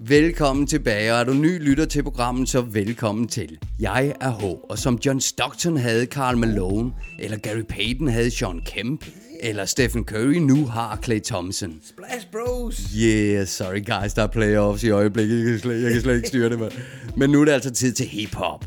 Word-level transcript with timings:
Velkommen 0.00 0.66
tilbage, 0.66 1.12
og 1.12 1.20
er 1.20 1.24
du 1.24 1.32
ny 1.32 1.68
lytter 1.68 1.84
til 1.84 2.02
programmet, 2.02 2.48
så 2.48 2.60
velkommen 2.60 3.28
til. 3.28 3.58
Jeg 3.80 4.14
er 4.20 4.30
H, 4.30 4.44
og 4.44 4.78
som 4.78 4.98
John 5.06 5.20
Stockton 5.20 5.76
havde 5.76 6.06
Karl 6.06 6.36
Malone, 6.36 6.92
eller 7.18 7.38
Gary 7.38 7.62
Payton 7.68 8.08
havde 8.08 8.30
Sean 8.30 8.60
Kemp, 8.66 9.04
eller 9.40 9.64
Stephen 9.64 10.04
Curry 10.04 10.34
nu 10.34 10.66
har 10.66 10.98
Clay 11.04 11.20
Thompson. 11.20 11.80
Splash 11.84 12.26
Bros. 12.32 12.80
Yeah, 12.96 13.46
sorry 13.46 13.84
guys, 13.84 14.14
der 14.14 14.22
er 14.22 14.26
playoffs 14.26 14.84
i 14.84 14.90
øjeblikket. 14.90 15.38
Jeg 15.38 15.46
kan 15.46 15.58
slet, 15.58 15.82
jeg 15.82 15.92
kan 15.92 16.00
slet 16.00 16.16
ikke 16.16 16.28
styre 16.28 16.48
det, 16.48 16.58
man. 16.58 16.70
Men 17.16 17.30
nu 17.30 17.40
er 17.40 17.44
det 17.44 17.52
altså 17.52 17.70
tid 17.70 17.92
til 17.92 18.06
hiphop. 18.06 18.64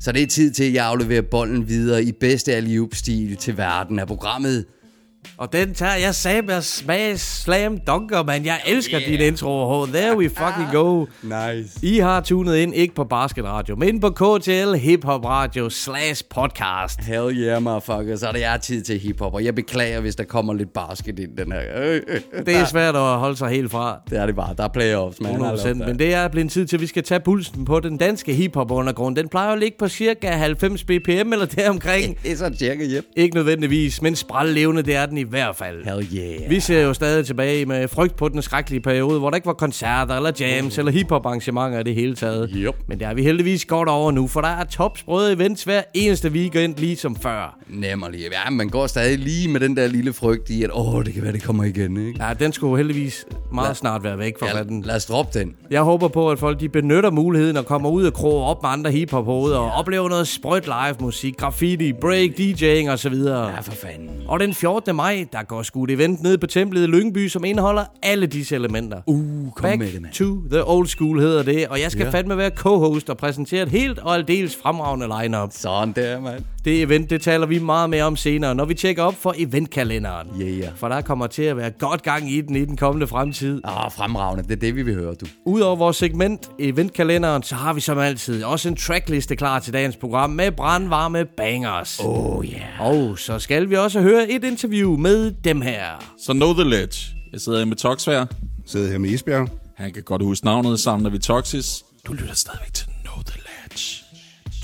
Så 0.00 0.12
det 0.12 0.22
er 0.22 0.26
tid 0.26 0.50
til, 0.50 0.64
at 0.64 0.74
jeg 0.74 0.86
afleverer 0.86 1.22
bolden 1.22 1.68
videre 1.68 2.04
i 2.04 2.12
bedste 2.12 2.54
alley 2.54 2.88
stil 2.92 3.36
til 3.36 3.56
verden 3.56 3.98
af 3.98 4.06
programmet. 4.06 4.64
Og 5.36 5.52
den 5.52 5.74
tager 5.74 5.94
jeg 5.94 6.14
saber 6.14 6.60
smash 6.60 7.42
slam 7.42 7.78
dunker, 7.86 8.22
man. 8.22 8.44
Jeg 8.44 8.60
elsker 8.66 9.00
yeah. 9.00 9.10
din 9.10 9.20
intro, 9.20 9.84
H. 9.84 9.88
There 9.88 10.16
we 10.16 10.28
fucking 10.28 10.68
go. 10.72 11.06
Nice. 11.22 11.78
I 11.82 11.98
har 11.98 12.20
tunet 12.20 12.56
ind, 12.56 12.74
ikke 12.74 12.94
på 12.94 13.04
Basket 13.04 13.44
Radio, 13.44 13.76
men 13.76 14.00
på 14.00 14.10
KTL 14.10 14.74
Hip 14.74 15.04
Hop 15.04 15.24
Radio 15.24 15.70
slash 15.70 16.24
podcast. 16.30 17.00
Hell 17.00 17.36
yeah, 17.36 17.62
motherfucker. 17.62 18.16
Så 18.16 18.28
er 18.28 18.32
det 18.32 18.44
er 18.44 18.56
tid 18.56 18.82
til 18.82 18.98
hiphop, 18.98 19.34
og 19.34 19.44
jeg 19.44 19.54
beklager, 19.54 20.00
hvis 20.00 20.16
der 20.16 20.24
kommer 20.24 20.54
lidt 20.54 20.72
basket 20.72 21.18
ind 21.18 21.36
den 21.36 21.52
her. 21.52 21.60
Det 22.46 22.56
er 22.56 22.64
svært 22.64 22.96
at 22.96 23.02
holde 23.02 23.36
sig 23.36 23.48
helt 23.48 23.70
fra. 23.70 24.00
Det 24.10 24.18
er 24.18 24.26
det 24.26 24.36
bare. 24.36 24.54
Der 24.56 24.64
er 24.64 24.68
playoffs, 24.68 25.20
man. 25.20 25.34
100%, 25.34 25.74
men 25.74 25.98
det 25.98 26.14
er 26.14 26.28
blevet 26.28 26.50
tid 26.50 26.66
til, 26.66 26.76
at 26.76 26.80
vi 26.80 26.86
skal 26.86 27.02
tage 27.02 27.20
pulsen 27.20 27.64
på 27.64 27.80
den 27.80 27.96
danske 27.96 28.34
hiphop 28.34 28.70
undergrund. 28.70 29.16
Den 29.16 29.28
plejer 29.28 29.52
at 29.52 29.58
ligge 29.58 29.76
på 29.78 29.88
cirka 29.88 30.30
90 30.30 30.84
bpm 30.84 31.32
eller 31.32 31.46
deromkring. 31.46 32.18
Det 32.22 32.32
er 32.32 32.36
så 32.36 32.54
cirka, 32.58 32.84
yep. 32.84 33.04
Ikke 33.16 33.34
nødvendigvis, 33.34 34.02
men 34.02 34.16
sprællevende, 34.16 34.82
det 34.82 34.96
er 34.96 35.06
den 35.10 35.18
i 35.18 35.22
hvert 35.22 35.56
fald. 35.56 35.84
Hell 35.84 36.08
yeah. 36.16 36.50
Vi 36.50 36.60
ser 36.60 36.82
jo 36.82 36.94
stadig 36.94 37.26
tilbage 37.26 37.66
med 37.66 37.88
frygt 37.88 38.16
på 38.16 38.28
den 38.28 38.42
skrækkelige 38.42 38.80
periode, 38.80 39.18
hvor 39.18 39.30
der 39.30 39.34
ikke 39.36 39.46
var 39.46 39.52
koncerter 39.52 40.14
eller 40.16 40.32
jams 40.40 40.78
eller 40.78 40.92
hiphop 40.92 41.26
arrangementer 41.26 41.78
i 41.80 41.82
det 41.82 41.94
hele 41.94 42.14
taget. 42.16 42.50
Yep. 42.56 42.74
Men 42.88 42.98
det 42.98 43.06
er 43.06 43.14
vi 43.14 43.22
heldigvis 43.22 43.64
godt 43.64 43.88
over 43.88 44.10
nu, 44.12 44.26
for 44.26 44.40
der 44.40 44.48
er 44.48 44.64
topsprøde 44.64 45.32
events 45.32 45.64
hver 45.64 45.82
eneste 45.94 46.28
weekend, 46.30 46.76
ligesom 46.76 47.16
før. 47.16 47.58
Nemmerlig. 47.68 48.20
Ja, 48.20 48.50
man 48.50 48.68
går 48.68 48.86
stadig 48.86 49.18
lige 49.18 49.48
med 49.48 49.60
den 49.60 49.76
der 49.76 49.86
lille 49.86 50.12
frygt 50.12 50.50
i, 50.50 50.62
at 50.64 50.70
åh, 50.74 51.04
det 51.04 51.14
kan 51.14 51.22
være, 51.22 51.32
det 51.32 51.42
kommer 51.42 51.64
igen, 51.64 52.06
ikke? 52.08 52.24
Ja, 52.24 52.32
den 52.34 52.52
skulle 52.52 52.76
heldigvis 52.76 53.24
meget 53.52 53.68
Lad- 53.68 53.74
snart 53.74 54.04
være 54.04 54.18
væk 54.18 54.38
fra 54.38 54.46
Ja, 54.56 54.62
den. 54.62 54.82
lad 54.82 54.96
os 54.96 55.06
droppe 55.06 55.38
den. 55.38 55.54
Jeg 55.70 55.82
håber 55.82 56.08
på, 56.08 56.30
at 56.30 56.38
folk 56.38 56.60
de 56.60 56.68
benytter 56.68 57.10
muligheden 57.10 57.56
og 57.56 57.66
kommer 57.66 57.88
ud 57.90 58.04
og 58.04 58.12
kroger 58.14 58.44
op 58.44 58.62
med 58.62 58.70
andre 58.70 58.90
hiphop 58.90 59.24
hoveder 59.24 59.58
og 59.58 59.70
oplever 59.72 60.08
noget 60.08 60.28
sprødt 60.28 60.64
live 60.66 60.96
musik, 61.00 61.36
graffiti, 61.36 61.92
break, 61.92 62.30
DJing 62.38 62.90
osv. 62.90 63.14
Ja, 63.14 63.60
for 63.60 63.72
fanden. 63.72 64.10
Og 64.28 64.40
den 64.40 64.54
14. 64.54 64.96
maj, 65.00 65.26
der 65.32 65.42
går 65.42 65.62
sgu 65.62 65.84
et 65.84 65.90
event 65.90 66.22
ned 66.22 66.38
på 66.38 66.46
templet 66.46 66.82
i 66.82 66.86
Lyngby, 66.86 67.28
som 67.28 67.44
indeholder 67.44 67.84
alle 68.02 68.26
disse 68.26 68.54
elementer. 68.54 69.00
Uh, 69.06 69.50
kom 69.52 69.62
Back 69.62 69.78
med 69.78 69.92
det, 69.92 70.02
mand. 70.02 70.12
to 70.12 70.36
the 70.50 70.68
old 70.68 70.86
school 70.86 71.20
hedder 71.20 71.42
det, 71.42 71.68
og 71.68 71.80
jeg 71.80 71.90
skal 71.90 72.04
Ja. 72.04 72.10
fandme 72.10 72.36
være 72.36 72.50
co-host 72.50 73.08
og 73.10 73.16
præsentere 73.16 73.62
et 73.62 73.68
helt 73.68 73.98
og 73.98 74.14
aldeles 74.14 74.56
fremragende 74.62 75.06
lineup. 75.22 75.50
Sådan 75.52 75.92
der, 75.96 76.20
mand. 76.20 76.42
Det 76.64 76.82
event, 76.82 77.10
det 77.10 77.22
taler 77.22 77.46
vi 77.46 77.58
meget 77.58 77.90
mere 77.90 78.04
om 78.04 78.16
senere, 78.16 78.54
når 78.54 78.64
vi 78.64 78.74
tjekker 78.74 79.02
op 79.02 79.14
for 79.14 79.34
eventkalenderen. 79.38 80.28
Yeah. 80.40 80.76
For 80.76 80.88
der 80.88 81.00
kommer 81.00 81.26
til 81.26 81.42
at 81.42 81.56
være 81.56 81.70
godt 81.70 82.02
gang 82.02 82.32
i 82.32 82.40
den 82.40 82.56
i 82.56 82.64
den 82.64 82.76
kommende 82.76 83.06
fremtid. 83.06 83.60
Åh, 83.64 83.92
fremragende. 83.92 84.42
Det 84.42 84.52
er 84.52 84.56
det, 84.56 84.76
vi 84.76 84.82
vil 84.82 84.94
høre, 84.94 85.14
du. 85.14 85.26
Udover 85.46 85.76
vores 85.76 85.96
segment 85.96 86.50
eventkalenderen, 86.58 87.42
så 87.42 87.54
har 87.54 87.72
vi 87.72 87.80
som 87.80 87.98
altid 87.98 88.44
også 88.44 88.68
en 88.68 88.76
trackliste 88.76 89.36
klar 89.36 89.58
til 89.58 89.72
dagens 89.72 89.96
program 89.96 90.30
med 90.30 90.52
brandvarme 90.52 91.24
bangers. 91.36 92.00
Oh, 92.04 92.44
yeah. 92.46 92.80
Og 92.80 93.18
så 93.18 93.38
skal 93.38 93.70
vi 93.70 93.76
også 93.76 94.00
høre 94.00 94.30
et 94.30 94.44
interview 94.44 94.96
med 94.96 95.32
dem 95.44 95.60
her. 95.60 95.84
Så 96.18 96.32
Know 96.32 96.52
The 96.52 96.64
Ledge. 96.64 97.16
Jeg 97.32 97.40
sidder 97.40 97.58
her 97.58 97.66
med 97.66 97.76
Toxvær. 97.76 98.24
Sidder 98.66 98.90
her 98.90 98.98
med 98.98 99.10
Isbjerg. 99.10 99.48
Han 99.76 99.92
kan 99.92 100.02
godt 100.02 100.22
huske 100.22 100.46
navnet, 100.46 100.80
sammen 100.80 101.06
er 101.06 101.10
vi 101.10 101.18
Toxis. 101.18 101.84
Du 102.06 102.12
lytter 102.12 102.34
stadigvæk 102.34 102.72
til 102.72 102.86
Know 103.04 103.22
The 103.26 103.40
Ledge. 103.40 103.99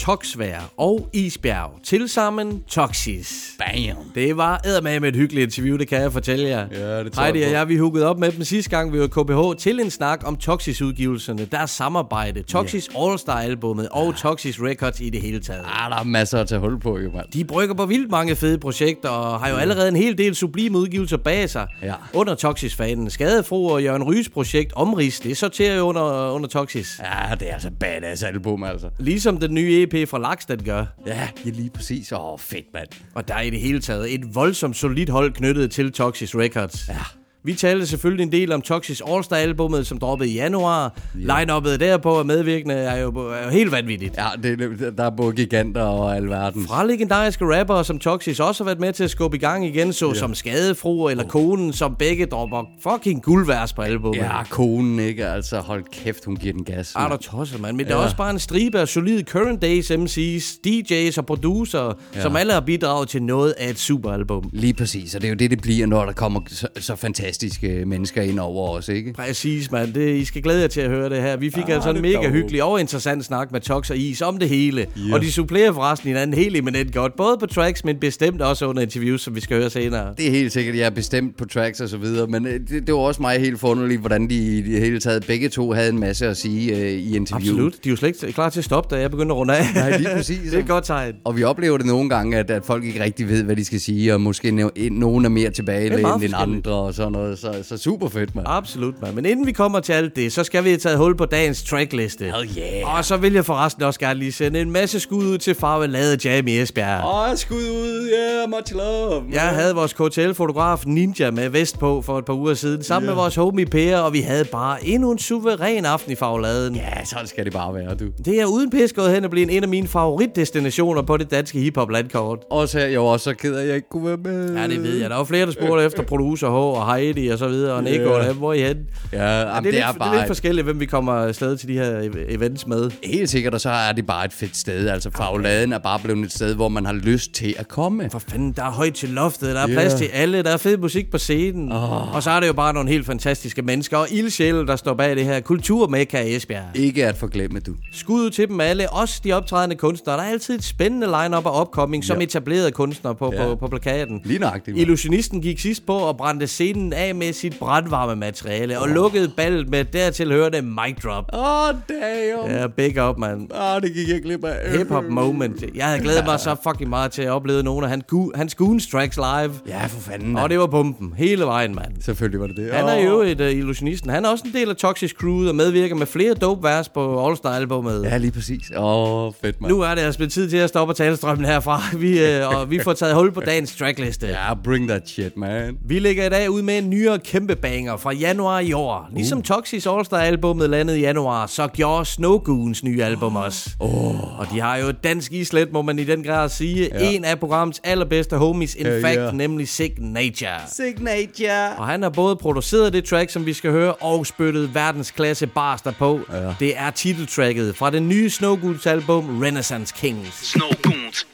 Toxvær 0.06 0.72
og 0.76 1.08
Isbjerg. 1.12 1.70
Tilsammen 1.84 2.62
Toxis. 2.68 3.50
Bam. 3.58 3.96
Det 4.14 4.36
var 4.36 4.80
med 5.00 5.08
et 5.08 5.16
hyggeligt 5.16 5.44
interview, 5.44 5.76
det 5.76 5.88
kan 5.88 6.00
jeg 6.00 6.12
fortælle 6.12 6.48
jer. 6.48 6.66
Ja, 6.72 7.04
det 7.04 7.18
Heidi 7.18 7.38
jeg 7.38 7.46
og 7.46 7.52
jeg, 7.52 7.68
vi 7.68 7.76
huggede 7.76 8.06
op 8.06 8.18
med 8.18 8.32
dem 8.32 8.44
sidste 8.44 8.70
gang, 8.70 8.92
vi 8.92 9.00
var 9.00 9.06
KBH, 9.06 9.58
til 9.58 9.80
en 9.80 9.90
snak 9.90 10.22
om 10.24 10.36
Toxis-udgivelserne, 10.36 11.44
deres 11.44 11.70
samarbejde, 11.70 12.42
Toxis 12.42 12.88
All-Star-albummet 12.98 13.88
og 13.88 14.16
Toxis 14.16 14.62
Records 14.62 15.00
i 15.00 15.10
det 15.10 15.20
hele 15.20 15.40
taget. 15.40 15.64
Ah, 15.66 15.90
der 15.90 15.96
er 15.96 16.04
masser 16.04 16.38
at 16.38 16.48
tage 16.48 16.60
hul 16.60 16.80
på, 16.80 16.98
jo, 16.98 17.10
mand. 17.10 17.26
De 17.32 17.44
brygger 17.44 17.74
på 17.74 17.86
vildt 17.86 18.10
mange 18.10 18.36
fede 18.36 18.58
projekter, 18.58 19.08
og 19.08 19.40
har 19.40 19.50
jo 19.50 19.56
allerede 19.56 19.88
en 19.88 19.96
hel 19.96 20.18
del 20.18 20.34
sublime 20.34 20.78
udgivelser 20.78 21.16
bag 21.16 21.50
sig. 21.50 21.66
Ja. 21.82 21.94
Under 22.14 22.34
Toxis-fanen. 22.34 23.10
Skadefro 23.10 23.64
og 23.64 23.82
Jørgen 23.82 24.02
Ryges 24.02 24.28
projekt 24.28 24.72
Omrids, 24.72 25.20
det 25.20 25.36
sorterer 25.36 25.76
jo 25.76 25.82
under, 25.82 26.30
under 26.30 26.48
Toxis. 26.48 27.00
Ja, 27.04 27.34
det 27.34 27.48
er 27.48 27.52
altså 27.52 27.70
badass 27.80 28.22
album, 28.22 28.64
altså. 28.64 28.88
Ligesom 28.98 29.36
den 29.36 29.54
nye 29.54 29.82
EP 29.82 29.95
fra 30.04 30.18
Lakstad 30.18 30.56
gør. 30.56 30.84
Ja, 31.06 31.28
ja 31.44 31.50
lige 31.50 31.70
præcis. 31.70 32.12
Åh, 32.12 32.32
oh, 32.32 32.38
fedt, 32.38 32.66
mand. 32.74 32.88
Og 33.14 33.28
der 33.28 33.34
er 33.34 33.40
i 33.40 33.50
det 33.50 33.60
hele 33.60 33.80
taget 33.80 34.14
et 34.14 34.34
voldsomt 34.34 34.76
solidt 34.76 35.10
hold 35.10 35.32
knyttet 35.32 35.70
til 35.70 35.92
Toxis 35.92 36.34
Records. 36.34 36.88
Ja. 36.88 37.25
Vi 37.46 37.54
talte 37.54 37.86
selvfølgelig 37.86 38.22
en 38.22 38.32
del 38.32 38.52
om 38.52 38.62
Toxis 38.62 39.02
All-Star-albummet, 39.08 39.86
som 39.86 39.98
droppede 39.98 40.30
i 40.30 40.34
januar. 40.34 40.98
Yeah. 41.16 41.40
Line-uppet 41.40 41.80
derpå 41.80 42.10
og 42.10 42.26
medvirkende 42.26 42.74
er 42.74 43.00
jo, 43.00 43.08
er 43.08 43.44
jo 43.44 43.50
helt 43.50 43.72
vanvittigt. 43.72 44.16
Ja, 44.16 44.26
det, 44.42 44.58
der 44.98 45.04
er 45.04 45.10
både 45.10 45.36
giganter 45.36 45.82
og 45.82 46.16
alverden. 46.16 46.66
Fra 46.66 46.86
legendariske 46.86 47.58
rappere, 47.58 47.84
som 47.84 47.98
Toxis 47.98 48.40
også 48.40 48.64
har 48.64 48.66
været 48.66 48.80
med 48.80 48.92
til 48.92 49.04
at 49.04 49.10
skubbe 49.10 49.36
i 49.36 49.40
gang 49.40 49.66
igen, 49.66 49.92
så 49.92 50.14
som 50.14 50.34
Skadefru 50.34 51.08
eller 51.08 51.24
Konen, 51.24 51.72
som 51.72 51.96
begge 51.98 52.26
dropper 52.26 52.64
fucking 52.82 53.22
guldvers 53.22 53.72
på 53.72 53.82
albummet. 53.82 54.20
Ja, 54.20 54.44
konen, 54.44 54.98
ikke? 54.98 55.26
Altså, 55.26 55.60
hold 55.60 55.84
kæft, 55.92 56.24
hun 56.24 56.36
giver 56.36 56.52
den 56.52 56.64
gas. 56.64 56.94
Er 56.96 57.08
der 57.08 57.16
tosset, 57.16 57.60
mand. 57.60 57.76
Men 57.76 57.86
ja. 57.86 57.92
der 57.92 57.98
er 57.98 58.02
også 58.04 58.16
bare 58.16 58.30
en 58.30 58.38
stribe 58.38 58.80
af 58.80 58.88
solide 58.88 59.22
current 59.22 59.62
days 59.62 59.90
MC's, 59.90 60.58
DJ's 60.66 61.18
og 61.18 61.26
producer, 61.26 61.92
ja. 62.14 62.22
som 62.22 62.36
alle 62.36 62.52
har 62.52 62.60
bidraget 62.60 63.08
til 63.08 63.22
noget 63.22 63.54
af 63.58 63.70
et 63.70 63.78
superalbum. 63.78 64.50
Lige 64.52 64.74
præcis, 64.74 65.14
og 65.14 65.20
det 65.20 65.26
er 65.26 65.30
jo 65.30 65.36
det, 65.36 65.50
det 65.50 65.60
bliver, 65.62 65.86
når 65.86 66.04
der 66.04 66.12
kommer 66.12 66.40
så, 66.46 66.68
så 66.80 66.96
fantastiske 67.40 67.84
mennesker 67.86 68.22
ind 68.22 68.38
over 68.38 68.68
os, 68.68 68.88
ikke? 68.88 69.12
Præcis, 69.12 69.72
mand. 69.72 69.94
Det, 69.94 70.16
I 70.16 70.24
skal 70.24 70.42
glæde 70.42 70.60
jer 70.60 70.68
til 70.68 70.80
at 70.80 70.90
høre 70.90 71.10
det 71.10 71.22
her. 71.22 71.36
Vi 71.36 71.50
fik 71.50 71.64
ah, 71.68 71.74
altså 71.74 71.90
en 71.90 72.02
mega 72.02 72.14
dog. 72.14 72.30
hyggelig 72.30 72.62
og 72.62 72.80
interessant 72.80 73.24
snak 73.24 73.52
med 73.52 73.60
Tox 73.60 73.90
og 73.90 73.96
Is 73.96 74.22
om 74.22 74.38
det 74.38 74.48
hele. 74.48 74.86
Yeah. 74.98 75.12
Og 75.12 75.20
de 75.20 75.32
supplerer 75.32 75.72
forresten 75.72 76.08
hinanden 76.08 76.36
helt 76.36 76.56
eminent 76.56 76.94
godt. 76.94 77.16
Både 77.16 77.36
på 77.40 77.46
tracks, 77.46 77.84
men 77.84 77.96
bestemt 77.96 78.42
også 78.42 78.66
under 78.66 78.82
interviews, 78.82 79.20
som 79.20 79.34
vi 79.34 79.40
skal 79.40 79.56
høre 79.56 79.70
senere. 79.70 80.14
Det 80.16 80.26
er 80.26 80.30
helt 80.30 80.52
sikkert, 80.52 80.76
jeg 80.76 80.86
er 80.86 80.90
bestemt 80.90 81.36
på 81.36 81.44
tracks 81.44 81.80
og 81.80 81.88
så 81.88 81.96
videre, 81.96 82.26
men 82.26 82.46
øh, 82.46 82.52
det, 82.52 82.86
det 82.86 82.94
var 82.94 83.00
også 83.00 83.22
mig 83.22 83.40
helt 83.40 83.60
forunderligt, 83.60 84.00
hvordan 84.00 84.30
de 84.30 84.34
i 84.34 84.62
det 84.62 84.80
hele 84.80 85.00
taget 85.00 85.26
begge 85.26 85.48
to 85.48 85.72
havde 85.72 85.88
en 85.88 86.00
masse 86.00 86.26
at 86.26 86.36
sige 86.36 86.76
øh, 86.76 86.90
i 86.90 87.16
interviewet. 87.16 87.50
Absolut. 87.50 87.72
De 87.84 87.88
er 87.88 87.90
jo 87.90 87.96
slet 87.96 88.22
ikke 88.22 88.32
klar 88.32 88.50
til 88.50 88.60
at 88.60 88.64
stoppe, 88.64 88.96
da 88.96 89.00
jeg 89.00 89.10
begynder 89.10 89.34
at 89.34 89.38
runde 89.38 89.56
af. 89.56 89.64
Nej, 89.74 89.96
lige 89.98 90.10
præcis. 90.16 90.40
det 90.50 90.54
er 90.54 90.58
et 90.58 90.68
godt 90.68 90.84
tegn. 90.84 91.14
Og 91.24 91.36
vi 91.36 91.42
oplever 91.42 91.76
det 91.76 91.86
nogle 91.86 92.08
gange, 92.08 92.38
at, 92.38 92.50
at 92.50 92.64
folk 92.64 92.84
ikke 92.84 93.04
rigtig 93.04 93.28
ved, 93.28 93.42
hvad 93.42 93.56
de 93.56 93.64
skal 93.64 93.80
sige, 93.80 94.14
og 94.14 94.20
måske 94.20 94.48
no- 94.48 94.88
nogen 94.90 95.24
er 95.24 95.28
mere 95.28 95.50
tilbage 95.50 95.98
end 95.98 96.34
andre 96.34 96.72
og 96.72 96.94
sådan 96.94 97.12
noget. 97.12 97.25
Så, 97.36 97.54
så 97.62 97.76
super 97.76 98.08
fedt, 98.08 98.34
mand. 98.34 98.46
Absolut, 98.50 99.02
mand. 99.02 99.14
Men 99.14 99.26
inden 99.26 99.46
vi 99.46 99.52
kommer 99.52 99.80
til 99.80 99.92
alt 99.92 100.16
det, 100.16 100.32
så 100.32 100.44
skal 100.44 100.64
vi 100.64 100.68
have 100.68 100.78
taget 100.78 100.98
hul 100.98 101.16
på 101.16 101.24
dagens 101.24 101.62
trackliste. 101.62 102.24
Hell 102.24 102.58
yeah. 102.58 102.96
Og 102.96 103.04
så 103.04 103.16
vil 103.16 103.32
jeg 103.32 103.44
forresten 103.44 103.82
også 103.82 104.00
gerne 104.00 104.18
lige 104.18 104.32
sende 104.32 104.60
en 104.60 104.70
masse 104.70 105.00
skud 105.00 105.24
ud 105.24 105.38
til 105.38 105.54
Farvelade 105.54 106.18
Jam 106.24 106.46
i 106.46 106.58
Esbjerg. 106.60 107.30
Åh, 107.30 107.36
skud 107.36 107.56
ud, 107.56 108.10
yeah, 108.12 108.50
much 108.50 108.74
love. 108.74 109.24
Jeg 109.32 109.42
havde 109.42 109.74
vores 109.74 109.92
KTL-fotograf 109.92 110.82
Ninja 110.86 111.30
med 111.30 111.48
vest 111.48 111.78
på 111.78 112.02
for 112.02 112.18
et 112.18 112.24
par 112.24 112.34
uger 112.34 112.54
siden, 112.54 112.82
sammen 112.82 113.06
med 113.06 113.14
vores 113.14 113.34
homie 113.34 113.66
Per, 113.66 113.98
og 113.98 114.12
vi 114.12 114.20
havde 114.20 114.44
bare 114.44 114.86
endnu 114.86 115.10
en 115.12 115.18
suveræn 115.18 115.84
aften 115.84 116.12
i 116.12 116.14
Farveladen. 116.14 116.76
Ja, 116.76 117.04
sådan 117.04 117.26
skal 117.26 117.44
det 117.44 117.52
bare 117.52 117.74
være, 117.74 117.94
du. 117.94 118.04
Det 118.24 118.40
er 118.40 118.46
uden 118.46 118.70
pis 118.70 118.92
gået 118.92 119.10
hen 119.14 119.24
og 119.24 119.30
blive 119.30 119.50
en 119.50 119.62
af 119.62 119.68
mine 119.68 119.88
favoritdestinationer 119.88 121.02
på 121.02 121.16
det 121.16 121.30
danske 121.30 121.58
hiphop-landkort. 121.58 122.38
Også 122.50 122.78
her, 122.78 122.86
jeg 122.86 123.00
var 123.00 123.06
også 123.06 123.24
så 123.24 123.34
ked 123.34 123.54
af, 123.54 123.62
at 123.62 123.68
jeg 123.68 123.76
ikke 123.76 123.88
kunne 123.88 124.06
være 124.06 124.16
med. 124.16 124.54
Ja, 124.56 124.68
det 124.68 124.82
ved 124.82 124.96
jeg. 125.00 125.10
Der 125.10 125.16
var 125.16 125.24
flere, 125.24 125.46
der 125.46 125.52
spurgte 125.52 125.84
efter 125.86 126.02
producer 126.02 126.48
H 126.48 126.54
og 126.54 126.86
Shady 127.14 127.32
og 127.32 127.38
så 127.38 127.48
videre, 127.48 127.74
og 127.74 127.84
Nico, 127.84 128.18
yeah. 128.22 128.36
hvor 128.36 128.50
er 128.52 128.54
I 128.56 128.62
henne? 128.62 128.82
Ja, 129.12 129.18
Ja, 129.26 129.38
jamen, 129.38 129.48
det, 129.48 129.54
er 129.54 129.60
det 129.60 129.66
er 129.66 129.70
lidt, 129.72 129.74
det 129.74 129.82
er 129.94 129.98
bare 129.98 130.16
lidt 130.16 130.26
forskelligt, 130.26 130.64
hvem 130.64 130.80
vi 130.80 130.86
kommer 130.86 131.12
afsted 131.12 131.56
til 131.56 131.68
de 131.68 131.72
her 131.74 132.00
ev- 132.00 132.34
events 132.34 132.66
med. 132.66 132.90
helt 133.04 133.30
sikkert, 133.30 133.54
og 133.54 133.60
så 133.60 133.70
er 133.70 133.92
det 133.92 134.06
bare 134.06 134.24
et 134.24 134.32
fedt 134.32 134.56
sted. 134.56 134.88
Altså, 134.88 135.10
Fagladen 135.16 135.72
er 135.72 135.78
bare 135.78 135.98
blevet 136.04 136.24
et 136.24 136.32
sted, 136.32 136.54
hvor 136.54 136.68
man 136.68 136.86
har 136.86 136.92
lyst 136.92 137.32
til 137.32 137.54
at 137.58 137.68
komme. 137.68 138.08
For 138.10 138.18
fanden, 138.18 138.52
der 138.52 138.62
er 138.64 138.70
højt 138.70 138.94
til 138.94 139.08
loftet, 139.08 139.54
der 139.54 139.60
er 139.60 139.68
Ja. 139.68 139.74
plads 139.74 139.94
til 139.94 140.04
alle, 140.12 140.42
der 140.42 140.50
er 140.50 140.56
fed 140.56 140.76
musik 140.78 141.10
på 141.10 141.18
scenen. 141.18 141.72
Oh. 141.72 142.14
Og 142.14 142.22
så 142.22 142.30
er 142.30 142.40
det 142.40 142.46
jo 142.46 142.52
bare 142.52 142.74
nogle 142.74 142.90
helt 142.90 143.06
fantastiske 143.06 143.62
mennesker 143.62 143.96
og 143.96 144.06
ildsjæle, 144.10 144.66
der 144.66 144.76
står 144.76 144.94
bag 144.94 145.16
det 145.16 145.24
her 145.24 145.40
kulturmekka 145.40 146.20
i 146.22 146.34
Esbjerg. 146.36 146.64
Ikke 146.74 147.06
at 147.06 147.16
forglemme, 147.16 147.60
du. 147.60 147.74
Skud 147.92 148.30
til 148.30 148.48
dem 148.48 148.60
alle, 148.60 148.90
også 148.92 149.20
de 149.24 149.32
optrædende 149.32 149.76
kunstnere. 149.76 150.16
Der 150.16 150.22
er 150.22 150.28
altid 150.30 150.54
et 150.54 150.64
spændende 150.64 151.06
line-up 151.06 151.46
af 151.46 151.60
opkoming 151.60 152.04
som 152.04 152.18
Ja. 152.18 152.22
etablerede 152.24 152.70
kunstnere 152.70 153.14
på, 153.14 153.32
Ja. 153.34 153.44
på, 153.44 153.54
på 153.56 153.68
plakaten. 153.68 154.20
Lige 154.24 154.38
nøjagtigt. 154.38 154.78
Illusionisten 154.78 155.42
gik 155.42 155.60
sidst 155.60 155.86
på 155.86 155.92
og 155.92 156.16
brændte 156.16 156.46
scenen 156.46 156.92
af 156.96 157.14
med 157.14 157.32
sit 157.32 157.58
brandvarme 157.58 158.16
materiale 158.16 158.80
og 158.80 158.88
lukkede 158.88 159.28
ballet 159.36 159.68
med 159.68 159.84
dertil 159.84 160.32
hørende 160.32 160.62
mic 160.62 160.96
drop. 161.02 161.24
Åh, 161.32 161.68
oh, 161.68 161.74
damn. 161.88 162.50
Ja, 162.50 162.66
big 162.66 163.08
up, 163.08 163.18
man. 163.18 163.50
Åh, 163.54 163.74
oh, 163.74 163.80
det 163.82 163.94
gik 163.94 164.08
jeg 164.08 164.22
glip 164.22 164.44
af. 164.44 164.78
Hip 164.78 164.88
hop 164.88 165.04
moment. 165.04 165.64
Jeg 165.74 165.86
havde 165.86 166.00
glædet 166.00 166.24
mig 166.24 166.40
så 166.40 166.56
fucking 166.64 166.90
meget 166.90 167.12
til 167.12 167.22
at 167.22 167.30
opleve 167.30 167.62
nogle 167.62 167.86
af 167.86 167.90
hans, 167.90 168.04
hans 168.34 168.54
Goons 168.54 168.86
tracks 168.86 169.16
live. 169.16 169.52
Ja, 169.68 169.86
for 169.86 170.00
fanden. 170.00 170.36
Og 170.36 170.50
det 170.50 170.58
var 170.58 170.66
bomben 170.66 171.14
hele 171.16 171.44
vejen, 171.44 171.74
mand. 171.74 171.92
Selvfølgelig 172.00 172.40
var 172.40 172.46
det 172.46 172.56
det. 172.56 172.72
Han 172.72 172.84
er 172.84 173.00
jo 173.00 173.20
et 173.20 173.40
uh, 173.40 173.50
illusionisten. 173.50 174.10
Han 174.10 174.24
er 174.24 174.28
også 174.28 174.44
en 174.46 174.52
del 174.52 174.70
af 174.70 174.76
Toxic 174.76 175.12
Crew 175.12 175.48
og 175.48 175.54
medvirker 175.54 175.94
med 175.94 176.06
flere 176.06 176.34
dope 176.34 176.62
vers 176.62 176.88
på 176.88 177.26
All 177.26 177.36
Star 177.36 177.54
albumet. 177.54 178.04
Ja, 178.04 178.16
lige 178.16 178.30
præcis. 178.30 178.70
Åh, 178.76 179.24
oh, 179.26 179.32
fedt, 179.42 179.60
mand. 179.60 179.72
Nu 179.72 179.80
er 179.80 179.94
det 179.94 180.02
altså 180.02 180.18
blevet 180.18 180.32
tid 180.32 180.50
til 180.50 180.56
at 180.56 180.68
stoppe 180.68 180.94
talestrømmen 180.94 181.46
herfra. 181.46 181.82
Vi, 182.06 182.24
øh, 182.24 182.48
og 182.48 182.70
vi 182.70 182.78
får 182.78 182.92
taget 182.92 183.14
hul 183.14 183.32
på 183.32 183.40
dagens 183.40 183.76
trackliste. 183.76 184.26
Ja, 184.26 184.54
bring 184.64 184.88
that 184.88 185.08
shit, 185.08 185.36
man. 185.36 185.78
Vi 185.88 185.98
lægger 185.98 186.26
i 186.26 186.28
dag 186.28 186.50
ud 186.50 186.62
med 186.62 186.78
en 186.78 186.85
nyere 186.86 187.18
kæmpe 187.18 187.56
banger 187.56 187.96
fra 187.96 188.12
januar 188.12 188.60
i 188.60 188.72
år. 188.72 189.08
Ligesom 189.14 189.42
Toxis 189.42 189.86
All 189.86 190.04
Star 190.04 190.18
albumet 190.18 190.70
landede 190.70 190.98
i 190.98 191.00
januar, 191.02 191.46
så 191.46 191.66
gjorde 191.68 192.04
Snow 192.04 192.38
Goons 192.38 192.84
nye 192.84 193.04
album 193.04 193.36
også. 193.36 193.70
Oh. 193.80 194.40
Og 194.40 194.46
de 194.52 194.60
har 194.60 194.76
jo 194.76 194.86
et 194.86 195.04
dansk 195.04 195.32
islet, 195.32 195.72
må 195.72 195.82
man 195.82 195.98
i 195.98 196.04
den 196.04 196.24
grad 196.24 196.48
sige. 196.48 196.90
Ja. 196.92 197.10
En 197.10 197.24
af 197.24 197.40
programmets 197.40 197.80
allerbedste 197.84 198.36
homies, 198.36 198.74
in 198.74 198.86
Ja, 198.86 199.02
fact, 199.02 199.20
ja. 199.20 199.30
nemlig 199.30 199.68
Signature. 199.68 200.60
Signature. 200.72 201.76
Og 201.78 201.86
han 201.86 202.02
har 202.02 202.10
både 202.10 202.36
produceret 202.36 202.92
det 202.92 203.04
track, 203.04 203.30
som 203.30 203.46
vi 203.46 203.52
skal 203.52 203.70
høre, 203.70 203.92
og 203.94 204.26
spyttet 204.26 204.74
verdensklasse 204.74 205.46
bars 205.46 205.82
derpå. 205.82 206.20
Ja. 206.32 206.54
Det 206.60 206.78
er 206.78 206.90
titeltracket 206.90 207.76
fra 207.76 207.90
det 207.90 208.02
nye 208.02 208.30
Snow 208.30 208.56
Goons 208.56 208.86
album 208.86 209.42
Renaissance 209.42 209.94
Kings. 209.98 210.50
Snow 210.50 210.70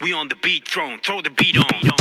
we 0.01 0.13
on 0.13 0.29
the 0.29 0.37
beat 0.37 0.69
throne, 0.69 0.99
throw 1.03 1.21
the 1.23 1.31
beat 1.31 1.57
on. 1.57 1.93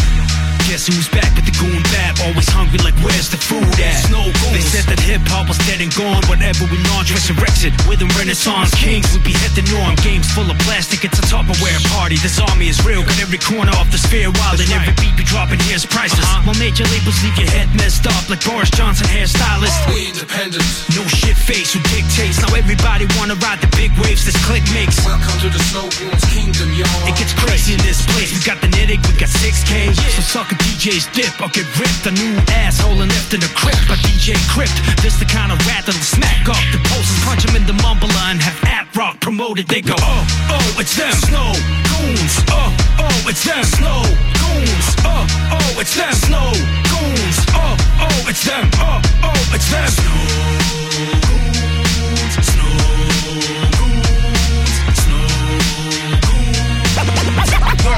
Guess 0.70 0.88
who's 0.88 1.10
back 1.10 1.28
with 1.36 1.44
the 1.44 1.56
goon 1.60 1.82
bap? 1.92 2.16
Always 2.24 2.48
hungry, 2.48 2.80
like 2.80 2.96
where's 3.04 3.28
the 3.28 3.36
food 3.36 3.66
at? 3.82 4.08
Snow 4.08 4.24
goons. 4.24 4.56
They 4.56 4.64
said 4.64 4.86
that 4.88 5.02
hip 5.04 5.20
hop 5.28 5.52
was 5.52 5.60
dead 5.68 5.82
and 5.84 5.92
gone. 5.98 6.24
Whatever 6.32 6.64
we 6.70 6.80
launch, 6.94 7.12
resurrected. 7.12 7.76
With 7.90 8.00
them 8.00 8.08
Renaissance 8.16 8.72
kings, 8.78 9.10
we 9.12 9.20
be 9.20 9.36
heading 9.36 9.68
on. 9.84 10.00
Games 10.00 10.30
full 10.32 10.48
of 10.48 10.56
plastic, 10.64 11.04
it's 11.04 11.20
a 11.20 11.26
Tupperware 11.28 11.82
party. 11.92 12.16
This 12.22 12.40
army 12.40 12.72
is 12.72 12.80
real, 12.88 13.04
got 13.04 13.20
every 13.20 13.42
corner 13.42 13.74
off 13.76 13.92
the 13.92 14.00
sphere 14.00 14.32
wild, 14.32 14.64
and 14.64 14.70
every 14.72 14.96
beat 15.02 15.12
we 15.20 15.28
dropping 15.28 15.60
here's 15.68 15.84
priceless. 15.84 16.24
Uh-huh. 16.24 16.48
While 16.48 16.60
major 16.62 16.88
labels 16.88 17.20
leave 17.20 17.36
your 17.36 17.52
head 17.52 17.68
messed 17.76 18.08
up, 18.08 18.24
like 18.32 18.40
Boris 18.46 18.72
Johnson 18.72 19.12
hairstylist. 19.12 19.76
We 19.92 20.08
independent. 20.08 20.64
No 20.96 21.04
shit 21.10 21.36
face 21.36 21.76
who 21.76 21.84
dictates. 21.92 22.40
Now 22.40 22.54
everybody 22.56 23.12
wanna 23.20 23.36
ride 23.44 23.60
the 23.60 23.72
big 23.76 23.92
waves 24.00 24.24
this 24.24 24.40
click 24.48 24.64
makes. 24.72 24.96
Welcome 25.04 25.36
to 25.44 25.50
the 25.52 25.60
Snow 25.68 25.92
Goons 26.00 26.24
Kingdom, 26.32 26.72
y'all. 26.80 27.12
It 27.12 27.20
gets 27.20 27.36
crazy 27.36 27.71
in 27.72 27.80
this 27.88 28.04
place. 28.12 28.36
We 28.36 28.44
got 28.44 28.60
the 28.60 28.68
Nittig, 28.68 29.00
we 29.08 29.16
got 29.16 29.32
6K. 29.32 29.96
So 29.96 30.22
suck 30.22 30.52
a 30.52 30.56
DJ's 30.56 31.08
dip 31.16 31.32
or 31.40 31.48
get 31.56 31.66
ripped. 31.80 32.04
A 32.06 32.12
new 32.12 32.36
asshole 32.68 33.00
and 33.00 33.10
left 33.10 33.34
in 33.34 33.40
the 33.40 33.52
crypt 33.56 33.88
by 33.88 33.96
DJ 34.04 34.36
Crypt. 34.52 34.76
This 35.02 35.16
the 35.18 35.26
kind 35.26 35.52
of 35.52 35.58
rat 35.66 35.88
that'll 35.88 36.02
smack 36.04 36.48
off 36.50 36.62
the 36.76 36.80
posters, 36.92 37.24
punch 37.24 37.48
him 37.48 37.56
in 37.56 37.66
the 37.66 37.78
mumbler 37.80 38.12
and 38.30 38.42
have 38.42 38.60
at 38.68 38.92
rock 38.96 39.20
promoted. 39.22 39.68
They 39.68 39.82
go, 39.82 39.96
oh, 39.98 40.22
oh, 40.52 40.82
it's 40.82 40.96
them. 40.96 41.16
Snow 41.32 41.56
goons. 41.96 42.36
Oh, 42.52 42.70
oh, 43.00 43.30
it's 43.32 43.44
them. 43.48 43.64
Snow 43.64 44.04
goons. 44.36 44.88
Oh, 45.08 45.24
oh, 45.56 45.80
it's 45.80 45.96
them. 45.96 46.14
Snow 46.14 46.52
goons. 46.92 47.38
Oh, 47.56 47.76
oh, 48.04 48.30
it's 48.30 48.44
them. 48.44 48.68
Oh, 48.84 49.00
oh, 49.24 49.56
it's 49.56 49.72
them. 49.72 49.88
Snow 49.88 50.81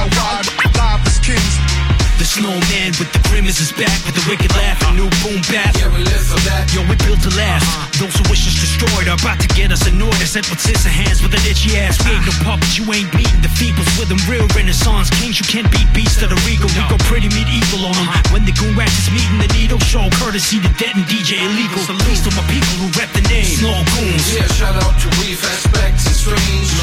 Worldwide, 0.03 0.62
snowman 2.33 2.89
with 2.97 3.13
the 3.13 3.21
grimace 3.30 3.62
is 3.62 3.69
back 3.77 3.94
with 4.09 4.18
the 4.18 4.25
wicked 4.25 4.50
laugh 4.57 4.81
and 4.89 4.97
new 4.97 5.06
boom 5.21 5.38
bap. 5.53 5.69
Yeah, 5.77 5.94
we 5.94 6.01
live 6.01 6.25
for 6.25 6.41
that. 6.50 6.65
Yo, 6.74 6.81
we 6.89 6.97
built 7.06 7.21
to 7.21 7.30
last. 7.38 7.62
Uh-huh. 7.62 8.01
Those 8.01 8.15
who 8.18 8.25
wish 8.33 8.50
us 8.50 8.57
destroyed 8.57 9.06
are 9.06 9.18
about 9.21 9.38
to 9.45 9.50
get 9.53 9.69
us 9.69 9.85
annoyed. 9.85 10.18
I 10.18 10.25
said 10.25 10.50
with 10.50 10.57
scissor 10.57 10.89
hands 10.89 11.21
with 11.21 11.38
an 11.38 11.45
itchy 11.45 11.77
ass. 11.77 12.01
We 12.01 12.18
ain't 12.18 12.25
no 12.25 12.33
uh-huh. 12.33 12.57
puppets, 12.57 12.74
you 12.74 12.89
ain't 12.89 13.13
beating 13.13 13.45
the 13.45 13.53
feebles 13.53 13.85
with 14.01 14.09
them 14.09 14.18
real 14.25 14.50
renaissance 14.57 15.13
kings. 15.21 15.38
You 15.38 15.45
can't 15.45 15.69
beat 15.69 15.85
beasts 15.94 16.18
that 16.25 16.33
are 16.33 16.44
regal. 16.50 16.74
We 16.74 16.81
go 16.89 16.97
pretty 17.06 17.30
medieval 17.30 17.85
on 17.85 17.94
them. 17.94 18.09
Uh-huh. 18.09 18.33
When 18.33 18.50
the 18.50 18.56
goon 18.57 18.74
rats 18.74 18.97
is 18.97 19.13
meeting 19.13 19.38
the 19.38 19.51
needle 19.53 19.77
show, 19.86 20.09
courtesy 20.18 20.57
to 20.57 20.71
dead 20.81 20.97
and 20.97 21.06
DJ 21.06 21.38
illegal. 21.38 21.86
Salute 21.86 22.18
to 22.25 22.33
my 22.33 22.45
people 22.50 22.81
who 22.81 22.89
rep 22.97 23.13
the 23.13 23.21
name. 23.29 23.62
Snow 23.62 23.77
goons. 23.94 24.25
Yeah, 24.33 24.50
shout 24.57 24.74
out 24.74 24.97
to 25.06 25.07
Reef 25.21 25.38
Aspects 25.45 26.09
and 26.09 26.18
Strange. 26.18 26.74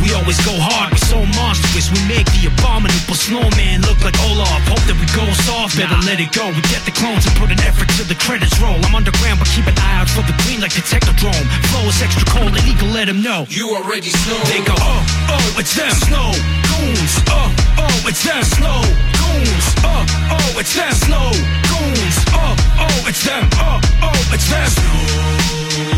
We 0.00 0.16
always 0.16 0.40
go 0.48 0.56
hard, 0.56 0.96
we're 0.96 1.08
so 1.12 1.20
monstrous. 1.36 1.92
We 1.92 2.00
make 2.08 2.24
the 2.32 2.48
abominable 2.48 3.18
snowman 3.18 3.84
look 3.84 4.00
like 4.00 4.16
Olaf. 4.32 4.64
Hope 4.64 4.80
that 4.88 4.96
we 5.00 5.06
go 5.16 5.24
soft, 5.48 5.80
better 5.80 5.96
let 6.04 6.20
it 6.20 6.30
go. 6.36 6.52
We 6.52 6.60
get 6.68 6.84
the 6.84 6.92
clones 6.92 7.24
and 7.24 7.34
put 7.40 7.50
an 7.50 7.60
effort 7.64 7.88
to 7.96 8.04
the 8.04 8.14
credits 8.14 8.52
roll. 8.60 8.76
I'm 8.84 8.94
underground, 8.94 9.40
but 9.40 9.48
keep 9.48 9.66
an 9.66 9.74
eye 9.80 10.04
out 10.04 10.08
for 10.12 10.20
the 10.28 10.36
queen 10.44 10.60
like 10.60 10.76
the 10.76 10.84
Technodrome. 10.84 11.46
Flow 11.72 11.88
is 11.88 11.98
extra 12.04 12.28
cold, 12.28 12.52
illegal, 12.52 12.88
let 12.92 13.08
him 13.08 13.22
know. 13.24 13.48
You 13.48 13.72
already 13.74 14.12
snow. 14.12 14.38
They 14.52 14.60
go, 14.60 14.76
oh, 14.76 15.00
oh, 15.32 15.60
it's 15.60 15.72
them. 15.74 15.90
Snow 16.04 16.28
goons. 16.68 17.12
Oh, 17.32 17.48
oh, 17.80 18.08
it's 18.08 18.22
them. 18.22 18.44
Snow 18.44 18.80
goons. 19.16 19.66
Oh, 19.82 20.04
oh, 20.36 20.60
it's 20.60 20.74
them. 20.76 20.92
Snow 20.92 21.32
goons. 21.72 22.16
Oh, 22.36 22.54
oh, 22.84 23.08
it's 23.08 23.24
them. 23.24 23.48
Oh, 23.56 23.80
oh, 24.04 24.34
it's 24.36 24.48
them. 24.52 24.68
Snow 24.68 25.00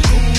goons. 0.07 0.31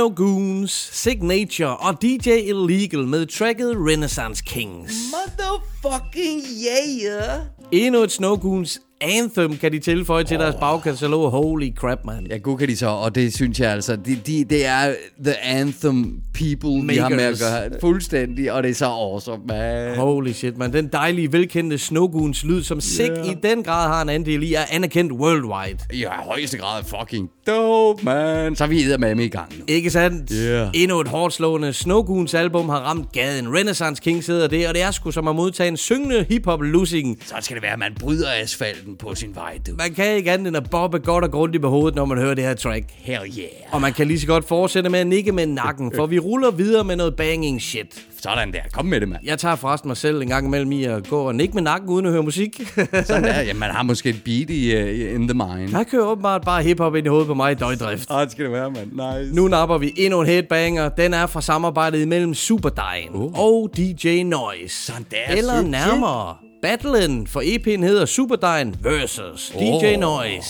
Snow 0.00 0.14
Goons, 0.14 0.90
Signature 0.92 1.76
og 1.76 2.02
DJ 2.02 2.28
Illegal 2.28 3.06
med 3.06 3.26
tracket 3.26 3.76
Renaissance 3.76 4.42
Kings. 4.46 4.92
Motherfucking 5.12 6.42
yeah. 6.68 7.40
Endnu 7.72 8.02
et 8.02 8.12
Snow 8.12 8.36
Goons 8.36 8.80
anthem 9.00 9.56
kan 9.56 9.72
de 9.72 9.78
tilføje 9.78 10.24
til 10.24 10.38
deres 10.38 10.54
bagkatalog. 10.60 11.30
Holy 11.30 11.74
crap, 11.76 11.98
man. 12.04 12.26
Ja, 12.30 12.36
god 12.36 12.58
kan 12.58 12.68
de 12.68 12.76
så, 12.76 12.86
og 12.86 13.14
det 13.14 13.34
synes 13.34 13.60
jeg 13.60 13.70
altså, 13.70 13.96
de, 13.96 14.16
de, 14.26 14.44
det 14.44 14.66
er 14.66 14.94
the 15.24 15.44
anthem 15.44 16.20
people, 16.34 16.92
vi 16.92 16.96
har 16.96 17.08
med 17.08 17.18
at 17.18 17.24
Makers. 17.24 17.40
gøre 17.40 17.80
fuldstændig, 17.80 18.52
og 18.52 18.62
det 18.62 18.70
er 18.70 18.74
så 18.74 18.86
awesome, 18.86 19.42
man. 19.48 19.96
Holy 19.96 20.32
shit, 20.32 20.58
man. 20.58 20.72
Den 20.72 20.88
dejlige, 20.88 21.32
velkendte 21.32 21.78
Snow 21.78 22.06
Goons 22.06 22.44
lyd, 22.44 22.62
som 22.62 22.80
Sig 22.80 23.10
i 23.26 23.34
den 23.42 23.62
grad 23.62 23.88
har 23.88 24.02
en 24.02 24.08
andel 24.08 24.42
i, 24.42 24.54
er 24.54 24.64
anerkendt 24.70 25.12
worldwide. 25.12 25.78
I 25.92 26.04
højeste 26.24 26.58
grad 26.58 26.84
fucking 26.84 27.30
dope, 27.46 28.04
man. 28.04 28.56
Så 28.56 28.64
er 28.64 28.68
vi 28.68 28.96
med 28.98 29.24
i 29.24 29.28
gang 29.28 29.52
nu. 29.58 29.64
Ikke 29.68 29.90
sandt? 29.90 30.32
Yeah. 30.34 30.70
Endnu 30.74 31.00
et 31.00 31.08
hårdt 31.08 31.34
slående 31.34 31.72
Snow 31.72 32.02
Goons 32.02 32.34
album 32.34 32.68
har 32.68 32.78
ramt 32.78 33.12
gaden. 33.12 33.54
Renaissance 33.56 34.02
King 34.02 34.24
sidder 34.24 34.46
det, 34.46 34.68
og 34.68 34.74
det 34.74 34.82
er 34.82 34.90
sgu 34.90 35.10
som 35.10 35.28
at 35.28 35.36
modtage 35.36 35.68
en 35.68 35.76
syngende 35.76 36.26
hip-hop 36.28 36.60
losing. 36.60 37.18
Så 37.26 37.34
skal 37.40 37.54
det 37.54 37.62
være, 37.62 37.72
at 37.72 37.78
man 37.78 37.92
bryder 38.00 38.28
asfalten 38.42 38.89
på 38.96 39.14
sin 39.14 39.34
vej, 39.34 39.58
du. 39.66 39.72
Man 39.78 39.94
kan 39.94 40.14
ikke 40.16 40.30
andet 40.32 40.48
end 40.48 40.56
at 40.56 40.70
bobbe 40.70 40.98
godt 40.98 41.24
og 41.24 41.30
grundigt 41.30 41.60
med 41.62 41.70
hovedet, 41.70 41.94
når 41.96 42.04
man 42.04 42.18
hører 42.18 42.34
det 42.34 42.44
her 42.44 42.54
track. 42.54 42.84
Hell 42.96 43.20
yeah. 43.38 43.48
Og 43.72 43.80
man 43.80 43.92
kan 43.92 44.06
lige 44.06 44.20
så 44.20 44.26
godt 44.26 44.48
fortsætte 44.48 44.90
med 44.90 44.98
at 45.00 45.06
nikke 45.06 45.32
med 45.32 45.46
nakken, 45.46 45.92
for 45.96 46.06
vi 46.06 46.18
ruller 46.18 46.50
videre 46.50 46.84
med 46.84 46.96
noget 46.96 47.16
banging 47.16 47.62
shit. 47.62 48.06
Sådan 48.22 48.52
der. 48.52 48.58
Kom 48.72 48.86
med 48.86 49.00
det, 49.00 49.08
mand. 49.08 49.20
Jeg 49.24 49.38
tager 49.38 49.56
forresten 49.56 49.88
mig 49.88 49.96
selv 49.96 50.22
en 50.22 50.28
gang 50.28 50.46
imellem 50.46 50.72
i 50.72 50.84
at 50.84 51.08
gå 51.08 51.20
og 51.22 51.34
nikke 51.34 51.54
med 51.54 51.62
nakken 51.62 51.88
uden 51.90 52.06
at 52.06 52.12
høre 52.12 52.22
musik. 52.22 52.60
Sådan 53.04 53.24
der. 53.24 53.40
Ja, 53.42 53.54
man 53.54 53.70
har 53.70 53.82
måske 53.82 54.08
et 54.08 54.22
beat 54.24 54.50
i, 54.50 54.76
uh, 54.76 55.14
in 55.14 55.28
the 55.28 55.34
mind. 55.34 55.68
Der 55.72 55.84
kører 55.84 56.04
åbenbart 56.06 56.42
bare 56.42 56.62
hiphop 56.62 56.96
ind 56.96 57.06
i 57.06 57.08
hovedet 57.08 57.26
på 57.26 57.34
mig 57.34 57.52
i 57.52 57.54
døgndrift. 57.54 58.10
Ah, 58.10 58.22
det 58.24 58.32
skal 58.32 58.44
det 58.44 58.52
være, 58.52 58.70
mand. 58.70 59.20
Nice. 59.22 59.34
Nu 59.36 59.48
napper 59.48 59.78
vi 59.78 59.92
endnu 59.96 60.20
en 60.20 60.26
headbanger. 60.26 60.88
Den 60.88 61.14
er 61.14 61.26
fra 61.26 61.40
samarbejdet 61.40 62.02
imellem 62.02 62.34
Superdine 62.34 63.14
Oh. 63.14 63.38
og 63.40 63.70
DJ 63.76 64.22
Noise. 64.22 64.74
Sådan 64.86 65.06
der, 65.10 65.36
Eller 65.36 65.62
nærmere. 65.62 66.36
Battlen 66.62 67.26
for 67.26 67.40
EP'en 67.40 67.82
hedder 67.84 68.04
Superdine 68.06 68.74
versus 68.82 69.52
DJ 69.58 69.94
Oh. 69.94 70.00
Noise. 70.00 70.46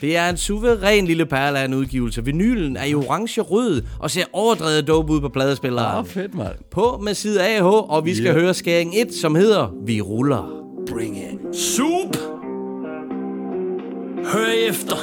Det 0.00 0.16
er 0.16 0.28
en 0.28 0.36
suveræn 0.36 1.06
lille 1.06 1.26
perle 1.26 1.58
af 1.58 1.64
en 1.64 1.74
udgivelse. 1.74 2.24
Vinylen 2.24 2.76
er 2.76 2.84
i 2.84 2.94
orange-rød 2.94 3.82
og 4.00 4.10
ser 4.10 4.24
overdrevet 4.32 4.86
dope 4.88 5.12
ud 5.12 5.20
på 5.20 5.28
pladespilleren. 5.28 5.98
Åh, 5.98 6.06
fedt, 6.06 6.34
mand. 6.34 6.54
På 6.70 7.00
med 7.02 7.14
side 7.14 7.42
AH, 7.46 7.64
og 7.66 8.04
vi 8.04 8.14
skal 8.14 8.26
Ja. 8.26 8.32
høre 8.32 8.54
skæring 8.54 8.92
1, 9.00 9.14
som 9.14 9.34
hedder 9.34 9.68
Vi 9.86 10.00
ruller. 10.00 10.62
Bring 10.90 11.16
it. 11.18 11.56
Soup. 11.56 12.16
Hør 14.32 14.68
efter. 14.68 14.96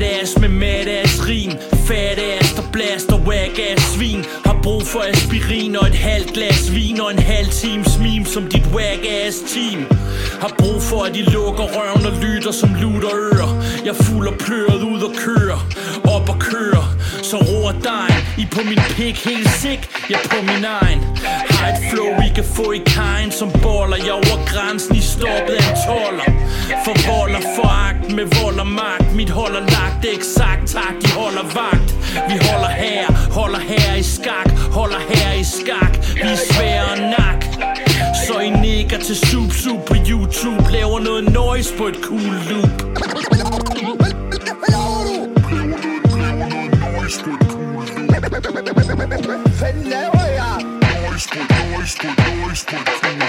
Badass 0.00 0.38
med 0.38 0.48
madass 0.48 1.28
rim. 1.28 1.52
Fat 1.86 2.18
ass 2.18 2.54
der 2.54 2.62
blaster 2.72 3.16
whack 3.16 3.58
ass 3.58 3.92
svin. 3.94 4.24
Har 4.44 4.56
brug 4.62 4.86
for 4.86 5.00
aspirin 5.00 5.76
og 5.76 5.86
et 5.86 5.94
halvt 5.94 6.32
glas 6.32 6.74
vin 6.74 7.00
Og 7.00 7.10
en 7.10 7.18
halv 7.18 7.48
times 7.48 7.98
meme 7.98 8.26
som 8.26 8.48
dit 8.48 8.66
whack 8.74 9.04
ass 9.04 9.36
team. 9.54 9.80
Har 10.40 10.52
brug 10.58 10.82
for 10.82 11.04
at 11.04 11.14
de 11.14 11.22
lukker 11.22 11.64
røven 11.76 12.06
og 12.06 12.12
lytter 12.22 12.52
som 12.52 12.70
lutter 12.74 13.12
ører 13.14 13.50
Jeg 13.84 13.96
fuld 13.96 14.28
og 14.28 14.34
pløret 14.38 14.82
ud 14.82 15.02
og 15.02 15.12
kører. 15.24 15.60
Op 16.16 16.28
og 16.28 16.38
kører. 16.38 16.86
Så 17.22 17.36
roer 17.36 17.72
dejen. 17.72 18.22
I 18.38 18.46
på 18.54 18.60
min 18.70 18.82
pik 18.96 19.16
helt 19.24 19.50
sick. 19.50 19.80
Jeg 20.10 20.20
på 20.30 20.38
min 20.50 20.64
egen. 20.80 21.00
Har 21.50 21.68
et 21.72 21.80
flow 21.90 22.10
I 22.26 22.28
kan 22.34 22.44
få 22.56 22.72
i 22.72 22.82
kajen. 22.86 23.30
Som 23.32 23.50
boller 23.62 23.96
Jeg 23.96 24.12
over 24.12 24.38
grænsen 24.50 24.96
i 24.96 25.00
stoppet 25.00 25.54
af 25.60 25.70
en 25.70 25.76
toller. 25.86 26.28
For 26.84 26.94
foragt 27.56 28.12
med 28.16 28.26
vold 28.42 28.58
og 28.58 28.66
magt. 28.66 29.14
Mit 29.14 29.30
holder 29.30 29.60
lagt 29.60 29.96
det 30.02 30.12
eksakt 30.14 30.64
tak. 30.66 30.94
De 31.02 31.08
holder 31.20 31.46
vagt. 31.60 31.88
Vi 32.30 32.36
holder 32.48 32.72
her, 32.82 33.04
holder 33.38 33.58
her 33.58 33.94
i 33.94 34.02
skak. 34.02 34.48
Holder 34.78 35.00
her 35.10 35.32
i 35.32 35.44
skak. 35.44 35.92
Vi 36.14 36.28
er 36.36 36.40
svære 36.52 36.96
nak 37.14 37.40
Så 38.26 38.38
I 38.38 38.50
nikker 38.50 38.98
til 38.98 39.16
Soup 39.16 39.52
Soup 39.52 39.80
på 39.86 39.94
YouTube. 40.10 40.72
Laver 40.72 41.00
noget 41.00 41.32
noise 41.32 41.74
på 41.78 41.86
et 41.86 41.98
cool 42.02 42.34
loop. 42.50 43.29
Pendejo 49.10 50.18
ya. 50.36 50.58
No, 50.58 51.16
es 51.16 51.26
por, 51.26 51.38
no, 51.38 51.82
es 51.82 51.96
por, 51.96 52.78
no, 52.78 53.19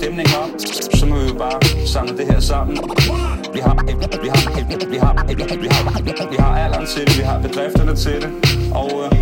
stemningen 0.00 0.36
op. 0.42 0.50
Så 0.98 1.06
må 1.06 1.14
vi 1.22 1.26
jo 1.32 1.36
bare 1.44 1.58
samle 1.94 2.12
det 2.18 2.26
her 2.32 2.40
sammen. 2.40 2.76
Vi 3.54 3.60
har, 3.66 3.74
vi 3.86 3.92
har, 4.00 4.08
vi 4.24 4.28
har, 4.34 4.40
vi 4.92 4.98
har, 5.04 5.12
vi 5.28 6.12
har, 6.18 6.30
vi 6.30 6.36
har 6.44 6.52
alderen 6.64 6.86
til 6.86 7.02
det, 7.06 7.18
vi 7.18 7.24
har 7.30 7.38
bedrifterne 7.46 7.94
til 8.04 8.16
det. 8.22 8.30
Og 8.80 8.90
øh, 9.04 9.15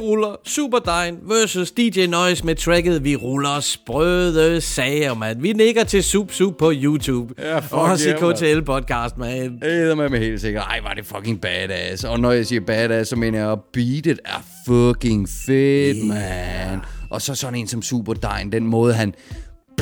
ruller 0.00 0.36
Superdyne 0.44 1.18
versus 1.22 1.70
DJ 1.70 2.06
Noise 2.06 2.46
med 2.46 2.54
tracket 2.54 3.04
Vi 3.04 3.16
ruller 3.16 3.60
sprøde 3.60 4.60
sager, 4.60 5.14
mand. 5.14 5.40
Vi 5.40 5.52
nikker 5.52 5.84
til 5.84 6.02
Sup 6.02 6.32
Sup 6.32 6.54
på 6.58 6.72
YouTube. 6.74 7.34
Ja, 7.38 7.58
fuck 7.58 7.72
Også 7.72 8.08
yeah, 8.08 8.32
i 8.32 8.34
KTL 8.34 8.60
podcast, 8.60 9.18
man. 9.18 9.58
Det 9.62 9.96
med 9.96 10.08
mig 10.08 10.20
helt 10.20 10.40
sikkert. 10.40 10.64
Ej, 10.70 10.80
var 10.82 10.94
det 10.94 11.06
fucking 11.06 11.40
badass. 11.40 12.04
Og 12.04 12.20
når 12.20 12.32
jeg 12.32 12.46
siger 12.46 12.60
badass, 12.60 13.10
så 13.10 13.16
mener 13.16 13.38
jeg, 13.38 13.52
at 13.52 13.58
beatet 13.72 14.18
er 14.24 14.44
fucking 14.66 15.28
fedt, 15.28 15.96
yeah. 15.96 16.08
man. 16.08 16.80
Og 17.10 17.22
så 17.22 17.34
sådan 17.34 17.54
en 17.54 17.66
som 17.66 17.82
Superdine, 17.82 18.52
den 18.52 18.66
måde 18.66 18.94
han 18.94 19.14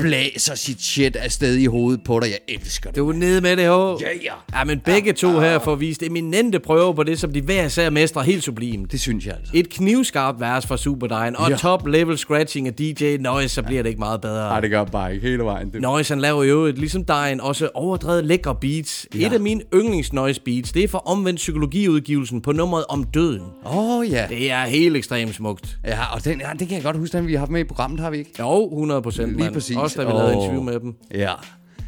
blæser 0.03 0.55
sit 0.55 0.83
shit 0.83 1.17
afsted 1.17 1.55
i 1.57 1.67
hovedet 1.67 2.05
på 2.05 2.21
dig. 2.21 2.29
Jeg 2.29 2.39
elsker 2.61 2.91
det. 2.91 2.97
Du 2.97 3.09
er 3.09 3.13
nede 3.13 3.41
med 3.41 3.57
det, 3.57 3.69
ho. 3.69 3.99
Ja, 4.01 4.07
ja. 4.25 4.59
Ja, 4.59 4.65
men 4.65 4.81
begge 4.81 5.13
to 5.13 5.41
her 5.41 5.59
får 5.59 5.75
vist 5.75 6.03
eminente 6.03 6.59
prøver 6.61 6.93
på 6.93 7.03
det, 7.03 7.19
som 7.19 7.33
de 7.33 7.41
hver 7.41 7.65
især 7.67 7.91
mestrer 7.91 8.23
helt 8.23 8.45
sublimt. 8.45 8.93
Det 8.93 9.01
synes 9.01 9.27
jeg 9.27 9.35
altså. 9.39 9.53
Et 9.57 9.69
knivskarpt 9.69 10.41
vers 10.41 10.67
fra 10.67 10.77
Superdyne 10.77 11.39
og 11.39 11.51
Ja. 11.51 11.57
top 11.57 11.87
level 11.87 12.19
scratching 12.19 12.67
af 12.67 12.75
DJ 12.75 13.17
Noise, 13.21 13.49
så 13.49 13.63
bliver 13.63 13.83
det 13.83 13.89
ikke 13.91 13.99
meget 14.01 14.21
bedre. 14.21 14.49
Nej, 14.49 14.61
det 14.61 14.71
gør 14.71 14.85
bare 14.85 15.15
ikke 15.15 15.27
hele 15.29 15.43
vejen. 15.45 15.71
Det. 15.73 15.81
Noise 15.83 16.15
han 16.15 16.21
laver 16.21 16.45
jo 16.45 16.65
et, 16.65 16.79
ligesom 16.79 17.05
Dine, 17.05 17.43
også 17.43 17.69
overdrevet 17.75 18.25
lækre 18.25 18.55
beats. 18.61 19.07
Ja. 19.15 19.27
Et 19.27 19.33
af 19.33 19.41
mine 19.41 19.61
yndlings 19.75 20.13
Noise 20.13 20.41
beats, 20.41 20.73
det 20.73 20.85
er 20.85 20.89
fra 20.89 20.99
omvendt 21.05 21.37
psykologiudgivelsen 21.37 22.41
på 22.41 22.53
nummeret 22.53 22.85
om 22.89 23.05
døden. 23.05 23.43
Åh, 23.67 23.99
oh, 23.99 24.11
ja. 24.11 24.27
Det 24.29 24.51
er 24.51 24.65
helt 24.65 24.97
ekstremt 24.97 25.35
smukt. 25.35 25.79
Ja, 25.87 25.99
og 26.15 26.25
den, 26.25 26.41
ja, 26.41 26.47
det 26.59 26.69
kan 26.69 26.77
jeg 26.77 26.83
godt 26.85 26.97
huske, 26.97 27.17
den 27.17 27.27
vi 27.27 27.33
har 27.33 27.39
haft 27.39 27.51
med 27.51 27.61
i 27.61 27.65
programmet, 27.65 28.01
har 28.01 28.11
vi 28.11 28.19
ikke? 28.19 28.31
Jo, 28.39 28.69
100 28.69 29.03
procent, 29.03 29.37
Lige 29.37 29.51
præcis. 29.51 29.77
Også 29.77 29.88
da 29.97 30.05
vi 30.05 30.11
lavede 30.13 30.37
Åh. 30.37 30.43
interview 30.43 30.63
med 30.63 30.81
dem. 30.81 30.95
Ja. 31.15 31.33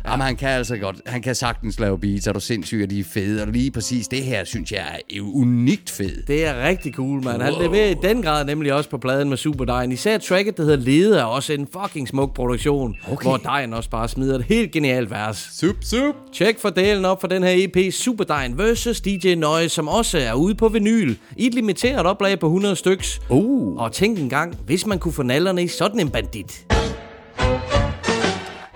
Jamen, 0.06 0.26
han 0.26 0.36
kan 0.36 0.48
altså 0.48 0.76
godt. 0.76 0.96
Han 1.06 1.22
kan 1.22 1.34
sagtens 1.34 1.80
lave 1.80 1.98
beats, 1.98 2.26
er 2.26 2.32
du 2.32 2.40
sindssyg, 2.40 2.80
og 2.84 2.90
de 2.90 3.00
er 3.00 3.04
fede. 3.04 3.42
Og 3.42 3.48
lige 3.48 3.70
præcis 3.70 4.08
det 4.08 4.22
her, 4.22 4.44
synes 4.44 4.72
jeg 4.72 4.80
er 5.10 5.20
unikt 5.20 5.90
fed. 5.90 6.22
Det 6.26 6.46
er 6.46 6.68
rigtig 6.68 6.92
cool, 6.94 7.24
mand. 7.24 7.42
Han 7.42 7.52
Wow. 7.52 7.62
leverer 7.62 7.90
i 7.90 7.94
den 8.02 8.22
grad 8.22 8.44
nemlig 8.44 8.72
også 8.72 8.90
på 8.90 8.98
pladen 8.98 9.28
med 9.28 9.36
Superdine. 9.36 9.94
Især 9.94 10.18
tracket, 10.18 10.56
der 10.56 10.62
hedder 10.62 10.76
Lede, 10.76 11.18
er 11.18 11.24
også 11.24 11.52
en 11.52 11.68
fucking 11.82 12.08
smuk 12.08 12.34
produktion. 12.34 12.96
Okay. 13.12 13.22
Hvor 13.28 13.36
Dine 13.36 13.76
også 13.76 13.90
bare 13.90 14.08
smider 14.08 14.38
et 14.38 14.44
helt 14.44 14.72
genialt 14.72 15.10
vers. 15.10 15.48
Sup, 15.52 15.76
sup. 15.82 16.14
Tjek 16.34 16.58
fordelen 16.58 17.04
op 17.04 17.20
for 17.20 17.28
den 17.28 17.42
her 17.42 17.52
EP 17.56 17.92
Superdine 17.92 18.54
vs. 18.58 19.00
DJ 19.00 19.34
Noise, 19.34 19.68
som 19.68 19.88
også 19.88 20.18
er 20.18 20.32
ude 20.34 20.54
på 20.54 20.68
vinyl. 20.68 21.14
I 21.36 21.46
et 21.46 21.54
limiteret 21.54 22.06
oplag 22.06 22.38
på 22.38 22.46
100 22.46 22.76
styks. 22.76 23.20
Uh. 23.28 23.76
Og 23.82 23.92
tænk 23.92 24.18
engang, 24.18 24.56
hvis 24.66 24.86
man 24.86 24.98
kunne 24.98 25.12
få 25.12 25.22
nallerne 25.22 25.62
i 25.62 25.68
sådan 25.68 26.00
en 26.00 26.10
bandit. 26.10 26.66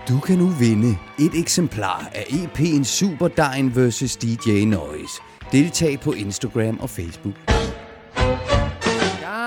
Du 0.09 0.19
kan 0.19 0.37
nu 0.37 0.45
vinde 0.45 0.97
et 1.19 1.39
eksemplar 1.39 2.09
af 2.13 2.23
EP'en 2.23 2.83
Superdine 2.83 3.71
vs. 3.75 4.15
DJ 4.15 4.65
Noise. 4.65 5.21
Deltag 5.51 5.99
på 5.99 6.11
Instagram 6.11 6.79
og 6.79 6.89
Facebook. 6.89 7.54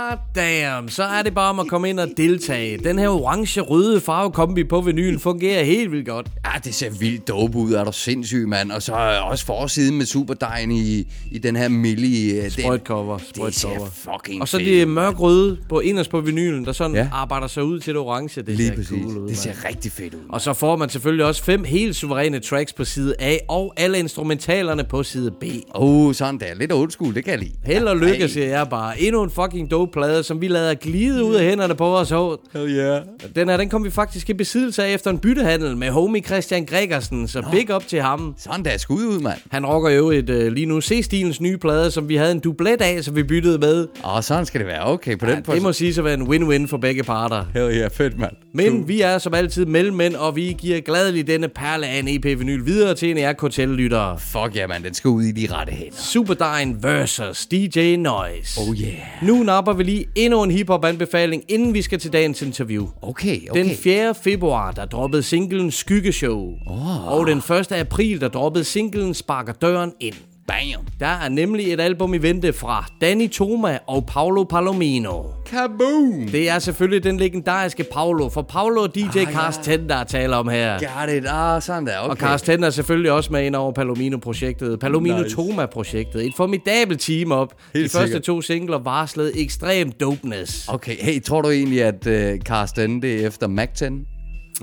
God 0.08 0.18
damn, 0.34 0.88
så 0.88 1.02
er 1.02 1.22
det 1.22 1.34
bare 1.34 1.50
om 1.50 1.60
at 1.60 1.66
komme 1.66 1.88
ind 1.90 2.00
og 2.00 2.08
deltage. 2.16 2.78
Den 2.78 2.98
her 2.98 3.08
orange-røde 3.08 4.00
farvekombi 4.00 4.64
på 4.64 4.80
vinylen 4.80 5.20
fungerer 5.20 5.64
helt 5.64 5.92
vildt 5.92 6.06
godt. 6.06 6.26
Ja, 6.46 6.50
det 6.64 6.74
ser 6.74 6.90
vildt 6.90 7.28
dope 7.28 7.58
ud, 7.58 7.72
er 7.72 7.84
du 7.84 7.92
sindssyg, 7.92 8.48
mand. 8.48 8.72
Og 8.72 8.82
så 8.82 8.92
også 9.30 9.46
forsiden 9.46 9.98
med 9.98 10.06
Superdine 10.06 10.74
i, 10.74 11.06
i 11.30 11.38
den 11.38 11.56
her 11.56 11.68
milli. 11.68 12.38
øh, 12.38 12.50
Sprøjtcover, 12.50 13.18
Det 13.18 13.54
ser 13.54 13.68
fucking 13.92 14.42
Og 14.42 14.48
så 14.48 14.58
det 14.58 14.88
mørk-røde 14.88 15.58
på 15.68 15.80
inderst 15.80 16.10
på 16.10 16.20
vinylen, 16.20 16.64
der 16.64 16.72
sådan 16.72 16.96
Ja. 16.96 17.08
arbejder 17.12 17.46
sig 17.46 17.64
ud 17.64 17.80
til 17.80 17.94
det 17.94 18.00
orange. 18.02 18.42
Det 18.42 18.56
Lige 18.56 18.68
ser 18.68 18.74
præcis. 18.74 18.88
cool 19.02 19.18
ud, 19.18 19.28
det 19.28 19.38
ser 19.38 19.52
rigtig 19.68 19.92
fedt 19.92 20.14
ud. 20.14 20.20
Og 20.28 20.40
så 20.40 20.52
får 20.52 20.76
man 20.76 20.88
selvfølgelig 20.88 21.24
også 21.26 21.44
fem 21.44 21.64
helt 21.64 21.96
suveræne 21.96 22.40
tracks 22.40 22.72
på 22.72 22.84
side 22.84 23.14
A, 23.18 23.36
og 23.48 23.74
alle 23.76 23.98
instrumentalerne 23.98 24.84
på 24.84 25.02
side 25.02 25.30
B. 25.30 25.44
Oh, 25.74 26.14
sådan 26.14 26.40
der. 26.40 26.54
Lidt 26.54 26.72
old 26.72 26.90
school, 26.90 27.14
det 27.14 27.24
kan 27.24 27.30
jeg 27.30 27.38
lide. 27.40 27.52
Held 27.64 27.84
og 27.84 27.96
lykke, 27.96 28.28
siger 28.28 28.46
jeg 28.46 28.66
bare. 28.70 29.00
Endnu 29.00 29.22
en 29.22 29.30
fucking 29.30 29.70
dope 29.70 29.92
plade, 29.98 30.22
som 30.22 30.40
vi 30.40 30.48
lader 30.48 30.74
glide 30.74 31.24
ud 31.24 31.34
af 31.34 31.44
hænderne 31.44 31.74
på 31.74 31.96
os. 31.96 32.10
Hov. 32.10 32.38
Hell 32.52 32.70
yeah. 32.70 33.02
Den 33.36 33.48
her, 33.48 33.56
den 33.56 33.68
kom 33.68 33.84
vi 33.84 33.90
faktisk 33.90 34.30
i 34.30 34.32
besiddelse 34.32 34.84
af 34.84 34.94
efter 34.94 35.10
en 35.10 35.18
byttehandel 35.18 35.76
med 35.76 35.90
homie 35.90 36.22
Christian 36.22 36.64
Gregersen, 36.64 37.28
så 37.28 37.42
big 37.52 37.74
up 37.74 37.86
til 37.86 38.00
ham. 38.02 38.34
Sådan 38.38 38.64
der. 38.64 38.76
Skud 38.76 39.04
ud, 39.04 39.20
mand. 39.20 39.38
Han 39.50 39.66
rocker 39.66 39.90
jo 39.90 40.10
et 40.10 40.30
øh, 40.30 40.52
lige 40.52 40.66
nu 40.66 40.80
C-stilens 40.80 41.40
nye 41.40 41.56
plade, 41.58 41.90
som 41.90 42.08
vi 42.08 42.16
havde 42.16 42.32
en 42.32 42.40
dublet 42.40 42.80
af, 42.82 43.04
som 43.04 43.16
vi 43.16 43.22
byttede 43.22 43.58
med. 43.58 43.86
Og 44.02 44.24
sådan 44.24 44.46
skal 44.46 44.60
det 44.60 44.66
være. 44.66 44.86
Okay, 44.92 45.18
på 45.18 45.26
Ja, 45.26 45.34
den 45.34 45.42
det 45.42 45.62
må 45.62 45.72
sige 45.72 45.98
at 45.98 46.04
være 46.04 46.14
en 46.14 46.22
win-win 46.22 46.66
for 46.68 46.76
begge 46.76 47.02
parter. 47.02 47.44
Hell 47.54 47.76
yeah, 47.76 47.90
fedt, 47.90 48.18
mand. 48.18 48.32
Men 48.54 48.88
vi 48.88 49.00
er 49.00 49.18
som 49.18 49.34
altid 49.34 49.66
mellemmænd, 49.66 50.14
og 50.14 50.36
vi 50.36 50.56
giver 50.58 50.80
gladeligt 50.80 51.26
denne 51.26 51.48
perle 51.48 51.86
af 51.86 51.98
en 51.98 52.08
EP-vinyl 52.08 52.64
videre 52.66 52.94
til 52.94 53.10
en 53.10 53.18
af 53.18 53.22
jer 53.22 53.32
KTL-lyttere. 53.32 54.18
Fuck 54.18 54.56
ja, 54.56 54.66
mand. 54.66 54.84
Den 54.84 54.94
skal 54.94 55.08
ud 55.08 55.22
i 55.22 55.32
de 55.32 55.54
rette 55.54 55.72
hænder. 55.72 55.96
Superdyne 55.96 56.76
vs. 56.82 57.46
DJ 57.46 57.96
Noise. 57.96 58.60
Oh 58.60 58.76
yeah. 58.76 58.94
Nu 59.22 59.42
napper 59.42 59.72
vi 59.72 59.82
lige 59.88 60.06
endnu 60.14 60.42
en 60.42 60.50
hiphop-anbefaling, 60.50 61.42
inden 61.48 61.74
vi 61.74 61.82
skal 61.82 61.98
til 61.98 62.12
dagens 62.12 62.42
interview. 62.42 62.86
Okay, 63.02 63.50
okay. 63.50 63.64
Den 63.64 63.76
4. 63.76 64.14
februar, 64.14 64.72
der 64.72 64.84
droppede 64.84 65.22
singlen 65.22 65.70
Skyggeshow. 65.70 66.52
Oh. 66.66 67.12
Og 67.12 67.26
den 67.26 67.38
1. 67.38 67.72
april, 67.72 68.20
der 68.20 68.28
droppede 68.28 68.64
singlen 68.64 69.14
Sparker 69.14 69.52
døren 69.52 69.92
ind. 70.00 70.14
Bam. 70.48 70.86
Der 71.00 71.06
er 71.06 71.28
nemlig 71.28 71.72
et 71.72 71.80
album 71.80 72.14
i 72.14 72.18
vente 72.18 72.52
fra 72.52 72.84
Danny 73.00 73.30
Toma 73.30 73.78
og 73.86 74.06
Paolo 74.06 74.44
Palomino. 74.44 75.22
Kaboom! 75.46 76.28
Det 76.32 76.50
er 76.50 76.58
selvfølgelig 76.58 77.04
den 77.04 77.16
legendariske 77.16 77.84
Paolo, 77.92 78.28
for 78.28 78.42
Paolo 78.42 78.82
og 78.82 78.94
DJ 78.94 79.00
ah, 79.00 79.16
ja. 79.16 79.32
Carsten, 79.32 79.88
der 79.88 80.04
taler 80.04 80.36
om 80.36 80.48
her. 80.48 80.78
Got 80.78 81.16
it. 81.16 81.24
Ah, 81.28 81.62
sådan 81.62 81.86
der. 81.86 81.98
Okay. 81.98 82.10
Og 82.10 82.16
Carsten 82.16 82.64
er 82.64 82.70
selvfølgelig 82.70 83.12
også 83.12 83.32
med 83.32 83.46
ind 83.46 83.54
over 83.54 83.72
Palomino-projektet. 83.72 84.80
Palomino 84.80 85.22
Nice. 85.22 85.36
Toma-projektet. 85.36 86.26
Et 86.26 86.32
formidabelt 86.36 87.00
team 87.00 87.32
op. 87.32 87.54
Helt 87.74 87.84
De 87.84 87.90
første 87.90 88.06
sikkert. 88.06 88.22
to 88.22 88.42
singler 88.42 88.78
varslede 88.78 89.40
ekstrem 89.40 89.92
dopeness. 89.92 90.68
Okay, 90.68 90.96
hey, 91.00 91.22
tror 91.22 91.42
du 91.42 91.50
egentlig, 91.50 91.84
at 91.84 92.06
uh, 92.06 92.38
Carsten 92.38 93.02
det 93.02 93.22
er 93.22 93.26
efter 93.26 93.46
Mac 93.46 93.68
10? 93.74 93.84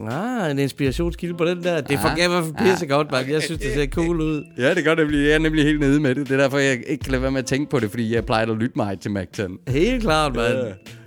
Ah, 0.02 0.52
en 0.52 0.60
inspirationskilde 0.60 1.34
på 1.38 1.46
den 1.46 1.64
der. 1.64 1.82
Det 1.82 2.00
fungerer 2.00 2.25
i 2.25 2.32
hvert 2.32 2.44
fald 2.44 2.72
pisse 2.72 2.86
godt, 2.88 3.12
mand. 3.12 3.30
Jeg 3.30 3.42
synes, 3.42 3.62
det 3.62 3.74
ser 3.74 3.88
cool 3.98 4.22
ud. 4.22 4.44
Ja, 4.58 4.74
det 4.74 4.84
gør 4.84 4.96
nemlig. 4.96 5.25
Jeg 5.25 5.34
er 5.34 5.40
nemlig 5.40 5.64
helt 5.64 5.80
nede 5.80 6.00
med 6.00 6.16
det. 6.16 6.28
Det 6.30 6.34
er 6.34 6.42
derfor, 6.42 6.58
jeg 6.58 6.72
ikke 6.88 7.04
kan 7.04 7.12
lade 7.12 7.22
være 7.22 7.32
med 7.32 7.40
at 7.40 7.46
tænke 7.46 7.70
på 7.70 7.80
det, 7.80 7.90
fordi 7.90 8.16
jeg 8.16 8.25
plejer 8.25 8.46
at 8.52 8.58
lytte 8.58 8.74
mig 8.75 9.00
til 9.00 9.12
Mac 9.12 9.28
10. 9.34 9.42
Helt 9.68 10.02
klart, 10.04 10.36
mand. 10.36 10.58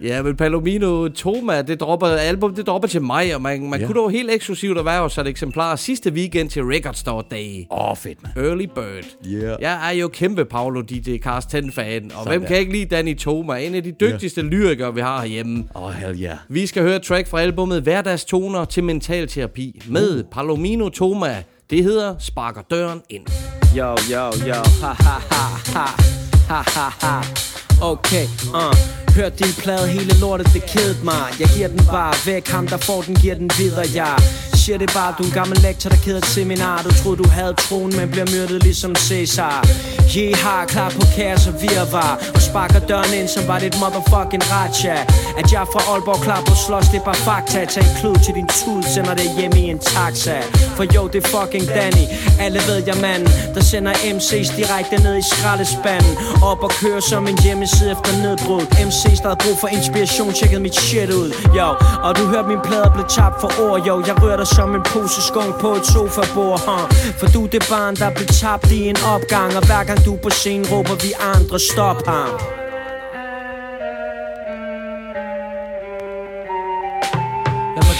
Ja, 0.02 0.22
men 0.22 0.36
Palomino 0.36 1.08
Toma, 1.08 1.62
det 1.62 1.80
dropper, 1.80 2.06
album, 2.06 2.54
det 2.54 2.66
dropper 2.66 2.88
til 2.88 3.02
mig, 3.02 3.34
og 3.34 3.42
man, 3.42 3.70
man 3.70 3.80
ja. 3.80 3.86
kunne 3.86 4.00
dog 4.00 4.10
helt 4.10 4.30
eksklusivt 4.30 4.78
erhverve 4.78 5.10
sig 5.10 5.20
et 5.20 5.28
eksemplar 5.28 5.76
sidste 5.76 6.12
weekend 6.12 6.50
til 6.50 6.62
Record 6.62 6.94
Store 6.94 7.24
Day. 7.30 7.64
Åh, 7.70 7.90
oh, 7.90 7.96
fedt, 7.96 8.18
mand. 8.22 8.46
Early 8.46 8.66
Bird. 8.74 9.04
Yeah. 9.26 9.56
Jeg 9.60 9.88
er 9.88 9.94
jo 9.94 10.08
kæmpe 10.08 10.44
Paolo 10.44 10.80
DJ 10.80 11.18
Carsten 11.18 11.72
fan, 11.72 12.04
og 12.04 12.10
Sådan 12.10 12.28
hvem 12.28 12.40
der. 12.40 12.48
kan 12.48 12.58
ikke 12.58 12.72
lide 12.72 12.84
Danny 12.84 13.16
Toma? 13.16 13.56
En 13.56 13.74
af 13.74 13.82
de 13.82 13.92
dygtigste 14.00 14.40
yeah. 14.40 14.50
lyrikere, 14.50 14.94
vi 14.94 15.00
har 15.00 15.20
herhjemme. 15.20 15.64
Åh, 15.74 15.82
oh, 15.82 15.92
hell 15.92 16.22
yeah. 16.22 16.36
Vi 16.48 16.66
skal 16.66 16.82
høre 16.82 16.98
track 16.98 17.28
fra 17.28 17.40
albumet 17.40 17.82
Hverdagstoner 17.82 18.64
til 18.78 18.84
mentalterapi 18.84 19.82
med 19.88 20.24
Palomino 20.24 20.88
Toma. 20.88 21.42
Det 21.70 21.84
hedder 21.84 22.14
Sparker 22.18 22.62
døren 22.62 23.02
ind. 23.10 23.26
Yo, 23.76 23.96
yo, 24.12 24.24
yo, 24.48 24.54
ha 24.54 24.92
ha 24.92 25.18
ha 25.30 25.42
ha, 25.74 25.86
ha 26.48 26.62
ha 26.66 26.88
ha. 27.00 27.22
Okay, 27.82 28.24
uh. 28.54 29.07
Hørt 29.18 29.38
din 29.38 29.52
plade, 29.58 29.88
hele 29.88 30.18
lortet, 30.20 30.52
det 30.54 30.62
kedede 30.62 31.04
mig. 31.04 31.26
Jeg 31.40 31.48
giver 31.56 31.68
den 31.68 31.86
bare 31.90 32.14
væk, 32.26 32.48
ham 32.48 32.66
der 32.66 32.76
får 32.76 33.02
den, 33.02 33.14
giver 33.14 33.34
den 33.34 33.50
videre, 33.58 33.86
ja. 33.94 34.14
Siger 34.54 34.78
det 34.78 34.90
bare, 34.94 35.14
du 35.18 35.22
er 35.22 35.26
en 35.26 35.32
gammel 35.32 35.58
lektor, 35.58 35.90
der 35.90 35.96
keder 35.96 36.18
et 36.18 36.26
seminar 36.26 36.82
Du 36.82 36.90
troede, 37.02 37.22
du 37.22 37.28
havde 37.28 37.54
troen, 37.54 37.96
men 37.96 38.10
bliver 38.10 38.26
myrdet 38.34 38.62
ligesom 38.62 38.94
Cæsar. 38.94 39.66
Jeha, 40.16 40.64
klar 40.72 40.90
på 40.90 41.02
kaos 41.16 41.46
og 41.46 41.54
virvar. 41.62 42.12
Og 42.34 42.42
sparker 42.42 42.80
døren 42.90 43.12
ind, 43.18 43.28
som 43.28 43.48
var 43.48 43.58
det 43.58 43.66
et 43.74 43.80
motherfucking 43.82 44.44
raja 44.52 44.96
At 45.38 45.46
jeg 45.52 45.60
er 45.64 45.70
fra 45.72 45.80
Aalborg 45.92 46.20
klar 46.26 46.40
på 46.48 46.54
slås, 46.66 46.88
det 46.92 46.98
er 47.00 47.06
bare 47.10 47.20
fakta. 47.28 47.64
Tag 47.64 47.82
en 47.88 47.94
klud 48.00 48.16
til 48.24 48.34
din 48.38 48.48
tud, 48.58 48.82
sender 48.94 49.14
det 49.20 49.28
hjem 49.38 49.52
i 49.62 49.64
en 49.74 49.78
taxa. 49.78 50.38
For 50.76 50.84
jo, 50.94 51.02
det 51.12 51.24
er 51.24 51.28
fucking 51.34 51.66
Danny. 51.76 52.04
Alle 52.44 52.60
ved 52.68 52.78
jeg 52.90 52.96
mand, 53.06 53.22
der 53.54 53.62
sender 53.70 53.92
MC's 54.14 54.50
direkte 54.58 54.96
ned 55.04 55.14
i 55.22 55.24
skraldespanden. 55.32 56.14
Op 56.50 56.60
og 56.66 56.72
kører 56.80 57.02
som 57.10 57.22
en 57.30 57.38
hjemmeside 57.44 57.90
efter 57.96 58.12
nedbrud. 58.22 58.64
MC 58.88 59.02
MC's, 59.08 59.22
der 59.22 59.28
havde 59.28 59.42
brug 59.44 59.58
for 59.60 59.68
inspiration, 59.68 60.32
tjekkede 60.32 60.60
mit 60.60 60.74
shit 60.74 61.10
ud 61.10 61.30
Yo, 61.56 61.68
og 62.06 62.16
du 62.16 62.22
hørte 62.32 62.48
min 62.48 62.60
plader 62.64 62.90
blev 62.90 63.04
tabt 63.08 63.40
for 63.40 63.50
ord 63.64 63.86
Yo, 63.86 64.02
jeg 64.06 64.22
rører 64.22 64.36
dig 64.36 64.46
som 64.46 64.74
en 64.74 64.82
pose 64.84 65.22
skunk 65.22 65.60
på 65.60 65.70
et 65.72 65.86
sofabord 65.86 66.60
huh? 66.66 66.84
For 67.18 67.26
du 67.26 67.46
det 67.46 67.66
barn, 67.70 67.94
der 67.96 68.10
blev 68.10 68.26
tabt 68.26 68.70
i 68.70 68.88
en 68.88 68.96
opgang. 69.14 69.56
Og 69.56 69.66
hver 69.66 69.84
gang 69.84 70.04
du 70.04 70.16
på 70.16 70.30
scenen, 70.30 70.66
råber 70.72 70.96
vi 71.04 71.10
andre 71.34 71.58
stop 71.58 72.06
ham 72.06 72.57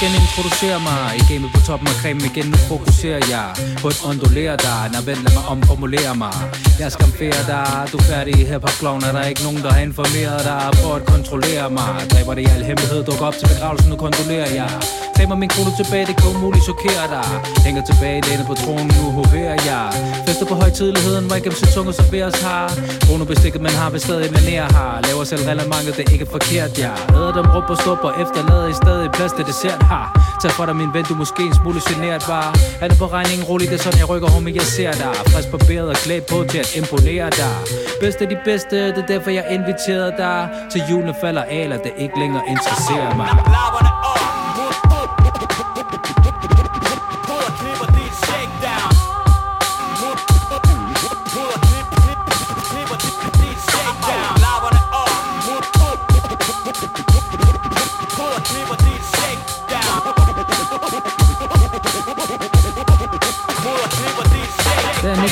genintroducere 0.01 0.79
mig 0.89 1.05
I 1.21 1.23
gamet 1.29 1.51
på 1.55 1.61
toppen 1.69 1.89
af 1.93 1.97
cremen 2.01 2.25
igen. 2.31 2.47
Nu 2.55 2.59
fokuserer 2.73 3.23
jeg 3.35 3.49
på 3.83 3.89
at 3.95 4.01
ondulere 4.11 4.55
dig. 4.67 4.81
Når 4.93 5.01
vent 5.09 5.23
lad 5.25 5.33
mig 5.39 5.45
omformulere 5.55 6.13
mig. 6.25 6.37
Jeg 6.81 6.89
skamferer 6.97 7.45
dig. 7.55 7.69
Du 7.93 7.97
er 8.03 8.07
færdig 8.13 8.35
her 8.51 8.59
på 8.59 8.67
hop 8.67 8.77
clown 8.81 9.01
Er 9.09 9.13
der 9.17 9.25
ikke 9.31 9.43
nogen 9.47 9.61
der 9.65 9.71
har 9.77 9.83
informeret 9.91 10.41
dig? 10.51 10.63
For 10.81 10.93
at 10.99 11.05
kontrollere 11.15 11.67
mig. 11.79 11.93
Dræber 12.13 12.35
det 12.37 12.43
i 12.47 12.51
al 12.57 12.63
hemmelighed. 12.69 13.01
Duk 13.09 13.21
op 13.29 13.35
til 13.41 13.47
begravelsen. 13.53 13.89
Nu 13.93 13.97
kontrollerer 14.07 14.51
jeg. 14.61 14.71
Damer 15.19 15.37
min 15.43 15.51
krone 15.55 15.73
tilbage. 15.81 16.05
Det 16.11 16.15
kan 16.21 16.27
umuligt 16.37 16.65
chokere 16.71 17.05
dig. 17.15 17.29
Hænger 17.67 17.83
tilbage 17.91 18.19
lænet 18.29 18.47
på 18.51 18.55
tronen. 18.63 18.89
Nu 18.97 19.05
hoverer 19.21 19.57
jeg. 19.71 19.87
Fester 20.27 20.47
på 20.53 20.55
højtidligheden 20.63 21.25
Hvor 21.27 21.37
ikke 21.37 21.51
MC 21.51 21.63
tunge 21.75 21.93
serveres 21.99 22.37
har 22.47 22.67
Bruno 23.07 23.25
bestikket 23.33 23.61
man 23.67 23.75
har 23.81 23.91
vi 23.95 23.99
stadig 24.07 24.31
manér 24.37 24.65
her. 24.77 24.91
Laver 25.07 25.25
selv 25.25 25.43
relevantet 25.51 25.93
Det 25.97 26.05
er 26.09 26.13
ikke 26.17 26.27
forkert 26.37 26.73
jeg 26.85 26.95
Æder 27.17 27.33
dem 27.39 27.47
råb 27.55 27.67
og 27.73 27.79
stopper 27.83 28.11
Efterlader 28.23 28.69
i 28.75 28.77
stedet 28.83 29.13
plads 29.17 29.33
til 29.33 29.45
dessert 29.51 29.88
her 29.93 30.05
Tag 30.43 30.51
for 30.51 30.67
dig 30.67 30.77
min 30.77 30.91
ven 30.95 31.05
Du 31.05 31.15
er 31.15 31.19
måske 31.19 31.43
en 31.43 31.55
smule 31.55 31.81
generet 31.89 32.23
bare 32.29 32.51
Er 32.83 32.89
det 32.89 32.99
på 32.99 33.07
regningen? 33.07 33.45
Roligt, 33.51 33.71
Det 33.71 33.79
er 33.79 33.83
sådan 33.83 33.99
jeg 33.99 34.09
rykker 34.09 34.29
homie 34.29 34.55
Jeg 34.55 34.63
ser 34.63 34.93
dig. 34.93 35.15
Frisk 35.33 35.51
barberet 35.51 35.89
og 35.89 35.97
klædt 35.97 36.27
på 36.27 36.45
til 36.51 36.59
at 36.59 36.77
imponere 36.77 37.31
dig. 37.31 37.55
Bedste 38.01 38.21
af 38.25 38.29
de 38.29 38.39
bedste 38.45 38.77
Det 38.95 38.99
er 38.99 39.07
derfor 39.07 39.31
jeg 39.31 39.47
inviterede 39.51 40.13
dig. 40.19 40.49
Til 40.73 40.81
julen 40.91 41.15
falder 41.21 41.43
aler 41.43 41.77
Det 41.77 41.93
ikke 41.99 42.19
længere 42.19 42.43
interesserer 42.49 43.17
mig. 43.17 43.29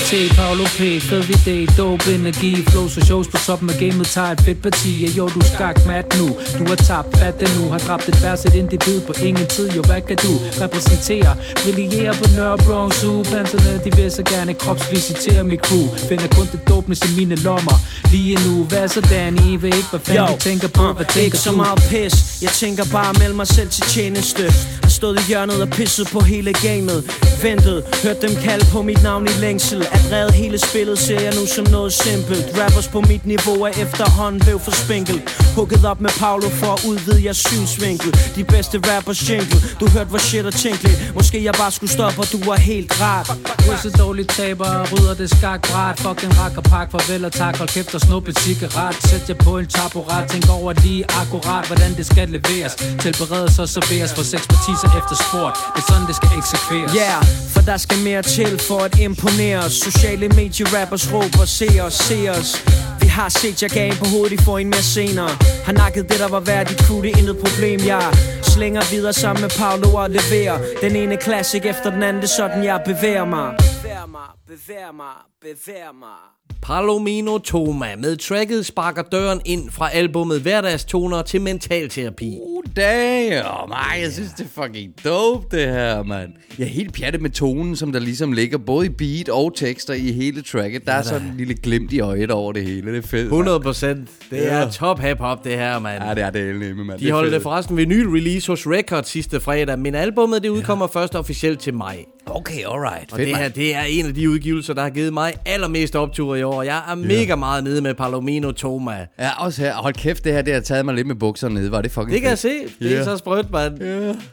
Danny 0.09 0.29
T, 0.29 0.35
Paolo 0.37 0.66
P, 0.77 1.01
fed 1.01 1.25
idé, 1.37 1.77
dope 1.77 2.15
energi. 2.15 2.65
Flow 2.71 2.89
så 2.89 3.01
shows 3.01 3.29
på 3.29 3.37
toppen 3.47 3.71
af 3.71 3.77
gamet. 3.79 4.07
Tager 4.07 4.31
et 4.31 4.41
fedt 4.41 4.63
parti. 4.63 4.91
Ja 5.05 5.11
jo, 5.19 5.29
du 5.29 5.41
skak 5.55 5.87
mat 5.87 6.07
nu. 6.19 6.29
Du 6.59 6.65
har 6.69 6.75
tabt 6.75 7.19
fat 7.19 7.41
det 7.41 7.51
nu. 7.59 7.71
Har 7.71 7.79
dræbt 7.79 8.09
et 8.09 8.23
vers, 8.23 8.45
et 8.45 8.55
individ 8.55 9.01
på 9.01 9.13
ingen 9.23 9.47
tid. 9.47 9.71
Jo, 9.77 9.83
hvad 9.83 10.01
kan 10.01 10.17
du 10.17 10.33
repræsentere? 10.63 11.37
Brillere 11.65 12.15
på 12.15 12.25
Nørrebro 12.37 12.91
Zoo 12.91 13.23
Panserne, 13.23 13.81
de 13.85 13.97
vil 13.97 14.11
så 14.11 14.23
gerne 14.23 14.55
kropsvisitere 14.55 15.45
mit 15.45 15.61
crew. 15.61 15.87
Finder 16.09 16.29
kun 16.37 16.47
det 16.53 16.61
dopeness 16.69 17.03
i 17.11 17.17
mine 17.17 17.35
lommer. 17.35 17.77
Lige 18.13 18.37
nu, 18.47 18.65
hvad 18.65 18.89
så 18.89 19.01
Danny? 19.01 19.61
Ved 19.63 19.75
ikke, 19.81 19.91
hvad 19.91 20.01
fanden 20.01 20.27
du 20.27 20.39
tænker 20.39 20.69
på. 20.69 20.93
Hvad 20.93 21.07
tænker 21.07 21.25
Ikke 21.25 21.39
så 21.39 21.53
meget 21.53 21.79
pis. 21.91 22.43
Jeg 22.43 22.51
tænker 22.51 22.85
bare 22.93 23.11
at 23.11 23.19
melde 23.19 23.37
mig 23.37 23.47
selv 23.47 23.71
til 23.71 23.85
tjeneste. 23.95 24.43
Har 24.83 24.91
stået 24.91 25.21
i 25.21 25.23
hjørnet 25.29 25.63
og 25.63 25.69
pisset 25.69 26.09
på 26.13 26.21
hele 26.21 26.53
gamet. 26.53 26.99
Ventet, 27.43 27.85
hørt 28.05 28.23
dem 28.23 28.35
kalde 28.45 28.67
på 28.73 28.83
mit 28.83 29.03
navn 29.03 29.27
i 29.27 29.35
længsel. 29.41 29.81
At 29.93 30.03
redde 30.13 30.33
hele 30.33 30.59
spillet 30.71 30.99
ser 30.99 31.21
jeg 31.21 31.35
nu 31.35 31.47
som 31.47 31.67
noget 31.77 31.93
simpelt. 31.93 32.47
Rappers 32.61 32.89
på 32.89 33.01
mit 33.01 33.27
niveau 33.27 33.59
er 33.69 33.73
efterhånden 33.85 34.41
blev 34.41 34.59
for 34.61 34.71
spinkelt. 34.85 35.23
Hugget 35.57 35.85
op 35.85 36.01
med 36.01 36.11
Paolo 36.21 36.49
for 36.49 36.71
at 36.77 36.81
udvide 36.91 37.25
jeres 37.25 37.37
synsvinkel. 37.37 38.11
De 38.37 38.45
bedste 38.45 38.77
rappers 38.91 39.31
jingle. 39.31 39.59
Du 39.81 39.87
hørte 39.95 40.11
hvor 40.11 40.19
shit 40.19 40.47
er 40.47 40.51
tænkeligt. 40.51 40.97
Måske 41.15 41.45
jeg 41.45 41.55
bare 41.63 41.71
skulle 41.71 41.93
stoppe 41.93 42.19
og 42.21 42.29
du 42.33 42.39
var 42.51 42.57
helt 42.57 42.93
ret. 43.01 43.27
Du 43.61 43.71
er 43.73 43.77
så 43.77 43.91
dårlig 43.99 44.29
taber, 44.29 44.69
rydder 44.93 45.15
det 45.15 45.31
skak 45.31 45.61
bræt 45.71 45.97
Fucking 46.05 46.39
rak 46.41 46.57
og 46.57 46.63
pak, 46.63 46.91
farvel 46.91 47.25
og 47.25 47.33
tak. 47.33 47.57
Hold 47.57 47.69
kæft 47.69 47.95
og 47.95 48.01
snup 48.01 48.29
et 48.29 48.39
cigaret. 48.39 48.95
Sæt 49.09 49.29
jer 49.29 49.35
på 49.35 49.59
en 49.59 49.67
taburet. 49.67 50.31
Tænk 50.31 50.49
over 50.51 50.73
lige 50.73 51.05
akkurat, 51.21 51.67
hvordan 51.67 51.91
det 51.97 52.07
skal 52.07 52.29
leveres. 52.29 52.75
Tilberedes 53.05 53.59
og 53.59 53.69
serveres 53.69 54.13
for 54.17 54.23
seks 54.23 54.47
partiser 54.53 54.89
efter 55.01 55.17
sport 55.27 55.55
Det 55.75 55.83
er 55.83 55.87
sådan, 55.93 56.07
det 56.11 56.17
skal 56.17 56.31
eksekveres. 56.39 56.93
Yeah, 57.03 57.23
for 57.53 57.61
der 57.61 57.77
skal 57.77 57.99
mere 57.99 58.23
til 58.23 58.59
for 58.69 58.79
at 58.79 58.99
imponere. 58.99 59.59
Os 59.59 59.73
Sociale 59.73 60.29
medie-rappers 60.57 61.13
råber, 61.13 61.45
se 61.45 61.81
os, 61.83 61.95
se 61.95 62.31
os. 62.31 62.65
Vi 63.01 63.07
har 63.07 63.29
set 63.29 63.63
jer 63.63 63.69
game 63.69 63.95
på 63.99 64.05
hovedet, 64.05 64.33
I 64.33 64.45
får 64.45 64.59
en 64.59 64.71
mere 64.71 64.83
senere. 64.83 65.31
Har 65.65 65.73
nakket 65.73 66.09
det, 66.11 66.19
der 66.19 66.29
var 66.29 66.41
værd, 66.41 66.67
dit 66.69 66.81
crew, 66.81 67.03
det 67.03 67.11
er 67.13 67.19
intet 67.19 67.39
problem, 67.39 67.81
jeg 67.87 68.13
Slænger 68.43 68.83
videre 68.91 69.13
sammen 69.13 69.43
med 69.43 69.51
Paolo 69.51 69.95
og 69.95 70.11
leverer. 70.11 70.59
Den 70.81 70.97
ene 70.97 71.17
klassik 71.17 71.65
efter 71.67 71.91
den 71.91 72.03
anden, 72.03 72.23
det 72.23 72.29
er 72.31 72.37
sådan, 72.37 72.65
jeg 72.65 72.83
bevæger 72.85 73.25
mig. 73.25 73.57
Bevæger 73.59 74.07
mig, 74.07 74.29
bevæger 74.47 74.93
mig, 74.93 75.17
bevæger 75.41 75.93
mig. 75.93 76.36
Palomino 76.67 77.39
Toma 77.39 77.87
med 77.99 78.17
tracket 78.17 78.67
sparker 78.67 79.03
døren 79.03 79.41
ind 79.45 79.71
fra 79.71 79.91
albummet 79.91 80.41
Hverdagstoner 80.41 81.23
til 81.23 81.41
mentalterapi. 81.41 82.39
Uh, 82.43 82.63
damn. 82.77 83.73
Ej, 83.73 83.99
jeg 84.03 84.13
synes, 84.13 84.31
det 84.33 84.47
er 84.57 84.63
fucking 84.63 84.93
dope, 85.05 85.57
det 85.57 85.69
her, 85.69 86.03
mand. 86.03 86.31
Jeg 86.59 86.65
er 86.65 86.69
helt 86.69 86.95
pjattet 86.95 87.23
med 87.23 87.31
tonen, 87.31 87.77
som 87.77 87.93
der 87.93 87.99
ligesom 88.01 88.33
ligger 88.33 88.59
både 88.59 88.87
i 88.87 88.89
beat 88.89 89.29
og 89.29 89.53
tekster 89.57 89.95
i 89.95 90.13
hele 90.13 90.43
tracket. 90.43 90.87
Der 90.87 90.93
er 90.93 91.03
sådan 91.03 91.27
en 91.27 91.35
lille 91.37 91.55
glimt 91.55 91.93
i 91.93 92.01
øjet 92.01 92.31
over 92.31 92.53
det 92.53 92.65
hele. 92.65 92.93
Det 92.93 93.05
er 93.05 93.09
fedt. 93.09 93.25
100 93.25 93.61
procent. 93.61 94.09
Det 94.31 94.37
Ja. 94.37 94.43
er 94.63 94.71
top 94.71 95.01
hip-hop, 95.01 95.45
det 95.45 95.53
her, 95.53 95.79
mand. 95.79 96.05
Ja, 96.05 96.15
det 96.15 96.23
er 96.23 96.31
det 96.31 96.57
nemme, 96.57 96.85
mand. 96.85 96.99
De 97.01 97.11
holdt 97.11 97.33
det 97.33 97.43
forresten 97.43 97.77
vinyl 97.77 98.09
release 98.09 98.53
hos 98.53 98.67
Record 98.67 99.05
sidste 99.05 99.41
fredag, 99.41 99.79
men 99.79 99.95
albummet 99.95 100.43
det 100.43 100.49
udkommer 100.49 100.87
først 100.87 101.15
officielt 101.15 101.61
til 101.61 101.75
maj. 101.75 102.05
Okay, 102.31 102.65
alright. 102.69 103.13
Og 103.13 103.17
Fedt, 103.19 103.29
det 103.29 103.37
her, 103.37 103.49
det 103.49 103.75
er 103.75 103.83
en 103.83 104.07
af 104.07 104.15
de 104.15 104.31
udgivelser, 104.31 104.75
der 104.75 104.83
har 104.83 104.91
givet 104.91 105.13
mig 105.13 105.33
allermest 105.47 105.97
optur 105.97 106.35
i 106.35 106.43
år. 106.43 106.63
Jeg 106.63 106.83
er 106.91 106.95
mega 106.95 107.35
meget 107.37 107.65
nede 107.65 107.81
med 107.81 107.95
Palomino 107.95 108.51
Toma. 108.53 109.07
Ja, 109.19 109.45
også 109.45 109.63
her. 109.63 109.75
Hold 109.75 109.95
kæft, 109.95 110.25
det 110.25 110.33
her 110.33 110.43
det 110.43 110.55
har 110.55 110.61
taget 110.61 110.85
mig 110.85 110.95
lidt 110.95 111.07
med 111.07 111.15
bukserne 111.15 111.55
nede. 111.55 111.71
Var 111.71 111.83
det 111.83 111.91
fucking 111.91 112.13
Det 112.13 112.21
kan 112.21 112.31
jeg 112.31 112.39
fedt. 112.39 112.71
se. 112.79 112.85
Det 112.85 112.93
er 112.93 112.99
Ja. 112.99 113.05
så 113.05 113.17
sprødt, 113.17 113.51
mand. 113.51 113.81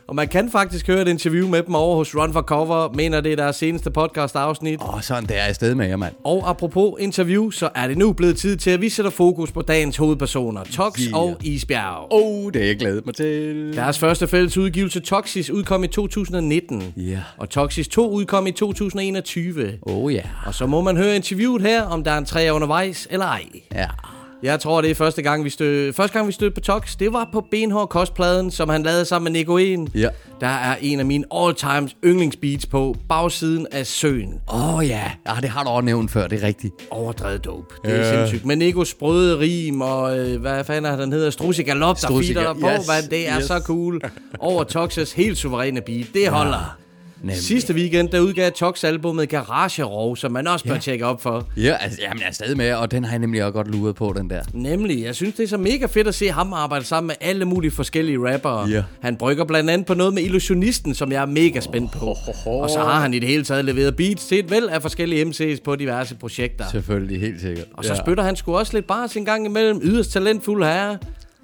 Og 0.08 0.16
man 0.16 0.28
kan 0.28 0.52
faktisk 0.52 0.88
høre 0.88 1.02
et 1.02 1.08
interview 1.08 1.48
med 1.48 1.64
dem 1.64 1.76
over 1.76 1.96
hos 1.96 2.16
Run 2.16 2.34
for 2.34 2.42
Cover. 2.42 2.90
Mener 2.94 3.22
det 3.22 3.32
er 3.32 3.36
deres 3.36 3.56
seneste 3.56 3.92
podcast-afsnit. 3.92 4.80
Åh, 4.94 5.02
sådan 5.02 5.26
der 5.26 5.36
er 5.36 5.46
jeg 5.46 5.56
sted 5.56 5.76
med 5.76 5.88
jer, 5.88 5.96
mand. 5.98 6.14
Og 6.24 6.50
apropos 6.50 6.94
interview, 7.00 7.50
så 7.50 7.70
er 7.76 7.88
det 7.88 7.98
nu 7.98 8.14
blevet 8.14 8.38
tid 8.38 8.58
til, 8.58 8.70
at 8.72 8.82
vi 8.82 8.90
sætter 8.90 9.12
fokus 9.12 9.52
på 9.52 9.62
dagens 9.62 9.98
hovedpersoner, 9.98 10.64
Tox 10.64 11.00
Yeah. 11.02 11.14
og 11.22 11.38
Isbjerg. 11.44 12.08
Oh, 12.12 12.52
det 12.52 12.62
har 12.62 12.68
jeg 12.68 12.78
glædet 12.78 13.06
mig 13.06 13.16
til. 13.16 13.74
Deres 13.76 14.00
første 14.00 14.28
fælles 14.28 14.58
udgivelse, 14.58 15.00
Toxis, 15.00 15.50
udkom 15.50 15.84
i 15.84 15.88
2019. 15.88 16.94
Ja. 16.98 17.20
Og 17.38 17.50
Toxis 17.50 17.83
2 17.88 18.12
udkom 18.12 18.48
i 18.48 18.52
2021. 18.52 19.80
Oh, 19.82 20.14
ja. 20.14 20.22
Og 20.46 20.54
så 20.56 20.66
må 20.66 20.82
man 20.82 20.98
høre 20.98 21.16
interviewet 21.16 21.62
her, 21.62 21.84
om 21.84 22.04
der 22.04 22.12
er 22.12 22.18
en 22.18 22.26
træ 22.26 22.50
undervejs 22.50 23.08
eller 23.12 23.26
ej. 23.26 23.44
Ja. 23.74 23.88
Jeg 24.44 24.60
tror, 24.60 24.82
det 24.82 24.92
er 24.92 24.96
første 24.96 25.22
gang, 25.22 25.44
vi 25.44 25.50
stødte, 25.50 25.94
første 25.94 26.14
gang, 26.14 26.28
vi 26.28 26.32
stødte 26.32 26.54
på 26.54 26.60
Tox. 26.62 26.96
Det 26.98 27.14
var 27.14 27.30
på 27.34 27.46
Benhård 27.52 27.90
Kostpladen, 27.90 28.52
som 28.52 28.70
han 28.70 28.84
lavede 28.84 29.06
sammen 29.06 29.34
med 29.34 29.40
Nico 29.40 29.58
1. 29.58 29.92
Ja. 29.96 30.10
Der 30.42 30.48
er 30.48 30.76
en 30.82 31.00
af 31.00 31.06
mine 31.06 31.26
all-times 31.34 31.96
yndlingsbeats 32.06 32.66
på 32.66 32.96
bagsiden 33.10 33.68
af 33.72 33.88
søen. 33.88 34.40
Åh, 34.54 34.76
oh, 34.76 34.88
ja. 34.88 35.12
ja. 35.28 35.34
det 35.42 35.50
har 35.50 35.64
du 35.64 35.70
også 35.70 35.86
nævnt 35.86 36.12
før, 36.12 36.28
det 36.28 36.44
er 36.44 36.48
rigtigt. 36.48 36.74
Overdrevet 36.92 37.46
dope. 37.46 37.76
Det 37.86 38.00
er 38.00 38.16
sindssygt. 38.16 38.46
Men 38.46 38.58
Nikos 38.58 38.90
sprøde 38.90 39.40
rim 39.40 39.82
og 39.82 40.20
øh, 40.20 40.42
hvad 40.42 40.64
fanden 40.64 40.92
er 40.92 40.96
den 40.98 41.12
hedder? 41.12 41.30
Strusse 41.30 41.64
Galop, 41.64 42.02
der 42.02 42.08
feeder 42.08 42.44
der 42.44 42.54
Gal- 42.54 42.62
på, 42.62 42.68
yes, 42.68 42.88
man. 42.88 43.10
Det 43.10 43.30
er 43.30 43.38
yes. 43.38 43.46
så 43.46 43.60
cool. 43.60 44.02
Over 44.40 44.64
Toxas 44.64 45.14
helt 45.14 45.38
suveræne 45.38 45.82
beat. 45.82 46.06
Det 46.14 46.28
holder. 46.30 46.78
Nemlig. 47.24 47.38
Sidste 47.38 47.74
weekend, 47.74 48.10
der 48.10 48.20
udgav 48.20 48.52
Tox 48.52 48.84
albumet 48.84 49.30
Garage 49.30 49.84
Rov, 49.84 50.18
som 50.18 50.32
man 50.32 50.48
også 50.48 50.66
bør 50.66 50.78
tjekke 50.78 51.06
op 51.06 51.22
for. 51.22 51.48
Ja, 51.58 51.76
altså, 51.80 52.00
jamen, 52.02 52.20
jeg 52.20 52.28
er 52.28 52.34
stadig 52.34 52.58
med, 52.58 52.74
og 52.74 52.92
den 52.92 53.04
har 53.04 53.12
jeg 53.12 53.20
nemlig 53.20 53.44
også 53.44 53.52
godt 53.52 53.72
luret 53.72 53.96
på, 53.96 54.14
den 54.18 54.30
der. 54.30 54.42
Nemlig, 54.54 55.04
jeg 55.04 55.16
synes, 55.16 55.36
det 55.36 55.44
er 55.44 55.48
så 55.48 55.58
mega 55.58 55.86
fedt 55.86 56.08
at 56.08 56.16
se 56.16 56.32
ham 56.32 56.54
arbejde 56.54 56.86
sammen 56.86 57.08
med 57.08 57.16
alle 57.22 57.46
mulige 57.46 57.72
forskellige 57.72 58.34
rappere. 58.34 58.70
Ja. 58.70 58.84
Han 59.02 59.16
brygger 59.16 59.46
blandt 59.46 59.70
andet 59.70 59.88
på 59.88 59.94
noget 59.94 60.14
med 60.14 60.24
Illusionisten, 60.24 60.96
som 60.96 61.12
jeg 61.12 61.22
er 61.22 61.26
mega 61.26 61.60
spændt 61.60 61.92
på. 61.92 62.18
Og 62.46 62.70
så 62.70 62.80
har 62.80 63.02
han 63.02 63.14
i 63.14 63.20
det 63.20 63.28
hele 63.28 63.44
taget 63.44 63.66
leveret 63.66 63.96
beats 63.96 64.26
til 64.26 64.40
et 64.40 64.52
væld 64.52 64.66
af 64.66 64.82
forskellige 64.82 65.26
MC's 65.26 65.64
på 65.64 65.76
diverse 65.76 66.16
projekter. 66.16 66.66
Selvfølgelig, 66.72 67.22
helt 67.22 67.42
sikkert. 67.42 67.66
Og 67.74 67.86
så 67.86 67.96
spytter 67.96 68.24
han 68.24 68.36
sgu 68.36 68.58
også 68.58 68.74
lidt 68.74 68.88
bare 68.88 69.08
sin 69.08 69.26
gang 69.26 69.46
imellem 69.46 69.80
yderst 69.84 70.12
talentfuld 70.12 70.64
herre. 70.64 70.98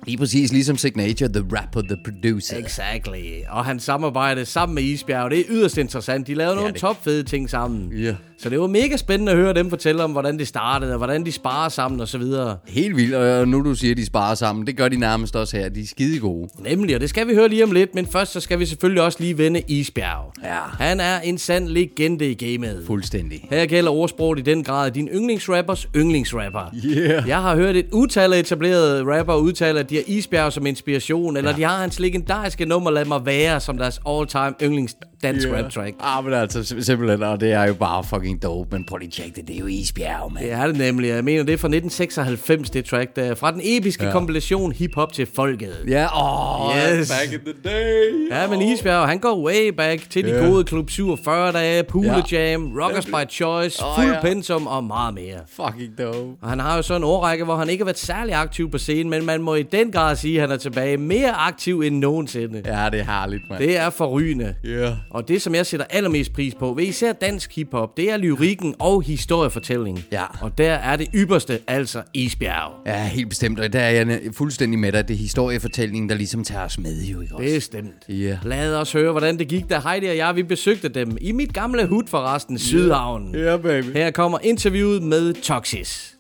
Lige 0.06 0.18
præcis 0.18 0.52
ligesom 0.52 0.78
Signature, 0.78 1.30
the 1.30 1.44
rapper, 1.58 1.82
the 1.82 1.98
producer. 2.04 2.58
Exactly. 2.58 3.44
Og 3.50 3.66
han 3.66 3.80
samarbejde 3.80 4.46
sammen 4.46 4.76
med 4.76 4.84
Isbjerg, 4.84 5.32
det 5.32 5.40
er 5.40 5.44
yderst 5.50 5.78
interessant. 5.78 6.28
De 6.28 6.34
lavede 6.34 6.56
nogle 6.56 6.72
det. 6.74 6.82
topfede 6.82 7.24
ting 7.24 7.50
sammen. 7.50 7.94
Ja. 7.98 8.16
Så 8.42 8.50
det 8.50 8.60
var 8.60 8.68
mega 8.68 8.98
spændende 8.98 9.32
at 9.32 9.38
høre 9.38 9.54
dem 9.54 9.70
fortælle 9.70 10.04
om, 10.04 10.12
hvordan 10.12 10.40
det 10.40 10.48
startede, 10.48 10.92
og 10.92 10.98
hvordan 10.98 11.26
de 11.26 11.32
sparer 11.32 11.70
sammen 11.70 12.00
og 12.00 12.08
så 12.08 12.18
videre. 12.18 12.58
Helt 12.68 12.96
vildt, 12.96 13.16
og 13.16 13.48
nu 13.48 13.64
du 13.64 13.76
siger, 13.76 13.92
at 13.92 13.98
de 13.98 14.06
sparer 14.06 14.36
sammen, 14.36 14.68
det 14.68 14.78
gør 14.78 14.88
de 14.88 14.98
nærmest 14.98 15.36
også 15.36 15.58
her. 15.58 15.70
De 15.70 15.82
er 15.82 15.88
skide 15.88 16.20
gode. 16.20 16.50
Nemlig, 16.60 16.96
og 16.96 17.02
det 17.02 17.10
skal 17.10 17.28
vi 17.28 17.34
høre 17.34 17.48
lige 17.48 17.64
om 17.64 17.72
lidt, 17.72 17.96
men 17.96 18.08
først 18.08 18.32
så 18.32 18.40
skal 18.40 18.60
vi 18.60 18.66
selvfølgelig 18.66 19.04
også 19.04 19.18
lige 19.22 19.38
vende 19.38 19.62
Isbjerg. 19.68 20.34
Ja. 20.44 20.86
Han 20.86 21.00
er 21.00 21.20
en 21.20 21.38
sand 21.38 21.68
legende 21.68 22.32
i 22.32 22.34
gamet. 22.34 22.84
Fuldstændig. 22.88 23.48
Her 23.52 23.66
gælder 23.66 23.92
ordsproget 23.92 24.40
i 24.40 24.42
den 24.42 24.64
grad 24.64 24.92
din 24.92 25.08
yndlingsrappers 25.08 25.88
yndlingsrapper. 25.96 26.76
Yeah. 26.86 27.28
Jeg 27.28 27.42
har 27.42 27.56
hørt 27.56 27.76
et 27.76 27.88
utal 27.94 28.34
af 28.34 28.40
etablerede 28.40 29.18
rapper 29.18 29.36
udtale, 29.36 29.80
at 29.80 29.90
de 29.90 29.96
har 29.96 30.04
Isbjerg 30.08 30.54
som 30.54 30.66
inspiration, 30.66 31.38
eller 31.38 31.52
ja. 31.52 31.58
de 31.58 31.64
har 31.64 31.78
hans 31.78 32.00
legendariske 32.00 32.66
nummer 32.66 32.92
Lad 32.92 33.06
mig 33.06 33.26
være 33.26 33.60
som 33.60 33.78
deres 33.78 34.02
all-time 34.08 34.54
yndlings 34.62 34.96
dansk 35.24 35.48
yeah. 35.48 35.64
rap 35.64 35.72
track. 35.72 35.96
Ah, 36.00 36.24
men 36.26 36.34
altså 36.34 36.60
sim- 36.60 36.82
simpelthen, 36.82 37.24
og 37.24 37.40
det 37.42 37.52
er 37.52 37.64
jo 37.68 37.74
bare 37.74 38.04
fucking 38.04 38.44
dope, 38.44 38.70
men 38.72 38.86
prøv 38.86 38.98
lige 38.98 39.08
at 39.08 39.14
tjekke 39.14 39.36
det, 39.36 39.48
det 39.48 39.56
er 39.56 39.60
jo 39.60 39.66
isbjerg, 39.68 40.32
mand. 40.34 40.46
Det 40.46 40.54
er 40.54 40.68
det 40.68 40.78
nemlig. 40.78 41.08
Jeg 41.10 41.24
mener, 41.24 41.44
det 41.44 41.54
er 41.54 41.58
fra 41.58 41.68
1996, 41.68 42.70
det 42.70 42.86
track 42.86 43.16
der. 43.16 43.36
Fra 43.36 43.52
den 43.52 43.62
episke 43.64 44.06
ja. 44.06 44.12
kompilation 44.12 44.72
Hip 44.72 44.96
Hop 44.96 45.14
til 45.14 45.28
Folket. 45.36 45.74
Ja, 45.88 46.08
åh, 46.22 46.76
Yes. 47.00 47.12
back 47.20 47.34
in 47.34 47.40
the 47.40 47.54
day. 47.74 48.32
Ja, 48.32 48.48
men 48.48 48.62
Isbjerg, 48.62 49.08
han 49.08 49.20
går 49.20 49.46
way 49.46 49.68
back 49.78 50.10
til 50.10 50.24
de 50.26 50.30
Ja. 50.30 50.46
gode 50.46 50.64
Klub 50.64 50.90
47 50.90 51.52
dage, 51.52 51.84
Pool 51.84 52.06
Ja. 52.06 52.22
Jam, 52.32 52.72
Rockers 52.82 53.06
by 53.06 53.30
Choice, 53.30 53.84
Åh, 53.86 53.96
Fuld 53.96 54.14
ja. 54.14 54.22
Pensum 54.22 54.68
og 54.68 54.84
meget 54.84 55.14
mere. 55.14 55.38
Fucking 55.50 55.98
dope. 55.98 56.18
Og 56.42 56.50
han 56.50 56.60
har 56.60 56.76
jo 56.76 56.82
så 56.82 56.96
en 56.96 57.04
årrække, 57.04 57.44
hvor 57.44 57.56
han 57.56 57.70
ikke 57.70 57.82
har 57.82 57.86
været 57.86 58.00
særlig 58.00 58.34
aktiv 58.36 58.72
på 58.72 58.78
scenen, 58.78 59.10
men 59.10 59.26
man 59.26 59.42
må 59.42 59.56
i 59.56 59.64
den 59.64 59.92
grad 59.92 60.16
sige, 60.16 60.36
at 60.36 60.42
han 60.42 60.52
er 60.52 60.58
tilbage 60.58 60.98
mere 60.98 61.32
aktiv 61.32 61.82
end 61.82 61.98
nogensinde. 62.00 62.62
Ja, 62.66 62.90
det 62.92 63.00
er 63.00 63.04
herligt, 63.04 63.44
mand. 63.50 63.64
Det 63.64 63.78
er 63.78 63.90
forrygende. 63.90 64.56
Ja. 64.64 64.92
Og 65.12 65.28
det, 65.28 65.42
som 65.42 65.56
jeg 65.56 65.66
sætter 65.66 65.86
allermest 65.90 66.34
pris 66.34 66.56
på 66.56 66.74
ved 66.74 66.84
især 66.84 67.14
dansk 67.14 67.56
hiphop, 67.56 67.98
det 67.98 68.12
er 68.12 68.18
lyrikken 68.18 68.76
og 68.80 69.04
historiefortælling. 69.04 70.04
Ja. 70.12 70.26
Og 70.42 70.58
der 70.58 70.74
er 70.74 70.96
det 70.96 71.08
ypperste, 71.16 71.60
altså 71.68 72.04
Isbjerg. 72.14 72.72
Ja, 72.86 73.08
helt 73.08 73.30
bestemt, 73.30 73.60
og 73.60 73.74
der 73.74 73.80
er 73.80 73.90
jeg 73.90 74.20
fuldstændig 74.34 74.80
med 74.80 74.92
dig. 74.92 75.08
Det 75.08 75.14
er 75.14 75.18
historiefortællingen, 75.18 76.10
der 76.10 76.16
ligesom 76.16 76.44
tager 76.44 76.66
os 76.66 76.80
med, 76.80 77.04
jo 77.04 77.22
ikke 77.22 77.36
også? 77.36 77.56
Bestemt. 77.56 77.94
Ja. 78.10 78.40
Lad 78.44 78.76
os 78.76 78.92
høre, 78.92 79.12
hvordan 79.12 79.40
det 79.40 79.48
gik, 79.48 79.70
da 79.70 79.80
Heidi 79.80 80.06
og 80.06 80.18
jeg 80.18 80.36
vi 80.36 80.44
besøgte 80.44 80.90
dem 80.90 81.18
i 81.22 81.32
mit 81.32 81.54
gamle 81.54 81.88
hud 81.88 82.04
forresten, 82.08 82.60
Sydhavnen. 82.60 83.36
Ja, 83.36 83.58
baby. 83.58 83.94
Her 83.94 84.12
kommer 84.12 84.40
interviewet 84.44 85.04
med 85.04 85.34
Toxis. 85.34 86.16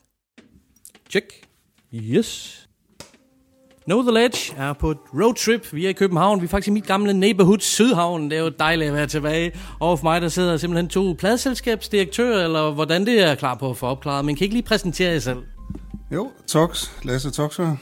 Check. 1.10 1.26
Yes. 1.94 2.59
Know 3.90 4.02
the 4.02 4.12
Ledge 4.12 4.54
er 4.58 4.74
på 4.74 4.92
et 4.92 4.98
roadtrip. 5.14 5.74
Vi 5.74 5.86
er 5.86 5.90
i 5.90 5.94
København. 5.94 6.42
Vi 6.42 6.46
er 6.46 6.50
faktisk 6.50 6.68
i 6.68 6.72
mit 6.72 6.88
gamle 6.88 7.14
neighborhood 7.14 7.60
Sydhavn. 7.60 8.30
Det 8.32 8.38
er 8.38 8.42
jo 8.42 8.50
dejligt 8.50 8.88
at 8.88 8.94
være 8.94 9.08
tilbage. 9.08 9.52
Og 9.80 10.00
for 10.00 10.04
mig, 10.04 10.22
der 10.22 10.28
sidder 10.28 10.58
simpelthen 10.58 10.90
to 10.90 11.16
pladselskabsdirektører, 11.20 12.44
eller 12.44 12.72
hvordan 12.72 13.06
det 13.06 13.20
er 13.22 13.36
klar 13.36 13.56
på 13.56 13.70
at 13.70 13.78
få 13.78 13.86
opklaret. 13.86 14.26
Men 14.26 14.36
kan 14.36 14.44
I 14.44 14.46
ikke 14.46 14.56
lige 14.56 14.66
præsentere 14.66 15.12
jer 15.12 15.20
selv? 15.20 15.38
Jo, 16.14 16.32
Tox. 16.48 16.90
Lasse 17.04 17.32
Toxer. 17.32 17.76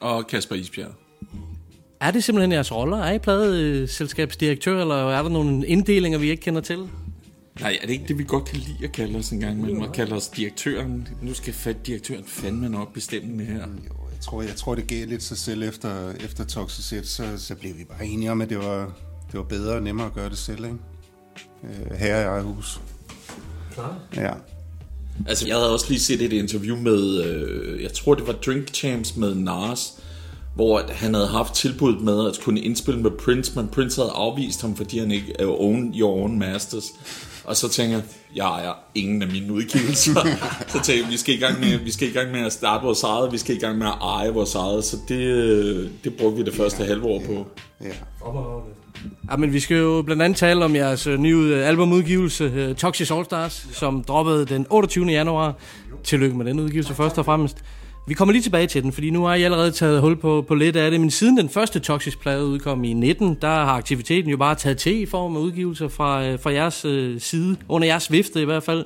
Og 0.00 0.26
Kasper 0.26 0.54
Isbjerg. 0.54 0.90
Er 2.00 2.10
det 2.10 2.24
simpelthen 2.24 2.52
jeres 2.52 2.72
roller? 2.72 2.98
Er 2.98 3.12
I 3.12 3.18
pladeselskabsdirektør, 3.18 4.80
eller 4.80 5.10
er 5.10 5.22
der 5.22 5.30
nogle 5.30 5.66
inddelinger, 5.66 6.18
vi 6.18 6.30
ikke 6.30 6.42
kender 6.42 6.60
til? 6.60 6.88
Nej, 7.60 7.78
er 7.82 7.86
det 7.86 7.92
ikke 7.92 8.04
det, 8.08 8.18
vi 8.18 8.24
godt 8.24 8.44
kan 8.44 8.58
lide 8.58 8.84
at 8.84 8.92
kalde 8.92 9.18
os 9.18 9.30
en 9.30 9.40
gang 9.40 9.58
imellem? 9.58 9.82
At 9.82 9.92
kalde 9.92 10.14
os 10.14 10.28
direktøren. 10.28 11.08
Nu 11.22 11.34
skal 11.34 11.54
fat 11.54 11.86
direktøren 11.86 12.24
fandme 12.26 12.68
nok 12.68 12.92
bestemme 12.92 13.38
det 13.38 13.46
her. 13.46 13.54
Jeg 13.54 14.05
tror, 14.26 14.42
jeg 14.42 14.56
tror, 14.56 14.74
det 14.74 14.86
gav 14.86 15.06
lidt 15.06 15.22
sig 15.22 15.38
selv 15.38 15.62
efter, 15.62 16.12
efter 16.12 16.44
Toxicet, 16.44 17.08
så, 17.08 17.24
så 17.36 17.54
blev 17.54 17.78
vi 17.78 17.84
bare 17.84 18.06
enige 18.06 18.30
om, 18.30 18.40
at 18.40 18.50
det 18.50 18.58
var, 18.58 18.92
det 19.32 19.38
var 19.38 19.42
bedre 19.42 19.74
og 19.74 19.82
nemmere 19.82 20.06
at 20.06 20.14
gøre 20.14 20.28
det 20.30 20.38
selv, 20.38 20.64
ikke? 20.64 20.76
Øh, 21.64 21.98
her 21.98 22.20
i 22.20 22.24
eget 22.24 22.44
hus. 22.44 22.80
Klar. 23.74 23.98
Ja. 24.16 24.30
Altså, 25.28 25.46
jeg 25.46 25.56
havde 25.56 25.72
også 25.72 25.86
lige 25.88 26.00
set 26.00 26.22
et 26.22 26.32
interview 26.32 26.76
med, 26.76 27.24
øh, 27.24 27.82
jeg 27.82 27.92
tror 27.92 28.14
det 28.14 28.26
var 28.26 28.32
Drink 28.32 28.74
Champs 28.74 29.16
med 29.16 29.34
Nas, 29.34 29.92
hvor 30.54 30.82
han 30.88 31.14
havde 31.14 31.28
haft 31.28 31.54
tilbud 31.54 31.98
med 31.98 32.28
at 32.28 32.40
kunne 32.44 32.60
indspille 32.60 33.00
med 33.00 33.10
Prince, 33.10 33.52
men 33.56 33.68
Prince 33.68 34.00
havde 34.00 34.12
afvist 34.14 34.62
ham, 34.62 34.76
fordi 34.76 34.98
han 34.98 35.10
ikke 35.10 35.32
er 35.38 35.46
own 35.46 35.94
your 35.98 36.22
own 36.22 36.38
masters. 36.38 36.84
Og 37.46 37.56
så 37.56 37.68
tænker 37.68 37.96
jeg, 37.96 38.04
jeg 38.34 38.46
ejer 38.46 38.72
ingen 38.94 39.22
af 39.22 39.28
mine 39.28 39.52
udgivelser. 39.52 40.14
så 40.72 40.72
tænkte 40.72 41.02
jeg, 41.02 41.10
vi 41.10 41.16
skal, 41.16 41.34
i 41.34 41.38
gang 41.38 41.60
med, 41.60 41.78
vi 41.78 41.90
skal 41.90 42.08
i 42.08 42.12
gang 42.12 42.30
med 42.30 42.40
at 42.40 42.52
starte 42.52 42.84
vores 42.84 43.02
eget, 43.02 43.32
vi 43.32 43.38
skal 43.38 43.56
i 43.56 43.58
gang 43.58 43.78
med 43.78 43.86
at 43.86 43.94
eje 44.02 44.30
vores 44.30 44.54
eget, 44.54 44.84
så 44.84 44.96
det, 45.08 45.20
øh, 45.20 45.90
det 46.04 46.14
brugte 46.14 46.36
vi 46.36 46.42
det 46.42 46.54
første 46.54 46.84
halve 46.84 47.04
år 47.04 47.22
på. 47.26 47.46
ja. 47.80 47.92
Ja, 49.30 49.36
men 49.36 49.52
vi 49.52 49.60
skal 49.60 49.76
jo 49.76 50.02
blandt 50.02 50.22
andet 50.22 50.38
tale 50.38 50.64
om 50.64 50.76
jeres 50.76 51.06
øh, 51.06 51.18
nye 51.18 51.36
øh, 51.36 51.68
albumudgivelse, 51.68 52.68
uh, 52.70 52.76
Toxic 52.76 53.10
All 53.10 53.24
Stars, 53.24 53.68
som 53.72 54.04
droppede 54.04 54.46
den 54.46 54.66
28. 54.70 55.06
januar. 55.06 55.54
Tillykke 56.04 56.36
med 56.36 56.44
den 56.44 56.60
udgivelse 56.60 56.94
først 56.94 57.18
og 57.18 57.24
fremmest. 57.24 57.56
Vi 58.08 58.14
kommer 58.14 58.32
lige 58.32 58.42
tilbage 58.42 58.66
til 58.66 58.82
den, 58.82 58.92
fordi 58.92 59.10
nu 59.10 59.24
har 59.24 59.34
jeg 59.34 59.44
allerede 59.44 59.70
taget 59.70 60.00
hul 60.00 60.16
på, 60.16 60.44
på 60.48 60.54
lidt 60.54 60.76
af 60.76 60.90
det, 60.90 61.00
men 61.00 61.10
siden 61.10 61.36
den 61.36 61.48
første 61.48 61.80
Toxic-plade 61.80 62.44
udkom 62.44 62.84
i 62.84 62.92
19, 62.92 63.38
der 63.42 63.48
har 63.48 63.72
aktiviteten 63.72 64.30
jo 64.30 64.36
bare 64.36 64.54
taget 64.54 64.78
til 64.78 65.00
i 65.00 65.06
form 65.06 65.36
af 65.36 65.40
udgivelser 65.40 65.88
fra, 65.88 66.26
øh, 66.26 66.40
fra 66.40 66.52
jeres 66.52 66.84
øh, 66.84 67.20
side, 67.20 67.56
under 67.68 67.88
jeres 67.88 68.12
vifte 68.12 68.42
i 68.42 68.44
hvert 68.44 68.62
fald. 68.62 68.84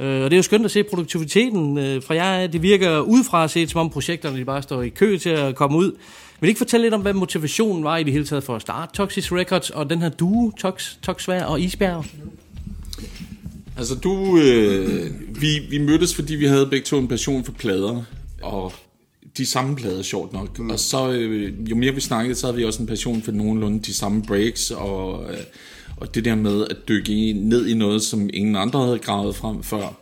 Øh, 0.00 0.24
og 0.24 0.30
det 0.30 0.32
er 0.32 0.36
jo 0.36 0.42
skønt 0.42 0.64
at 0.64 0.70
se 0.70 0.82
produktiviteten 0.82 1.78
øh, 1.78 2.02
fra 2.02 2.14
jer. 2.14 2.46
Det 2.46 2.62
virker 2.62 3.00
udefra 3.00 3.48
set, 3.48 3.70
som 3.70 3.80
om 3.80 3.90
projekterne 3.90 4.38
de 4.38 4.44
bare 4.44 4.62
står 4.62 4.82
i 4.82 4.88
kø 4.88 5.18
til 5.18 5.30
at 5.30 5.54
komme 5.54 5.78
ud. 5.78 5.92
Vil 6.40 6.48
I 6.48 6.50
ikke 6.50 6.58
fortælle 6.58 6.84
lidt 6.84 6.94
om, 6.94 7.00
hvad 7.00 7.12
motivationen 7.12 7.84
var 7.84 7.96
i 7.96 8.02
det 8.02 8.12
hele 8.12 8.24
taget 8.24 8.44
for 8.44 8.56
at 8.56 8.62
starte 8.62 8.92
Toxic 8.94 9.32
Records 9.32 9.70
og 9.70 9.90
den 9.90 10.02
her 10.02 10.08
duo, 10.08 10.50
Tox, 10.50 10.92
Toxvær 11.02 11.44
og 11.44 11.60
Isbjerg? 11.60 12.04
Altså 13.76 13.94
du, 13.94 14.38
øh, 14.38 15.10
vi, 15.40 15.58
vi 15.70 15.78
mødtes, 15.78 16.14
fordi 16.14 16.34
vi 16.34 16.46
havde 16.46 16.66
begge 16.66 16.84
to 16.84 16.98
en 16.98 17.08
passion 17.08 17.44
for 17.44 17.52
plader, 17.52 18.04
og 18.44 18.72
de 19.36 19.46
samme 19.46 19.76
plader, 19.76 20.02
sjovt 20.02 20.32
nok. 20.32 20.58
Mm. 20.58 20.70
Og 20.70 20.78
så, 20.78 21.12
øh, 21.12 21.70
jo 21.70 21.76
mere 21.76 21.94
vi 21.94 22.00
snakkede, 22.00 22.34
så 22.34 22.46
havde 22.46 22.56
vi 22.56 22.64
også 22.64 22.82
en 22.82 22.86
passion 22.86 23.22
for 23.22 23.32
nogenlunde 23.32 23.82
de 23.82 23.94
samme 23.94 24.22
breaks, 24.22 24.70
og, 24.70 25.32
øh, 25.32 25.38
og 25.96 26.14
det 26.14 26.24
der 26.24 26.34
med 26.34 26.66
at 26.70 26.76
dykke 26.88 27.32
ned 27.32 27.66
i 27.66 27.74
noget, 27.74 28.02
som 28.02 28.30
ingen 28.32 28.56
andre 28.56 28.84
havde 28.84 28.98
gravet 28.98 29.36
frem 29.36 29.62
før. 29.62 30.00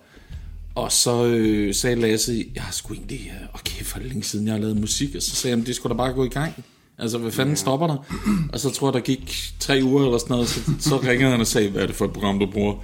Og 0.75 0.93
så 0.93 1.25
øh, 1.25 1.75
sagde 1.75 1.97
Lasse, 1.97 2.47
jeg 2.55 2.63
har 2.63 2.73
sgu 2.73 2.95
egentlig, 2.95 3.33
øh, 3.41 3.49
okay, 3.55 3.85
for 3.85 4.01
længe 4.01 4.23
siden 4.23 4.47
jeg 4.47 4.55
har 4.55 4.61
lavet 4.61 4.77
musik, 4.77 5.15
og 5.15 5.23
så 5.23 5.31
sagde 5.31 5.57
han, 5.57 5.67
det 5.67 5.77
skulle 5.77 5.91
da 5.91 5.97
bare 5.97 6.13
gå 6.13 6.25
i 6.25 6.29
gang. 6.29 6.65
Altså, 6.99 7.19
hvad 7.19 7.33
fanden 7.33 7.57
stopper 7.57 7.87
der? 7.87 7.97
Og 8.53 8.61
så 8.61 8.71
tror 8.71 8.89
jeg, 8.89 8.95
der 8.95 9.01
gik 9.01 9.53
tre 9.61 9.81
uger 9.83 10.05
eller 10.05 10.19
sådan 10.19 10.35
noget, 10.35 10.49
så, 10.49 10.61
så 10.81 10.99
ringede 10.99 11.31
han 11.31 11.41
og 11.41 11.47
sagde, 11.47 11.71
hvad 11.71 11.83
er 11.83 11.87
det 11.87 11.97
for 11.97 12.05
et 12.05 12.13
program, 12.13 12.39
du 12.39 12.47
bruger? 12.47 12.75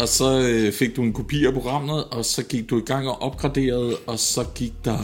Og 0.00 0.08
så 0.08 0.40
øh, 0.40 0.72
fik 0.72 0.96
du 0.96 1.02
en 1.02 1.12
kopi 1.12 1.44
af 1.44 1.52
programmet, 1.52 2.04
og 2.04 2.24
så 2.24 2.42
gik 2.42 2.70
du 2.70 2.78
i 2.78 2.82
gang 2.86 3.08
og 3.08 3.22
opgraderede, 3.22 3.96
og 4.06 4.18
så 4.18 4.44
gik 4.54 4.72
der, 4.84 4.98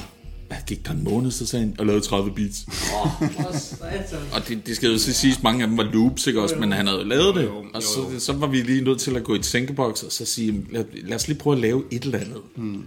hvad 0.48 0.56
gik 0.66 0.86
der 0.86 0.92
en 0.92 1.04
måned, 1.04 1.30
så 1.30 1.46
sagde 1.46 1.64
han, 1.64 1.74
og 1.78 1.86
lavede 1.86 2.04
30 2.04 2.32
beats. 2.34 2.66
Og 4.32 4.48
det, 4.48 4.66
det 4.66 4.76
skal 4.76 4.90
jo 4.90 4.98
så 4.98 5.12
siges, 5.12 5.42
mange 5.42 5.62
af 5.62 5.68
dem 5.68 5.76
var 5.76 5.84
loops, 5.84 6.26
ikke 6.26 6.42
også, 6.42 6.56
men 6.56 6.72
han 6.72 6.86
havde 6.86 6.98
jo 6.98 7.04
lavet 7.04 7.34
det. 7.34 7.48
Og 7.74 7.82
så, 7.82 8.00
så 8.18 8.32
var 8.32 8.46
vi 8.46 8.62
lige 8.62 8.84
nødt 8.84 9.00
til 9.00 9.16
at 9.16 9.24
gå 9.24 9.34
i 9.34 9.38
et 9.38 9.44
tænkeboks 9.44 10.02
og 10.02 10.12
så 10.12 10.24
sige, 10.24 10.66
lad, 10.70 10.84
lad 11.04 11.16
os 11.16 11.28
lige 11.28 11.38
prøve 11.38 11.56
at 11.56 11.62
lave 11.62 11.82
et 11.90 12.02
eller 12.02 12.18
andet. 12.18 12.40
Hmm. 12.56 12.84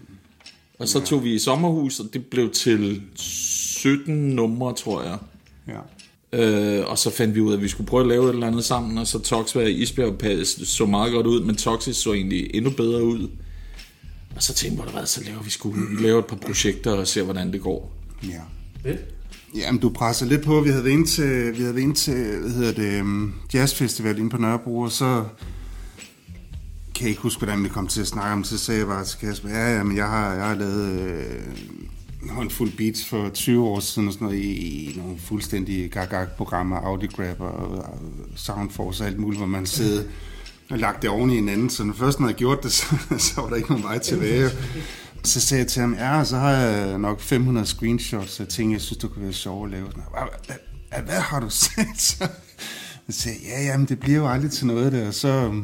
Og 0.80 0.88
så 0.88 1.00
tog 1.00 1.24
vi 1.24 1.34
i 1.34 1.40
sommerhus, 1.40 2.00
og 2.00 2.06
det 2.14 2.26
blev 2.26 2.52
til 2.52 3.02
17 3.16 4.16
numre, 4.16 4.74
tror 4.74 5.04
jeg. 5.04 5.18
Ja. 5.68 5.80
Øh, 6.36 6.86
og 6.86 6.98
så 6.98 7.10
fandt 7.10 7.36
vi 7.36 7.42
ud 7.42 7.52
af, 7.52 7.58
at 7.58 7.64
vi 7.64 7.68
skulle 7.68 7.88
prøve 7.88 8.02
at 8.02 8.08
lave 8.08 8.30
et 8.30 8.34
eller 8.34 8.48
andet 8.48 8.66
sammen, 8.66 8.98
og 8.98 9.08
så 9.08 9.20
Toxvær 9.20 9.66
i 9.66 9.74
Isbjerg 9.74 10.46
så 10.68 10.86
meget 10.86 11.12
godt 11.12 11.28
ud, 11.28 11.42
men 11.42 11.56
Toxis 11.56 11.98
så 11.98 12.14
egentlig 12.14 12.50
endnu 12.54 12.72
bedre 12.72 13.04
ud. 13.04 13.30
Og 14.36 14.44
så 14.44 14.54
tænkte 14.54 14.84
vi, 14.84 14.90
hvad, 14.94 15.06
så 15.06 15.24
laver 15.24 15.44
vi 15.44 15.50
sgu, 15.50 15.70
vi 15.72 16.04
laver 16.04 16.20
et 16.20 16.26
par 16.26 16.36
projekter 16.36 16.92
og 16.92 17.08
ser, 17.08 17.24
hvordan 17.24 17.54
det 17.54 17.62
går. 17.62 17.94
Ja. 18.24 18.42
Fedt. 18.84 19.00
Jamen, 19.56 19.82
du 19.82 19.90
presser 19.90 20.26
lidt 20.26 20.42
på. 20.42 20.62
Vi 20.62 20.70
havde 20.70 20.84
været 20.84 20.94
inde 20.94 21.06
til, 21.06 21.52
vi 21.58 21.58
havde 21.58 21.76
været 21.76 21.84
inde 21.84 21.96
til 21.96 22.40
hvad 22.42 22.52
hedder 22.52 22.74
det, 22.74 23.02
um, 23.02 23.34
jazzfestival 23.54 24.18
inde 24.18 24.30
på 24.30 24.38
Nørrebro, 24.38 24.80
og 24.80 24.92
så 24.92 25.24
kan 26.96 27.02
jeg 27.02 27.10
ikke 27.10 27.22
huske, 27.22 27.40
hvordan 27.40 27.64
vi 27.64 27.70
kom 27.70 27.88
til 27.88 28.02
at 28.02 28.08
snakke 28.08 28.32
om 28.32 28.42
det. 28.42 28.48
Så 28.48 28.58
sagde 28.58 28.80
jeg 28.80 28.88
bare 28.88 29.06
til 29.06 29.20
Kasper, 29.20 29.50
ja, 29.50 29.78
ja, 29.78 29.84
men 29.84 29.98
jeg 29.98 30.06
har, 30.06 30.34
jeg 30.34 30.46
har 30.46 30.56
lavet 30.56 31.00
øh, 31.00 31.42
en 32.26 32.32
håndfuld 32.32 32.72
beats 32.78 33.06
for 33.06 33.30
20 33.30 33.66
år 33.66 33.80
siden 33.80 34.08
og 34.08 34.14
sådan 34.14 34.26
noget, 34.26 34.40
i, 34.40 34.90
i 34.90 34.98
nogle 34.98 35.18
fuldstændige 35.20 35.90
gag-programmer, 35.90 36.78
Audigrab 36.78 37.42
og, 37.42 37.54
og 37.54 38.00
Soundforce 38.36 39.04
og 39.04 39.08
alt 39.08 39.20
muligt, 39.20 39.40
hvor 39.40 39.48
man 39.48 39.66
sidder 39.66 40.04
og 40.70 40.78
lagt 40.80 41.02
det 41.02 41.10
oven 41.10 41.30
i 41.30 41.36
hinanden. 41.36 41.70
Så 41.70 41.84
når 41.84 41.94
først 41.94 42.20
når 42.20 42.28
jeg 42.28 42.36
gjort 42.36 42.64
det, 42.64 42.72
så, 42.80 42.86
så 43.18 43.42
var 43.42 43.50
der 43.50 43.56
ikke 43.56 43.70
nogen 43.70 43.84
vej 43.84 43.98
tilbage. 43.98 44.50
Så 45.24 45.42
sagde 45.42 45.62
jeg 45.62 45.68
til 45.68 45.82
ham, 45.82 45.94
ja, 45.94 46.24
så 46.24 46.38
har 46.38 46.52
jeg 46.52 46.98
nok 46.98 47.22
500 47.22 47.66
screenshots 47.66 48.40
af 48.40 48.48
ting, 48.48 48.74
jeg 48.74 48.82
synes, 48.82 48.98
det 48.98 49.12
kunne 49.12 49.24
være 49.24 49.34
sjovt 49.34 49.66
at 49.66 49.72
lave. 49.72 49.86
Sådan, 49.86 50.04
hvad, 50.12 50.22
hvad, 50.46 50.56
hvad, 50.90 51.00
hvad 51.14 51.22
har 51.22 51.40
du 51.40 51.50
set? 51.50 51.88
Så 51.98 52.28
sagde 53.10 53.38
jeg, 53.44 53.52
ja, 53.52 53.66
jamen, 53.66 53.88
det 53.88 54.00
bliver 54.00 54.18
jo 54.18 54.28
aldrig 54.28 54.52
til 54.52 54.68
noget 54.68 54.92
der. 54.92 55.08
Og 55.08 55.14
så, 55.14 55.62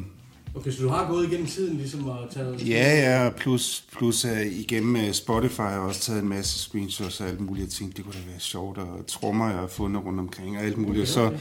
Okay, 0.56 0.72
så 0.72 0.82
du 0.82 0.90
har 0.90 1.08
gået 1.08 1.28
igennem 1.28 1.48
tiden 1.48 1.78
ligesom 1.78 2.10
at 2.10 2.18
tage... 2.32 2.56
ja, 2.66 3.24
ja, 3.24 3.30
plus, 3.30 3.86
plus 3.98 4.26
uh, 4.26 4.46
igennem 4.46 4.96
uh, 4.96 5.12
Spotify 5.12 5.62
har 5.62 5.72
jeg 5.72 5.80
også 5.80 6.02
taget 6.02 6.22
en 6.22 6.30
masse 6.30 6.60
screenshots 6.60 7.22
og 7.22 7.28
alt 7.28 7.40
muligt. 7.40 7.64
Jeg 7.64 7.72
tænkte, 7.72 7.98
det 7.98 8.06
kunne 8.06 8.14
da 8.14 8.32
være 8.32 8.40
sjovt, 8.40 8.78
og 8.78 9.08
trommer, 9.08 9.50
jeg 9.50 9.60
har 9.60 9.68
fundet 9.68 10.06
rundt 10.06 10.20
omkring 10.20 10.58
og 10.58 10.64
alt 10.64 10.78
muligt. 10.78 11.02
Og 11.02 11.08
så, 11.08 11.38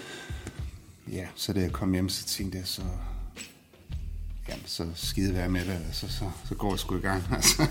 ja, 1.12 1.26
så 1.34 1.52
da 1.52 1.60
jeg 1.60 1.72
kom 1.72 1.92
hjem, 1.92 2.08
så 2.08 2.26
tænkte 2.26 2.58
jeg, 2.58 2.66
så, 2.66 2.82
jamen, 4.48 4.62
så 4.66 4.86
skide 4.94 5.34
være 5.34 5.48
med 5.48 5.60
det, 5.60 5.78
altså, 5.86 6.08
så, 6.08 6.24
så 6.48 6.54
går 6.54 6.70
jeg 6.70 6.78
sgu 6.78 6.96
i 6.96 7.00
gang. 7.00 7.22
Altså. 7.32 7.66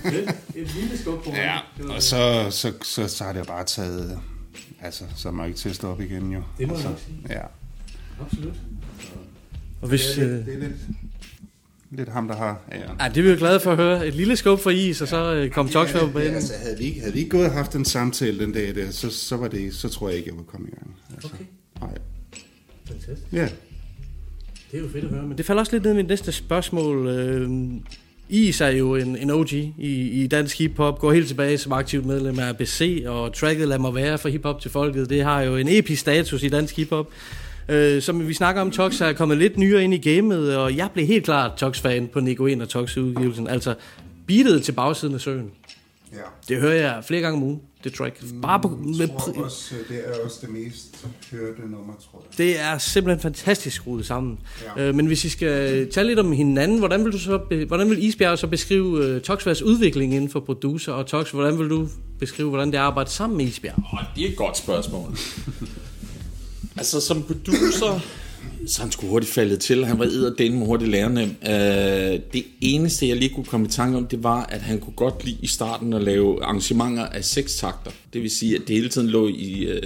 Et 0.56 0.75
lille 0.75 0.97
skub 0.97 1.23
på 1.23 1.30
Ja, 1.30 1.60
og 1.95 2.04
så, 2.04 2.47
så, 2.52 2.73
så, 2.84 3.08
så 3.08 3.23
har 3.23 3.34
det 3.34 3.39
jo 3.39 3.45
bare 3.45 3.63
taget, 3.63 4.19
altså, 4.82 5.04
så 5.15 5.28
er 5.28 5.34
man 5.34 5.47
ikke 5.47 5.60
til 5.60 5.69
at 5.69 5.75
stoppe 5.75 6.06
igen 6.06 6.32
jo. 6.32 6.43
Det 6.58 6.67
må 6.67 6.73
jeg 6.73 6.86
altså, 6.86 6.89
nok 6.89 6.99
sige. 6.99 7.17
Ja. 7.30 7.41
Absolut. 8.21 8.56
Og 9.82 9.89
hvis, 9.89 10.02
det, 10.02 10.23
er 10.23 10.39
øh, 10.39 10.62
lidt, 10.62 10.75
det 11.97 12.08
er 12.08 12.12
ham, 12.12 12.28
der 12.28 12.36
har 12.36 12.62
ja. 12.71 12.78
Ja, 12.78 13.10
det 13.10 13.17
er 13.17 13.21
vi 13.21 13.30
jo 13.30 13.36
glade 13.38 13.60
for 13.60 13.71
at 13.71 13.78
høre. 13.78 14.08
Et 14.08 14.15
lille 14.15 14.36
skub 14.36 14.60
for 14.60 14.69
is, 14.69 15.02
og 15.02 15.08
så 15.08 15.34
øh, 15.34 15.49
kom 15.49 15.69
Toxvær 15.69 15.99
på 15.99 16.08
banen. 16.08 16.36
Altså, 16.36 16.54
havde 16.63 16.78
vi, 16.78 16.84
ikke, 16.84 16.99
havde 16.99 17.13
vi 17.13 17.19
ikke 17.19 17.30
gået 17.30 17.45
og 17.45 17.52
haft 17.52 17.75
en 17.75 17.86
samtale 17.86 18.39
den 18.39 18.52
dag 18.52 18.75
der, 18.75 18.91
så, 18.91 19.10
så, 19.10 19.38
var 19.38 19.47
det, 19.47 19.73
så 19.73 19.89
tror 19.89 20.10
jeg 20.10 20.17
ikke, 20.17 20.30
jeg 20.30 20.38
var 20.38 20.43
kommet 20.43 20.69
i 20.69 20.75
gang. 20.75 20.95
Altså, 21.13 21.30
Okay. 21.34 21.45
Nej. 21.82 21.97
Fantastisk. 22.88 23.34
Ja. 23.34 23.47
Det 24.71 24.78
er 24.78 24.82
jo 24.82 24.89
fedt 24.93 25.04
at 25.06 25.10
høre. 25.10 25.28
Men 25.28 25.38
det 25.38 25.45
falder 25.45 25.60
også 25.60 25.71
lidt 25.71 25.84
ned 25.84 25.91
i 25.93 25.95
mit 25.95 26.08
næste 26.08 26.32
spørgsmål. 26.32 27.08
Øh, 27.08 27.49
Is 28.30 28.62
er 28.62 28.67
jo 28.69 28.95
en, 28.95 29.17
en 29.17 29.30
OG 29.30 29.54
i, 29.54 29.73
i 30.23 30.28
dansk 30.28 30.58
hiphop, 30.58 30.99
går 30.99 31.13
helt 31.13 31.28
tilbage 31.28 31.58
som 31.58 31.71
aktivt 31.71 32.06
medlem 32.06 32.39
af 32.39 32.49
ABC, 32.49 33.04
og 33.08 33.34
tracket 33.34 33.67
Lad 33.67 33.80
mig 33.80 33.95
være 33.95 34.17
for 34.17 34.30
hiphop 34.30 34.62
til 34.62 34.71
folket, 34.71 35.10
det 35.10 35.23
har 35.23 35.41
jo 35.41 35.56
en 35.56 35.67
episk 35.69 36.02
status 36.02 36.43
i 36.43 36.49
dansk 36.49 36.75
hiphop. 36.75 37.08
Øh, 37.70 38.02
som 38.02 38.28
vi 38.28 38.34
snakker 38.34 38.62
om, 38.62 38.72
Tox 38.72 39.02
er 39.02 39.14
kommet 39.14 39.38
lidt 39.38 39.58
nyere 39.58 39.84
ind 39.84 39.94
i 39.94 39.98
gamet, 40.14 40.58
og 40.58 40.78
jeg 40.78 40.90
blev 40.94 41.06
helt 41.08 41.26
klart 41.26 41.52
Tox-fan 41.58 42.08
på 42.14 42.20
Nico 42.20 42.46
1 42.48 42.62
og 42.62 42.70
Tox-udgivelsen. 42.70 43.48
Altså, 43.48 43.76
beatet 44.28 44.64
til 44.64 44.72
bagsiden 44.72 45.16
af 45.16 45.22
søen. 45.22 45.52
Ja. 46.14 46.18
Det 46.48 46.62
hører 46.62 46.74
jeg 46.76 47.04
flere 47.08 47.22
gange 47.22 47.38
om 47.38 47.44
ugen, 47.44 47.60
det 47.84 47.94
track. 47.94 48.24
Bare 48.42 48.60
på, 48.60 48.68
med, 48.68 48.96
Jeg 49.00 49.10
tror 49.10 49.32
pri- 49.32 49.44
også, 49.44 49.74
det 49.90 49.98
er 50.06 50.24
også 50.26 50.38
det 50.42 50.50
mest 50.50 51.06
hørte 51.32 51.62
nummer, 51.62 51.94
tror 52.12 52.24
jeg. 52.30 52.38
det 52.38 52.60
er 52.60 52.78
simpelthen 52.78 53.22
fantastisk 53.22 53.76
skruet 53.76 54.06
sammen. 54.06 54.40
Ja. 54.78 54.88
Øh, 54.88 54.96
men 54.96 55.06
hvis 55.06 55.24
vi 55.24 55.30
skal 55.30 55.92
tale 55.92 56.08
lidt 56.08 56.20
om 56.20 56.32
hinanden, 56.32 56.80
hvordan 56.80 57.04
vil, 57.06 57.12
du 57.14 57.20
så 57.20 57.38
be, 57.38 57.66
hvordan 57.66 57.90
vil 57.90 58.04
Isbjerg 58.04 58.38
så 58.40 58.48
beskrive 58.48 59.16
uh, 59.16 59.22
Toxværs 59.22 59.62
udvikling 59.62 60.14
inden 60.14 60.30
for 60.30 60.40
producer? 60.40 60.92
Og 60.94 61.06
Tox, 61.08 61.32
hvordan 61.32 61.60
vil 61.60 61.70
du 61.70 61.88
beskrive, 62.20 62.50
hvordan 62.50 62.68
det 62.68 62.76
er 62.76 62.82
at 62.82 62.86
arbejde 62.88 63.10
sammen 63.10 63.38
med 63.38 63.46
Isbjerg? 63.46 63.76
Og 63.92 64.00
det 64.16 64.26
er 64.26 64.30
et 64.30 64.36
godt 64.38 64.58
spørgsmål. 64.58 65.18
Altså 66.80 67.02
som 67.02 67.24
producer, 67.24 68.00
så 68.68 68.82
han 68.82 68.92
skulle 68.92 69.10
hurtigt 69.12 69.32
faldet 69.32 69.60
til. 69.60 69.86
Han 69.86 70.00
var 70.00 70.06
edderden 70.06 70.58
med 70.58 70.65
hurtigt 70.65 70.92
lærende. 70.92 71.24
Uh, 71.24 72.32
det 72.34 72.44
eneste, 72.62 73.08
jeg 73.08 73.18
lige 73.18 73.34
kunne 73.36 73.46
komme 73.46 73.65
i 73.68 73.70
tanke 73.70 73.98
om, 73.98 74.08
det 74.08 74.24
var, 74.24 74.46
at 74.46 74.62
han 74.62 74.80
kunne 74.80 74.94
godt 74.96 75.26
lide 75.26 75.38
i 75.42 75.48
starten 75.48 75.94
at 75.94 76.04
lave 76.04 76.44
arrangementer 76.44 77.06
af 77.06 77.26
seks 77.26 77.56
takter. 77.56 77.92
Det 78.13 78.22
vil 78.22 78.30
sige, 78.30 78.56
at 78.56 78.62
det 78.68 78.76
hele 78.76 78.89
tiden 78.89 79.08
lå 79.08 79.28
i 79.28 79.68
uh, 79.72 79.78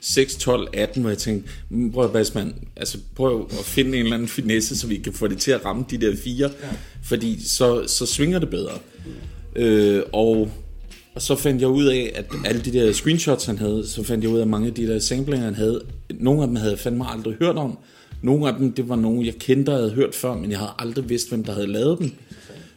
6, 0.00 0.36
12, 0.36 0.68
18, 0.72 1.00
hvor 1.02 1.10
jeg 1.10 1.18
tænkte, 1.18 1.50
"Mm, 1.70 1.92
prøv 1.92 2.04
at 2.04 2.12
Basman, 2.12 2.54
altså 2.76 2.98
prøv 3.16 3.48
at 3.58 3.64
finde 3.64 3.90
en 3.98 4.02
eller 4.02 4.14
anden 4.14 4.28
finesse, 4.28 4.78
så 4.78 4.86
vi 4.86 4.96
kan 4.96 5.12
få 5.12 5.26
det 5.26 5.38
til 5.38 5.50
at 5.50 5.64
ramme 5.64 5.84
de 5.90 5.98
der 5.98 6.16
fire. 6.24 6.50
Ja. 6.62 6.68
Fordi 7.04 7.48
så, 7.48 7.84
så 7.86 8.06
svinger 8.06 8.38
det 8.38 8.50
bedre. 8.50 8.78
Øh, 9.56 10.02
og, 10.12 10.50
og 11.18 11.22
så 11.22 11.36
fandt 11.36 11.60
jeg 11.60 11.68
ud 11.68 11.84
af, 11.84 12.12
at 12.14 12.26
alle 12.44 12.60
de 12.60 12.72
der 12.72 12.92
screenshots, 12.92 13.44
han 13.44 13.58
havde, 13.58 13.86
så 13.86 14.02
fandt 14.02 14.24
jeg 14.24 14.32
ud 14.32 14.38
af, 14.38 14.42
at 14.42 14.48
mange 14.48 14.66
af 14.66 14.74
de 14.74 14.86
der 14.86 14.98
samplinger, 14.98 15.44
han 15.44 15.54
havde, 15.54 15.82
nogle 16.10 16.42
af 16.42 16.46
dem 16.46 16.56
havde 16.56 16.70
jeg 16.70 16.78
fandme 16.78 17.10
aldrig 17.10 17.34
hørt 17.40 17.56
om. 17.56 17.78
Nogle 18.22 18.48
af 18.48 18.54
dem, 18.58 18.72
det 18.72 18.88
var 18.88 18.96
nogle, 18.96 19.26
jeg 19.26 19.34
kendte 19.34 19.70
og 19.70 19.76
havde 19.76 19.90
hørt 19.90 20.14
før, 20.14 20.34
men 20.34 20.50
jeg 20.50 20.58
havde 20.58 20.70
aldrig 20.78 21.08
vidst, 21.08 21.28
hvem 21.28 21.44
der 21.44 21.52
havde 21.52 21.66
lavet 21.66 21.98
dem. 21.98 22.10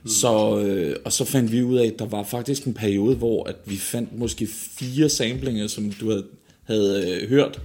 Så, 0.06 0.60
øh, 0.60 0.96
og 1.06 1.14
så 1.14 1.26
fandt 1.26 1.52
vi 1.52 1.64
ud 1.64 1.78
af, 1.78 1.86
at 1.86 2.00
der 2.00 2.06
var 2.06 2.24
faktisk 2.24 2.64
en 2.64 2.74
periode, 2.74 3.16
hvor 3.16 3.44
at 3.44 3.56
vi 3.66 3.76
fandt 3.76 4.20
måske 4.20 4.48
fire 4.80 5.10
samplinger, 5.10 5.68
som 5.68 5.92
du 5.92 6.10
havde, 6.10 6.26
havde 6.64 7.20
øh, 7.22 7.30
hørt, 7.30 7.62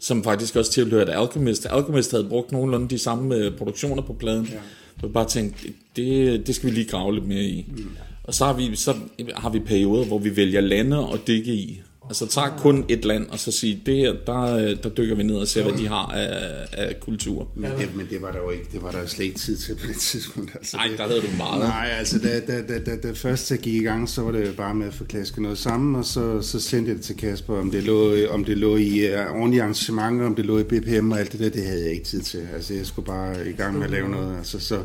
som 0.00 0.24
faktisk 0.24 0.56
også 0.56 0.72
tilhørte 0.72 1.14
Alchemist. 1.14 1.66
Alchemist 1.70 2.10
havde 2.10 2.24
brugt 2.24 2.52
nogenlunde 2.52 2.88
de 2.88 2.98
samme 2.98 3.36
øh, 3.36 3.56
produktioner 3.56 4.02
på 4.02 4.12
pladen. 4.12 4.44
Ja. 4.44 4.58
Jeg 5.02 5.12
bare 5.12 5.28
tænkte, 5.28 5.68
det, 5.96 6.46
det 6.46 6.54
skal 6.54 6.70
vi 6.70 6.74
lige 6.74 6.88
grave 6.88 7.14
lidt 7.14 7.26
mere 7.26 7.42
i. 7.42 7.66
Mm. 7.68 7.86
Og 8.28 8.34
så 8.34 8.44
har, 8.44 8.52
vi, 8.52 8.76
så 8.76 8.94
har 9.36 9.50
vi 9.50 9.58
perioder, 9.58 10.04
hvor 10.04 10.18
vi 10.18 10.36
vælger 10.36 10.60
lande 10.60 11.08
og 11.08 11.18
dykke 11.26 11.52
i. 11.52 11.82
Altså 12.08 12.26
tager 12.26 12.56
kun 12.58 12.84
et 12.88 13.04
land, 13.04 13.26
og 13.26 13.38
så 13.38 13.52
sige, 13.52 13.82
det 13.86 13.96
her, 13.96 14.14
der, 14.26 14.42
øh, 14.42 14.76
der 14.82 14.88
dykker 14.88 15.14
vi 15.14 15.22
ned 15.22 15.36
og 15.36 15.48
ser, 15.48 15.62
hvad 15.62 15.72
de 15.72 15.88
har 15.88 16.06
af, 16.06 16.66
af 16.72 17.00
kultur. 17.00 17.48
Men 17.54 17.70
det, 17.78 17.96
men 17.96 18.06
det 18.10 18.22
var 18.22 18.32
der 18.32 18.38
jo 18.38 18.50
ikke, 18.50 18.64
det 18.72 18.82
var 18.82 18.90
der 18.90 19.06
slet 19.06 19.24
ikke 19.24 19.38
tid 19.38 19.56
til 19.56 19.74
på 19.74 19.86
det 19.86 19.96
tidspunkt. 19.96 20.50
Altså, 20.54 20.76
Nej, 20.76 20.86
det, 20.86 20.98
der 20.98 21.08
havde 21.08 21.20
du 21.20 21.26
meget. 21.36 21.60
Nej, 21.60 21.88
altså 21.98 22.18
da, 22.18 22.40
da, 22.40 22.62
da, 22.62 22.78
da, 22.78 22.96
da 22.96 23.12
først 23.12 23.50
jeg 23.50 23.58
gik 23.58 23.74
i 23.74 23.84
gang, 23.84 24.08
så 24.08 24.22
var 24.22 24.32
det 24.32 24.46
jo 24.46 24.52
bare 24.52 24.74
med 24.74 24.86
at 24.86 24.94
få 24.94 25.04
klasket 25.04 25.42
noget 25.42 25.58
sammen, 25.58 25.96
og 25.96 26.04
så, 26.04 26.42
så 26.42 26.60
sendte 26.60 26.88
jeg 26.88 26.96
det 26.96 27.04
til 27.04 27.16
Kasper, 27.16 27.58
om 27.58 27.70
det 27.70 27.84
lå, 27.84 28.26
om 28.30 28.44
det 28.44 28.58
lå 28.58 28.76
i 28.76 29.14
uh, 29.14 29.36
ordentlige 29.36 29.62
arrangementer, 29.62 30.26
om 30.26 30.34
det 30.34 30.46
lå 30.46 30.58
i 30.58 30.64
BPM 30.64 31.12
og 31.12 31.20
alt 31.20 31.32
det 31.32 31.40
der, 31.40 31.48
det 31.48 31.64
havde 31.64 31.82
jeg 31.82 31.92
ikke 31.92 32.04
tid 32.04 32.20
til. 32.20 32.48
Altså 32.54 32.74
jeg 32.74 32.86
skulle 32.86 33.06
bare 33.06 33.50
i 33.50 33.52
gang 33.52 33.78
med 33.78 33.84
at 33.84 33.90
lave 33.90 34.08
noget. 34.08 34.36
Altså, 34.36 34.60
så 34.60 34.82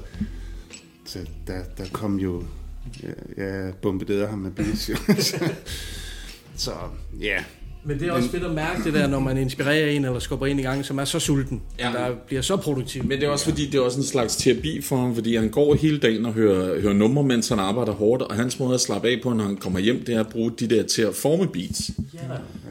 så 1.06 1.20
der, 1.48 1.64
der 1.78 1.84
kom 1.92 2.20
jo, 2.20 2.44
jeg, 3.04 3.16
jeg 3.38 3.74
bombarderede 3.82 4.28
ham 4.28 4.40
med 4.40 4.52
beats 4.52 4.92
så 6.64 6.74
ja, 7.20 7.44
men 7.86 8.00
det 8.00 8.08
er 8.08 8.12
også 8.12 8.30
fedt 8.30 8.44
at 8.44 8.52
mærke 8.54 8.84
det 8.84 8.94
der, 8.94 9.08
når 9.08 9.20
man 9.20 9.38
inspirerer 9.38 9.88
en 9.90 10.06
eller 10.06 10.20
skubber 10.20 10.46
en 10.48 10.60
i 10.60 10.62
gang, 10.62 10.86
som 10.86 11.00
er 11.00 11.06
så 11.06 11.20
sulten, 11.20 11.62
ja. 11.80 11.86
Der 11.94 12.12
bliver 12.28 12.42
så 12.42 12.56
produktiv. 12.58 13.04
Men 13.04 13.20
det 13.20 13.24
er 13.24 13.30
også 13.30 13.46
fordi, 13.46 13.66
det 13.66 13.76
er 13.76 13.82
også 13.82 13.98
en 14.00 14.06
slags 14.06 14.36
terapi 14.36 14.82
for 14.82 14.98
ham, 14.98 15.16
fordi 15.16 15.36
han 15.36 15.50
går 15.50 15.76
hele 15.76 15.98
dagen 15.98 16.26
og 16.26 16.34
hører, 16.34 16.82
hører 16.82 16.94
numre, 16.94 17.24
mens 17.24 17.50
han 17.50 17.60
arbejder 17.60 17.92
hårdt, 17.92 18.22
og 18.22 18.36
hans 18.36 18.60
måde 18.60 18.74
at 18.74 18.82
slappe 18.82 19.08
af 19.08 19.20
på, 19.24 19.34
når 19.34 19.44
han 19.44 19.58
kommer 19.58 19.80
hjem, 19.80 20.06
det 20.06 20.16
er 20.16 20.20
at 20.20 20.28
bruge 20.28 20.52
de 20.60 20.68
der 20.68 20.84
til 20.84 21.02
at 21.02 21.16
forme 21.16 21.48
beats. 21.48 21.92
Ja, 22.14 22.20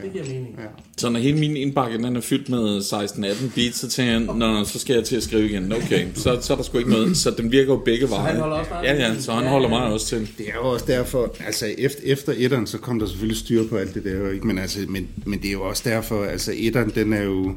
det 0.03 0.11
giver 0.13 0.23
mening. 0.25 0.55
Ja. 0.57 0.63
Så 0.97 1.09
når 1.09 1.19
hele 1.19 1.39
min 1.39 1.57
indbakke 1.57 1.97
den 1.97 2.15
er 2.15 2.21
fyldt 2.21 2.49
med 2.49 2.79
16-18 2.79 3.55
beats, 3.55 3.79
så 3.79 3.89
tænker 3.89 4.13
han, 4.13 4.21
Nå, 4.21 4.63
så 4.63 4.79
skal 4.79 4.93
jeg 4.95 5.03
til 5.03 5.15
at 5.15 5.23
skrive 5.23 5.45
igen. 5.49 5.73
Okay, 5.73 6.07
så, 6.15 6.37
så 6.41 6.53
er 6.53 6.57
der 6.57 6.63
sgu 6.63 6.77
ikke 6.77 6.89
noget. 6.89 7.17
Så 7.17 7.31
den 7.37 7.51
virker 7.51 7.73
jo 7.73 7.81
begge 7.85 8.09
veje. 8.09 8.31
han 8.31 8.39
holder 8.41 8.55
også 8.55 8.71
Ja, 8.83 8.93
ja, 8.95 9.19
så 9.19 9.31
han 9.31 9.43
Ja, 9.43 9.49
holder 9.49 9.69
ja. 9.69 9.75
mig 9.79 9.93
også 9.93 10.07
til. 10.07 10.19
Det 10.37 10.47
er 10.47 10.53
jo 10.55 10.69
også 10.69 10.85
derfor, 10.87 11.35
altså 11.45 11.65
efter, 11.77 11.99
efter 12.03 12.33
etteren, 12.37 12.67
så 12.67 12.77
kom 12.77 12.99
der 12.99 13.05
selvfølgelig 13.05 13.37
styr 13.37 13.67
på 13.67 13.77
alt 13.77 13.93
det 13.93 14.03
der, 14.03 14.31
ikke? 14.31 14.47
Men, 14.47 14.57
altså, 14.57 14.79
men, 14.89 15.02
men 15.25 15.39
det 15.39 15.47
er 15.47 15.51
jo 15.51 15.63
også 15.63 15.83
derfor, 15.85 16.23
altså 16.23 16.53
etteren, 16.55 16.91
den 16.95 17.13
er 17.13 17.23
jo, 17.23 17.55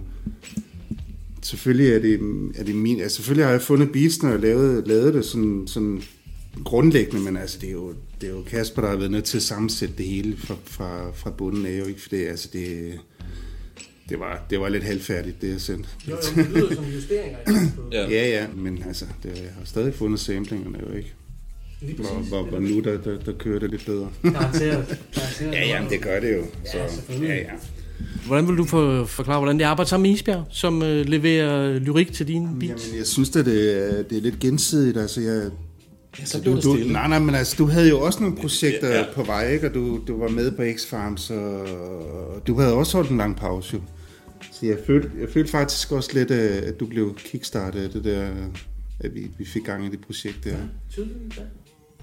selvfølgelig 1.42 1.92
er 1.92 1.98
det, 1.98 2.20
er 2.54 2.64
det 2.64 2.74
min, 2.74 3.00
altså 3.00 3.16
selvfølgelig 3.16 3.44
har 3.44 3.52
jeg 3.52 3.62
fundet 3.62 3.92
beatsene 3.92 4.32
og 4.32 4.40
lavet, 4.40 4.88
lavet 4.88 5.14
det 5.14 5.24
sådan, 5.24 5.62
sådan 5.66 6.02
grundlæggende, 6.64 7.24
men 7.24 7.36
altså 7.36 7.58
det 7.60 7.68
er 7.68 7.72
jo, 7.72 7.94
det 8.20 8.26
er 8.28 8.32
jo 8.32 8.42
Kasper, 8.42 8.82
der 8.82 8.88
har 8.88 8.96
været 8.96 9.10
nødt 9.10 9.24
til 9.24 9.36
at 9.36 9.42
sammensætte 9.42 9.94
det 9.98 10.06
hele 10.06 10.36
fra, 10.36 10.54
fra, 10.64 11.10
fra 11.10 11.30
bunden 11.30 11.66
af, 11.66 11.78
jo 11.78 11.84
ikke? 11.84 12.02
For 12.02 12.08
det, 12.08 12.26
altså 12.26 12.48
det, 12.52 12.98
det 14.08 14.20
var, 14.20 14.46
det 14.50 14.60
var 14.60 14.68
lidt 14.68 14.84
halvfærdigt, 14.84 15.42
det 15.42 15.50
jeg 15.50 15.60
sendte. 15.60 15.88
Jo, 16.08 16.16
jo, 16.36 16.42
det 16.42 16.50
lyder 16.50 16.74
som 16.74 16.84
justeringer. 16.84 17.38
Ja. 17.92 18.08
ja, 18.08 18.28
ja, 18.28 18.46
men 18.56 18.82
altså, 18.86 19.04
det, 19.22 19.28
jeg 19.28 19.50
har 19.58 19.64
stadig 19.64 19.94
fundet 19.94 20.20
samplingerne 20.20 20.78
jo 20.88 20.96
ikke. 20.96 21.14
Lige 21.80 21.94
Hvor, 21.96 22.04
præcis. 22.14 22.28
hvor, 22.28 22.42
hvor 22.42 22.58
nu 22.58 22.80
der, 22.80 22.98
der, 22.98 23.18
der 23.18 23.32
kører 23.32 23.58
det 23.58 23.70
lidt 23.70 23.86
bedre. 23.86 24.08
Garanteret. 24.22 24.98
Garanteret. 25.14 25.52
ja, 25.52 25.66
jamen, 25.66 25.90
det 25.90 26.00
gør 26.00 26.20
det 26.20 26.36
jo. 26.36 26.42
Så, 26.64 26.78
selvfølgelig. 26.94 27.28
ja, 27.28 27.34
ja. 27.36 27.50
Hvordan 28.26 28.48
vil 28.48 28.56
du 28.56 28.64
få, 28.64 29.04
forklare, 29.04 29.38
hvordan 29.38 29.56
det 29.58 29.62
er 29.64 29.68
at 29.68 29.70
arbejde 29.70 29.90
sammen 29.90 30.02
med 30.10 30.16
Isbjerg, 30.16 30.44
som 30.50 30.82
øh, 30.82 31.06
leverer 31.06 31.78
lyrik 31.78 32.12
til 32.12 32.28
dine 32.28 32.48
beats? 32.60 32.86
Jamen, 32.86 32.98
jeg 32.98 33.06
synes, 33.06 33.36
at 33.36 33.46
det, 33.46 33.88
er- 33.98 34.02
det 34.02 34.18
er 34.18 34.22
lidt 34.22 34.38
gensidigt. 34.38 34.96
Altså, 34.96 35.20
jeg, 35.20 35.50
så 36.24 36.42
blev 36.42 36.54
du, 36.56 36.60
du, 36.60 36.74
nej, 36.74 37.08
nej, 37.08 37.18
men 37.18 37.34
altså, 37.34 37.54
du 37.58 37.66
havde 37.66 37.88
jo 37.88 38.00
også 38.00 38.20
nogle 38.22 38.36
projekter 38.36 38.86
Ja, 38.88 38.92
ja, 38.94 38.98
ja. 39.00 39.06
ja. 39.06 39.12
på 39.14 39.22
vej, 39.22 39.52
ikke? 39.52 39.66
Og 39.68 39.74
du, 39.74 40.00
du 40.08 40.18
var 40.18 40.28
med 40.28 40.50
på 40.50 40.62
X-Farms, 40.62 41.32
og 41.34 42.46
du 42.46 42.60
havde 42.60 42.74
også 42.74 42.96
holdt 42.96 43.10
en 43.10 43.16
lang 43.16 43.36
pause, 43.36 43.76
jo. 43.76 43.80
Så 44.52 44.66
jeg 44.66 44.76
følte, 44.86 45.10
jeg 45.20 45.28
følte 45.34 45.50
faktisk 45.50 45.92
også 45.92 46.10
lidt, 46.14 46.30
øh, 46.30 46.56
at 46.62 46.80
du 46.80 46.86
blev 46.86 47.14
kickstartet 47.18 47.80
af 47.82 47.90
det 47.90 48.04
der, 48.04 48.28
at 49.00 49.14
vi, 49.14 49.26
vi 49.38 49.44
fik 49.44 49.64
gang 49.64 49.86
i 49.86 49.90
det 49.90 50.00
projekt 50.06 50.44
der. 50.44 50.56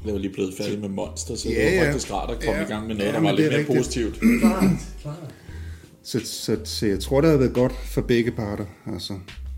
Jeg 0.05 0.13
var 0.13 0.19
lige 0.19 0.33
blevet 0.33 0.53
færdig 0.57 0.79
med 0.79 0.89
Monster, 0.89 1.35
så 1.35 1.49
Ja, 1.49 1.69
det 1.71 1.79
var 1.79 1.85
faktisk 1.85 2.11
rart 2.13 2.29
at 2.29 2.35
komme 2.43 2.59
Ja. 2.59 2.65
i 2.65 2.67
gang 2.69 2.87
med 2.87 2.95
noget, 2.95 3.09
Ja, 3.11 3.15
der 3.15 3.21
var 3.21 3.31
lidt 3.31 3.45
er 3.47 3.49
mere 3.51 3.59
rigtigt. 3.59 3.77
positivt. 3.77 4.19
Så, 6.03 6.19
så, 6.23 6.57
så 6.63 6.85
jeg 6.85 6.99
tror, 6.99 7.21
det 7.21 7.29
har 7.29 7.37
været 7.37 7.53
godt 7.53 7.73
for 7.85 8.01
begge 8.01 8.31
parter. 8.31 8.65
Altså, 8.93 9.13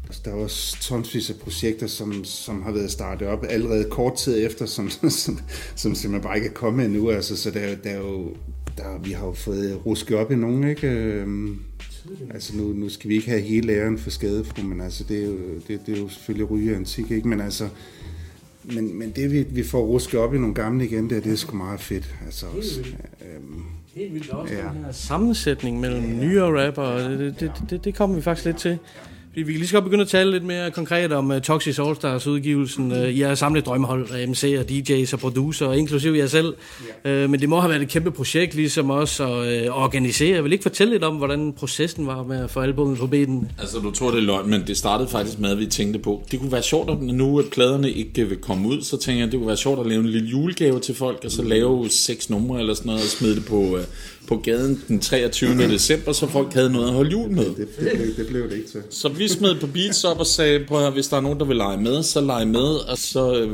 altså, 0.07 0.21
der 0.25 0.31
er 0.31 0.35
også 0.35 0.77
tonsvis 0.81 1.29
af 1.29 1.35
projekter, 1.35 1.87
som, 1.87 2.23
som 2.23 2.61
har 2.63 2.71
været 2.71 2.91
startet 2.91 3.27
op 3.27 3.45
allerede 3.49 3.87
kort 3.89 4.15
tid 4.15 4.45
efter, 4.45 4.65
som, 4.65 4.89
som, 5.09 5.39
som 5.75 5.95
simpelthen 5.95 6.21
bare 6.21 6.35
ikke 6.35 6.47
er 6.47 6.53
kommet 6.53 6.85
endnu. 6.85 7.09
Altså, 7.09 7.37
så 7.37 7.51
der, 7.51 7.59
er 7.59 7.69
jo- 7.69 7.77
der 7.83 7.89
er 7.89 7.97
jo, 7.97 8.29
der, 8.77 8.99
vi 9.03 9.11
har 9.11 9.25
jo 9.25 9.33
fået 9.33 9.85
rusket 9.85 10.17
op 10.17 10.31
i 10.31 10.35
nogen, 10.35 10.67
ikke? 10.69 10.87
Øhm, 10.87 11.59
altså 12.33 12.57
nu, 12.57 12.63
nu 12.63 12.89
skal 12.89 13.09
vi 13.09 13.15
ikke 13.15 13.29
have 13.29 13.41
hele 13.41 13.73
æren 13.73 13.97
for 13.97 14.09
skadefru, 14.09 14.63
men 14.63 14.81
altså 14.81 15.03
det 15.09 15.19
er 15.19 15.25
jo, 15.25 15.37
det, 15.67 15.79
det 15.85 15.95
er 15.97 15.99
jo 16.01 16.09
selvfølgelig 16.09 16.49
ryge 16.51 16.75
antik, 16.75 17.11
ikke? 17.11 17.27
Men 17.27 17.41
altså, 17.41 17.67
men, 18.73 18.99
men 18.99 19.11
det 19.11 19.31
vi, 19.31 19.45
vi 19.49 19.63
får 19.63 19.85
rusket 19.85 20.19
op 20.19 20.35
i 20.35 20.37
nogle 20.37 20.55
gamle 20.55 20.85
igen, 20.85 21.09
der, 21.09 21.19
det 21.19 21.31
er 21.31 21.35
sgu 21.35 21.57
meget 21.57 21.79
fedt. 21.79 22.15
Altså 22.25 22.45
også, 22.57 22.79
øhm, 23.35 23.63
Helt 23.95 24.13
vildt 24.13 24.29
også 24.29 24.53
Ja. 24.53 24.59
den 24.59 24.83
her 24.85 24.91
sammensætning 24.91 25.79
mellem 25.79 26.03
nyere 26.19 26.67
rapper, 26.67 26.81
og 26.81 27.09
det, 27.09 27.39
det, 27.39 27.51
det, 27.69 27.85
det 27.85 27.95
kommer 27.95 28.15
vi 28.15 28.21
faktisk 28.21 28.45
lidt 28.45 28.57
til. 28.57 28.77
Vi 29.35 29.43
kan 29.43 29.53
lige 29.53 29.67
så 29.67 29.73
godt 29.73 29.83
begynde 29.83 30.01
at 30.01 30.07
tale 30.07 30.31
lidt 30.31 30.43
mere 30.43 30.71
konkret 30.71 31.11
om 31.11 31.31
uh, 31.31 31.41
Toxic 31.41 31.79
All-Stars 31.79 32.27
udgivelsen. 32.27 32.91
Uh, 32.91 33.09
I 33.09 33.19
har 33.19 33.35
samlet 33.35 33.59
et 33.59 33.65
drømmehold 33.65 34.11
af 34.11 34.25
MC'er, 34.25 34.71
DJ's 34.71 35.13
og 35.13 35.19
producer, 35.19 35.71
inklusive 35.71 36.17
jer 36.17 36.27
selv. 36.27 36.53
Uh, 37.05 37.11
men 37.11 37.39
det 37.39 37.49
må 37.49 37.59
have 37.59 37.69
været 37.69 37.81
et 37.81 37.89
kæmpe 37.89 38.11
projekt, 38.11 38.55
ligesom 38.55 38.89
også 38.89 39.23
at 39.23 39.69
uh, 39.69 39.83
organisere. 39.83 40.35
Jeg 40.35 40.43
vil 40.43 40.51
ikke 40.51 40.61
fortælle 40.61 40.93
lidt 40.93 41.03
om, 41.03 41.15
hvordan 41.15 41.53
processen 41.53 42.07
var 42.07 42.23
med 42.23 42.43
at 42.43 42.51
få 42.51 42.59
albumet 42.59 42.97
på 42.97 43.07
benen. 43.07 43.51
Altså, 43.59 43.79
du 43.79 43.91
tror, 43.91 44.11
det 44.11 44.17
er 44.17 44.21
løgn, 44.21 44.49
men 44.49 44.63
det 44.67 44.77
startede 44.77 45.09
faktisk 45.09 45.39
med, 45.39 45.49
at 45.49 45.59
vi 45.59 45.65
tænkte 45.65 45.99
på, 45.99 46.23
det 46.31 46.39
kunne 46.39 46.51
være 46.51 46.63
sjovt, 46.63 46.89
at 46.89 47.01
nu 47.01 47.39
at 47.39 47.45
pladerne 47.51 47.91
ikke 47.91 48.29
vil 48.29 48.37
komme 48.37 48.67
ud, 48.67 48.81
så 48.81 48.97
tænker 48.97 49.23
jeg, 49.23 49.31
det 49.31 49.39
kunne 49.39 49.47
være 49.47 49.57
sjovt 49.57 49.79
at 49.79 49.87
lave 49.87 49.99
en 49.99 50.09
lille 50.09 50.29
julegave 50.29 50.79
til 50.79 50.95
folk, 50.95 51.21
og 51.25 51.31
så 51.31 51.43
lave 51.43 51.89
seks 51.89 52.29
numre 52.29 52.59
eller 52.59 52.73
sådan 52.73 52.87
noget, 52.87 53.01
og 53.01 53.07
smide 53.07 53.35
det 53.35 53.45
på, 53.45 53.77
øh, 53.77 53.83
på 54.27 54.37
gaden 54.37 54.81
den 54.87 54.99
23. 54.99 55.57
december, 55.57 56.11
så 56.11 56.27
folk 56.27 56.53
havde 56.53 56.69
noget 56.69 56.87
at 56.87 56.93
holde 56.93 57.11
jul 57.11 57.31
med. 57.31 57.45
det, 57.45 57.57
det, 57.57 57.67
blev, 57.77 58.15
det 58.17 58.27
blev 58.27 58.49
det 58.49 58.55
ikke 58.55 58.69
til. 58.69 58.81
Så 58.89 59.09
vi 59.09 59.27
smed 59.27 59.55
på 59.59 59.67
beats 59.67 60.03
op 60.03 60.19
og 60.19 60.27
sagde, 60.27 60.65
prøv 60.67 60.85
at 60.87 60.93
hvis 60.93 61.07
der 61.07 61.17
er 61.17 61.21
nogen, 61.21 61.39
der 61.39 61.45
vil 61.45 61.57
lege 61.57 61.77
med, 61.77 62.03
så 62.03 62.21
lege 62.21 62.45
med. 62.45 62.89
Og 62.89 62.97
så 62.97 63.35
øh, 63.35 63.51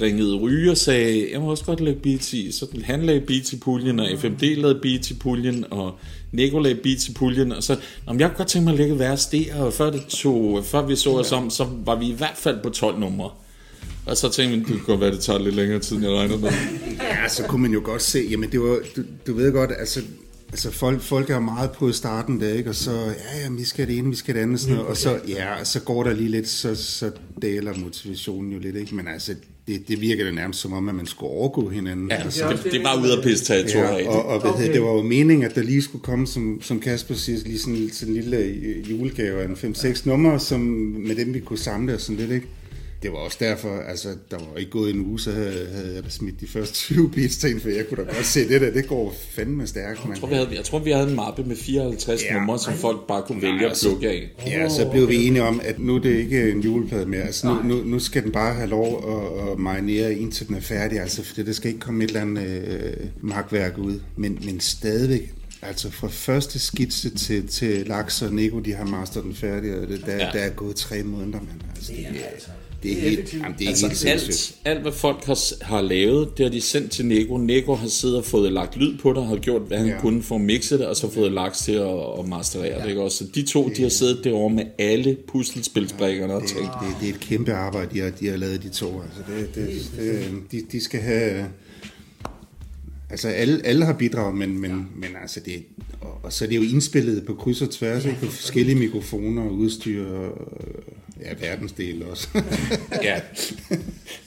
ringede 0.00 0.36
Ryge 0.36 0.70
og 0.70 0.76
sagde, 0.76 1.28
jeg 1.32 1.40
må 1.40 1.50
også 1.50 1.64
godt 1.64 1.80
lægge 1.80 2.00
beats 2.00 2.32
i. 2.32 2.52
Så 2.52 2.66
han 2.84 3.02
lagde 3.02 3.20
beats 3.20 3.52
i 3.52 3.58
puljen, 3.58 4.00
og 4.00 4.06
FMD 4.18 4.56
lavede 4.56 4.78
beats 4.82 5.10
i 5.10 5.14
puljen, 5.14 5.64
og 5.70 5.94
Nico 6.32 6.58
lagde 6.58 6.76
beats 6.82 7.08
i 7.08 7.12
puljen. 7.12 7.52
Og 7.52 7.62
så, 7.62 7.76
Nå, 8.06 8.14
jeg 8.18 8.28
kunne 8.28 8.36
godt 8.36 8.48
tænke 8.48 8.64
mig 8.64 8.72
at 8.72 8.78
lægge 8.78 8.98
værst 8.98 9.32
det, 9.32 9.46
og 9.58 9.72
før, 9.72 9.90
det 9.90 10.06
tog, 10.08 10.64
før 10.64 10.86
vi 10.86 10.96
så 10.96 11.10
os 11.10 11.32
om, 11.32 11.50
så 11.50 11.66
var 11.84 11.96
vi 11.96 12.06
i 12.06 12.14
hvert 12.14 12.36
fald 12.36 12.62
på 12.62 12.70
12 12.70 12.98
numre. 12.98 13.30
Og 14.06 14.16
så 14.16 14.30
tænkte 14.30 14.58
vi, 14.58 14.58
det 14.58 14.66
kunne 14.66 14.86
godt 14.86 15.00
være, 15.00 15.10
det 15.10 15.20
tager 15.20 15.38
lidt 15.38 15.54
længere 15.54 15.78
tid, 15.78 15.96
end 15.96 16.04
jeg 16.04 16.14
regnede 16.14 16.38
med. 16.38 16.50
Ja, 17.00 17.28
så 17.28 17.42
kunne 17.42 17.62
man 17.62 17.70
jo 17.70 17.80
godt 17.84 18.02
se, 18.02 18.26
jamen 18.30 18.52
det 18.52 18.60
var, 18.60 18.78
du, 18.96 19.02
du 19.26 19.34
ved 19.34 19.52
godt, 19.52 19.70
altså, 19.78 20.00
altså 20.50 20.70
folk, 20.70 21.00
folk 21.00 21.30
er 21.30 21.40
meget 21.40 21.70
på 21.70 21.88
i 21.88 21.92
starten 21.92 22.40
der, 22.40 22.54
ikke? 22.54 22.70
Og 22.70 22.74
så, 22.74 22.92
ja, 22.92 23.42
ja, 23.42 23.50
vi 23.50 23.64
skal 23.64 23.86
det 23.88 23.98
ene, 23.98 24.10
vi 24.10 24.16
skal 24.16 24.34
det 24.34 24.40
andet, 24.40 24.60
sådan 24.60 24.76
noget. 24.76 24.90
og 24.90 24.96
så, 24.96 25.20
ja, 25.28 25.60
og 25.60 25.66
så 25.66 25.80
går 25.80 26.04
der 26.04 26.12
lige 26.12 26.28
lidt, 26.28 26.48
så, 26.48 26.74
så 26.74 27.10
daler 27.42 27.72
motivationen 27.78 28.52
jo 28.52 28.58
lidt, 28.58 28.76
ikke? 28.76 28.94
Men 28.94 29.08
altså, 29.08 29.34
det, 29.66 29.88
det 29.88 30.00
virker 30.00 30.24
det 30.24 30.34
nærmest 30.34 30.60
som 30.60 30.72
om, 30.72 30.88
at 30.88 30.94
man 30.94 31.06
skulle 31.06 31.30
overgå 31.30 31.68
hinanden. 31.68 32.10
Ja, 32.10 32.14
altså, 32.14 32.58
det, 32.64 32.72
det 32.72 32.84
var 32.84 33.02
ude 33.02 33.16
af 33.16 33.24
pisse 33.24 33.44
territoriet. 33.44 34.04
Ja, 34.04 34.08
og, 34.08 34.24
og 34.24 34.40
hvad 34.40 34.50
okay. 34.50 34.72
det 34.72 34.82
var 34.82 34.92
jo 34.92 35.02
meningen, 35.02 35.44
at 35.44 35.54
der 35.54 35.62
lige 35.62 35.82
skulle 35.82 36.02
komme, 36.02 36.26
som, 36.26 36.62
som 36.62 36.80
Kasper 36.80 37.14
siger, 37.14 37.38
lige 37.44 37.58
sådan, 37.58 37.90
sådan 37.92 38.14
en 38.14 38.20
lille 38.20 38.64
julegave 38.90 39.42
af 39.42 39.48
en 39.48 39.74
5-6 39.74 40.08
numre, 40.08 40.40
som, 40.40 40.60
med 41.06 41.16
dem 41.16 41.34
vi 41.34 41.40
kunne 41.40 41.58
samle 41.58 41.94
og 41.94 42.00
sådan 42.00 42.16
lidt, 42.16 42.30
ikke? 42.30 42.46
Det 43.02 43.12
var 43.12 43.18
også 43.18 43.36
derfor, 43.40 43.78
altså, 43.88 44.08
der 44.30 44.36
var 44.52 44.58
ikke 44.58 44.70
gået 44.70 44.94
en 44.94 45.00
uge, 45.06 45.20
så 45.20 45.30
havde, 45.32 45.68
havde 45.74 45.94
jeg 45.94 46.04
da 46.04 46.10
smidt 46.10 46.40
de 46.40 46.46
første 46.48 46.74
20 46.94 47.10
beats 47.10 47.36
til 47.36 47.60
for 47.60 47.68
jeg 47.68 47.86
kunne 47.88 48.04
da 48.04 48.12
godt 48.14 48.26
se 48.26 48.48
det 48.48 48.60
der, 48.60 48.70
det 48.70 48.86
går 48.88 49.14
fandme 49.30 49.66
stærkt, 49.66 50.00
Jeg 50.00 50.08
mand. 50.08 50.20
tror, 50.20 50.28
vi 50.28 50.34
havde, 50.34 50.48
jeg 50.56 50.64
tror, 50.64 50.78
vi 50.78 50.90
havde 50.90 51.08
en 51.08 51.16
mappe 51.16 51.44
med 51.44 51.56
54 51.56 52.22
Ja. 52.22 52.34
numre, 52.38 52.58
som 52.58 52.74
folk 52.74 53.06
bare 53.08 53.22
kunne 53.26 53.42
vælge 53.42 53.58
at 53.64 53.68
altså, 53.68 53.88
plukke 53.88 54.08
af. 54.10 54.30
Ja, 54.46 54.68
så 54.68 54.88
blev 54.90 55.08
vi 55.08 55.26
enige 55.26 55.42
om, 55.42 55.60
at 55.64 55.78
nu 55.78 55.94
er 55.96 56.00
det 56.00 56.16
ikke 56.16 56.50
en 56.50 56.60
juleplade 56.60 57.06
mere. 57.06 57.22
Altså, 57.22 57.46
nu, 57.46 57.62
nu, 57.74 57.84
nu 57.84 57.98
skal 57.98 58.22
den 58.22 58.32
bare 58.32 58.54
have 58.54 58.68
lov 58.68 59.04
at, 59.42 59.52
at 59.52 59.58
marinere, 59.58 60.14
indtil 60.14 60.48
den 60.48 60.56
er 60.56 60.60
færdig. 60.60 61.00
Altså, 61.00 61.22
for 61.24 61.34
det 61.42 61.56
skal 61.56 61.68
ikke 61.68 61.80
komme 61.80 62.04
et 62.04 62.08
eller 62.08 62.20
andet 62.20 62.66
øh, 62.68 63.06
magtværk 63.20 63.78
ud. 63.78 64.00
Men, 64.16 64.38
men 64.44 64.60
stadigvæk, 64.60 65.32
altså 65.62 65.90
fra 65.90 66.08
første 66.08 66.58
skitse 66.58 67.10
til, 67.10 67.46
til 67.48 67.86
Laks 67.86 68.22
og 68.22 68.32
Nico, 68.32 68.58
de 68.58 68.72
har 68.74 68.84
masteret 68.84 69.24
den 69.24 69.34
færdig, 69.34 69.74
og 69.74 69.88
det, 69.88 70.02
der, 70.06 70.12
ja. 70.16 70.30
Der 70.32 70.38
er 70.38 70.50
gået 70.50 70.76
tre 70.76 71.02
måneder, 71.02 71.40
men 71.40 71.62
altså, 71.76 71.92
det, 71.92 72.06
er, 72.06 72.10
det 72.84 72.92
er 72.98 73.00
helt, 73.10 73.34
jamen, 73.34 73.52
det 73.58 73.64
er 73.64 73.68
helt 73.68 73.84
Altså 73.84 73.98
sindssygt. 73.98 74.56
alt, 74.64 74.76
alt, 74.76 74.82
hvad 74.82 74.92
folk 74.92 75.24
har, 75.24 75.64
har 75.64 75.80
lavet, 75.82 76.38
det 76.38 76.46
har 76.46 76.50
de 76.50 76.60
sendt 76.60 76.90
til 76.90 77.06
Nego. 77.06 77.36
Nego 77.36 77.74
har 77.74 77.88
siddet 77.88 78.16
og 78.16 78.24
fået 78.24 78.52
lagt 78.52 78.76
lyd 78.76 78.98
på 78.98 79.08
det, 79.10 79.16
og 79.18 79.26
har 79.26 79.36
gjort, 79.36 79.62
hvad 79.62 79.78
han 79.78 79.86
Ja. 79.86 79.92
ja. 79.94 80.00
kunne 80.00 80.22
for 80.22 80.34
at 80.34 80.40
mixe 80.40 80.78
det, 80.78 80.86
og 80.86 80.96
så 80.96 81.10
fået 81.10 81.32
lagt 81.32 81.54
til 81.56 81.72
at, 81.72 81.98
at 82.18 82.28
masterere 82.28 82.82
det. 82.82 82.88
Ikke? 82.88 83.02
Også? 83.02 83.18
Så 83.18 83.24
de 83.34 83.42
to, 83.42 83.68
de 83.76 83.82
har 83.82 83.88
siddet 83.88 84.24
derovre 84.24 84.54
med 84.54 84.64
alle 84.78 85.16
puslespilsbrikkerne 85.28 86.34
og 86.34 86.40
Det, 86.42 86.48
tænkt, 86.50 86.70
det, 86.80 86.96
det 87.00 87.08
er 87.10 87.14
et 87.14 87.20
kæmpe 87.20 87.52
arbejde, 87.52 87.94
de 87.94 88.00
har, 88.00 88.10
de 88.10 88.26
har 88.28 88.36
lavet, 88.36 88.62
de 88.62 88.68
to. 88.68 88.86
Altså, 89.02 89.20
det, 89.28 89.54
det, 89.54 89.90
det, 89.98 90.42
de, 90.52 90.62
de 90.72 90.80
skal 90.84 91.00
have... 91.00 91.46
Altså, 93.10 93.28
alle, 93.28 93.66
alle 93.66 93.84
har 93.84 93.92
bidraget, 93.92 94.34
men, 94.36 94.58
men, 94.60 94.70
men 94.96 95.08
altså, 95.22 95.40
det, 95.44 95.64
og, 96.00 96.20
og 96.22 96.32
så 96.32 96.44
er 96.44 96.48
det 96.48 96.56
jo 96.56 96.62
indspillet 96.62 97.26
på 97.26 97.34
kryds 97.34 97.62
og 97.62 97.70
tværs, 97.70 98.04
ikke? 98.04 98.18
På 98.20 98.26
forskellige 98.26 98.76
mikrofoner 98.78 99.42
og 99.42 99.52
udstyr, 99.54 100.06
og 100.06 100.38
ja, 101.24 101.46
verdensdel 101.48 102.02
også. 102.10 102.28
ja, 103.02 103.20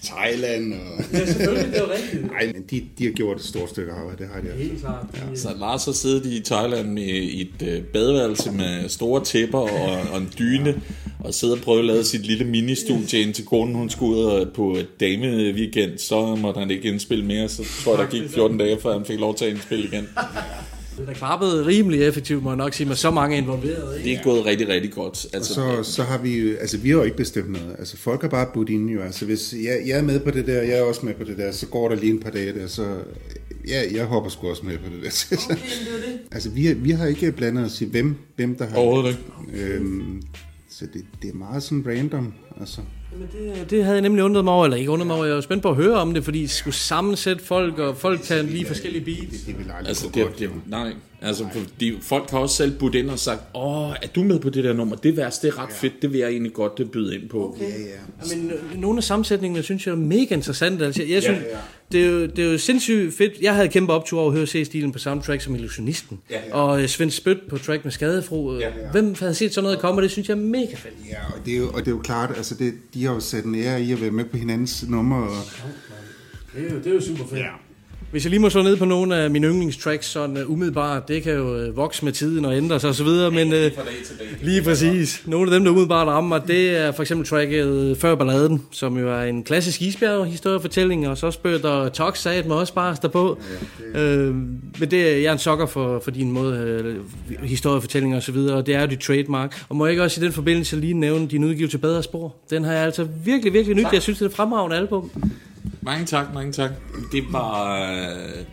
Thailand 0.03 0.73
og... 0.73 1.03
Ja, 1.13 1.25
selvfølgelig, 1.25 1.73
det 1.73 1.81
er 1.81 1.91
rigtigt. 1.93 2.31
Nej, 2.31 2.51
men 2.53 2.63
de, 2.69 2.83
de 2.97 3.05
har 3.05 3.11
gjort 3.11 3.37
et 3.37 3.43
stort 3.43 3.69
stykke 3.69 3.91
arbejde, 3.91 4.23
det 4.23 4.29
har 4.33 4.41
de. 4.41 4.47
altså. 4.47 4.63
Helt 4.63 4.79
klart. 4.79 5.05
Så 5.35 5.49
Lars 5.59 5.85
har 5.85 5.91
siddet 5.91 6.25
i 6.25 6.41
Thailand 6.45 6.91
med 6.91 7.03
i 7.03 7.41
et 7.41 7.67
øh, 7.67 7.83
badeværelse 7.83 8.51
med 8.51 8.89
store 8.89 9.23
tæpper 9.23 9.59
og, 9.59 10.11
og 10.11 10.17
en 10.17 10.33
dyne, 10.39 10.81
og 11.19 11.33
siddet 11.33 11.57
og 11.57 11.63
prøvet 11.63 11.79
at 11.79 11.85
lave 11.85 12.03
sit 12.03 12.25
lille 12.25 12.45
ministudie, 12.45 13.19
indtil 13.19 13.45
konen 13.45 13.75
hun 13.75 13.89
skulle 13.89 14.17
ud 14.17 14.45
på 14.55 14.75
et 14.75 14.99
dameweekend, 14.99 15.97
så 15.97 16.35
måtte 16.35 16.59
han 16.59 16.71
ikke 16.71 16.87
indspille 16.87 17.25
mere, 17.25 17.49
så 17.49 17.63
tror 17.83 17.97
jeg, 17.97 18.05
der 18.05 18.19
gik 18.19 18.29
14 18.29 18.57
dage, 18.57 18.79
før 18.81 18.93
han 18.93 19.05
fik 19.05 19.19
lov 19.19 19.35
til 19.35 19.45
at 19.45 19.51
indspille 19.51 19.85
igen. 19.85 20.07
Det 20.97 21.09
er 21.09 21.13
klappet 21.13 21.65
rimelig 21.65 22.01
effektivt, 22.01 22.43
må 22.43 22.49
jeg 22.49 22.57
nok 22.57 22.73
sige, 22.73 22.87
med 22.87 22.95
så 22.95 23.11
mange 23.11 23.37
involverede. 23.37 23.97
Ikke? 23.97 24.09
Det 24.09 24.19
er 24.19 24.23
gået 24.23 24.45
rigtig, 24.45 24.67
rigtig 24.67 24.91
godt. 24.91 25.25
Og 25.25 25.29
Altså, 25.33 25.53
så, 25.53 25.83
så 25.83 26.03
har 26.03 26.17
vi 26.17 26.37
jo, 26.37 26.57
altså 26.57 26.77
vi 26.77 26.89
har 26.89 26.97
jo 26.97 27.03
ikke 27.03 27.17
bestemt 27.17 27.51
noget. 27.51 27.75
Altså 27.79 27.97
folk 27.97 28.21
har 28.21 28.29
bare 28.29 28.47
budt 28.53 28.69
ind 28.69 28.89
jo. 28.89 29.01
Altså 29.01 29.25
hvis 29.25 29.53
jeg, 29.53 29.81
jeg 29.85 29.97
er 29.97 30.01
med 30.01 30.19
på 30.19 30.31
det 30.31 30.47
der, 30.47 30.61
jeg 30.61 30.77
er 30.77 30.83
også 30.83 31.05
med 31.05 31.13
på 31.13 31.23
det 31.23 31.37
der, 31.37 31.51
så 31.51 31.67
går 31.67 31.89
der 31.89 31.95
lige 31.95 32.11
en 32.11 32.19
par 32.19 32.29
dage 32.29 32.53
der, 32.59 32.67
så 32.67 32.97
ja, 33.67 33.81
jeg 33.93 34.05
hopper 34.05 34.29
sgu 34.29 34.49
også 34.49 34.65
med 34.65 34.77
på 34.77 34.83
det 34.89 35.03
der. 35.03 35.37
Okay, 35.45 35.55
det 35.55 36.05
det. 36.05 36.19
Altså 36.31 36.49
vi, 36.49 36.73
vi 36.73 36.91
har 36.91 37.05
ikke 37.05 37.31
blandet 37.31 37.65
os 37.65 37.81
i, 37.81 37.85
hvem, 37.85 38.15
hvem 38.35 38.55
der 38.55 38.65
har... 38.67 38.77
Overhovedet 38.77 39.17
Øhm, 39.53 40.21
så 40.69 40.85
det, 40.93 41.05
det 41.21 41.29
er 41.29 41.33
meget 41.33 41.63
sådan 41.63 41.83
random, 41.87 42.33
altså. 42.59 42.81
Jamen, 43.11 43.27
det, 43.31 43.69
det 43.69 43.83
havde 43.83 43.95
jeg 43.95 44.01
nemlig 44.01 44.23
undret 44.23 44.43
mig 44.43 44.53
over, 44.53 44.65
eller 44.65 44.77
ikke 44.77 44.91
undret 44.91 45.07
mig 45.07 45.15
over, 45.15 45.25
jeg 45.25 45.35
var 45.35 45.41
spændt 45.41 45.63
på 45.63 45.69
at 45.69 45.75
høre 45.75 45.95
om 45.95 46.13
det, 46.13 46.23
fordi 46.23 46.41
I 46.41 46.47
skulle 46.47 46.75
sammensætte 46.75 47.43
folk, 47.45 47.79
og 47.79 47.97
folk 47.97 48.21
tage 48.21 48.43
lige 48.43 48.65
forskellige 48.65 49.05
beats. 49.05 49.43
Det 49.43 49.57
vil 49.57 49.63
aldrig 49.63 49.87
Altså, 49.87 50.05
gå 50.05 50.11
det, 50.13 50.23
godt. 50.23 50.39
det, 50.39 50.49
nej, 50.65 50.93
altså, 51.21 51.45
fordi 51.53 51.97
folk 52.01 52.29
har 52.29 52.37
også 52.37 52.55
selv 52.55 52.79
budt 52.79 52.95
ind 52.95 53.09
og 53.09 53.19
sagt, 53.19 53.41
åh, 53.55 53.89
er 53.89 54.07
du 54.15 54.23
med 54.23 54.39
på 54.39 54.49
det 54.49 54.63
der 54.63 54.73
nummer? 54.73 54.95
Det 54.95 55.17
værste, 55.17 55.47
det 55.47 55.53
er 55.53 55.63
ret 55.63 55.73
fedt, 55.73 55.93
det 56.01 56.13
vil 56.13 56.19
jeg 56.19 56.29
egentlig 56.29 56.53
godt 56.53 56.77
det 56.77 56.91
byde 56.91 57.15
ind 57.15 57.29
på. 57.29 57.57
Ja, 57.59 57.65
ja. 57.65 58.35
Men 58.35 58.51
øh, 58.51 58.81
nogle 58.81 58.97
af 58.97 59.03
sammensætningene 59.03 59.63
synes 59.63 59.87
jeg 59.87 59.91
er 59.91 59.95
mega 59.95 60.35
interessante. 60.35 60.85
Altså, 60.85 61.03
jeg 61.03 61.23
synes, 61.23 61.39
ja. 61.39 61.57
Det, 61.91 62.03
er 62.03 62.07
jo, 62.07 62.25
det 62.25 62.39
er 62.39 62.51
jo 62.51 62.57
sindssygt 62.57 63.13
fedt. 63.13 63.33
Jeg 63.41 63.55
havde 63.55 63.67
kæmpe 63.67 63.93
optur 63.93 64.19
over 64.19 64.31
at 64.31 64.37
høre 64.37 64.47
C-stilen 64.47 64.91
på 64.91 64.99
soundtrack 64.99 65.41
som 65.41 65.55
illusionisten. 65.55 66.19
Ja, 66.29 66.39
ja. 66.47 66.55
Og 66.55 66.81
øh, 66.81 66.87
Svend 66.87 67.11
Spødt 67.11 67.49
på 67.49 67.57
track 67.57 67.83
med 67.83 67.91
Skadefro. 67.91 68.53
Ja, 68.53 68.59
ja. 68.59 68.71
Hvem 68.91 69.15
havde 69.19 69.33
set 69.33 69.53
sådan 69.53 69.63
noget 69.63 69.79
komme, 69.79 69.99
og 69.99 70.03
det 70.03 70.11
synes 70.11 70.29
jeg 70.29 70.35
er 70.35 70.41
mega 70.41 70.75
fedt. 70.75 70.93
Ja, 71.09 71.25
og 71.35 71.45
det 71.45 71.53
er 71.53 71.57
jo, 71.57 71.69
og 71.69 71.79
det 71.79 71.87
er 71.87 71.91
jo 71.91 72.01
klart, 72.01 72.33
altså 72.37 72.55
det, 72.55 72.73
de 72.93 73.05
har 73.05 73.13
jo 73.13 73.19
sat 73.19 73.43
en 73.43 73.55
ære 73.55 73.81
i 73.81 73.91
at 73.91 74.01
være 74.01 74.11
med 74.11 74.25
på 74.25 74.37
hinandens 74.37 74.85
nummer, 74.87 75.17
og 75.17 75.35
Det 76.55 76.67
er 76.67 76.73
jo, 76.73 76.77
det 76.77 76.87
er 76.87 76.93
jo 76.93 77.01
super 77.01 77.23
fedt. 77.29 77.39
Ja. 77.39 77.66
Hvis 78.11 78.23
jeg 78.23 78.29
lige 78.29 78.39
må 78.39 78.49
slå 78.49 78.61
ned 78.61 78.77
på 78.77 78.85
nogle 78.85 79.15
af 79.15 79.31
mine 79.31 79.47
yndlingstracks, 79.47 80.05
sådan 80.05 80.37
uh, 80.37 80.51
umiddelbart, 80.51 81.07
det 81.07 81.23
kan 81.23 81.33
jo 81.33 81.67
uh, 81.67 81.77
vokse 81.77 82.05
med 82.05 82.13
tiden 82.13 82.45
og 82.45 82.57
ændre 82.57 82.79
sig 82.79 82.89
osv., 82.89 83.07
men 83.07 83.47
uh, 83.47 83.59
lige 84.41 84.61
præcis. 84.61 85.23
Nogle 85.25 85.51
af 85.51 85.55
dem, 85.55 85.63
der 85.63 85.71
umiddelbart 85.71 86.07
rammer, 86.07 86.37
det 86.37 86.77
er 86.77 86.91
for 86.91 87.03
eksempel 87.03 87.27
tracket 87.27 87.97
Før 87.97 88.15
Balladen, 88.15 88.63
som 88.71 88.97
jo 88.97 89.09
er 89.09 89.21
en 89.21 89.43
klassisk 89.43 89.81
isbjerg-historiefortælling, 89.81 91.07
og 91.07 91.17
så 91.17 91.31
spørger 91.31 91.89
Tox 91.89 92.19
sagde 92.19 92.47
mig 92.47 92.57
også 92.57 92.73
bare 92.73 92.95
der 93.01 93.07
på. 93.07 93.39
Ja, 93.93 94.27
uh, 94.27 94.35
men 94.79 94.91
det 94.91 94.93
er, 94.93 95.17
jeg 95.17 95.25
er 95.25 95.33
en 95.33 95.39
sokker 95.39 95.65
for, 95.65 95.99
for 95.99 96.11
din 96.11 96.31
måde, 96.31 96.83
uh, 97.29 97.47
historiefortællinger 97.47 98.17
og 98.17 98.23
så 98.23 98.31
videre, 98.31 98.57
og 98.57 98.65
det 98.65 98.75
er 98.75 98.81
jo 98.81 98.87
dit 98.87 98.99
trademark. 98.99 99.65
Og 99.69 99.75
må 99.75 99.85
jeg 99.85 99.91
ikke 99.91 100.03
også 100.03 100.21
i 100.21 100.23
den 100.23 100.33
forbindelse 100.33 100.75
lige 100.75 100.93
nævne 100.93 101.27
din 101.27 101.43
udgivelse 101.43 101.77
Bedre 101.77 102.03
Spor? 102.03 102.35
Den 102.49 102.63
har 102.63 102.73
jeg 102.73 102.83
altså 102.83 103.07
virkelig, 103.25 103.53
virkelig 103.53 103.75
nyt. 103.75 103.87
Jeg 103.93 104.01
synes, 104.01 104.17
det 104.17 104.25
er 104.25 104.29
et 104.29 104.35
fremragende 104.35 104.75
album. 104.75 105.11
Mange 105.87 106.05
tak, 106.05 106.33
mange 106.33 106.51
tak. 106.51 106.71
Det 107.11 107.23
var... 107.31 107.81
øh, 107.91 108.43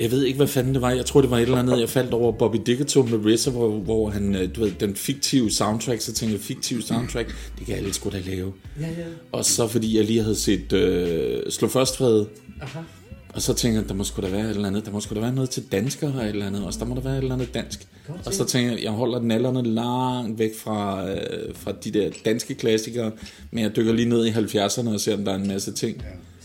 Jeg 0.00 0.10
ved 0.10 0.24
ikke, 0.24 0.36
hvad 0.36 0.46
fanden 0.46 0.74
det 0.74 0.82
var. 0.82 0.90
Jeg 0.90 1.06
tror, 1.06 1.20
det 1.20 1.30
var 1.30 1.36
et 1.38 1.42
eller 1.42 1.58
andet, 1.58 1.80
jeg 1.80 1.88
faldt 1.88 2.12
over 2.14 2.32
Bobby 2.32 2.56
Dickerton 2.66 3.10
med 3.10 3.34
RZA, 3.34 3.50
hvor, 3.50 3.70
hvor 3.70 4.10
han, 4.10 4.34
øh, 4.34 4.54
du 4.56 4.60
ved, 4.60 4.70
den 4.80 4.96
fiktive 4.96 5.50
soundtrack, 5.50 6.00
så 6.00 6.12
tænkte 6.12 6.32
jeg, 6.36 6.40
fiktiv 6.40 6.82
soundtrack, 6.82 7.34
det 7.58 7.66
kan 7.66 7.74
alle 7.76 7.92
sgu 7.94 8.10
da 8.10 8.20
lave. 8.26 8.52
Ja, 8.80 8.86
ja. 8.86 9.04
Og 9.32 9.44
så 9.44 9.66
fordi 9.68 9.96
jeg 9.96 10.04
lige 10.04 10.22
havde 10.22 10.36
set 10.36 10.72
øh, 10.72 11.42
Slå 11.50 11.68
Først 11.68 11.96
Fred, 11.96 12.24
Aha. 12.62 12.78
og 13.34 13.42
så 13.42 13.54
tænkte 13.54 13.80
jeg, 13.80 13.88
der 13.88 13.94
må 13.94 14.04
sgu 14.04 14.22
da 14.22 14.28
være 14.28 14.44
et 14.44 14.50
eller 14.50 14.68
andet, 14.68 14.86
der 14.86 14.92
må 14.92 15.00
sgu 15.00 15.14
da 15.14 15.20
være 15.20 15.32
noget 15.34 15.50
til 15.50 15.62
danskere 15.72 16.12
og 16.18 16.22
et 16.22 16.28
eller 16.28 16.46
andet, 16.46 16.64
også 16.64 16.78
der 16.78 16.84
må 16.86 16.94
der 16.94 17.00
være 17.00 17.12
et 17.14 17.18
eller 17.18 17.34
andet 17.34 17.54
dansk. 17.54 17.86
Og 18.26 18.34
så 18.34 18.44
tænkte 18.44 18.74
jeg, 18.74 18.82
jeg 18.82 18.92
holder 18.92 19.18
den 19.18 19.30
alderne 19.30 19.62
langt 19.62 20.38
væk 20.38 20.50
fra, 20.58 21.08
øh, 21.10 21.54
fra 21.54 21.72
de 21.84 21.90
der 21.90 22.10
danske 22.24 22.54
klassikere, 22.54 23.10
men 23.50 23.64
jeg 23.64 23.76
dykker 23.76 23.92
lige 23.92 24.08
ned 24.08 24.26
i 24.26 24.30
70'erne 24.30 24.88
og 24.94 25.00
ser, 25.00 25.14
om 25.16 25.24
der 25.24 25.32
er 25.32 25.36
en 25.36 25.48
masse 25.48 25.72
ting. 25.72 26.02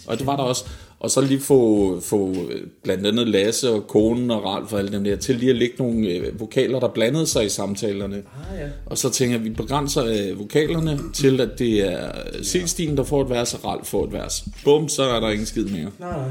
Og 0.07 0.17
det 0.17 0.27
var 0.27 0.35
der 0.35 0.43
også. 0.43 0.65
Og 0.99 1.11
så 1.11 1.21
lige 1.21 1.39
få, 1.39 1.99
få 1.99 2.35
blandt 2.83 3.07
andet 3.07 3.27
Lasse 3.27 3.69
og 3.69 3.87
konen 3.87 4.31
og 4.31 4.45
Ralf 4.45 4.73
og 4.73 4.79
alle 4.79 4.91
dem 4.91 5.03
der, 5.03 5.15
til 5.15 5.35
lige 5.35 5.49
at 5.49 5.55
lægge 5.55 5.75
nogle 5.79 6.07
øh, 6.07 6.39
vokaler, 6.39 6.79
der 6.79 6.87
blandede 6.87 7.27
sig 7.27 7.45
i 7.45 7.49
samtalerne. 7.49 8.15
Ah, 8.15 8.59
ja. 8.59 8.67
Og 8.85 8.97
så 8.97 9.09
tænker 9.09 9.33
jeg, 9.33 9.39
at 9.39 9.45
vi 9.45 9.49
begrænser 9.49 10.05
øh, 10.05 10.39
vokalerne 10.39 10.99
til, 11.13 11.41
at 11.41 11.59
det 11.59 11.91
er 11.91 12.11
Silstien, 12.41 12.97
der 12.97 13.03
får 13.03 13.21
et 13.21 13.29
vers, 13.29 13.53
og 13.53 13.65
Ralf 13.65 13.87
får 13.87 14.05
et 14.05 14.13
vers. 14.13 14.45
Bum, 14.63 14.89
så 14.89 15.03
er 15.03 15.19
der 15.19 15.29
ingen 15.29 15.45
skid 15.45 15.65
mere. 15.65 15.89
Nej, 15.99 16.17
nej. 16.17 16.29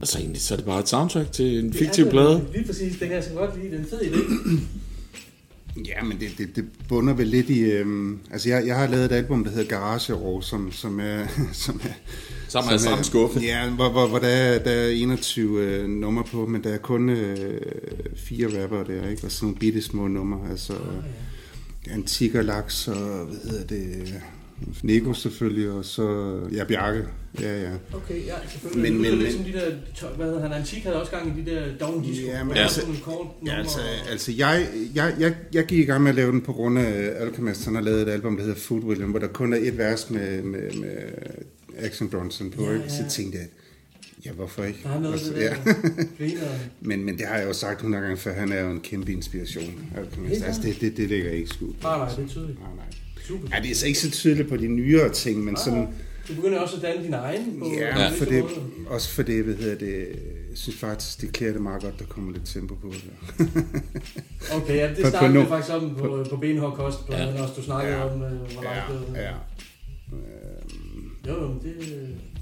Og 0.00 0.08
så 0.08 0.18
egentlig, 0.18 0.42
så 0.42 0.54
er 0.54 0.56
det 0.56 0.66
bare 0.66 0.80
et 0.80 0.88
soundtrack 0.88 1.32
til 1.32 1.58
en 1.58 1.66
Det 1.66 1.74
fiktiv 1.74 2.10
plade. 2.10 2.44
Lige 2.52 2.66
præcis, 2.66 2.92
det 2.92 3.08
kan 3.08 3.12
jeg 3.12 3.24
så 3.24 3.30
godt 3.30 3.50
lide. 3.56 3.70
Det 3.70 3.74
er 3.74 3.78
en 3.78 3.86
fed 3.90 4.00
idé. 4.00 4.60
Ja, 5.76 6.02
men 6.02 6.20
det, 6.20 6.28
det, 6.38 6.56
det 6.56 6.64
bunder 6.88 7.14
vel 7.14 7.26
lidt 7.26 7.50
i... 7.50 7.60
Øhm, 7.60 8.18
altså, 8.30 8.48
jeg, 8.48 8.66
jeg 8.66 8.76
har 8.76 8.86
lavet 8.86 9.04
et 9.04 9.12
album, 9.12 9.44
der 9.44 9.50
hedder 9.50 9.68
Garage 9.68 10.14
Raw, 10.14 10.40
som, 10.40 10.72
som 10.82 11.00
er... 11.00 11.26
Som 11.52 11.80
er 11.84 11.92
Som 12.48 12.64
er 12.72 12.76
samme 12.76 13.04
skuffe. 13.04 13.40
Ja, 13.40 13.70
hvor, 13.70 13.90
hvor, 13.90 14.06
hvor 14.06 14.18
der, 14.18 14.28
er, 14.28 14.58
der 14.58 14.70
er 14.70 14.88
21 14.88 15.60
øh, 15.60 15.88
numre 15.88 16.24
på, 16.24 16.46
men 16.46 16.64
der 16.64 16.70
er 16.70 16.78
kun 16.78 17.08
øh, 17.08 17.60
fire 18.16 18.62
rapper 18.62 18.84
der, 18.84 19.08
ikke? 19.08 19.24
Og 19.24 19.32
sådan 19.32 19.46
nogle 19.46 19.58
bitte 19.58 19.82
små 19.82 20.08
numre, 20.08 20.50
altså... 20.50 20.72
Oh, 20.72 21.04
Antik 21.90 22.34
og 22.34 22.44
Laks 22.44 22.88
og, 22.88 23.24
hvad 23.24 23.50
hedder 23.50 23.66
det... 23.66 24.14
Nego 24.82 25.12
selvfølgelig, 25.12 25.70
og 25.70 25.84
så... 25.84 26.38
Ja, 26.52 26.64
Bjarke. 26.64 27.04
Ja, 27.40 27.62
ja. 27.62 27.70
Okay, 27.92 28.26
ja, 28.26 28.34
selvfølgelig. 28.52 28.92
Men- 28.92 29.02
Men, 29.02 29.10
men- 29.10 29.18
ligesom 29.18 29.44
de 29.44 29.52
der, 29.52 30.08
hvad 30.16 30.26
hedder 30.26 30.40
han, 30.42 30.52
Antik 30.52 30.82
havde 30.82 31.00
også 31.00 31.12
gang 31.12 31.38
i 31.38 31.42
de 31.44 31.50
der 31.50 31.62
down 31.80 32.02
disco. 32.02 32.26
Ja, 32.26 32.44
men 32.44 32.56
altså- 32.56 32.80
Ja, 33.46 33.58
altså, 33.58 33.78
altså 34.10 34.32
jeg, 34.32 34.68
jeg, 34.94 35.14
jeg, 35.20 35.34
jeg 35.52 35.64
gik 35.66 35.78
i 35.78 35.84
gang 35.84 36.02
med 36.02 36.08
at 36.10 36.14
lave 36.16 36.32
den 36.32 36.40
på 36.40 36.52
grund 36.52 36.78
af 36.78 37.12
Alchemist. 37.24 37.64
Han 37.64 37.74
har 37.74 37.82
lavet 37.82 38.02
et 38.02 38.08
album, 38.08 38.36
der 38.36 38.42
hedder 38.44 38.58
Food 38.58 38.82
William, 38.84 39.10
hvor 39.10 39.18
der 39.18 39.26
kun 39.26 39.52
er 39.52 39.58
et 39.60 39.78
vers 39.78 40.10
med, 40.10 40.42
med, 40.42 40.72
med 40.80 40.96
Action 41.78 42.08
Bronson 42.08 42.50
på. 42.50 42.62
Ja, 42.64 42.72
Ja? 42.72 42.88
Så 42.88 43.02
ja. 43.02 43.08
tænkte 43.08 43.38
jeg, 43.38 43.46
ja, 44.26 44.32
hvorfor 44.32 44.64
ikke? 44.64 44.78
Der 44.84 44.90
er 44.90 45.00
noget 45.00 45.20
det 45.20 45.34
der 45.36 45.54
griner. 46.18 46.40
men, 46.80 47.04
men 47.04 47.18
det 47.18 47.26
har 47.26 47.36
jeg 47.38 47.48
jo 47.48 47.52
sagt 47.52 47.76
100 47.78 48.02
gange 48.02 48.16
før, 48.16 48.32
han 48.34 48.52
er 48.52 48.60
jo 48.60 48.70
en 48.70 48.80
kæmpe 48.80 49.12
inspiration. 49.12 49.86
Altså, 50.44 50.62
det, 50.62 50.80
det, 50.80 50.96
det 50.96 51.08
ligger 51.08 51.30
ikke 51.30 51.48
skud. 51.48 51.72
Nej, 51.82 51.98
nej, 51.98 52.08
det 52.16 52.24
er 52.24 52.28
tydeligt. 52.28 52.58
Nej, 52.60 52.68
nej. 52.76 52.84
Super. 53.28 53.48
Ja, 53.56 53.62
det 53.62 53.70
er 53.70 53.74
så 53.74 53.86
ikke 53.86 53.98
så 53.98 54.10
tydeligt 54.10 54.48
på 54.48 54.56
de 54.56 54.68
nyere 54.68 55.08
ting, 55.12 55.44
men 55.44 55.56
sådan... 55.56 55.88
Du 56.28 56.34
begynder 56.34 56.58
også 56.60 56.76
at 56.76 56.82
danne 56.82 57.04
din 57.04 57.14
egen 57.14 57.58
på 57.58 57.66
Ja, 57.78 57.94
på 57.94 58.00
ja. 58.00 58.08
For 58.10 58.24
det, 58.24 58.44
også 58.86 59.08
for 59.10 59.22
det, 59.22 59.44
hvad 59.44 59.54
hedder 59.54 59.74
det, 59.78 59.98
jeg 60.50 60.58
synes 60.58 60.78
faktisk, 60.78 61.20
det 61.20 61.32
klæder 61.32 61.52
det 61.52 61.62
meget 61.62 61.82
godt, 61.82 61.98
der 61.98 62.04
kommer 62.04 62.32
lidt 62.32 62.46
tempo 62.46 62.74
på. 62.74 62.92
Okay, 64.54 64.76
ja, 64.76 64.88
På- 64.88 64.94
det 64.94 65.04
på 65.04 65.08
startede 65.10 65.40
vi 65.40 65.46
faktisk 65.48 65.74
om 65.74 65.94
på, 65.98 66.26
på 66.30 66.36
benhård 66.36 66.76
kost, 66.76 66.98
ja. 67.10 67.42
også 67.42 67.54
du 67.56 67.62
snakkede 67.62 67.96
Ja. 67.96 68.04
om, 68.04 68.22
øh, 68.22 68.30
hvor 68.30 68.62
langt 68.62 69.08
det 69.10 69.16
Ja, 69.16 69.22
ja. 69.22 69.30
Jo, 71.28 71.42
jo, 71.42 71.48
men 71.48 71.58
det... 71.62 71.74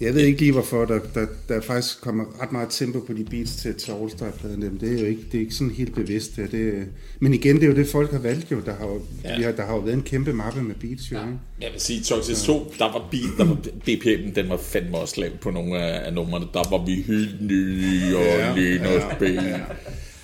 Jeg 0.00 0.14
ved 0.14 0.20
ikke 0.22 0.40
lige 0.40 0.52
hvorfor, 0.52 0.84
der, 0.84 0.98
der, 1.14 1.26
der 1.48 1.60
faktisk 1.60 2.00
kommer 2.00 2.24
ret 2.42 2.52
meget 2.52 2.68
tempo 2.70 3.00
på 3.00 3.12
de 3.12 3.24
beats 3.24 3.56
til, 3.56 3.74
til 3.74 3.92
All-Star-pladen. 3.92 4.62
Jamen, 4.62 4.80
Det 4.80 4.94
er 4.96 5.00
jo 5.00 5.06
ikke, 5.06 5.22
det 5.32 5.38
er 5.38 5.42
ikke 5.42 5.54
sådan 5.54 5.70
helt 5.70 5.94
bevidst. 5.94 6.36
Det, 6.36 6.52
det, 6.52 6.86
men 7.20 7.34
igen, 7.34 7.56
det 7.56 7.62
er 7.64 7.66
jo 7.68 7.74
det, 7.74 7.86
folk 7.86 8.10
har 8.12 8.18
valgt 8.18 8.50
jo. 8.52 8.60
Der 8.66 8.74
har 8.74 8.86
jo, 8.86 9.00
Ja. 9.24 9.30
ja. 9.30 9.36
vi 9.38 9.42
har, 9.42 9.52
der 9.52 9.66
har 9.66 9.74
jo 9.74 9.80
været 9.80 9.94
en 9.94 10.02
kæmpe 10.02 10.32
mappe 10.32 10.62
med 10.62 10.74
beats 10.74 11.12
jo. 11.12 11.16
Ja. 11.16 11.22
Jeg 11.60 11.68
vil 11.72 11.80
sige, 11.80 12.00
Toxic 12.02 12.42
2, 12.42 12.72
der 12.78 12.84
var 12.84 13.08
beat, 13.10 13.30
der 13.38 13.44
var 13.44 13.54
BPM'en, 13.88 14.34
den 14.34 14.48
var 14.48 14.56
fandme 14.56 14.98
også 14.98 15.20
lav 15.20 15.30
på 15.40 15.50
nogle 15.50 15.78
af, 15.78 16.06
af 16.06 16.12
numrene. 16.12 16.46
Der 16.54 16.70
var 16.70 16.84
vi 16.86 16.94
helt 16.94 17.36
nye 17.42 18.16
og 18.16 18.22
ja, 18.24 18.54
Linus 18.56 19.02
B. 19.18 19.22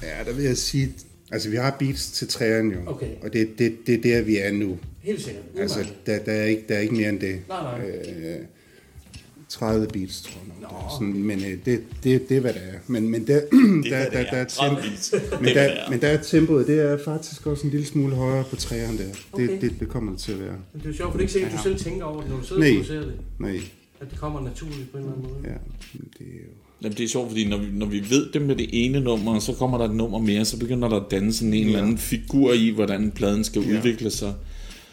ja, 0.03 0.25
der 0.27 0.33
vil 0.37 0.45
jeg 0.45 0.57
sige, 0.57 0.89
altså 1.33 1.51
vi 1.51 1.57
har 1.57 1.77
beats 1.79 2.11
til 2.11 2.29
træerne 2.29 2.75
jo. 2.75 2.81
Okay. 2.87 3.07
Og 3.23 3.33
det, 3.33 3.49
det, 3.59 3.77
det 3.87 3.95
er 3.95 4.03
der, 4.03 4.23
vi 4.23 4.37
er 4.37 4.53
nu. 4.53 4.79
Helt 5.09 5.23
sikkert. 5.23 5.43
Altså, 5.59 5.79
der, 6.07 6.19
der, 6.19 6.33
er 6.33 6.45
ikke, 6.45 6.63
der 6.69 6.75
er 6.75 6.81
ikke 6.81 6.95
mere 6.95 7.09
end 7.09 7.21
det. 7.21 7.41
Nej, 7.49 7.63
nej. 7.79 7.89
Øh, 7.89 8.37
30 9.49 9.87
beats, 9.87 10.23
tror 10.23 10.41
jeg 10.47 10.55
nok. 10.63 10.71
det 10.71 10.77
er. 10.77 10.91
Sådan, 10.99 11.23
men 11.23 11.39
øh, 11.39 11.59
det, 11.65 11.81
det, 12.05 12.29
det 12.29 12.37
er, 12.37 12.41
hvad 12.41 12.53
det 12.53 12.63
er. 12.63 12.79
Men, 12.87 13.09
men 13.09 13.27
der, 13.27 13.41
der, 13.41 13.89
hvad 13.89 14.07
der, 14.13 14.19
det 14.23 14.29
der, 14.31 14.37
er. 14.37 14.45
30 14.45 14.77
tempo, 14.77 14.89
beats. 14.89 15.11
Det 15.11 15.23
men, 15.41 15.55
der, 15.55 15.63
det 15.63 15.79
er. 15.79 15.91
men 15.91 16.01
der 16.01 16.09
er 16.09 16.23
tempoet, 16.23 16.67
det 16.67 16.79
er 16.81 16.99
faktisk 17.05 17.47
også 17.47 17.65
en 17.67 17.71
lille 17.71 17.87
smule 17.87 18.15
højere 18.17 18.45
på 18.51 18.57
træerne 18.57 18.99
der. 18.99 19.05
Det, 19.05 19.15
Okay. 19.33 19.61
det, 19.61 19.73
det 19.81 19.89
kommer 19.89 20.13
det 20.13 20.21
til 20.21 20.33
at 20.33 20.41
være. 20.41 20.57
Men 20.73 20.81
det 20.81 20.85
er 20.87 20.91
jo 20.91 20.97
sjovt, 20.97 21.11
for 21.13 21.19
det 21.19 21.19
er 21.19 21.23
ikke 21.23 21.33
sikkert, 21.33 21.53
at 21.53 21.59
du 21.59 21.63
selv 21.63 21.79
tænker 21.79 22.05
over 22.05 22.21
det, 22.21 22.31
når 22.31 22.37
du 22.41 22.47
sidder 22.47 22.63
Nej. 22.63 22.71
og 22.71 22.77
producerer 22.77 23.01
det. 23.05 23.15
Nej, 23.39 23.61
At 24.01 24.11
det 24.11 24.19
kommer 24.19 24.41
naturligt 24.41 24.91
på 24.93 24.99
en 24.99 25.03
eller 25.05 25.17
anden 25.17 25.31
måde. 25.33 25.41
ja, 25.45 25.55
det 26.19 26.27
er 26.27 26.39
jo... 26.47 26.51
Jamen, 26.83 26.97
det 26.97 27.05
er 27.05 27.09
sjovt, 27.09 27.29
fordi 27.31 27.49
når 27.49 27.59
vi, 27.59 27.67
når 27.73 27.87
vi 27.87 28.01
ved 28.11 28.33
det 28.33 28.43
med 28.43 28.57
det 28.57 28.69
ene 28.73 29.01
nummer, 29.01 29.35
og 29.35 29.43
så 29.43 29.53
kommer 29.53 29.79
der 29.79 29.85
et 29.85 29.95
nummer 29.95 30.19
mere, 30.19 30.45
så 30.45 30.59
begynder 30.59 30.89
der 30.89 30.97
at 30.97 31.11
danne 31.11 31.33
sådan 31.33 31.55
en 31.55 31.67
eller 31.67 31.83
anden 31.83 31.99
figur 31.99 32.53
i, 32.53 32.71
hvordan 32.71 33.11
pladen 33.11 33.45
skal 33.45 33.63
Ja. 33.63 33.77
udvikle 33.79 34.11
sig. 34.11 34.35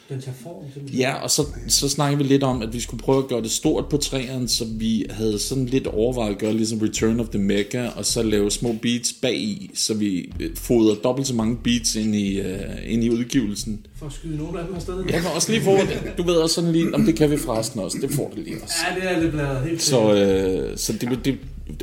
Den 0.09 0.21
tager 0.21 0.35
form 0.43 0.63
simpelthen. 0.73 0.99
Ja, 0.99 1.13
og 1.13 1.31
så, 1.31 1.45
så 1.67 1.89
snakker 1.89 2.17
vi 2.17 2.23
lidt 2.23 2.43
om, 2.43 2.61
at 2.61 2.73
vi 2.73 2.79
skulle 2.79 3.03
prøve 3.03 3.17
at 3.17 3.27
gøre 3.27 3.41
det 3.41 3.51
stort 3.51 3.85
på 3.89 3.97
træerne, 3.97 4.47
så 4.47 4.65
vi 4.65 5.05
havde 5.09 5.39
sådan 5.39 5.65
lidt 5.65 5.87
overvejet 5.87 6.31
at 6.31 6.37
gøre 6.37 6.53
ligesom 6.53 6.79
Return 6.79 7.19
of 7.19 7.27
the 7.27 7.39
Mega, 7.39 7.87
og 7.87 8.05
så 8.05 8.23
lave 8.23 8.51
små 8.51 8.75
beats 8.81 9.13
bag 9.21 9.37
i, 9.37 9.71
så 9.73 9.93
vi 9.93 10.31
øh, 10.39 10.55
fodrer 10.55 10.95
dobbelt 10.95 11.27
så 11.27 11.33
mange 11.33 11.57
beats 11.63 11.95
ind 11.95 12.15
i, 12.15 12.39
uh, 12.39 12.45
ind 12.85 13.03
i 13.03 13.09
udgivelsen. 13.09 13.85
For 13.95 14.05
at 14.05 14.13
skyde 14.13 14.37
nogle 14.37 14.59
af 14.59 14.65
dem 14.65 14.75
afsted. 14.75 15.03
Jeg 15.09 15.21
kan 15.21 15.31
også 15.35 15.51
lige 15.51 15.63
få. 15.63 15.77
Du 16.17 16.23
ved 16.23 16.35
også 16.35 16.55
sådan 16.55 16.71
lige, 16.71 16.95
om 16.95 17.05
det 17.05 17.15
kan 17.15 17.31
vi 17.31 17.37
forresten 17.37 17.79
også. 17.79 17.97
Det 18.01 18.11
får 18.11 18.31
det 18.35 18.43
lige 18.43 18.57
også. 18.63 18.75
Ja, 18.89 19.01
det 19.01 19.11
er 19.11 19.21
lidt 19.21 19.31
bladet. 19.31 19.61
Helt 19.67 19.81
Så, 19.81 20.13
øh, 20.13 20.77
så 20.77 20.93
det, 20.93 21.19
det, 21.25 21.37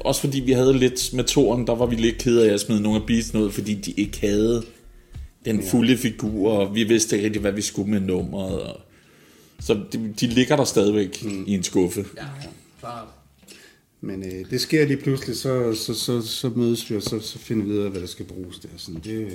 også 0.04 0.20
fordi 0.20 0.40
vi 0.40 0.52
havde 0.52 0.78
lidt 0.78 1.14
med 1.14 1.24
toren, 1.24 1.66
der 1.66 1.74
var 1.74 1.86
vi 1.86 1.96
lidt 1.96 2.18
kede 2.18 2.50
af 2.50 2.54
at 2.54 2.60
smide 2.60 2.82
nogle 2.82 3.00
af 3.00 3.06
beatsene 3.06 3.44
ud, 3.44 3.50
fordi 3.50 3.74
de 3.74 3.90
ikke 3.90 4.20
havde 4.20 4.62
den 5.44 5.62
fulde 5.70 5.96
figur, 5.96 6.52
og 6.52 6.74
vi 6.74 6.84
vidste 6.84 7.16
ikke 7.16 7.26
rigtig, 7.26 7.40
hvad 7.40 7.52
vi 7.52 7.62
skulle 7.62 7.90
med 7.90 8.00
nummeret. 8.00 8.60
Og, 8.62 8.80
så 9.60 9.80
de, 9.92 10.12
de 10.20 10.26
ligger 10.26 10.56
der 10.56 10.64
stadigvæk 10.64 11.24
mm. 11.24 11.44
i 11.46 11.54
en 11.54 11.62
skuffe. 11.62 12.04
Ja, 12.16 12.22
klart. 12.80 13.06
Men 14.00 14.24
øh, 14.24 14.50
det 14.50 14.60
sker 14.60 14.86
lige 14.86 14.96
pludselig, 14.96 15.36
så, 15.36 15.74
så, 15.74 15.94
så, 15.94 16.22
så 16.26 16.48
mødes 16.56 16.90
vi, 16.90 16.96
og 16.96 17.02
så, 17.02 17.20
så 17.20 17.38
finder 17.38 17.64
vi 17.64 17.72
ud 17.72 17.78
af, 17.78 17.90
hvad 17.90 18.00
der 18.00 18.06
skal 18.06 18.24
bruges 18.24 18.58
der. 18.58 18.68
Sådan, 18.76 19.00
det, 19.04 19.10
øh, 19.12 19.30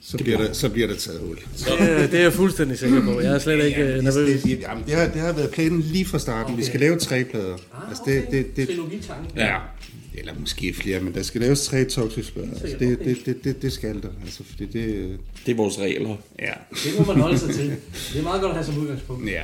så, 0.00 0.16
bliver 0.18 0.38
der, 0.38 0.52
så 0.52 0.68
bliver 0.68 0.88
der 0.88 0.94
taget 0.96 1.20
hul. 1.20 1.38
Så, 1.56 1.70
Det, 1.78 1.90
er- 1.90 2.06
det 2.06 2.14
er 2.18 2.22
jeg 2.22 2.32
fuldstændig 2.32 2.78
sikker 2.78 3.02
på. 3.04 3.20
Jeg 3.20 3.34
er 3.34 3.38
slet 3.38 3.64
ikke 3.64 3.82
øh, 3.82 3.88
det, 3.94 4.04
nervøs. 4.04 4.42
det, 4.42 4.60
jamen, 4.60 4.84
det, 4.86 4.94
har, 4.94 5.08
det 5.08 5.20
har 5.20 5.32
været 5.32 5.50
planen 5.50 5.80
lige 5.80 6.04
fra 6.04 6.18
starten. 6.18 6.52
Okay. 6.52 6.62
Vi 6.62 6.66
skal 6.66 6.80
lave 6.80 6.98
tre 6.98 7.24
plader. 7.24 7.54
Ah, 7.54 7.88
altså, 7.88 8.02
det, 8.06 8.24
okay. 8.28 8.44
det, 8.56 8.56
det, 8.56 8.78
ja. 9.36 9.56
Eller 10.16 10.32
måske 10.40 10.74
flere, 10.74 11.00
men 11.00 11.14
der 11.14 11.22
skal 11.22 11.40
laves 11.40 11.66
tre 11.66 11.84
toxic 11.84 12.32
plader. 12.32 12.48
Altså, 12.50 12.76
det, 12.78 12.98
det, 13.04 13.18
det, 13.26 13.44
det, 13.44 13.62
det 13.62 13.72
skal 13.72 14.02
der. 14.02 14.08
Altså, 14.24 14.44
fordi 14.44 14.66
det, 14.66 15.18
Det 15.46 15.52
er 15.52 15.56
vores 15.56 15.78
regler. 15.78 16.16
ja. 16.38 16.52
Det 16.70 16.98
må 16.98 17.04
man 17.04 17.20
holde 17.22 17.38
sig 17.38 17.54
til. 17.54 17.66
Det 18.12 18.18
er 18.18 18.22
meget 18.22 18.40
godt 18.40 18.50
at 18.50 18.56
have 18.56 18.66
som 18.74 18.82
udgangspunkt. 18.82 19.30
Ja. 19.30 19.42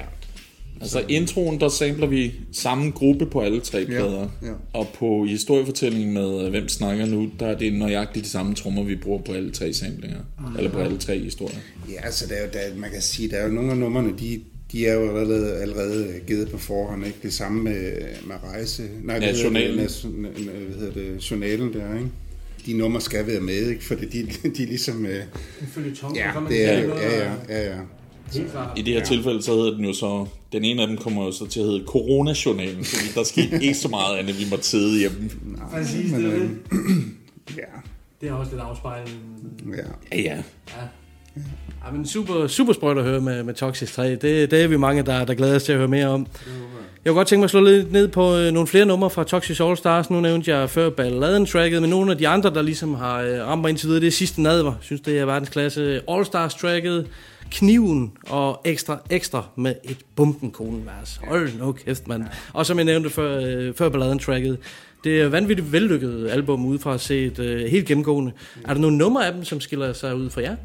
Altså 0.81 1.05
introen, 1.09 1.61
der 1.61 1.69
sampler 1.69 2.07
vi 2.07 2.33
samme 2.53 2.91
gruppe 2.91 3.27
på 3.27 3.41
alle 3.41 3.61
tre 3.61 3.87
plader. 3.87 4.29
ja. 4.43 4.49
Og 4.73 4.89
på 4.99 5.25
historiefortællingen 5.25 6.15
med 6.15 6.45
øh, 6.45 6.51
Hvem 6.51 6.69
snakker 6.69 7.07
nu, 7.07 7.31
der 7.41 7.47
er 7.47 7.59
det 7.59 7.73
nøjagtigt 7.73 8.25
de 8.25 8.31
samme 8.31 8.55
trommer, 8.55 8.83
vi 8.83 8.97
bruger 8.97 9.23
på 9.23 9.33
alle 9.33 9.51
tre 9.51 9.73
samlinger. 9.73 10.19
Eller 10.59 10.71
på 10.71 10.79
alle 10.79 10.99
tre 10.99 11.19
historier. 11.19 11.57
Ja, 11.91 12.05
altså 12.07 12.27
der 12.29 12.35
er 12.35 12.43
jo, 12.43 12.49
der, 12.53 12.81
man 12.81 12.91
kan 12.91 13.03
sige, 13.03 13.29
der 13.31 13.37
er 13.37 13.47
jo 13.47 13.53
nogle 13.53 13.71
af 13.71 13.77
numrene, 13.79 14.13
de, 14.19 14.41
de 14.73 14.87
er 14.87 14.95
jo 14.95 15.17
allerede, 15.19 15.57
allerede 15.57 16.21
givet 16.27 16.51
på 16.51 16.59
forhånd, 16.59 17.07
ikke? 17.07 17.19
Det 17.23 17.33
samme 17.33 17.63
med, 17.63 17.93
med 18.27 18.37
rejse. 18.45 18.83
Nej, 19.03 19.15
Ja, 19.15 19.21
hvad 19.21 19.29
hedder 19.29 19.45
journalen. 19.45 19.79
Det, 19.79 20.05
med, 20.05 20.31
med, 20.31 20.41
hvad 20.67 20.79
hedder 20.79 20.93
det, 20.93 21.31
journalen 21.31 21.73
der, 21.73 21.95
ikke? 21.95 22.09
De 22.67 22.79
numre 22.79 23.01
skal 23.01 23.27
være 23.27 23.41
med, 23.41 23.69
ikke? 23.69 23.85
For 23.85 23.95
de, 23.95 24.07
de 24.57 24.63
er 24.63 24.67
ligesom... 24.67 25.07
Øh, 25.07 25.17
En 25.61 25.67
følge 25.67 25.95
tom, 25.95 26.15
ja, 26.15 26.29
så 26.29 26.33
kan 26.33 26.43
man 26.43 26.53
det 26.53 26.71
er 26.73 26.83
jo, 26.85 26.95
ja, 26.97 27.23
ja, 27.25 27.31
og- 27.33 27.39
ja, 27.49 27.71
ja. 27.73 27.79
I 28.77 28.83
det 28.83 28.87
her 28.93 29.01
ja. 29.01 29.05
tilfælde, 29.05 29.43
så 29.43 29.53
hedder 29.55 29.75
den 29.77 29.85
jo 29.85 29.93
så, 29.93 30.27
den 30.53 30.65
ene 30.65 30.83
af 30.83 30.89
dem 30.89 30.97
kommer 30.97 31.25
jo 31.25 31.33
så 31.33 31.47
til 31.49 31.61
at 31.61 31.67
hedde 31.67 31.85
Coronajournalen, 31.87 32.85
fordi 32.85 33.05
der 33.15 33.25
skete 33.25 33.63
ikke 33.65 33.75
så 33.75 33.89
meget 33.89 34.17
andet, 34.19 34.39
vi 34.39 34.45
måtte 34.51 34.65
sidde 34.65 34.99
hjemme. 34.99 35.31
Præcis, 35.73 36.13
Men, 36.13 36.25
det 36.25 36.31
er 36.33 36.35
øh, 36.37 36.41
det. 36.41 36.51
ja, 37.63 37.63
Det 38.21 38.29
er 38.29 38.33
også 38.33 38.51
lidt 38.53 38.63
afspejlende. 38.63 39.13
ja. 39.77 40.17
Ja, 40.17 40.23
ja. 40.23 40.37
Ja. 40.37 40.43
Ja, 41.87 41.91
men 41.93 42.07
super, 42.07 42.47
super 42.47 42.73
sprøjt 42.73 42.99
at 42.99 43.05
høre 43.05 43.21
med, 43.21 43.43
med 43.43 43.55
Toxic 43.55 43.93
3. 43.93 44.11
Det, 44.11 44.23
det 44.23 44.53
er 44.53 44.69
vi 44.69 44.77
mange, 44.77 45.03
der, 45.03 45.25
der 45.25 45.35
glæder 45.35 45.57
os 45.57 45.63
til 45.63 45.73
at 45.73 45.79
høre 45.79 45.89
mere 45.89 46.07
om. 46.07 46.27
Jeg 47.05 47.11
kunne 47.11 47.19
godt 47.19 47.29
tænke 47.29 47.41
mig 47.41 47.45
at 47.45 47.51
slå 47.51 47.61
lidt 47.61 47.93
ned 47.93 48.09
på 48.09 48.37
øh, 48.37 48.53
nogle 48.53 48.67
flere 48.67 48.87
numre 48.87 49.11
fra 49.11 49.25
Toxic 49.25 49.61
All 49.61 49.77
Stars. 49.77 50.11
Nu 50.11 50.21
nævnte 50.21 50.57
jeg 50.57 50.71
før 50.71 50.91
balladen-tracket, 50.91 51.81
men 51.81 51.91
nogle 51.91 52.11
af 52.11 52.19
de 52.19 52.29
andre, 52.29 52.51
der 52.55 52.63
ligesom 52.63 52.95
har 52.95 53.21
øh, 53.21 53.47
ramt 53.47 53.61
mig 53.61 53.69
indtil 53.69 53.89
videre, 53.89 54.01
det 54.01 54.07
er 54.07 54.11
sidste 54.11 54.43
nadver. 54.43 54.75
Synes, 54.81 55.01
det 55.01 55.19
er 55.19 55.25
verdensklasse. 55.25 56.01
All 56.09 56.25
Stars-tracket, 56.25 57.07
Kniven 57.51 58.13
og 58.29 58.61
Ekstra 58.65 58.99
Ekstra 59.11 59.47
med 59.57 59.75
et 59.85 59.99
bombenkonevers. 60.17 61.21
Hold 61.29 61.49
nu 61.59 61.73
kæft, 61.73 62.09
mand. 62.09 62.25
Og 62.53 62.67
som 62.67 62.77
jeg 62.79 62.85
nævnte 62.85 63.11
før, 63.11 63.41
øh, 63.45 63.75
før 63.75 63.89
balladen-tracket, 63.89 64.59
det 65.05 65.21
er 65.21 65.29
vanvittigt 65.29 65.73
vellykket 65.73 66.29
album 66.31 66.67
ud 66.67 66.79
fra 66.79 66.95
at 66.95 67.01
se 67.01 67.25
et 67.25 67.39
øh, 67.39 67.67
helt 67.71 67.87
gennemgående. 67.87 68.33
Er 68.65 68.75
der 68.75 68.81
nogle 68.81 68.97
numre 68.99 69.27
af 69.27 69.33
dem, 69.33 69.45
som 69.45 69.61
skiller 69.61 69.93
sig 69.93 70.17
ud 70.17 70.31
fra 70.31 70.41
jer? 70.41 70.57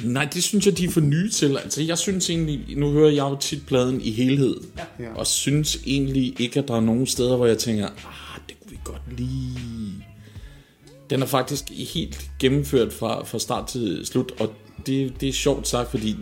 Nej, 0.00 0.28
det 0.34 0.42
synes 0.42 0.66
jeg, 0.66 0.78
de 0.78 0.84
er 0.84 0.90
for 0.90 1.00
nye 1.00 1.30
til. 1.30 1.58
Altså, 1.58 1.82
jeg 1.82 1.98
synes 1.98 2.30
egentlig, 2.30 2.76
nu 2.76 2.90
hører 2.90 3.10
jeg 3.10 3.22
jo 3.22 3.36
tit 3.40 3.66
pladen 3.66 4.00
i 4.00 4.10
helhed, 4.10 4.56
ja. 4.98 5.14
og 5.14 5.26
synes 5.26 5.78
egentlig 5.86 6.40
ikke, 6.40 6.60
at 6.60 6.68
der 6.68 6.74
er 6.76 6.80
nogen 6.80 7.06
steder, 7.06 7.36
hvor 7.36 7.46
jeg 7.46 7.58
tænker, 7.58 7.86
ah, 7.86 8.40
det 8.48 8.56
kunne 8.60 8.70
vi 8.70 8.78
godt 8.84 9.18
lide. 9.18 10.02
Den 11.10 11.22
er 11.22 11.26
faktisk 11.26 11.64
helt 11.94 12.30
gennemført 12.38 12.92
fra, 12.92 13.24
fra 13.24 13.38
start 13.38 13.66
til 13.66 14.06
slut, 14.06 14.32
og 14.40 14.52
det, 14.86 15.20
det 15.20 15.28
er 15.28 15.32
sjovt 15.32 15.68
sagt, 15.68 15.90
fordi 15.90 16.16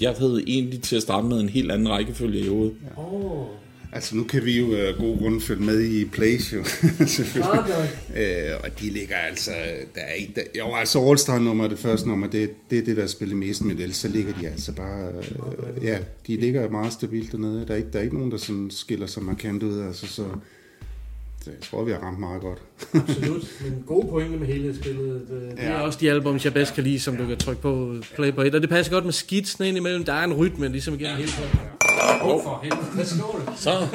jeg 0.00 0.14
havde 0.18 0.42
egentlig 0.46 0.82
til 0.82 0.96
at 0.96 1.02
starte 1.02 1.26
med 1.26 1.40
en 1.40 1.48
helt 1.48 1.72
anden 1.72 1.88
rækkefølge 1.88 2.40
i 2.40 2.48
hovedet. 2.48 2.74
Oh. 2.96 3.46
Altså 3.92 4.16
nu 4.16 4.24
kan 4.24 4.44
vi 4.44 4.58
jo 4.58 4.74
af 4.74 4.92
uh, 4.92 4.98
god 4.98 5.18
grund 5.18 5.40
følge 5.40 5.62
med 5.62 5.80
i 5.80 6.04
Place 6.04 6.56
jo, 6.56 6.64
selvfølgelig. 7.16 7.90
Øh, 8.16 8.54
og 8.64 8.80
de 8.80 8.90
ligger 8.90 9.16
altså, 9.16 9.50
der 9.94 10.00
er 10.00 10.12
ikke, 10.12 10.32
der, 10.36 10.42
jo 10.58 10.74
altså 10.74 11.08
All 11.08 11.18
Star 11.18 11.38
nummer, 11.38 11.68
det 11.68 11.78
første 11.78 12.08
nummer, 12.08 12.26
det, 12.26 12.50
det 12.70 12.78
er 12.78 12.84
det, 12.84 12.96
der 12.96 13.06
spiller 13.06 13.36
mest 13.36 13.64
med 13.64 13.74
det, 13.74 13.94
så 13.94 14.08
ligger 14.08 14.32
de 14.40 14.48
altså 14.48 14.72
bare, 14.72 15.08
øh, 15.08 15.84
ja, 15.84 15.98
de 16.26 16.36
ligger 16.36 16.70
meget 16.70 16.92
stabilt 16.92 17.32
dernede. 17.32 17.66
Der 17.66 17.72
er 17.72 17.76
ikke, 17.76 17.88
der 17.92 17.98
er 17.98 18.02
ikke 18.02 18.16
nogen, 18.16 18.30
der 18.30 18.36
sådan 18.36 18.70
skiller 18.70 19.06
sig 19.06 19.22
markant 19.22 19.62
ud, 19.62 19.80
altså 19.80 20.06
så, 20.06 20.24
så 21.44 21.50
jeg 21.50 21.60
tror, 21.60 21.84
vi 21.84 21.92
har 21.92 21.98
ramt 21.98 22.18
meget 22.18 22.40
godt. 22.40 22.58
Absolut, 23.08 23.42
men 23.64 23.84
gode 23.86 24.08
pointe 24.08 24.38
med 24.38 24.46
helhedsbilledet. 24.46 25.26
Det, 25.30 25.56
Det 25.56 25.64
er 25.64 25.74
også 25.74 25.98
de 26.00 26.10
albums, 26.10 26.44
jeg 26.44 26.54
bedst 26.54 26.74
kan 26.74 26.84
lide, 26.84 27.00
som 27.00 27.16
du 27.16 27.26
kan 27.26 27.36
trykke 27.36 27.62
på 27.62 27.94
play 28.14 28.34
på 28.34 28.42
et. 28.42 28.54
Og 28.54 28.60
det 28.60 28.70
passer 28.70 28.92
godt 28.92 29.04
med 29.04 29.12
skitsene 29.12 29.68
ind 29.68 29.76
imellem. 29.76 30.04
Der 30.04 30.12
er 30.12 30.24
en 30.24 30.32
rytme, 30.32 30.68
ligesom 30.68 30.94
igennem 30.94 31.16
hele 31.16 31.30
pladen. 31.30 31.77
Åh, 32.08 32.42
for 32.42 32.60
helvede. 32.62 33.06
Så 33.56 33.86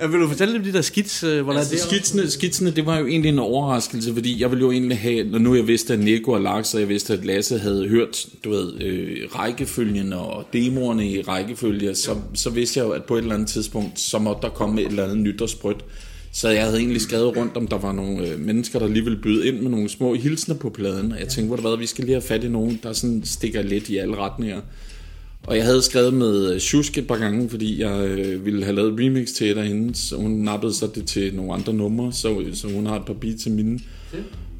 Ja, 0.00 0.06
vil 0.06 0.20
du 0.20 0.28
fortælle 0.28 0.52
lidt 0.52 0.60
om 0.66 0.72
de 0.72 0.76
der 0.76 0.82
skits, 0.82 1.24
øh, 1.24 1.44
hvordan 1.44 1.58
altså, 1.58 1.74
det 1.74 1.82
skitsene, 1.82 2.30
skitsene, 2.30 2.70
det 2.70 2.86
var 2.86 2.98
jo 2.98 3.06
egentlig 3.06 3.28
en 3.28 3.38
overraskelse, 3.38 4.14
fordi 4.14 4.40
jeg 4.40 4.50
ville 4.50 4.64
jo 4.64 4.72
egentlig 4.72 4.98
have, 4.98 5.24
når 5.24 5.38
nu 5.38 5.54
jeg 5.54 5.66
vidste, 5.66 5.92
at 5.92 6.00
Nico 6.00 6.32
og 6.32 6.40
Lars, 6.40 6.74
og 6.74 6.80
jeg 6.80 6.88
vidste, 6.88 7.12
at 7.12 7.24
Lasse 7.24 7.58
havde 7.58 7.88
hørt, 7.88 8.26
du 8.44 8.50
ved, 8.50 8.80
øh, 8.80 9.16
rækkefølgen 9.34 10.12
og 10.12 10.44
demoerne 10.52 11.08
i 11.10 11.22
rækkefølge, 11.22 11.94
så, 11.94 12.16
så 12.34 12.50
vidste 12.50 12.80
jeg 12.80 12.86
jo, 12.86 12.90
at 12.90 13.04
på 13.04 13.14
et 13.14 13.22
eller 13.22 13.34
andet 13.34 13.48
tidspunkt, 13.48 14.00
så 14.00 14.18
måtte 14.18 14.42
der 14.42 14.48
komme 14.48 14.80
et 14.80 14.86
eller 14.86 15.04
andet 15.04 15.18
nyt 15.18 15.42
og 15.42 15.48
sprødt. 15.48 15.84
Så 16.32 16.48
jeg 16.48 16.64
havde 16.64 16.78
egentlig 16.78 17.00
skrevet 17.00 17.36
rundt, 17.36 17.56
om 17.56 17.66
der 17.66 17.78
var 17.78 17.92
nogle 17.92 18.28
øh, 18.28 18.40
mennesker, 18.40 18.78
der 18.78 18.88
lige 18.88 19.04
ville 19.04 19.18
byde 19.18 19.48
ind 19.48 19.60
med 19.60 19.70
nogle 19.70 19.88
små 19.88 20.14
hilsner 20.14 20.54
på 20.54 20.70
pladen. 20.70 21.12
Og 21.12 21.18
jeg 21.18 21.28
tænkte, 21.28 21.46
hvor 21.46 21.56
det 21.56 21.64
hvad, 21.64 21.76
vi 21.76 21.86
skal 21.86 22.04
lige 22.04 22.14
have 22.14 22.22
fat 22.22 22.44
i 22.44 22.48
nogen, 22.48 22.80
der 22.82 22.92
sådan 22.92 23.22
stikker 23.24 23.62
lidt 23.62 23.88
i 23.88 23.96
alle 23.96 24.16
retninger. 24.16 24.60
Og 25.46 25.56
jeg 25.56 25.64
havde 25.64 25.82
skrevet 25.82 26.14
med 26.14 26.52
øh, 26.54 26.60
Shusk 26.60 26.98
et 26.98 27.06
par 27.06 27.16
gange, 27.16 27.50
fordi 27.50 27.80
jeg 27.80 28.08
øh, 28.08 28.44
ville 28.44 28.64
have 28.64 28.76
lavet 28.76 29.00
remix 29.00 29.28
til 29.28 29.50
et 29.50 29.58
af 29.58 29.66
hende, 29.66 29.94
så 29.94 30.16
hun 30.16 30.30
nappede 30.30 30.74
så 30.74 30.86
det 30.94 31.06
til 31.06 31.34
nogle 31.34 31.52
andre 31.52 31.72
numre, 31.74 32.12
så, 32.12 32.44
så 32.52 32.68
hun 32.68 32.86
har 32.86 32.96
et 32.96 33.04
par 33.06 33.14
beats 33.14 33.42
til 33.42 33.52
mine. 33.52 33.80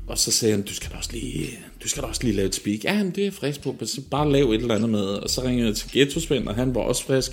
Og 0.07 0.19
så 0.19 0.31
sagde 0.31 0.55
han, 0.55 0.63
du 0.63 0.75
skal 0.75 0.91
da 0.91 0.97
også 0.97 1.11
lige, 1.13 1.49
du 1.83 1.89
skal 1.89 2.03
da 2.03 2.09
også 2.09 2.23
lige 2.25 2.37
lave 2.37 2.49
et 2.49 2.55
speak. 2.55 2.85
Ja, 2.85 3.05
men 3.05 3.13
det 3.13 3.27
er 3.27 3.31
frisk 3.31 3.63
på, 3.63 3.77
så 3.85 4.01
bare 4.11 4.33
lav 4.33 4.51
et 4.51 4.61
eller 4.61 4.75
andet 4.75 4.91
med. 4.91 5.01
Og 5.01 5.31
så 5.31 5.43
ringede 5.45 5.69
jeg 5.69 5.77
til 5.77 5.91
Ghetto 5.93 6.21
Svend, 6.21 6.49
og 6.49 6.55
han 6.55 6.75
var 6.75 6.81
også 6.81 7.05
frisk. 7.05 7.33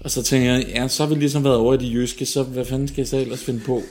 Og 0.00 0.10
så 0.10 0.22
tænkte 0.22 0.50
jeg, 0.50 0.66
ja, 0.68 0.88
så 0.88 1.06
har 1.06 1.14
vi 1.14 1.20
ligesom 1.20 1.44
været 1.44 1.56
over 1.56 1.74
i 1.74 1.76
de 1.76 1.92
jyske, 1.92 2.26
så 2.26 2.42
hvad 2.42 2.64
fanden 2.64 2.88
skal 2.88 2.96
jeg 2.96 3.08
så 3.08 3.16
ellers 3.16 3.44
finde 3.44 3.60
på? 3.60 3.82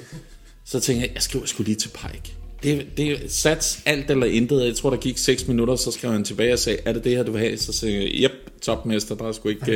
Så 0.65 0.79
tænkte 0.79 1.07
jeg, 1.07 1.13
jeg 1.13 1.21
skriver 1.21 1.45
sgu 1.45 1.63
lige 1.63 1.75
til 1.75 1.89
Pike. 1.89 2.35
Det, 2.65 2.87
det 2.97 3.31
sats 3.31 3.79
alt 3.85 4.11
eller 4.11 4.25
intet. 4.25 4.65
Jeg 4.65 4.75
tror, 4.75 4.89
der 4.89 4.97
gik 4.97 5.17
6 5.17 5.47
minutter, 5.47 5.75
så 5.75 5.91
skrev 5.91 6.11
han 6.11 6.23
tilbage 6.23 6.53
og 6.53 6.59
sagde, 6.59 6.79
er 6.85 6.93
det 6.93 7.03
det 7.03 7.11
her, 7.15 7.23
du 7.23 7.31
vil 7.31 7.41
have? 7.41 7.57
Så 7.57 7.73
sagde 7.73 8.03
jeg, 8.03 8.23
yep, 8.23 8.61
topmester, 8.61 9.15
der 9.15 9.27
er 9.27 9.31
sgu 9.31 9.49
ikke... 9.49 9.61
Uh... 9.67 9.71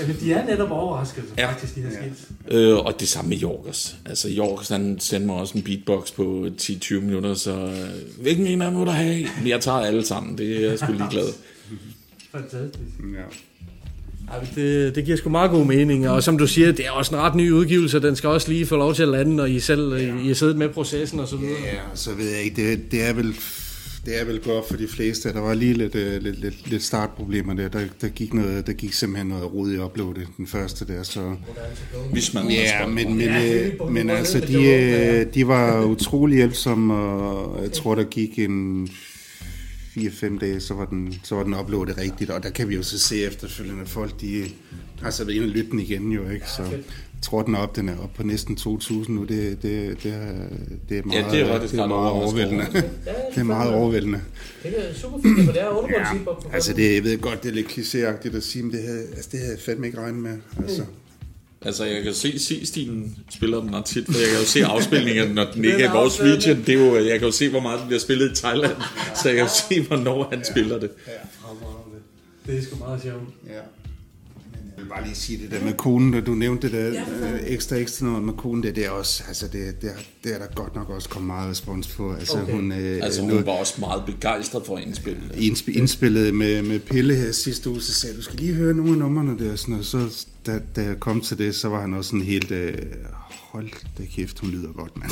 Jamen, 0.00 0.16
de 0.20 0.32
er 0.32 0.46
netop 0.46 0.70
overrasket, 0.70 1.24
Ja. 1.36 1.42
ja. 1.42 1.50
faktisk, 1.52 1.74
de 1.74 1.80
her 1.80 1.90
skits. 1.90 2.28
Øh, 2.48 2.76
og 2.76 3.00
det 3.00 3.08
samme 3.08 3.28
med 3.28 3.36
Jorgers. 3.36 3.96
Altså, 4.06 4.28
Jorgers, 4.28 4.68
han 4.68 5.00
sendte 5.00 5.26
mig 5.26 5.36
også 5.36 5.58
en 5.58 5.62
beatbox 5.64 6.12
på 6.12 6.46
10-20 6.60 6.94
minutter, 7.00 7.34
så 7.34 7.50
øh, 7.52 8.22
hvilken 8.22 8.46
en 8.46 8.62
af 8.62 8.70
dem 8.70 8.78
må 8.78 8.84
du 8.84 8.90
have? 8.90 9.26
Jeg 9.46 9.60
tager 9.60 9.78
alle 9.78 10.04
sammen, 10.06 10.38
det 10.38 10.64
er 10.64 10.68
jeg 10.70 10.78
sgu 10.78 10.92
ligeglad. 10.92 11.28
Fantastisk. 12.32 12.98
Ja. 13.14 13.24
Ja, 14.32 14.62
det, 14.62 14.94
det 14.94 15.04
giver 15.04 15.16
sgu 15.16 15.28
meget 15.28 15.50
god 15.50 15.66
mening, 15.66 16.08
og 16.08 16.22
som 16.22 16.38
du 16.38 16.46
siger, 16.46 16.72
det 16.72 16.86
er 16.86 16.90
også 16.90 17.14
en 17.14 17.20
ret 17.20 17.34
ny 17.34 17.50
udgivelse, 17.50 18.00
den 18.00 18.16
skal 18.16 18.28
også 18.28 18.48
lige 18.48 18.66
få 18.66 18.76
lov 18.76 18.94
til 18.94 19.02
at 19.02 19.08
lande, 19.08 19.36
når 19.36 19.44
I 19.44 19.60
selv 19.60 19.94
ja. 19.94 20.14
I 20.24 20.26
har 20.26 20.34
siddet 20.34 20.56
med 20.56 20.68
processen 20.68 21.20
og 21.20 21.28
så 21.28 21.36
videre. 21.36 21.60
Ja, 21.64 21.80
så 21.94 22.14
ved 22.14 22.30
jeg 22.30 22.42
ikke, 22.42 22.70
det, 22.70 22.92
det 22.92 23.08
er 23.08 23.12
vel 23.12 23.34
det 24.06 24.20
er 24.20 24.24
vel 24.24 24.40
godt 24.40 24.68
for 24.68 24.76
de 24.76 24.88
fleste. 24.88 25.32
Der 25.32 25.40
var 25.40 25.54
lige 25.54 25.72
lidt, 25.72 25.94
øh, 25.94 26.22
lidt, 26.22 26.40
lidt, 26.40 26.70
lidt 26.70 26.82
startproblemer 26.82 27.54
der. 27.54 27.68
der. 27.68 27.80
Der 28.00 28.08
gik, 28.08 28.34
noget, 28.34 28.66
der 28.66 28.72
gik 28.72 28.92
simpelthen 28.92 29.26
noget 29.26 29.54
rod 29.54 29.72
i 29.72 29.78
uploadet, 29.78 30.28
den 30.36 30.46
første 30.46 30.86
der. 30.86 31.02
Så, 31.02 31.34
Hvis 32.12 32.34
man 32.34 32.50
ja, 32.50 32.86
men, 32.86 32.94
men, 32.94 33.20
Ja, 33.20 33.54
øh, 33.54 33.72
er 33.80 33.90
men 33.90 34.10
altså, 34.18 34.40
de, 34.40 34.64
øh, 34.64 35.34
de 35.34 35.48
var 35.48 35.84
utrolig 35.84 36.36
hjælpsomme, 36.36 36.94
og 36.94 37.62
jeg 37.62 37.72
tror, 37.72 37.94
der 37.94 38.04
gik 38.04 38.38
en 38.38 38.88
4-5 39.96 40.38
dage, 40.38 40.60
så 40.60 40.74
var, 40.74 40.84
den, 40.84 41.14
så 41.22 41.34
var 41.34 41.42
den 41.42 41.54
uploadet 41.54 41.98
rigtigt, 41.98 42.30
og 42.30 42.42
der 42.42 42.50
kan 42.50 42.68
vi 42.68 42.74
jo 42.74 42.82
så 42.82 42.98
se 42.98 43.24
efterfølgende, 43.24 43.82
at 43.82 43.88
folk 43.88 44.20
de 44.20 44.44
har 45.02 45.10
så 45.10 45.24
været 45.24 45.36
inde 45.36 45.46
og 45.46 45.50
lytte 45.50 45.70
den 45.70 45.80
igen 45.80 46.12
jo, 46.12 46.28
ikke? 46.28 46.50
Så 46.50 46.62
jeg 46.62 46.80
tror, 47.22 47.42
den 47.42 47.54
op, 47.54 47.76
den 47.76 47.88
er 47.88 47.98
op 47.98 48.14
på 48.14 48.22
næsten 48.22 48.56
2.000 48.60 49.12
nu, 49.12 49.24
det, 49.24 49.62
det, 49.62 50.02
det, 50.02 50.12
er, 50.12 50.32
det 50.88 50.98
er 50.98 51.02
meget, 51.04 51.24
det 51.30 51.40
er 51.40 51.58
det 51.58 51.78
er 51.78 51.86
meget 51.86 52.12
overvældende. 52.12 52.66
det 53.34 53.38
er 53.38 53.42
meget 53.42 53.74
overvældende. 53.74 54.20
Det 54.62 54.90
er 54.90 54.94
super 54.94 55.18
fint, 55.22 55.44
for 55.44 55.52
det 55.52 55.62
er 55.62 55.68
undergrundship. 55.68 56.26
Ja, 56.50 56.54
altså 56.54 56.72
det, 56.72 56.94
jeg 56.94 57.04
ved 57.04 57.18
godt, 57.18 57.42
det 57.42 57.48
er 57.48 57.54
lidt 57.54 57.66
klichéagtigt 57.66 58.36
at 58.36 58.42
sige, 58.42 58.62
men 58.62 58.72
det 58.72 58.82
havde, 58.82 59.06
altså 59.16 59.28
det 59.32 59.40
havde 59.40 59.52
jeg 59.52 59.60
fandme 59.60 59.86
ikke 59.86 59.98
regnet 59.98 60.22
med. 60.22 60.38
Altså. 60.58 60.84
Altså, 61.64 61.84
jeg 61.84 62.02
kan 62.02 62.14
se, 62.14 62.38
se 62.38 62.66
stilen 62.66 63.16
spiller 63.30 63.60
den 63.60 63.74
ret 63.74 63.84
tit, 63.84 64.06
for 64.06 64.18
jeg 64.18 64.28
kan 64.28 64.38
jo 64.38 64.44
se 64.44 64.64
afspilningen, 64.64 65.34
når 65.34 65.44
den 65.54 65.64
ikke 65.64 65.82
er 65.82 65.90
i 65.90 65.92
vores 65.92 66.20
region. 66.20 66.62
Det 66.66 66.68
er 66.68 66.78
jo, 66.86 66.96
jeg 66.96 67.18
kan 67.18 67.28
jo 67.28 67.32
se, 67.32 67.48
hvor 67.48 67.60
meget 67.60 67.78
den 67.78 67.86
bliver 67.86 68.00
spillet 68.00 68.32
i 68.32 68.34
Thailand, 68.34 68.76
så 69.22 69.28
jeg 69.28 69.36
kan 69.36 69.44
jo 69.44 69.50
se, 69.68 69.82
hvornår 69.82 70.28
han 70.30 70.44
spiller 70.44 70.78
det. 70.78 70.90
Det 72.46 72.58
er 72.58 72.62
sgu 72.62 72.76
meget 72.76 73.02
sjovt. 73.02 73.22
Ja. 73.46 73.60
Jeg 74.76 74.82
vil 74.84 74.88
bare 74.88 75.04
lige 75.04 75.14
sige 75.14 75.42
det 75.42 75.50
der 75.50 75.64
med 75.64 75.72
konen, 75.72 76.12
der 76.12 76.20
du 76.20 76.34
nævnte 76.34 76.66
det 76.70 76.94
der 76.94 77.02
øh, 77.34 77.40
ekstra 77.46 77.76
ekstra 77.76 78.06
noget 78.06 78.22
med 78.22 78.32
konen, 78.34 78.62
det, 78.62 78.76
det 78.76 78.86
er 78.86 78.90
også, 78.90 79.22
altså 79.28 79.48
det, 79.48 79.82
det, 79.82 79.90
er, 79.90 79.94
det 80.24 80.34
er 80.34 80.38
der 80.38 80.46
godt 80.54 80.74
nok 80.74 80.90
også 80.90 81.08
kommet 81.08 81.26
meget 81.26 81.50
respons 81.50 81.88
på. 81.88 82.12
Altså 82.14 82.38
Okay. 82.42 82.52
hun, 82.52 82.72
øh, 82.72 83.00
Altså, 83.02 83.20
hun 83.22 83.46
var 83.46 83.52
også 83.52 83.74
meget 83.80 84.02
begejstret 84.06 84.62
for 84.66 84.76
at 84.76 84.82
indspille 84.86 85.20
det. 85.28 85.34
indsp- 85.50 85.78
indspillet 85.78 86.34
med, 86.34 86.62
med 86.62 86.78
Pille 86.80 87.14
her 87.14 87.32
sidste 87.32 87.70
uge, 87.70 87.80
så 87.82 87.94
sagde 87.94 88.16
du 88.16 88.22
skal 88.22 88.36
lige 88.38 88.54
høre 88.54 88.74
nogle 88.74 88.92
af 88.92 88.98
numrene 88.98 89.38
der. 89.38 89.56
Sådan, 89.56 89.74
og 89.74 89.84
så 89.84 90.26
da, 90.46 90.60
da 90.76 90.82
jeg 90.82 91.00
kom 91.00 91.20
til 91.20 91.38
det, 91.38 91.54
så 91.54 91.68
var 91.68 91.80
han 91.80 91.94
også 91.94 92.08
sådan 92.10 92.24
helt, 92.24 92.50
øh, 92.50 92.74
hold 93.30 93.70
da 93.98 94.02
kæft, 94.04 94.38
hun 94.38 94.50
lyder 94.50 94.72
godt, 94.72 94.96
mand. 94.96 95.10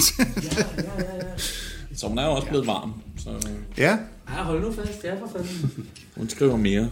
Så 1.97 2.07
hun 2.09 2.19
er 2.19 2.25
jo 2.27 2.33
også 2.33 2.49
blevet 2.49 2.67
varm, 2.67 2.93
så 3.19 3.31
ja, 3.79 3.99
Ja, 4.29 4.43
hold 4.43 4.61
nu 4.63 4.73
fast. 4.73 5.05
Ja, 5.05 5.15
for 5.15 5.31
fanden. 5.37 5.71
hun 6.17 6.29
skriver 6.29 6.57
mere. 6.57 6.91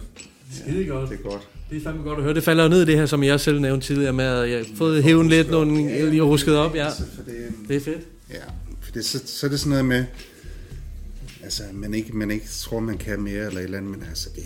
Skide 0.51 0.85
godt. 0.85 1.09
det 1.09 1.19
er 1.19 1.23
godt. 1.29 1.47
Det 1.69 1.77
er 1.77 1.81
fandme 1.83 2.03
godt 2.03 2.17
at 2.17 2.23
høre. 2.23 2.33
Det 2.33 2.43
falder 2.43 2.63
jo 2.63 2.69
ned 2.69 2.81
i 2.81 2.85
det 2.85 2.97
her, 2.97 3.05
som 3.05 3.23
jeg 3.23 3.39
selv 3.39 3.59
nævnte 3.61 3.87
tidligere 3.87 4.13
med, 4.13 4.25
at 4.25 4.49
jeg 4.49 4.57
har 4.57 4.65
fået 4.75 5.03
hæven 5.03 5.29
lidt, 5.29 5.51
nogle 5.51 5.83
jeg 5.91 6.07
lige 6.07 6.21
rusket 6.21 6.57
op. 6.57 6.75
Ja, 6.75 6.85
det, 7.25 7.53
det 7.67 7.75
er 7.75 7.79
fedt. 7.81 8.01
Ja, 8.29 8.35
for 8.81 8.91
det, 8.91 9.05
så, 9.05 9.21
så 9.25 9.45
er 9.45 9.49
det 9.49 9.59
sådan 9.59 9.69
noget 9.69 9.85
med, 9.85 10.05
altså 11.43 11.63
man 11.73 11.93
ikke, 11.93 12.17
man 12.17 12.31
ikke 12.31 12.45
tror, 12.47 12.79
man 12.79 12.97
kan 12.97 13.21
mere 13.21 13.45
eller 13.45 13.59
et 13.59 13.63
eller 13.63 13.77
andet, 13.77 13.91
men 13.91 14.03
altså 14.09 14.29
det, 14.35 14.43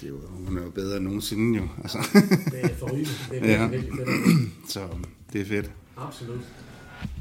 det 0.00 0.06
er 0.06 0.08
jo, 0.08 0.20
hun 0.46 0.58
er 0.58 0.62
jo 0.62 0.70
bedre 0.70 0.96
end 0.96 1.04
nogensinde 1.04 1.58
jo. 1.58 1.68
Altså, 1.82 1.98
Det 2.14 2.60
er 2.62 2.68
forrygende. 2.78 3.08
Det 3.30 3.36
er 3.36 3.40
virkelig, 3.40 3.48
Ja. 3.48 3.66
virkelig 3.66 3.92
fedt. 3.92 4.70
så 4.72 4.80
det 5.32 5.40
er 5.40 5.44
fedt. 5.44 5.70
Absolut. 5.96 6.40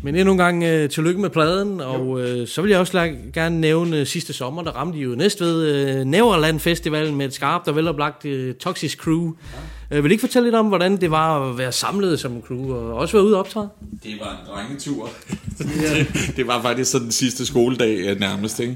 Men 0.04 0.16
endnu 0.16 0.32
en 0.32 0.38
gang 0.38 0.64
øh, 0.64 0.90
tillykke 0.90 1.22
med 1.22 1.30
pladen, 1.30 1.82
og 1.82 2.22
øh, 2.22 2.48
så 2.48 2.62
vil 2.62 2.70
jeg 2.72 2.80
også 2.80 2.98
la- 3.06 3.32
gerne 3.34 3.62
nævne 3.62 3.98
øh, 4.00 4.06
sidste 4.08 4.34
sommer, 4.34 4.64
der 4.64 4.72
ramte 4.72 5.00
I 5.00 5.02
jo 5.02 5.10
Næstved 5.16 5.66
øh, 5.66 6.06
Næverland 6.06 6.60
Festivalen 6.60 7.16
med 7.16 7.26
et 7.26 7.34
skarpt 7.34 7.68
og 7.68 7.76
veloplagt 7.76 8.26
øh, 8.26 8.56
Toxic 8.56 8.96
Crew. 8.98 9.34
Ja. 9.92 9.98
Øh, 9.98 10.04
vil 10.04 10.12
I 10.12 10.14
ikke 10.14 10.22
fortælle 10.22 10.46
lidt 10.48 10.56
om, 10.56 10.66
hvordan 10.68 11.02
det 11.02 11.12
var 11.12 11.50
at 11.50 11.58
være 11.58 11.72
samlet 11.72 12.20
som 12.20 12.32
en 12.32 12.42
crew, 12.48 12.74
og 12.74 12.94
også 12.94 13.18
være 13.18 13.26
ude 13.26 13.34
og 13.36 13.40
optræde? 13.40 13.70
Det 14.04 14.14
var 14.20 14.32
en 14.32 14.54
drengetur. 14.54 15.10
det, 15.58 16.34
det 16.38 16.48
var 16.48 16.62
faktisk 16.62 16.92
sådan 16.92 17.04
den 17.06 17.12
sidste 17.12 17.46
skoledag 17.46 17.98
øh, 17.98 18.20
nærmest, 18.20 18.60
ikke? 18.60 18.76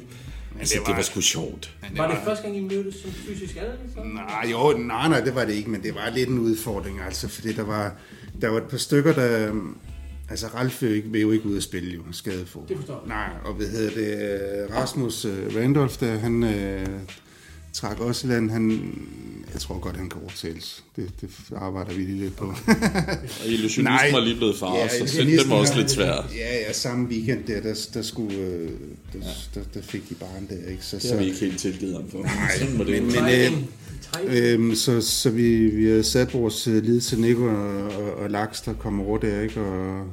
Altså, 0.59 0.75
det 0.87 0.95
var 0.95 1.01
sgu 1.01 1.21
sjovt. 1.21 1.71
Var 1.97 2.07
det 2.07 2.17
første 2.25 2.43
gang, 2.43 2.57
I 2.57 2.61
mødtes 2.61 2.95
som 3.01 3.11
fysisk 3.11 3.55
alle? 3.57 3.71
Nej, 4.13 4.51
jo, 4.51 4.77
nej, 4.77 5.07
nej, 5.07 5.19
det 5.19 5.35
var 5.35 5.45
det 5.45 5.53
ikke, 5.53 5.69
men 5.69 5.83
det 5.83 5.95
var 5.95 6.11
lidt 6.15 6.29
en 6.29 6.39
udfordring, 6.39 6.99
altså, 7.05 7.27
fordi 7.29 7.53
der 7.53 7.63
var, 7.63 7.93
der 8.41 8.49
var 8.49 8.57
et 8.57 8.63
par 8.63 8.77
stykker, 8.77 9.13
der... 9.13 9.51
Altså, 10.29 10.47
Ralf 10.47 10.81
vil 10.81 10.89
jo 10.89 10.95
ikke, 10.95 11.09
vil 11.11 11.21
jo 11.21 11.31
ikke 11.31 11.45
ud 11.45 11.57
at 11.57 11.63
spille, 11.63 11.93
jo, 11.93 12.01
skadefod. 12.11 12.61
Det 12.69 12.77
forstår 12.77 13.03
jeg. 13.07 13.07
Nej, 13.07 13.29
og 13.45 13.53
hvad 13.53 13.67
hedder 13.67 13.89
det, 13.89 14.63
øh, 14.69 14.75
Rasmus 14.75 15.25
uh, 15.25 15.31
Randolph, 15.55 15.99
der, 15.99 16.17
han 16.17 16.43
øh, 16.43 16.85
trak 17.73 17.99
også 17.99 18.27
i 18.27 18.29
land, 18.29 18.51
han, 18.51 18.71
jeg 19.53 19.61
tror 19.61 19.79
godt, 19.79 19.97
han 19.97 20.09
kan 20.09 20.21
overtales. 20.21 20.83
Det, 20.95 21.09
det 21.21 21.29
arbejder 21.55 21.93
vi 21.93 22.01
lige 22.01 22.19
lidt 22.19 22.35
på. 22.35 22.45
Og 23.41 23.47
illusionisten 23.47 24.13
var 24.13 24.19
lige 24.19 24.35
blevet 24.35 24.55
far, 24.57 24.87
så 24.87 25.23
den- 25.23 25.49
var 25.49 25.55
også 25.55 25.77
lidt 25.77 25.91
svær. 25.91 26.29
Ja, 26.35 26.55
ja, 26.67 26.73
samme 26.73 27.07
weekend 27.07 27.43
der, 27.47 27.61
der, 27.61 27.87
der, 27.93 28.01
skulle, 28.01 28.37
øh, 28.37 28.69
der, 29.13 29.19
der, 29.55 29.61
der 29.73 29.81
fik 29.81 30.09
de 30.09 30.13
barn 30.15 30.47
der, 30.49 30.71
ikke? 30.71 30.85
Så, 30.85 30.97
Det 30.97 31.09
har 31.11 31.17
vi 31.17 31.25
ikke 31.25 31.39
helt 31.39 31.59
tilgivet 31.59 31.93
ham 31.95 32.09
for. 32.09 32.23
Nej, 32.23 32.67
men, 32.77 33.05
men, 33.05 33.13
være. 33.13 33.45
øh, 33.51 33.57
øh, 34.27 34.75
så, 34.75 35.01
så 35.01 35.29
vi, 35.29 35.65
vi 35.65 35.85
har 35.85 36.01
sat 36.01 36.33
vores 36.33 36.67
øh, 36.67 36.83
lid 36.83 37.01
til 37.01 37.19
Nico 37.19 37.45
og, 37.45 37.83
og, 37.83 38.13
og 38.13 38.29
Laks, 38.29 38.61
der 38.61 38.73
kommer 38.73 39.05
over 39.05 39.17
der, 39.17 39.41
ikke? 39.41 39.61
Og 39.61 40.07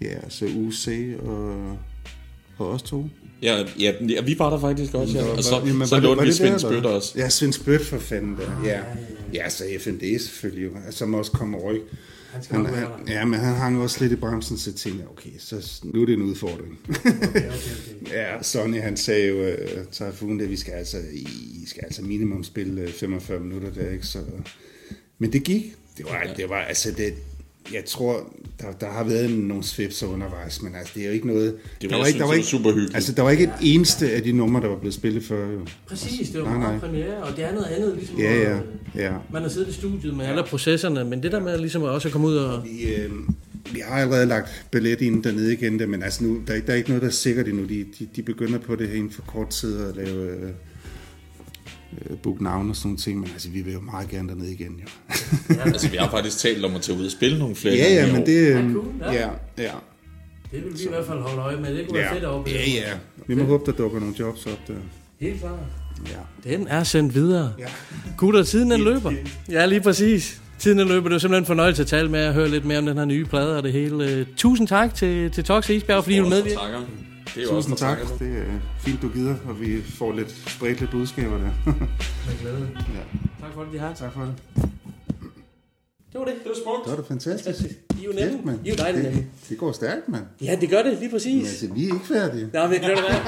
ja, 0.00 0.14
så 0.28 0.44
UC 0.44 0.88
og, 1.26 1.78
og 2.58 2.70
os 2.70 2.82
to. 2.82 3.08
Ja, 3.42 3.64
ja, 3.78 3.92
ja, 4.08 4.22
vi 4.22 4.38
var 4.38 4.50
der 4.50 4.60
faktisk 4.60 4.94
også, 4.94 5.18
ja. 5.18 5.24
Og 5.24 5.44
så, 5.44 5.62
Jamen, 5.66 5.86
så 5.86 6.00
lånte 6.00 6.24
vi 6.24 6.32
Svend 6.32 6.64
eller? 6.64 6.88
også. 6.88 7.12
Ja, 7.16 7.28
Svend 7.28 7.52
Spyt 7.52 7.80
for 7.80 7.98
fanden 7.98 8.36
der. 8.36 8.68
Ja, 8.68 8.80
ja 9.34 9.48
så 9.48 9.64
FND 9.80 10.18
selvfølgelig 10.18 10.64
jo, 10.64 10.70
altså, 10.86 10.98
som 10.98 11.14
også 11.14 11.32
kommer 11.32 11.58
ryg. 11.58 11.82
Han 12.32 12.42
skal 12.42 12.66
Han, 12.66 13.08
ja, 13.08 13.24
men 13.24 13.40
han 13.40 13.54
hang 13.54 13.82
også 13.82 14.00
lidt 14.00 14.12
i 14.12 14.16
bremsen, 14.16 14.58
så 14.58 14.72
tænkte 14.72 15.00
jeg, 15.00 15.10
okay, 15.10 15.30
så 15.38 15.80
nu 15.84 16.02
er 16.02 16.06
det 16.06 16.12
en 16.12 16.22
udfordring. 16.22 16.78
ja, 18.18 18.42
Sonny 18.42 18.80
han 18.80 18.96
sagde 18.96 19.28
jo, 19.28 19.52
uh, 19.52 19.84
Typhoon, 19.92 20.40
at 20.40 20.50
vi 20.50 20.56
skal 20.56 20.72
altså, 20.72 20.98
I 21.12 21.66
skal 21.66 21.84
altså 21.84 22.02
minimum 22.02 22.44
spille 22.44 22.82
øh, 22.82 22.92
45 22.92 23.40
minutter 23.40 23.70
der, 23.70 23.90
ikke? 23.90 24.06
Så, 24.06 24.18
men 25.18 25.32
det 25.32 25.44
gik. 25.44 25.76
Det 25.96 26.04
var, 26.04 26.34
det 26.36 26.48
var 26.48 26.60
altså 26.60 26.90
det, 26.90 27.14
jeg 27.72 27.84
tror, 27.84 28.32
der, 28.60 28.66
der 28.80 28.86
har 28.90 29.04
været 29.04 29.30
nogle 29.30 29.64
svipser 29.64 30.06
undervejs, 30.06 30.62
men 30.62 30.74
altså, 30.74 30.92
det 30.94 31.02
er 31.02 31.06
jo 31.06 31.12
ikke 31.12 31.26
noget... 31.26 31.54
Det 31.80 31.90
der 31.90 31.96
var- 31.96 31.96
var 31.96 32.04
jeg 32.04 32.08
ikke, 32.08 32.18
der 32.20 32.26
var 32.26 32.32
ikke, 32.34 32.44
var 32.44 32.48
super 32.48 32.70
hyggeligt. 32.70 32.94
Altså, 32.94 33.12
der 33.12 33.22
var 33.22 33.30
ikke 33.30 33.44
et 33.44 33.52
eneste 33.60 34.10
af 34.12 34.22
de 34.22 34.32
numre, 34.32 34.60
der 34.62 34.68
var 34.68 34.76
blevet 34.78 34.94
spillet 34.94 35.24
før. 35.24 35.50
Jo. 35.52 35.58
Præcis, 35.86 36.28
det 36.30 36.40
var 36.42 36.48
Nej, 36.48 36.58
meget 36.58 36.70
nej. 36.72 36.80
premiere, 36.88 37.16
og 37.22 37.36
det 37.36 37.44
er 37.44 37.52
noget 37.52 37.66
andet, 37.66 37.94
ligesom 37.96 38.18
Ja, 38.18 38.34
ja, 38.50 38.58
ja. 38.94 39.12
Man 39.32 39.42
har 39.42 39.48
siddet 39.48 39.68
i 39.68 39.72
studiet 39.72 40.16
med 40.16 40.24
alle 40.26 40.42
processerne, 40.46 41.04
men 41.04 41.22
det 41.22 41.32
der 41.32 41.40
med 41.40 41.58
ligesom 41.58 41.82
også 41.82 42.08
at 42.08 42.12
komme 42.12 42.26
ud 42.26 42.36
og... 42.36 42.64
Vi, 42.64 42.94
øh, 42.94 43.10
vi 43.72 43.80
har 43.84 43.94
allerede 44.00 44.26
lagt 44.26 44.64
billet 44.70 45.00
ind 45.00 45.22
dernede 45.22 45.52
igen, 45.52 45.78
der, 45.78 45.86
men 45.86 46.02
altså 46.02 46.24
nu, 46.24 46.40
der, 46.46 46.54
er- 46.54 46.60
der 46.60 46.72
er 46.72 46.76
ikke 46.76 46.88
noget, 46.88 47.02
der 47.02 47.08
er 47.08 47.12
sikkert 47.12 47.48
endnu. 47.48 47.64
De, 47.64 47.84
de, 47.98 48.08
de 48.16 48.22
begynder 48.22 48.58
på 48.58 48.76
det 48.76 48.88
her 48.88 48.94
inden 48.96 49.10
for 49.12 49.22
kort 49.22 49.48
tid 49.48 49.80
at 49.84 49.96
lave 49.96 50.30
øh, 50.30 50.50
øh, 52.10 52.16
book 52.18 52.40
navn 52.40 52.70
og 52.70 52.76
sådan 52.76 52.88
nogle 52.88 52.98
ting, 52.98 53.20
men 53.20 53.28
altså 53.32 53.48
vi 53.50 53.60
vil 53.60 53.72
jo 53.72 53.80
meget 53.80 54.08
gerne 54.08 54.28
dernede 54.28 54.52
igen, 54.52 54.80
jo. 54.82 54.88
Altså, 55.64 55.88
vi 55.90 55.96
har 55.96 56.10
faktisk 56.10 56.38
talt 56.38 56.64
om 56.64 56.74
at 56.74 56.82
tage 56.82 56.98
ud 56.98 57.04
og 57.04 57.10
spille 57.10 57.38
nogle 57.38 57.54
flere 57.54 57.74
ja, 57.74 58.06
ja, 58.06 58.12
men 58.12 58.26
det... 58.26 58.36
Øh, 58.38 58.48
Ja, 58.48 58.72
cool, 58.72 58.86
ja. 59.00 59.12
ja, 59.12 59.28
ja. 59.58 59.70
Det 60.52 60.64
vil 60.64 60.72
vi 60.78 60.84
i 60.84 60.88
hvert 60.88 61.06
fald 61.06 61.18
holde 61.20 61.42
øje 61.42 61.56
med. 61.56 61.76
Det 61.76 61.86
kunne 61.88 61.98
Ja, 61.98 62.04
være 62.04 62.12
fedt 62.14 62.24
at 62.24 62.30
opleve. 62.30 62.58
ja, 62.58 62.64
ja. 62.70 62.92
Vi 63.26 63.34
må 63.34 63.44
håbe, 63.44 63.64
der 63.70 63.72
dukker 63.76 64.00
nogle 64.00 64.14
jobs 64.18 64.46
op 64.46 64.58
der. 64.68 64.74
Helt 65.20 65.40
klart. 65.40 65.52
Ja. 66.06 66.50
Den 66.50 66.66
er 66.68 66.84
sendt 66.84 67.14
videre. 67.14 67.52
Ja. 67.58 67.64
Gutter, 68.16 68.42
tiden 68.42 68.70
den 68.70 68.80
løber. 68.80 69.12
Ja, 69.50 69.66
lige 69.66 69.80
præcis. 69.80 70.40
Tiden 70.58 70.78
den 70.78 70.88
løber. 70.88 71.08
Det 71.08 71.12
var 71.12 71.18
simpelthen 71.18 71.42
en 71.42 71.46
fornøjelse 71.46 71.82
at 71.82 71.88
tale 71.88 72.08
med 72.10 72.26
og 72.26 72.34
høre 72.34 72.48
lidt 72.48 72.64
mere 72.64 72.78
om 72.78 72.86
den 72.86 72.98
her 72.98 73.04
nye 73.04 73.24
plade 73.24 73.56
og 73.56 73.62
det 73.62 73.72
hele. 73.72 74.04
Øh, 74.10 74.26
Tusind 74.36 74.68
tak 74.68 74.94
til, 74.94 75.30
til 75.30 75.44
Tox 75.44 75.70
Isbjerg, 75.70 76.04
fordi 76.04 76.18
du 76.18 76.30
takker. 76.30 76.80
Det 77.34 77.42
er 77.42 77.46
jo 77.46 77.56
også 77.56 77.68
Tusind 77.70 77.88
der 77.88 77.94
tak. 77.94 78.08
takker. 78.08 78.16
Det 78.26 78.38
er 78.38 78.60
fint, 78.78 79.02
du 79.02 79.08
gider, 79.08 79.36
og 79.48 79.60
vi 79.60 79.82
får 79.82 80.12
lidt 80.12 80.30
spredt 80.50 80.80
lidt 80.80 80.90
budskaber 80.90 81.38
der. 81.38 81.50
Med 81.66 82.40
glæde. 82.40 82.70
ja. 82.76 83.00
Tak 83.46 83.52
for 83.54 83.62
det, 83.62 83.72
de 83.72 83.78
har. 83.78 83.92
Tak 83.94 84.12
for 84.12 84.20
det. 84.22 84.34
Det 86.12 86.18
var 86.20 86.24
det. 86.24 86.34
Det 86.44 86.48
var 86.54 86.54
smukt. 86.64 86.84
Det 86.84 86.90
var 86.90 86.96
da 86.96 87.02
fantastisk. 87.08 87.60
I 88.00 88.04
er 88.04 88.06
jo 88.06 88.12
nemme. 88.12 88.58
I 88.64 88.68
er 88.68 88.72
jo 88.72 88.76
dejlige. 88.84 89.04
Det, 89.04 89.24
det 89.48 89.58
går 89.58 89.72
stærkt, 89.72 90.08
mand. 90.08 90.22
Ja, 90.44 90.56
det 90.60 90.70
gør 90.70 90.82
det, 90.82 90.92
lige 90.92 91.00
Men 91.00 91.10
præcis. 91.10 91.48
altså, 91.48 91.66
vi 91.74 91.80
er 91.88 91.94
ikke 91.94 92.06
færdige. 92.14 92.48
Nå, 92.52 92.60
men 92.66 92.80
gør 92.80 92.88
det 92.88 92.98
hvad? 93.04 93.18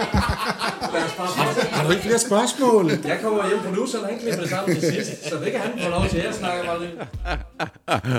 Lad 0.95 1.05
os 1.05 1.12
bare 1.18 1.26
Har 1.70 1.85
du 1.87 1.91
ikke 1.91 2.03
flere 2.03 2.18
spørgsmål? 2.18 2.91
Jeg 2.91 3.18
kommer 3.22 3.49
hjem, 3.49 3.59
produceren 3.74 4.05
han 4.05 4.18
klipper 4.18 4.41
det 4.41 4.51
sammen 4.51 4.76
til 4.76 4.93
sidst, 4.93 5.28
så 5.28 5.35
det 5.45 5.53
kan 5.53 5.61
han 5.61 5.72
få 5.85 5.91
lov 5.91 6.05
til. 6.11 6.18
Jeg 6.18 6.35
snakker 6.35 6.64
bare 6.64 6.80
lidt. 6.80 6.95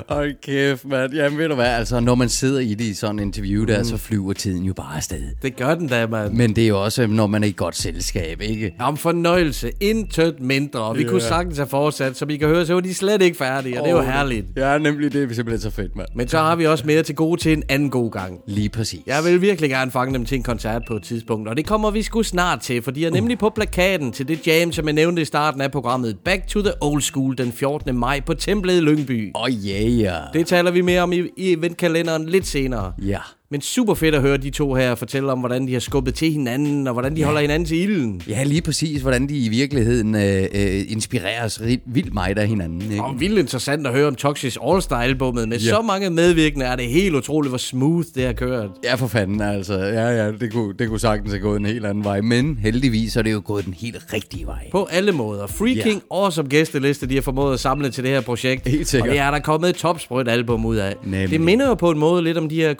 Hold 0.08 0.34
kæft, 0.42 0.84
mand. 0.84 1.14
Jamen 1.14 1.38
ved 1.38 1.48
du 1.48 1.54
hvad, 1.54 1.66
altså 1.66 2.00
når 2.00 2.14
man 2.14 2.28
sidder 2.28 2.60
i 2.60 2.74
det 2.74 2.84
i 2.84 2.94
sådan 2.94 3.18
en 3.18 3.22
interview 3.26 3.64
der, 3.64 3.82
så 3.82 3.96
flyver 3.96 4.32
tiden 4.32 4.62
jo 4.64 4.72
bare 4.74 4.96
afsted. 4.96 5.22
Det 5.42 5.56
gør 5.56 5.74
den 5.74 5.88
da, 5.88 6.06
mand. 6.06 6.32
Men 6.32 6.56
det 6.56 6.64
er 6.64 6.68
jo 6.68 6.84
også, 6.84 7.06
når 7.06 7.26
man 7.26 7.44
er 7.44 7.48
i 7.48 7.54
godt 7.56 7.76
selskab, 7.76 8.40
ikke? 8.40 8.74
Om 8.80 8.96
fornøjelse. 8.96 9.70
Intet 9.80 10.40
mindre. 10.40 10.96
Vi 10.96 11.02
Ja. 11.02 11.08
kunne 11.08 11.20
sagtens 11.20 11.56
have 11.56 11.66
fortsat, 11.68 12.16
som 12.16 12.30
I 12.30 12.36
kan 12.36 12.48
høre, 12.48 12.66
så 12.66 12.74
var 12.74 12.80
de 12.80 12.94
slet 12.94 13.22
ikke 13.22 13.36
færdige, 13.38 13.80
og 13.80 13.84
det 13.86 13.92
er 13.92 13.96
jo 13.96 14.02
herligt. 14.02 14.46
Ja, 14.56 14.78
nemlig 14.78 15.12
det 15.12 15.30
er 15.30 15.34
simpelthen 15.34 15.60
så 15.60 15.70
fedt, 15.70 15.96
mand. 15.96 16.08
Men 16.14 16.28
så 16.28 16.38
har 16.38 16.56
vi 16.56 16.66
også 16.66 16.86
mere 16.86 17.02
til 17.02 17.14
gode 17.14 17.40
til 17.40 17.52
en 17.52 17.62
anden 17.68 17.90
god 17.90 18.10
gang. 18.10 18.40
Lige 18.46 18.68
præcis. 18.68 19.00
Jeg 19.06 19.24
vil 19.24 19.40
virkelig 19.40 19.70
gerne 19.70 19.90
fange 19.90 20.14
dem 20.14 20.24
til 20.24 20.36
en 20.36 20.42
koncert 20.42 20.82
på 20.88 20.94
et 20.94 21.02
tidspunkt, 21.02 21.48
og 21.48 21.56
det 21.56 21.66
kommer 21.66 21.90
vi 21.90 22.02
sgu 22.02 22.22
snart 22.22 22.60
til, 22.60 22.82
for 22.82 22.90
de 22.90 23.06
er 23.06 23.10
nemlig 23.10 23.38
på 23.38 23.50
plakaten 23.50 24.12
til 24.12 24.28
det 24.28 24.46
jam, 24.46 24.72
som 24.72 24.86
jeg 24.86 24.92
nævnte 24.92 25.22
i 25.22 25.24
starten 25.24 25.60
af 25.60 25.72
programmet, 25.72 26.18
Back 26.24 26.46
to 26.46 26.62
the 26.62 26.72
Old 26.80 27.02
School 27.02 27.38
den 27.38 27.52
14. 27.52 27.98
maj 27.98 28.20
på 28.20 28.34
Templet 28.34 28.76
i 28.76 28.80
Lyngby. 28.80 29.32
Åh, 29.34 29.42
oh, 29.42 29.50
yeah. 29.50 30.22
Det 30.34 30.46
taler 30.46 30.70
vi 30.70 30.80
mere 30.80 31.02
om 31.02 31.12
i, 31.12 31.22
i 31.36 31.52
eventkalenderen 31.52 32.28
lidt 32.28 32.46
senere. 32.46 32.92
Ja. 33.02 33.18
Men 33.50 33.60
super 33.60 33.94
fedt 33.94 34.14
at 34.14 34.20
høre 34.20 34.36
de 34.36 34.50
to 34.50 34.74
her 34.74 34.94
fortælle 34.94 35.32
om, 35.32 35.38
hvordan 35.38 35.66
de 35.66 35.72
har 35.72 35.80
skubbet 35.80 36.14
til 36.14 36.32
hinanden, 36.32 36.86
og 36.86 36.92
hvordan 36.92 37.16
de 37.16 37.24
holder 37.24 37.40
hinanden 37.40 37.66
til 37.68 37.76
ilden. 37.78 38.22
Ja, 38.28 38.42
lige 38.44 38.62
præcis, 38.62 39.02
hvordan 39.02 39.28
de 39.28 39.38
i 39.38 39.48
virkeligheden 39.48 40.14
øh, 40.14 40.42
øh, 40.54 40.82
inspireres 40.88 41.60
vildt 41.86 42.14
meget 42.14 42.38
af 42.38 42.48
hinanden, 42.48 42.82
ikke? 42.90 43.04
Og 43.04 43.20
vildt 43.20 43.38
interessant 43.38 43.86
at 43.86 43.92
høre 43.92 44.06
om 44.08 44.14
Toxis 44.14 44.58
All-Star-albummet. 44.66 45.48
Med 45.48 45.58
Ja. 45.58 45.68
så 45.68 45.82
mange 45.82 46.10
medvirkende 46.10 46.66
er 46.66 46.76
det 46.76 46.86
helt 46.86 47.14
utroligt, 47.14 47.50
hvor 47.50 47.58
smooth 47.58 48.06
det 48.14 48.24
har 48.26 48.32
kørt. 48.32 48.68
Ja, 48.84 48.94
for 48.94 49.06
fanden 49.06 49.40
altså. 49.40 49.78
Ja, 49.78 50.08
ja, 50.24 50.32
det 50.32 50.52
kunne, 50.52 50.74
det 50.78 50.88
kunne 50.88 51.00
sagtens 51.00 51.32
have 51.32 51.40
gået 51.42 51.60
en 51.60 51.66
helt 51.66 51.86
anden 51.86 52.04
vej. 52.04 52.20
Men 52.20 52.58
heldigvis 52.62 53.16
er 53.16 53.22
det 53.22 53.32
jo 53.32 53.42
gået 53.44 53.64
den 53.64 53.74
helt 53.74 53.96
rigtige 54.12 54.46
vej. 54.46 54.68
På 54.72 54.88
alle 54.90 55.12
måder. 55.12 55.46
Freaking 55.46 56.02
Ja. 56.10 56.16
awesome 56.16 56.48
gæsteliste, 56.48 57.06
de 57.06 57.14
har 57.14 57.22
formået 57.22 57.54
at 57.54 57.60
samle 57.60 57.90
til 57.90 58.04
det 58.04 58.10
her 58.12 58.20
projekt. 58.20 58.68
Helt 58.68 58.88
sikkert. 58.88 59.08
Og 59.08 59.14
det 59.14 59.20
er 59.22 59.30
der 59.30 59.38
kommet 59.38 59.70
et 59.70 59.76
topsprødt 59.76 60.28
album 60.28 60.66
ud 60.66 60.76
af. 60.76 60.94
Nemlig. 61.04 61.30
Det 61.30 61.40
minder 61.40 61.66
jo 61.68 61.74
på 61.74 61.90
en 61.90 61.98
måde 61.98 62.24
lidt 62.24 62.38
om 62.38 62.48
de 62.48 62.54
her 62.56 62.74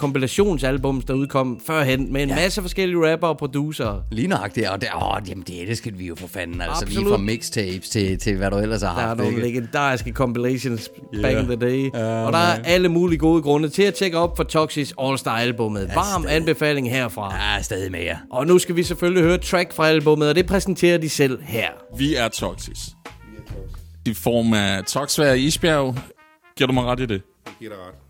kompilationsalbums, 0.66 1.04
der 1.04 1.14
udkom 1.14 1.60
førhen, 1.66 2.12
med 2.12 2.22
en 2.22 2.28
ja. 2.28 2.34
masse 2.34 2.62
forskellige 2.62 3.12
rapper 3.12 3.26
og 3.28 3.38
producer. 3.38 4.02
Lige 4.10 4.28
nøjagtigt, 4.28 4.68
og 4.68 4.80
det, 4.80 4.88
åh, 5.02 5.28
jamen, 5.28 5.44
det 5.46 5.62
elsker 5.62 5.90
vi 5.94 6.06
jo 6.06 6.14
for 6.14 6.26
fanden. 6.28 6.60
Altså 6.60 6.84
Absolut. 6.84 7.04
lige 7.04 7.08
fra 7.08 7.16
mixtapes 7.16 7.88
til, 7.88 8.18
til 8.18 8.36
hvad 8.36 8.50
du 8.50 8.56
ellers 8.58 8.82
har 8.82 8.94
Der 8.94 9.02
er 9.02 9.06
haft, 9.06 9.18
nogle 9.18 9.36
ikke? 9.36 9.46
legendariske 9.48 10.12
compilations 10.12 10.90
Ja. 11.14 11.22
back 11.22 11.38
in 11.38 11.44
the 11.44 11.56
day. 11.56 11.90
Ja, 11.94 12.24
og 12.24 12.32
der 12.32 12.38
er 12.38 12.56
man. 12.56 12.66
alle 12.66 12.88
mulige 12.88 13.18
gode 13.18 13.42
grunde 13.42 13.68
til 13.68 13.82
at 13.82 13.94
tjekke 13.94 14.18
op 14.18 14.36
for 14.36 14.44
Toxis 14.44 14.94
All-Star-albummet. 15.00 15.90
Varm 15.94 16.22
stadig. 16.22 16.36
anbefaling 16.36 16.90
herfra. 16.90 17.34
Ja, 17.54 17.62
stadig 17.62 17.92
med 17.92 18.00
jer. 18.02 18.16
Og 18.30 18.46
nu 18.46 18.58
skal 18.58 18.76
vi 18.76 18.82
selvfølgelig 18.82 19.22
høre 19.22 19.38
track 19.38 19.72
fra 19.72 19.88
albummet, 19.88 20.28
og 20.28 20.34
det 20.34 20.46
præsenterer 20.46 20.98
de 20.98 21.08
selv 21.08 21.42
her. 21.42 21.68
Vi 21.98 22.14
er 22.14 22.28
Toxis. 22.28 22.78
I 24.06 24.14
form 24.14 24.52
af 24.52 24.84
Toxvær 24.84 25.32
i 25.32 25.40
Isbjerg. 25.40 25.96
Giver 26.56 26.66
du 26.66 26.72
mig 26.72 26.84
ret 26.84 27.00
i 27.00 27.06
det? 27.06 27.22
Giv 27.60 27.68
dig 27.68 27.78
ret. 27.78 28.05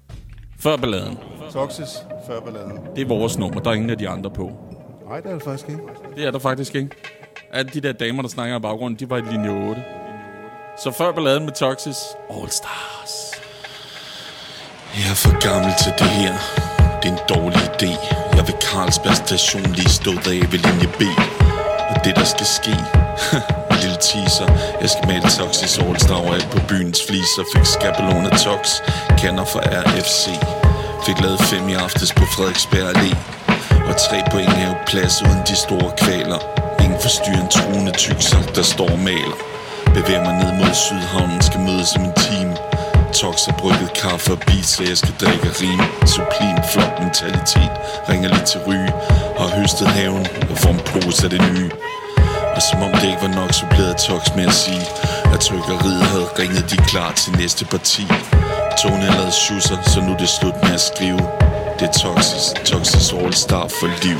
Før 0.66 0.76
balladen. 0.76 1.18
Toxis 1.52 1.88
før 2.26 2.40
balladen. 2.40 2.78
Det 2.96 3.02
er 3.02 3.08
vores 3.08 3.38
nummer. 3.38 3.60
Der 3.60 3.70
er 3.70 3.74
ingen 3.74 3.90
af 3.90 3.98
de 3.98 4.08
andre 4.08 4.30
på. 4.30 4.52
Nej, 5.08 5.20
det 5.20 5.30
er 5.30 5.34
det 5.34 5.42
faktisk 5.42 5.68
ikke. 5.68 5.80
Det 6.16 6.24
er 6.26 6.30
der 6.30 6.38
faktisk 6.38 6.74
ikke. 6.74 6.88
Alle 7.52 7.70
de 7.74 7.80
der 7.80 7.92
damer, 7.92 8.22
der 8.22 8.28
snakker 8.28 8.58
i 8.58 8.60
baggrunden, 8.60 8.98
de 9.00 9.10
var 9.10 9.16
i 9.16 9.20
linje 9.20 9.68
8. 9.68 9.82
Så 10.82 10.90
før 10.90 11.12
balladen 11.12 11.44
med 11.44 11.52
Toxis, 11.52 11.96
All 12.30 12.50
Stars. 12.50 13.14
Jeg 14.94 15.10
er 15.10 15.14
for 15.14 15.34
gammel 15.48 15.72
til 15.84 15.92
det 15.98 16.10
her. 16.20 16.34
Det 17.02 17.08
er 17.10 17.12
en 17.12 17.24
dårlig 17.34 17.62
idé. 17.70 17.92
Jeg 18.36 18.46
vil 18.46 18.54
Carlsberg 18.66 19.16
station 19.16 19.62
lige 19.62 19.88
stået 19.88 20.26
af 20.34 20.52
ved 20.52 20.58
linje 20.68 20.88
B. 20.98 21.02
Og 21.90 22.04
det 22.04 22.16
der 22.16 22.24
skal 22.24 22.46
ske, 22.46 22.74
lille 23.96 24.26
teaser. 24.26 24.48
Jeg 24.80 24.90
skal 24.90 25.06
male 25.08 25.28
Toxis 25.38 25.78
All-Star 25.78 26.14
overalt 26.14 26.50
på 26.50 26.60
byens 26.68 27.00
fliser. 27.08 27.42
Fik 27.52 27.64
skabelon 27.64 28.26
af 28.26 28.38
Tox, 28.44 28.62
kender 29.20 29.44
for 29.44 29.60
RFC. 29.84 30.24
Fik 31.06 31.20
lavet 31.20 31.40
fem 31.40 31.68
i 31.68 31.74
aftes 31.74 32.12
på 32.12 32.24
Frederiksberg 32.34 32.88
Allé. 32.92 33.12
Og 33.88 33.94
tre 33.96 34.18
på 34.30 34.38
en 34.38 34.50
plads 34.86 35.22
uden 35.22 35.42
de 35.48 35.56
store 35.56 35.90
kvaler. 36.02 36.40
Ingen 36.84 37.00
forstyrrer 37.00 37.42
en 37.42 37.48
truende 37.48 37.92
tykser, 37.92 38.42
der 38.56 38.62
står 38.62 38.90
og 38.96 38.98
maler. 38.98 39.38
Bevæger 39.94 40.24
mig 40.24 40.34
ned 40.42 40.52
mod 40.60 40.74
Sydhavnen, 40.74 41.40
skal 41.40 41.60
mødes 41.60 41.88
som 41.88 42.02
en 42.04 42.14
team. 42.24 42.50
Tox 43.20 43.36
har 43.48 43.56
brygget 43.62 43.90
kaffe 44.02 44.32
og 44.32 44.38
beat, 44.46 44.66
så 44.66 44.82
jeg 44.90 44.96
skal 44.96 45.14
drikke 45.20 45.48
rim 45.60 45.80
Sublim, 46.12 46.58
flot 46.72 46.94
mentalitet, 47.02 47.72
ringer 48.08 48.28
lige 48.28 48.46
til 48.52 48.60
ryge 48.66 48.92
Har 49.38 49.48
høstet 49.58 49.88
haven 49.88 50.26
og 50.50 50.56
får 50.58 50.70
en 50.70 50.82
pose 50.90 51.24
af 51.24 51.30
det 51.30 51.42
nye 51.52 51.70
og 52.56 52.62
som 52.62 52.82
om 52.82 52.92
det 52.92 53.04
ikke 53.04 53.22
var 53.22 53.34
nok, 53.40 53.52
så 53.52 53.66
blev 53.70 53.84
jeg 53.86 53.96
toks 53.96 54.34
med 54.36 54.46
at 54.46 54.52
sige 54.52 54.84
At 55.34 55.40
trykkeriet 55.40 56.02
havde 56.12 56.28
ringet 56.38 56.70
de 56.70 56.76
klar 56.76 57.12
til 57.12 57.32
næste 57.32 57.64
parti. 57.64 58.06
Tone 58.82 59.02
har 59.08 59.18
lavet 59.18 59.34
schusser, 59.34 59.82
så 59.82 60.00
nu 60.00 60.12
er 60.12 60.16
det 60.16 60.28
slut 60.28 60.54
med 60.62 60.74
at 60.74 60.80
skrive. 60.80 61.20
Det 61.78 61.88
er 61.88 61.92
Toxis, 62.02 62.44
Toxis 62.64 63.12
All 63.12 63.34
Star 63.34 63.68
for 63.80 63.86
liv. 64.04 64.18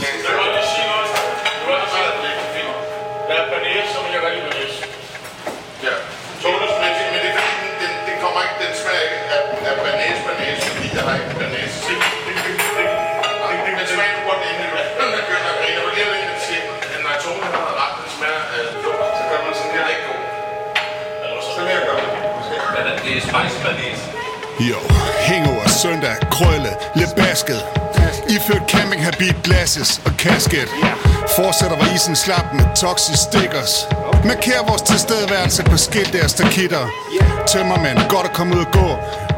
Søndag, 25.87 26.17
krølle, 26.31 26.73
lidt 26.95 27.15
basket 27.17 27.63
camping 28.69 29.05
habit, 29.05 29.37
glasses 29.43 30.01
og 30.07 30.13
kasket. 30.19 30.69
Fortsætter, 31.37 31.77
var 31.77 31.89
isen 31.95 32.17
slap 32.17 32.47
med 32.55 32.65
toxic 32.83 33.19
stickers. 33.29 33.73
Markerer 34.25 34.65
vores 34.69 34.83
tilstedeværelse 34.83 35.63
på 35.65 35.77
skilt 35.77 36.13
der 36.13 36.27
stakitter. 36.29 36.85
Tømmermænd, 37.53 37.99
godt 38.09 38.27
at 38.31 38.33
komme 38.39 38.55
ud 38.57 38.61
og 38.67 38.73
gå. 38.73 38.89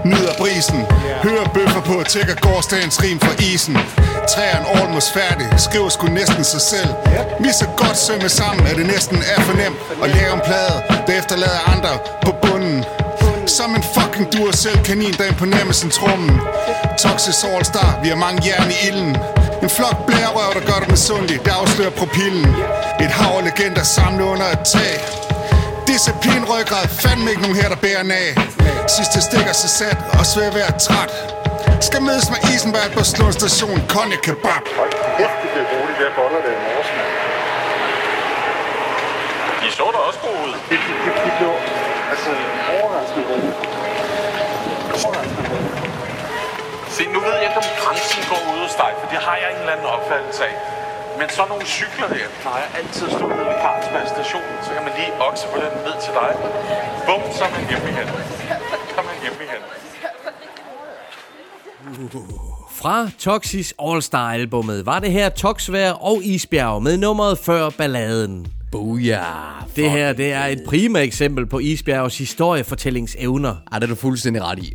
Nyder 0.05 0.35
brisen 0.39 0.81
Hører 1.27 1.49
bøffer 1.55 1.83
på, 1.91 1.97
tækker 2.09 2.35
gårdsdagens 2.47 3.03
rim 3.03 3.19
for 3.21 3.35
isen. 3.53 3.77
Træeren 4.33 4.65
almost 4.79 5.09
færdig 5.19 5.47
Skriver 5.67 5.89
sgu 5.89 6.07
næsten 6.07 6.45
sig 6.45 6.61
selv. 6.61 6.91
Vi 7.41 7.51
så 7.61 7.67
godt 7.83 7.99
sømme 8.07 8.29
sammen, 8.29 8.67
at 8.67 8.77
det 8.77 8.87
næsten 8.87 9.19
er 9.35 9.41
for 9.47 9.55
nemt 9.63 9.79
At 10.05 10.09
lave 10.17 10.33
en 10.39 10.43
plade, 10.49 10.77
der 11.07 11.13
efterlader 11.21 11.61
andre 11.75 11.93
på 12.25 12.31
bunden 12.43 12.58
som 13.49 13.75
en 13.75 13.85
fucking 13.97 14.27
dur 14.33 14.51
selv 14.53 14.79
kanin, 14.85 15.13
der 15.19 15.25
imponerer 15.25 15.65
med 15.65 15.75
sin 15.75 15.91
trummen. 15.91 16.41
Toxic 16.99 17.45
All-Star, 17.45 17.91
vi 18.03 18.09
har 18.09 18.17
mange 18.27 18.39
jern 18.47 18.71
i 18.71 18.79
ilden. 18.89 19.17
En 19.63 19.71
flok 19.77 19.97
blærerøv, 20.07 20.51
der 20.59 20.65
gør 20.71 20.79
dig 20.83 20.91
misundelig, 20.91 21.45
der 21.45 21.53
afslører 21.63 21.91
propillen. 21.91 22.47
Et 23.05 23.13
hav 23.19 23.33
af 23.39 23.45
legender 23.45 23.83
samlet 23.83 24.25
under 24.33 24.49
et 24.57 24.63
tag. 24.75 24.95
Disciplin, 25.91 26.43
ryggrad, 26.53 26.87
fandme 27.03 27.27
ikke 27.31 27.43
nogen 27.43 27.57
her, 27.61 27.69
der 27.69 27.81
bærer 27.87 28.05
af. 28.25 28.31
Sidste 28.97 29.19
stikker 29.29 29.55
sig 29.63 29.71
sat 29.81 29.99
og 30.19 30.25
svær 30.33 30.51
ved 30.57 30.65
at 30.71 30.77
træt. 30.87 31.13
Skal 31.89 32.03
mødes 32.09 32.27
med 32.33 32.41
Isenberg 32.53 32.91
på 32.97 33.03
Slund 33.13 33.33
station, 33.41 33.79
konje 33.95 34.19
kebab. 34.27 34.65
Kæft, 35.19 35.37
det 35.43 35.49
bliver 35.53 35.69
roligt, 35.75 35.99
jeg 36.05 36.13
boller 36.19 36.41
det 36.47 36.53
i 36.57 36.61
morges, 36.67 36.91
mand. 36.97 37.13
De 39.63 39.69
så 39.79 39.87
da 39.95 39.99
også 40.09 40.21
gode 40.27 40.41
ud. 40.47 40.53
Det, 40.71 40.79
det, 40.87 40.95
det, 41.05 41.13
det 41.25 41.33
blev 41.39 41.53
altså 42.13 42.31
overraskende 42.77 43.25
gode. 43.31 43.51
Overraskende 45.05 45.45
gode. 45.51 45.67
Se, 46.97 47.03
nu 47.15 47.18
ved 47.29 47.37
jeg 47.39 47.47
ikke, 47.49 47.61
om 47.65 47.69
grænsen 47.83 48.23
går 48.31 48.41
ud 48.53 48.59
hos 48.65 48.75
dig, 48.83 48.93
for 49.01 49.07
det 49.13 49.19
har 49.27 49.37
jeg 49.43 49.49
en 49.53 49.59
eller 49.63 49.75
anden 49.77 49.89
opfattelse 49.97 50.43
af. 50.51 50.55
Men 51.19 51.27
så 51.37 51.43
nogle 51.53 51.67
cykler 51.79 52.09
her 52.19 52.29
plejer 52.43 52.67
altid 52.79 53.05
at 53.09 53.13
stå 53.17 53.25
nede 53.33 53.47
ved 53.51 53.59
Carlsberg 53.65 54.07
station. 54.17 54.49
Så 54.65 54.71
kan 54.75 54.83
man 54.87 54.93
lige 54.99 55.13
okse 55.29 55.45
på 55.53 55.57
den 55.65 55.73
ned 55.87 55.97
til 56.05 56.13
dig. 56.21 56.31
Bum, 57.07 57.23
så 57.37 57.43
er 57.49 57.53
man 57.57 57.63
hjemme 57.71 57.87
igen. 57.93 58.09
Så 58.95 58.99
er 59.03 59.07
man 59.11 59.17
hjemme 59.25 59.41
igen. 59.47 59.63
Fra 62.81 62.97
Toxis 63.19 63.75
All-Star-albummet 63.87 64.87
var 64.87 64.99
det 64.99 65.11
her 65.13 65.29
Toxvær 65.29 65.91
og 65.93 66.17
Isbjerg 66.25 66.83
med 66.83 66.97
nummeret 66.97 67.39
før 67.39 67.71
balladen. 67.71 68.58
Booyah. 68.73 69.59
Det 69.77 69.91
her, 69.91 70.13
det 70.13 70.33
er 70.33 70.45
et 70.45 70.63
prima 70.67 70.99
eksempel 70.99 71.47
på 71.47 71.59
Isbjergs 71.59 72.19
historiefortællingsevner. 72.19 73.57
Ej, 73.73 73.79
det 73.79 73.87
er 73.87 73.89
du 73.89 73.95
fuldstændig 73.95 74.43
ret 74.43 74.59
i. 74.59 74.73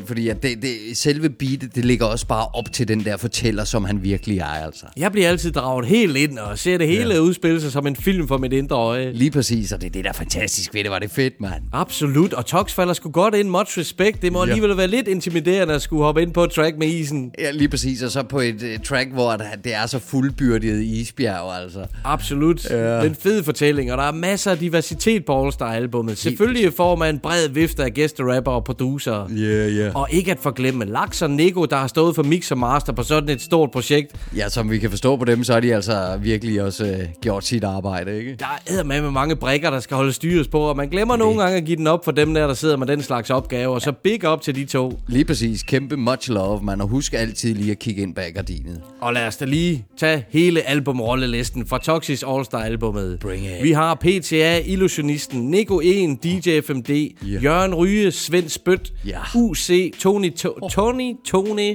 100%, 0.00 0.06
fordi 0.06 0.28
at 0.28 0.42
det, 0.42 0.62
det, 0.62 0.76
selve 0.94 1.30
beatet, 1.30 1.74
det 1.74 1.84
ligger 1.84 2.06
også 2.06 2.26
bare 2.26 2.46
op 2.46 2.72
til 2.72 2.88
den 2.88 3.04
der 3.04 3.16
fortæller, 3.16 3.64
som 3.64 3.84
han 3.84 4.02
virkelig 4.02 4.38
er, 4.38 4.44
altså. 4.44 4.86
Jeg 4.96 5.12
bliver 5.12 5.28
altid 5.28 5.52
draget 5.52 5.86
helt 5.86 6.16
ind 6.16 6.38
og 6.38 6.58
ser 6.58 6.78
det 6.78 6.86
hele 6.86 7.14
ja. 7.14 7.20
udspille 7.20 7.60
sig 7.60 7.72
som 7.72 7.86
en 7.86 7.96
film 7.96 8.28
for 8.28 8.38
mit 8.38 8.52
indre 8.52 8.76
øje. 8.76 9.12
Lige 9.12 9.30
præcis, 9.30 9.72
og 9.72 9.80
det 9.80 9.86
er 9.86 9.90
det, 9.90 10.04
der 10.04 10.10
er 10.10 10.14
fantastisk 10.14 10.74
ved 10.74 10.84
det. 10.84 10.90
Var 10.90 10.98
det 10.98 11.10
fedt, 11.10 11.40
mand. 11.40 11.62
Absolut, 11.72 12.32
og 12.32 12.46
Tox 12.46 12.72
falder 12.72 12.94
sgu 12.94 13.10
godt 13.10 13.34
ind. 13.34 13.48
Much 13.48 13.78
respect. 13.78 14.22
Det 14.22 14.32
må 14.32 14.44
ja. 14.44 14.50
alligevel 14.50 14.76
være 14.76 14.86
lidt 14.86 15.08
intimiderende 15.08 15.74
at 15.74 15.82
skulle 15.82 16.04
hoppe 16.04 16.22
ind 16.22 16.32
på 16.32 16.44
et 16.44 16.50
track 16.50 16.78
med 16.78 16.86
isen. 16.86 17.32
Ja, 17.38 17.50
lige 17.50 17.68
præcis, 17.68 18.02
og 18.02 18.10
så 18.10 18.22
på 18.22 18.40
et 18.40 18.62
uh, 18.62 18.84
track, 18.84 19.12
hvor 19.12 19.36
det 19.64 19.74
er 19.74 19.86
så 19.86 19.98
fuldbyrdet 19.98 20.82
isbjerg, 20.82 21.62
altså. 21.62 21.86
Absolut. 22.04 22.70
Ja. 22.70 23.04
Den 23.04 23.11
fede 23.14 23.44
fortælling, 23.44 23.92
og 23.92 23.98
der 23.98 24.04
er 24.04 24.12
masser 24.12 24.50
af 24.50 24.58
diversitet 24.58 25.24
på 25.24 25.42
All 25.42 25.52
Star 25.52 25.72
albummet. 25.72 26.18
Selvfølgelig 26.18 26.64
i 26.64 26.70
form 26.70 27.02
af 27.02 27.10
en 27.10 27.18
bred 27.18 27.48
vifte 27.48 27.84
af 27.84 27.94
gæsterapper 27.94 28.52
og 28.52 28.64
producer. 28.64 29.28
Yeah, 29.30 29.70
yeah. 29.70 29.96
Og 29.96 30.08
ikke 30.10 30.30
at 30.30 30.38
forglemme 30.40 30.84
Laks 30.84 31.22
og 31.22 31.30
Nico, 31.30 31.64
der 31.64 31.76
har 31.76 31.86
stået 31.86 32.14
for 32.14 32.22
mix 32.22 32.50
og 32.50 32.58
master 32.58 32.92
på 32.92 33.02
sådan 33.02 33.28
et 33.28 33.42
stort 33.42 33.70
projekt. 33.70 34.16
Ja, 34.36 34.48
som 34.48 34.70
vi 34.70 34.78
kan 34.78 34.90
forstå 34.90 35.16
på 35.16 35.24
dem, 35.24 35.44
så 35.44 35.52
har 35.52 35.60
de 35.60 35.74
altså 35.74 36.18
virkelig 36.22 36.62
også 36.62 36.84
uh, 36.84 37.20
gjort 37.20 37.44
sit 37.44 37.64
arbejde, 37.64 38.18
ikke? 38.18 38.36
Der 38.38 38.78
er 38.80 38.84
med 38.84 39.00
med 39.00 39.10
mange 39.10 39.36
brikker, 39.36 39.70
der 39.70 39.80
skal 39.80 39.96
holde 39.96 40.12
styres 40.12 40.48
på, 40.48 40.60
og 40.60 40.76
man 40.76 40.88
glemmer 40.88 41.14
okay. 41.14 41.24
nogle 41.24 41.42
gange 41.42 41.56
at 41.56 41.64
give 41.64 41.76
den 41.76 41.86
op 41.86 42.04
for 42.04 42.12
dem 42.12 42.34
der, 42.34 42.46
der 42.46 42.54
sidder 42.54 42.76
med 42.76 42.86
den 42.86 43.02
slags 43.02 43.30
opgaver. 43.30 43.78
Så 43.78 43.92
big 43.92 44.28
up 44.28 44.40
til 44.40 44.54
de 44.54 44.64
to. 44.64 45.00
Lige 45.08 45.24
præcis. 45.24 45.62
Kæmpe 45.62 45.96
much 45.96 46.30
love, 46.30 46.62
man. 46.62 46.80
Og 46.80 46.88
husk 46.88 47.14
altid 47.14 47.54
lige 47.54 47.70
at 47.70 47.78
kigge 47.78 48.02
ind 48.02 48.14
bag 48.14 48.34
gardinet. 48.34 48.80
Og 49.00 49.12
lad 49.12 49.26
os 49.26 49.36
da 49.36 49.44
lige 49.44 49.84
tage 49.98 50.24
hele 50.30 50.62
albumrollelisten 50.62 51.66
fra 51.66 51.78
Toxis 51.78 52.24
All 52.28 52.44
Star 52.44 52.62
albumet. 52.62 53.01
It. 53.10 53.62
Vi 53.62 53.72
har 53.72 53.94
PTA, 53.94 54.58
Illusionisten, 54.64 55.50
Nico 55.50 55.80
1, 55.80 56.18
DJ 56.24 56.48
FMD, 56.60 56.90
yeah. 56.90 57.44
Jørgen 57.44 57.74
Ryge, 57.74 58.10
Svend 58.10 58.48
Spødt, 58.48 58.92
Yeah. 59.06 59.36
UC, 59.36 59.92
Tony, 59.98 60.32
to- 60.36 60.68
Tony, 60.68 61.12
Tony, 61.24 61.74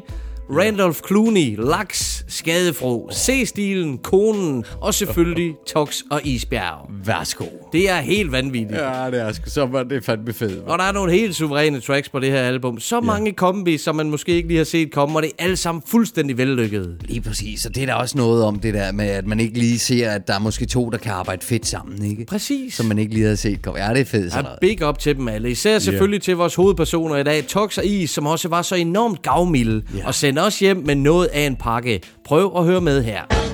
Randolph 0.50 1.00
Clooney, 1.08 1.56
Laks, 1.58 2.26
Skadefro, 2.28 3.10
C-stilen, 3.14 3.98
Konen 3.98 4.66
og 4.82 4.94
selvfølgelig 4.94 5.54
Tox 5.74 6.02
og 6.12 6.22
Isbjerg. 6.24 6.90
Værsgo. 7.06 7.46
Det 7.74 7.90
er 7.90 7.98
helt 8.02 8.32
vanvittigt. 8.32 8.80
Ja, 8.80 9.06
det 9.12 9.22
er 9.22 9.32
sgu 9.32 9.50
så 9.50 9.66
var 9.66 9.84
det 9.84 10.04
fandme 10.06 10.34
fedt. 10.34 10.64
Og 10.68 10.80
der 10.80 10.84
er 10.86 10.92
nogle 10.92 11.12
helt 11.12 11.36
suveræne 11.36 11.80
tracks 11.80 12.10
på 12.10 12.20
det 12.20 12.32
her 12.32 12.42
album. 12.42 12.80
Så 12.80 13.02
mange 13.02 13.34
kombis, 13.34 13.82
som 13.82 13.96
man 13.96 14.10
måske 14.10 14.32
ikke 14.32 14.48
lige 14.48 14.58
har 14.58 14.66
set 14.66 14.92
komme, 14.92 15.18
og 15.18 15.22
det 15.24 15.32
er 15.38 15.44
alle 15.44 15.58
sammen 15.58 15.84
fuldstændig 15.88 16.38
vellykket. 16.38 16.98
Lige 17.02 17.22
præcis, 17.22 17.66
og 17.66 17.76
det 17.76 17.84
er 17.84 17.88
der 17.88 17.94
også 17.94 18.18
noget 18.18 18.44
om 18.44 18.60
det 18.60 18.74
der 18.74 18.92
med, 18.92 19.06
at 19.08 19.28
man 19.28 19.40
ikke 19.40 19.60
lige 19.60 19.80
ser, 19.80 20.12
at 20.12 20.28
der 20.28 20.34
er 20.34 20.40
måske 20.40 20.66
to, 20.66 20.90
der 20.90 20.98
kan 20.98 21.12
arbejde 21.12 21.46
fedt 21.46 21.68
sammen, 21.68 22.06
ikke? 22.06 22.26
Præcis. 22.26 22.74
Som 22.74 22.86
man 22.86 22.98
ikke 23.00 23.14
lige 23.14 23.24
havde 23.24 23.38
set 23.38 23.62
komme. 23.62 23.80
Ja, 23.86 23.94
det 23.94 24.02
er 24.02 24.06
fedt 24.06 24.32
sådan 24.34 24.46
Ja, 24.46 24.68
big 24.68 24.88
up 24.88 25.00
til 25.00 25.16
dem 25.16 25.28
alle. 25.28 25.52
Især 25.52 25.80
selvfølgelig 25.80 26.18
yeah. 26.18 26.24
til 26.24 26.36
vores 26.36 26.56
hovedpersoner 26.56 27.16
i 27.16 27.24
dag, 27.24 27.48
Tox 27.48 27.78
og 27.78 27.86
Is, 27.86 28.10
som 28.10 28.26
også 28.26 28.48
var 28.50 28.62
så 28.62 28.76
enormt 28.76 29.22
gavmilde 29.22 29.82
Ja. 29.98 30.08
og 30.08 30.16
sendte 30.16 30.37
os 30.40 30.60
hjem 30.60 30.78
med 30.86 30.96
noget 30.96 31.28
af 31.28 31.42
en 31.42 31.56
pakke. 31.56 32.02
Prøv 32.26 32.54
at 32.58 32.66
høre 32.66 32.82
med 32.82 33.04
her. 33.04 33.48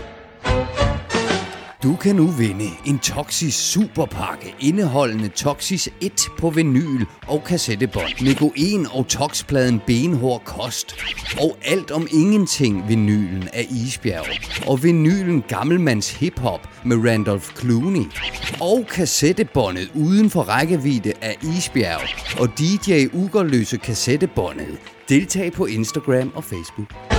Du 1.83 1.95
kan 1.95 2.15
nu 2.15 2.27
vinde 2.27 2.69
en 2.85 2.99
Toxis 2.99 3.53
Superpakke 3.53 4.55
indeholdende 4.59 5.27
Toxis 5.27 5.89
1 6.01 6.21
på 6.39 6.49
vinyl 6.49 7.05
og 7.27 7.43
kassettebånd. 7.43 8.21
Nico 8.21 8.51
1 8.55 8.87
og 8.93 9.07
Toxpladen 9.07 9.81
Benhård 9.87 10.41
Kost. 10.45 10.95
Og 11.41 11.57
alt 11.65 11.91
om 11.91 12.07
ingenting 12.11 12.87
vinylen 12.87 13.47
af 13.53 13.67
Isbjerg. 13.69 14.25
Og 14.67 14.83
vinylen 14.83 15.43
Gammelmands 15.47 16.11
Hiphop 16.11 16.69
med 16.85 17.09
Randolph 17.09 17.55
Clooney. 17.55 18.05
Og 18.61 18.85
kassettebåndet 18.89 19.91
uden 19.95 20.29
for 20.29 20.41
rækkevidde 20.41 21.13
af 21.21 21.37
Isbjerg. 21.57 22.01
Og 22.39 22.49
DJ 22.59 23.05
Ugerløse 23.13 23.77
kassettebåndet. 23.77 24.92
Deltag 25.13 25.53
på 25.53 25.65
Instagram 25.65 26.31
og 26.35 26.43
Facebook. 26.43 27.12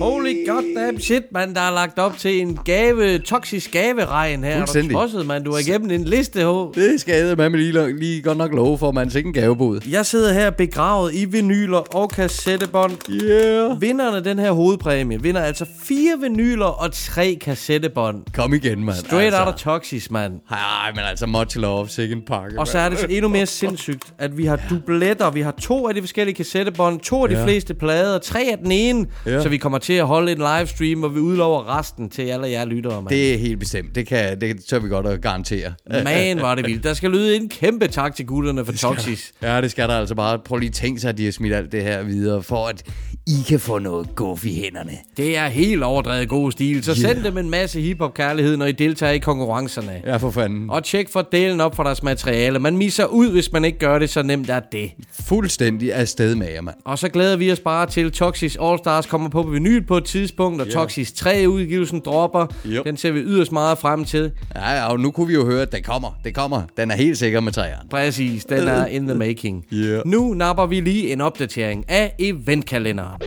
Holy 0.00 0.46
goddamn 0.48 1.00
shit, 1.00 1.22
mand. 1.32 1.54
Der 1.54 1.60
er 1.60 1.70
lagt 1.74 1.98
op 1.98 2.18
til 2.18 2.40
en 2.40 2.58
gave, 2.64 3.18
toksisk 3.18 3.72
gaveregn 3.72 4.44
her. 4.44 4.50
Er 4.50 4.54
du 4.54 4.60
Fuldstændig. 4.60 4.92
tosset, 4.96 5.26
mand? 5.26 5.44
Du 5.44 5.52
er 5.52 5.58
igennem 5.58 5.90
en 5.90 6.04
liste, 6.04 6.44
ho. 6.44 6.72
Det 6.74 7.00
skal 7.00 7.26
jeg 7.26 7.36
med 7.36 7.50
lige, 7.50 7.98
lige 7.98 8.22
godt 8.22 8.38
nok 8.38 8.52
love 8.52 8.78
for, 8.78 8.92
man 8.92 9.10
ikke 9.16 9.26
en 9.26 9.32
gavebod. 9.32 9.80
Jeg 9.90 10.06
sidder 10.06 10.32
her 10.32 10.50
begravet 10.50 11.14
i 11.14 11.24
vinyler 11.24 11.96
og 11.96 12.10
kassettebånd. 12.10 12.92
Yeah. 13.10 13.80
Vinderne 13.80 14.16
af 14.16 14.22
den 14.24 14.38
her 14.38 14.52
hovedpræmie 14.52 15.22
vinder 15.22 15.40
altså 15.40 15.66
fire 15.82 16.18
vinyler 16.20 16.66
og 16.66 16.92
tre 16.92 17.38
kassettebånd. 17.40 18.22
Kom 18.34 18.54
igen, 18.54 18.84
mand. 18.84 18.96
Straight 18.96 19.34
out 19.34 19.48
of 19.48 19.54
Toxis, 19.54 20.10
mand. 20.10 20.32
Ej, 20.50 20.90
men 20.94 21.00
altså 21.10 21.26
much 21.26 21.58
love, 21.58 21.88
sikke 21.88 22.12
en 22.14 22.22
pakke. 22.26 22.58
Og 22.58 22.66
så 22.66 22.78
er 22.78 22.88
det 22.88 22.98
så 22.98 23.06
endnu 23.10 23.28
mere 23.28 23.46
sindssygt, 23.46 24.04
at 24.18 24.38
vi 24.38 24.44
har 24.44 24.60
dubletter. 24.70 25.30
Vi 25.30 25.40
har 25.40 25.50
to 25.60 25.88
af 25.88 25.94
de 25.94 26.00
forskellige 26.00 26.34
kassettebånd, 26.36 27.00
to 27.00 27.22
af 27.22 27.28
de 27.28 27.34
Ja. 27.38 27.44
fleste 27.44 27.74
plader, 27.74 28.18
tre 28.18 28.40
af 28.52 28.58
den 28.58 28.72
ene. 28.72 29.06
Ja. 29.26 29.42
Så 29.42 29.48
vi 29.48 29.56
kommer 29.56 29.78
til 29.84 29.92
at 29.92 30.06
holde 30.06 30.32
en 30.32 30.38
livestream, 30.38 30.98
hvor 30.98 31.08
vi 31.08 31.20
udlover 31.20 31.78
resten 31.78 32.10
til 32.10 32.22
alle 32.22 32.48
jer 32.48 32.64
lyttere, 32.64 33.02
mand. 33.02 33.08
Det 33.08 33.34
er 33.34 33.38
helt 33.38 33.58
bestemt. 33.58 33.94
Det 33.94 34.06
kan 34.06 34.40
det 34.40 34.64
tør 34.64 34.78
vi 34.78 34.88
godt 34.88 35.06
at 35.06 35.20
garantere. 35.20 35.72
Man, 36.04 36.40
var 36.40 36.54
det 36.54 36.66
vildt. 36.66 36.84
Der 36.84 36.94
skal 36.94 37.10
lyde 37.10 37.36
en 37.36 37.48
kæmpe 37.48 37.88
tak 37.88 38.16
til 38.16 38.26
gutterne 38.26 38.64
for 38.64 38.72
Toxis. 38.72 39.32
Ja, 39.42 39.60
det 39.60 39.70
skal 39.70 39.88
der 39.88 39.94
altså 39.94 40.14
bare. 40.14 40.38
Prøv 40.38 40.58
lige 40.58 40.68
at 40.68 40.74
tænke 40.74 41.00
sig, 41.00 41.08
at 41.08 41.18
de 41.18 41.24
har 41.24 41.32
smidt 41.32 41.54
alt 41.54 41.72
det 41.72 41.82
her 41.82 42.02
videre, 42.02 42.42
for 42.42 42.66
at 42.66 42.82
I 43.26 43.44
kan 43.48 43.60
få 43.60 43.78
noget 43.78 44.14
guf 44.14 44.44
i 44.44 44.54
hænderne. 44.54 44.92
Det 45.16 45.36
er 45.36 45.48
helt 45.48 45.82
overdrevet 45.82 46.28
god 46.28 46.52
stil. 46.52 46.84
Så 46.84 46.94
send 46.94 47.24
dem 47.24 47.38
en 47.38 47.50
masse 47.50 47.80
hiphop-kærlighed, 47.80 48.56
når 48.56 48.66
I 48.66 48.72
deltager 48.72 49.12
i 49.12 49.18
konkurrencerne. 49.18 50.02
Ja, 50.06 50.16
for 50.16 50.30
fanden. 50.30 50.70
Og 50.70 50.84
tjek 50.84 51.08
for 51.12 51.28
delen 51.32 51.60
op 51.60 51.76
for 51.76 51.82
deres 51.82 52.02
materiale. 52.02 52.58
Man 52.58 52.76
misser 52.76 53.04
ud, 53.04 53.30
hvis 53.30 53.52
man 53.52 53.64
ikke 53.64 53.78
gør 53.78 53.98
det, 53.98 54.10
så 54.10 54.22
nemt 54.22 54.50
er 54.50 54.60
det. 54.72 54.90
Fuldstændig 55.28 55.94
afsted 55.94 56.34
med 56.34 56.50
jer, 56.50 56.60
mand. 56.60 56.76
Og 56.84 56.98
så 56.98 57.08
glæder 57.08 57.36
vi 57.36 57.52
os 57.52 57.60
bare 57.60 57.86
til, 57.86 58.12
Toxis 58.12 58.56
All 58.62 58.78
Stars 58.78 59.06
kommer 59.06 59.28
på 59.28 59.42
vinyl 59.42 59.73
på 59.80 59.96
et 59.96 60.04
tidspunkt, 60.04 60.60
og 60.60 60.66
Ja. 60.66 60.72
Toxis 60.72 61.12
3 61.12 61.44
udgivelsen 61.48 62.00
dropper. 62.04 62.46
Jo. 62.64 62.82
Den 62.82 62.96
ser 62.96 63.10
vi 63.12 63.20
yderst 63.20 63.52
meget 63.52 63.78
frem 63.78 64.04
til. 64.04 64.30
Ja, 64.54 64.70
ja, 64.70 64.86
og 64.86 65.00
nu 65.00 65.10
kunne 65.10 65.26
vi 65.26 65.34
jo 65.34 65.46
høre, 65.46 65.62
at 65.62 65.72
den 65.72 65.82
kommer. 65.82 66.10
Det 66.24 66.34
kommer. 66.34 66.62
Den 66.76 66.90
er 66.90 66.96
helt 66.96 67.18
sikker 67.18 67.40
med 67.40 67.52
træerne. 67.52 67.88
Præcis, 67.90 68.44
den 68.44 68.68
er 68.68 68.86
in 68.86 69.06
the 69.06 69.14
making. 69.14 69.64
Yeah. 69.72 70.02
Nu 70.06 70.34
napper 70.34 70.66
vi 70.66 70.80
lige 70.80 71.12
en 71.12 71.20
opdatering 71.20 71.84
af 71.90 72.14
eventkalenderen. 72.18 73.20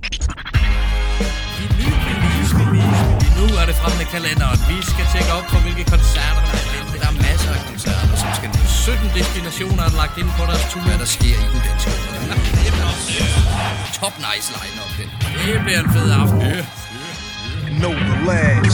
Nu 3.39 3.43
er 3.61 3.65
det 3.69 3.75
frem 3.81 3.93
med 4.01 4.07
kalenderen. 4.15 4.59
Vi 4.71 4.77
skal 4.91 5.05
tjekke 5.13 5.31
op 5.37 5.45
på, 5.53 5.57
hvilke 5.65 5.83
koncerter 5.95 6.41
der 6.51 6.59
er. 6.77 6.83
Der 6.93 7.01
er 7.09 7.13
masser 7.27 7.51
af 7.57 7.61
koncerter, 7.71 8.15
som 8.21 8.29
skal 8.37 8.49
17 8.67 9.09
destinationer 9.19 9.83
er 9.89 9.93
lagt 10.01 10.15
ind 10.21 10.29
på 10.37 10.43
deres 10.49 10.65
tur. 10.71 10.81
Hvad 10.87 10.97
der 11.03 11.09
sker 11.17 11.37
i 11.43 11.47
den 11.53 11.61
danske 11.67 11.89
Top 14.01 14.13
nice 14.19 14.49
line-up, 14.57 14.91
den. 14.99 15.09
Det 15.45 15.61
bliver 15.63 15.79
en 15.79 15.89
fed 15.93 16.11
aften. 16.11 16.39
No 17.81 17.89
relax. 17.89 18.65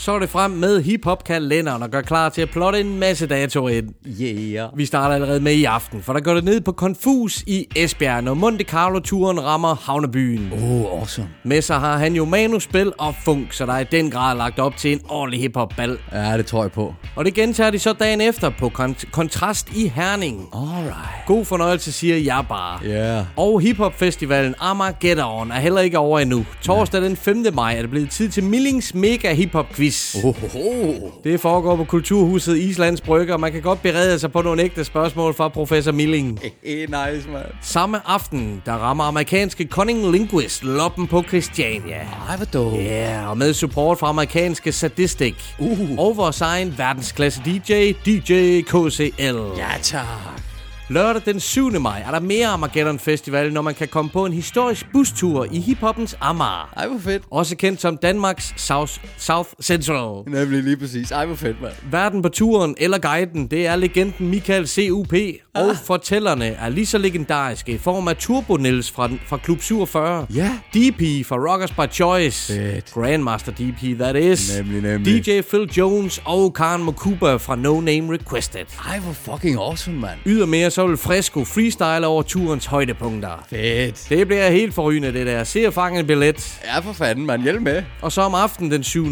Så 0.00 0.12
er 0.12 0.18
det 0.18 0.28
frem 0.30 0.50
med 0.50 0.82
hiphop-kalenderen 0.82 1.82
og 1.82 1.90
gør 1.90 2.00
klar 2.00 2.28
til 2.28 2.42
at 2.42 2.50
plotte 2.50 2.80
en 2.80 2.98
masse 2.98 3.26
datoer 3.26 3.68
ind. 3.70 3.88
Yeah. 4.22 4.68
Vi 4.78 4.86
starter 4.86 5.14
allerede 5.14 5.40
med 5.40 5.52
i 5.52 5.64
aften, 5.64 6.02
for 6.02 6.12
der 6.12 6.20
går 6.20 6.34
det 6.34 6.44
ned 6.44 6.60
på 6.60 6.72
Confus 6.72 7.42
i 7.46 7.66
Esbjerg, 7.76 8.24
når 8.24 8.34
Monte 8.34 8.64
Carlo-turen 8.64 9.44
rammer 9.44 9.74
havnebyen. 9.82 10.50
Oh, 10.52 11.00
awesome. 11.00 11.28
Med 11.44 11.62
sig 11.62 11.76
har 11.78 11.96
han 11.98 12.14
jo 12.14 12.24
manuspil 12.24 12.92
og 12.98 13.14
funk, 13.24 13.52
så 13.52 13.66
der 13.66 13.72
er 13.72 13.78
i 13.78 13.84
den 13.84 14.10
grad 14.10 14.36
lagt 14.36 14.58
op 14.58 14.76
til 14.76 14.92
en 14.92 15.00
ordentlig 15.08 15.40
hiphop-bal. 15.40 15.98
Ja, 16.12 16.36
det 16.38 16.46
tror 16.46 16.62
jeg 16.62 16.72
på. 16.72 16.94
Og 17.16 17.24
det 17.24 17.34
gentager 17.34 17.70
de 17.70 17.78
så 17.78 17.92
dagen 17.92 18.20
efter 18.20 18.50
på 18.58 18.72
kont- 18.78 19.10
Kontrast 19.10 19.68
i 19.76 19.88
Herning. 19.88 20.48
Alright. 20.52 21.26
God 21.26 21.44
fornøjelse, 21.44 21.92
siger 21.92 22.16
jeg 22.16 22.44
bare. 22.48 22.80
Yeah. 22.86 23.24
Og 23.36 23.60
hiphop-festivalen 23.60 24.54
Armageddon 24.60 25.50
er 25.50 25.60
heller 25.60 25.80
ikke 25.80 25.98
over 25.98 26.18
endnu. 26.20 26.46
Torsdag 26.62 27.02
den 27.02 27.16
5. 27.16 27.44
maj 27.54 27.76
er 27.76 27.80
det 27.80 27.90
blevet 27.90 28.10
tid 28.10 28.28
til 28.28 28.44
Millings 28.44 28.94
Mega 28.94 29.34
Hip-Hop 29.34 29.74
Quiz. 29.74 29.87
Oh, 30.24 30.44
oh. 30.54 31.10
Det 31.24 31.40
foregår 31.40 31.76
på 31.76 31.84
Kulturhuset 31.84 32.56
Islands 32.56 33.00
Brygge, 33.00 33.32
og 33.32 33.40
man 33.40 33.52
kan 33.52 33.62
godt 33.62 33.82
berede 33.82 34.18
sig 34.18 34.32
på 34.32 34.42
nogle 34.42 34.62
ægte 34.62 34.84
spørgsmål 34.84 35.34
fra 35.34 35.48
professor 35.48 35.92
Milling. 35.92 36.40
Nice, 36.64 37.28
man. 37.28 37.42
Samme 37.62 38.00
aften, 38.06 38.62
der 38.66 38.72
rammer 38.72 39.04
amerikanske 39.04 39.68
cunning 39.70 40.10
linguist 40.10 40.64
loppen 40.64 41.06
på 41.06 41.22
Christiania. 41.22 42.08
Ej, 42.28 42.36
hvor 42.36 42.46
dope. 42.46 42.76
Ja, 42.76 42.82
yeah, 42.82 43.30
og 43.30 43.38
med 43.38 43.54
support 43.54 43.98
fra 43.98 44.08
amerikanske 44.08 44.72
Sadistic. 44.72 45.34
Uh. 45.58 45.98
Og 45.98 46.16
vores 46.16 46.40
egen 46.40 46.74
verdensklasse 46.78 47.42
DJ, 47.44 47.92
DJ 48.06 48.60
KCL. 48.62 49.36
Ja, 49.58 49.70
tak. 49.82 50.47
Lørdag 50.90 51.22
den 51.24 51.40
7. 51.40 51.80
maj 51.80 52.02
er 52.06 52.10
der 52.10 52.20
mere 52.20 52.46
Armageddon 52.46 52.98
Festival, 52.98 53.52
når 53.52 53.62
man 53.62 53.74
kan 53.74 53.88
komme 53.88 54.10
på 54.10 54.26
en 54.26 54.32
historisk 54.32 54.86
bustur 54.92 55.46
i 55.52 55.60
hiphoppens 55.60 56.16
Amager. 56.20 56.72
Ej, 56.76 56.88
hvor 56.88 56.98
fedt. 56.98 57.22
Også 57.30 57.56
kendt 57.56 57.80
som 57.80 57.96
Danmarks 57.96 58.54
South, 58.56 58.92
South 59.18 59.48
Central. 59.62 60.22
Nemlig 60.26 60.62
lige 60.62 60.76
præcis. 60.76 61.10
Ej, 61.10 61.26
hvor 61.26 61.34
fedt, 61.36 61.62
mand. 61.62 61.72
Verden 61.90 62.22
på 62.22 62.28
turen 62.28 62.74
eller 62.78 62.98
guiden, 62.98 63.46
det 63.46 63.66
er 63.66 63.76
legenden 63.76 64.28
Michael 64.28 64.68
C.U.P. 64.68 65.12
Ah. 65.54 65.68
Og 65.68 65.76
fortællerne 65.84 66.46
er 66.46 66.68
lige 66.68 66.86
så 66.86 66.98
legendariske 66.98 67.72
i 67.72 67.78
form 67.78 68.08
af 68.08 68.16
Turbo 68.16 68.56
Nils 68.56 68.90
fra, 68.90 69.10
fra 69.26 69.36
Klub 69.36 69.62
47. 69.62 70.26
Ja. 70.34 70.50
DP 70.74 71.26
fra 71.26 71.36
Rockers 71.52 71.70
by 71.70 71.92
Choice. 71.94 72.54
Fedt. 72.54 72.92
Grandmaster 72.94 73.52
DP, 73.52 73.98
that 73.98 74.16
is. 74.16 74.58
Nemlig, 74.58 74.82
nemlig. 74.82 75.26
DJ 75.26 75.40
Phil 75.40 75.70
Jones 75.76 76.22
og 76.24 76.54
Karen 76.54 76.82
Mokuba 76.82 77.36
fra 77.36 77.56
No 77.56 77.80
Name 77.80 78.14
Requested. 78.14 78.64
Ej, 78.88 78.98
hvor 78.98 79.12
fucking 79.12 79.58
awesome, 79.58 80.00
mand. 80.00 80.18
Ydermere 80.26 80.70
så 80.78 80.86
vil 80.86 80.96
Fresco 80.96 81.44
freestyle 81.44 82.06
over 82.06 82.22
turens 82.22 82.66
højdepunkter. 82.66 83.44
Fedt. 83.50 84.06
Det 84.08 84.26
bliver 84.26 84.50
helt 84.50 84.74
forrygende, 84.74 85.12
det 85.12 85.26
der. 85.26 85.44
Se 85.44 85.66
og 85.66 85.74
fange 85.74 86.00
en 86.00 86.06
billet. 86.06 86.60
Ja, 86.64 86.78
for 86.78 86.92
fanden, 86.92 87.26
mand. 87.26 87.42
Hjælp 87.42 87.62
med. 87.62 87.82
Og 88.02 88.12
så 88.12 88.20
om 88.22 88.34
aftenen 88.34 88.70
den 88.72 88.82
7. 88.84 89.06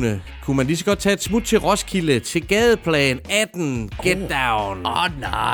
kunne 0.44 0.56
man 0.56 0.66
lige 0.66 0.76
så 0.76 0.84
godt 0.84 0.98
tage 0.98 1.12
et 1.12 1.22
smut 1.22 1.42
til 1.44 1.58
Roskilde 1.58 2.20
til 2.20 2.46
Gadeplan 2.48 3.20
18 3.30 3.90
Get 4.02 4.16
Down. 4.18 4.86
Oh, 4.86 5.06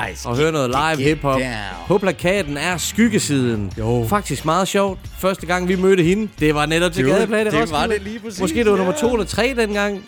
nice. 0.08 0.28
Og 0.28 0.36
høre 0.36 0.52
noget 0.52 0.70
live 0.96 1.08
hiphop. 1.08 1.40
På 1.86 1.98
plakaten 1.98 2.56
er 2.56 2.76
skyggesiden. 2.76 3.72
Jo. 3.78 4.06
Faktisk 4.08 4.44
meget 4.44 4.68
sjovt. 4.68 4.98
Første 5.18 5.46
gang 5.46 5.68
vi 5.68 5.76
mødte 5.76 6.02
hende, 6.02 6.28
det 6.40 6.54
var 6.54 6.66
netop 6.66 6.92
til 6.92 7.04
Det 7.04 7.12
var- 7.12 7.18
Gadeplan 7.18 7.40
i 7.46 7.50
det 7.50 7.52
var 7.54 7.60
Roskilde. 7.60 7.94
det 7.94 8.02
lige 8.02 8.18
præcis, 8.18 8.40
Måske 8.40 8.58
det 8.64 8.70
var 8.70 8.76
nummer 8.76 8.92
ja. 9.02 9.08
2 9.08 9.12
eller 9.14 9.26
3 9.26 9.54
dengang. 9.58 10.04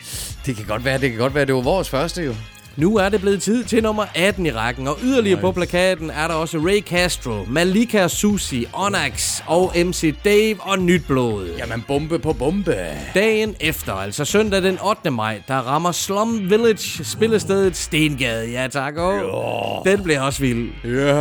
Det 0.47 0.57
kan 0.57 0.65
godt 0.65 0.85
være, 0.85 1.01
det 1.01 1.11
kan 1.11 1.19
godt 1.19 1.35
være, 1.35 1.45
det 1.45 1.55
var 1.55 1.61
vores 1.61 1.89
første, 1.91 2.23
jo. 2.23 2.35
Nu 2.77 2.97
er 2.97 3.09
det 3.09 3.21
blevet 3.21 3.43
tid 3.43 3.65
til 3.65 3.83
nummer 3.83 4.05
18 4.15 4.47
i 4.47 4.53
rækken, 4.53 4.89
og 4.89 4.99
yderligere 5.03 5.41
på 5.41 5.53
plakaten 5.53 6.11
er 6.11 6.29
der 6.29 6.35
også 6.35 6.59
Ray 6.59 6.81
Castro, 6.81 7.45
Malika 7.49 8.09
Susi, 8.09 8.67
Onyx 8.73 9.41
og 9.47 9.73
MC 9.77 10.15
Dave 10.25 10.57
og 10.61 10.79
Nyt 10.79 11.03
Blod. 11.07 11.49
Jamen, 11.59 11.85
bombe 11.89 12.19
på 12.19 12.33
bombe. 12.33 12.77
Dagen 13.15 13.55
efter, 13.61 13.93
altså 13.93 14.25
søndag 14.25 14.63
den 14.63 14.79
8. 14.85 15.11
maj, 15.11 15.43
der 15.49 15.55
rammer 15.55 15.93
Slum 15.93 16.51
Village 16.51 17.05
spillestedet 17.05 17.77
Stengade. 17.77 18.51
Ja 18.51 18.69
tak, 18.69 18.97
og 18.97 19.83
den 19.87 20.03
bliver 20.03 20.21
også 20.21 20.41
vild. 20.41 20.69
Ja. 20.85 21.15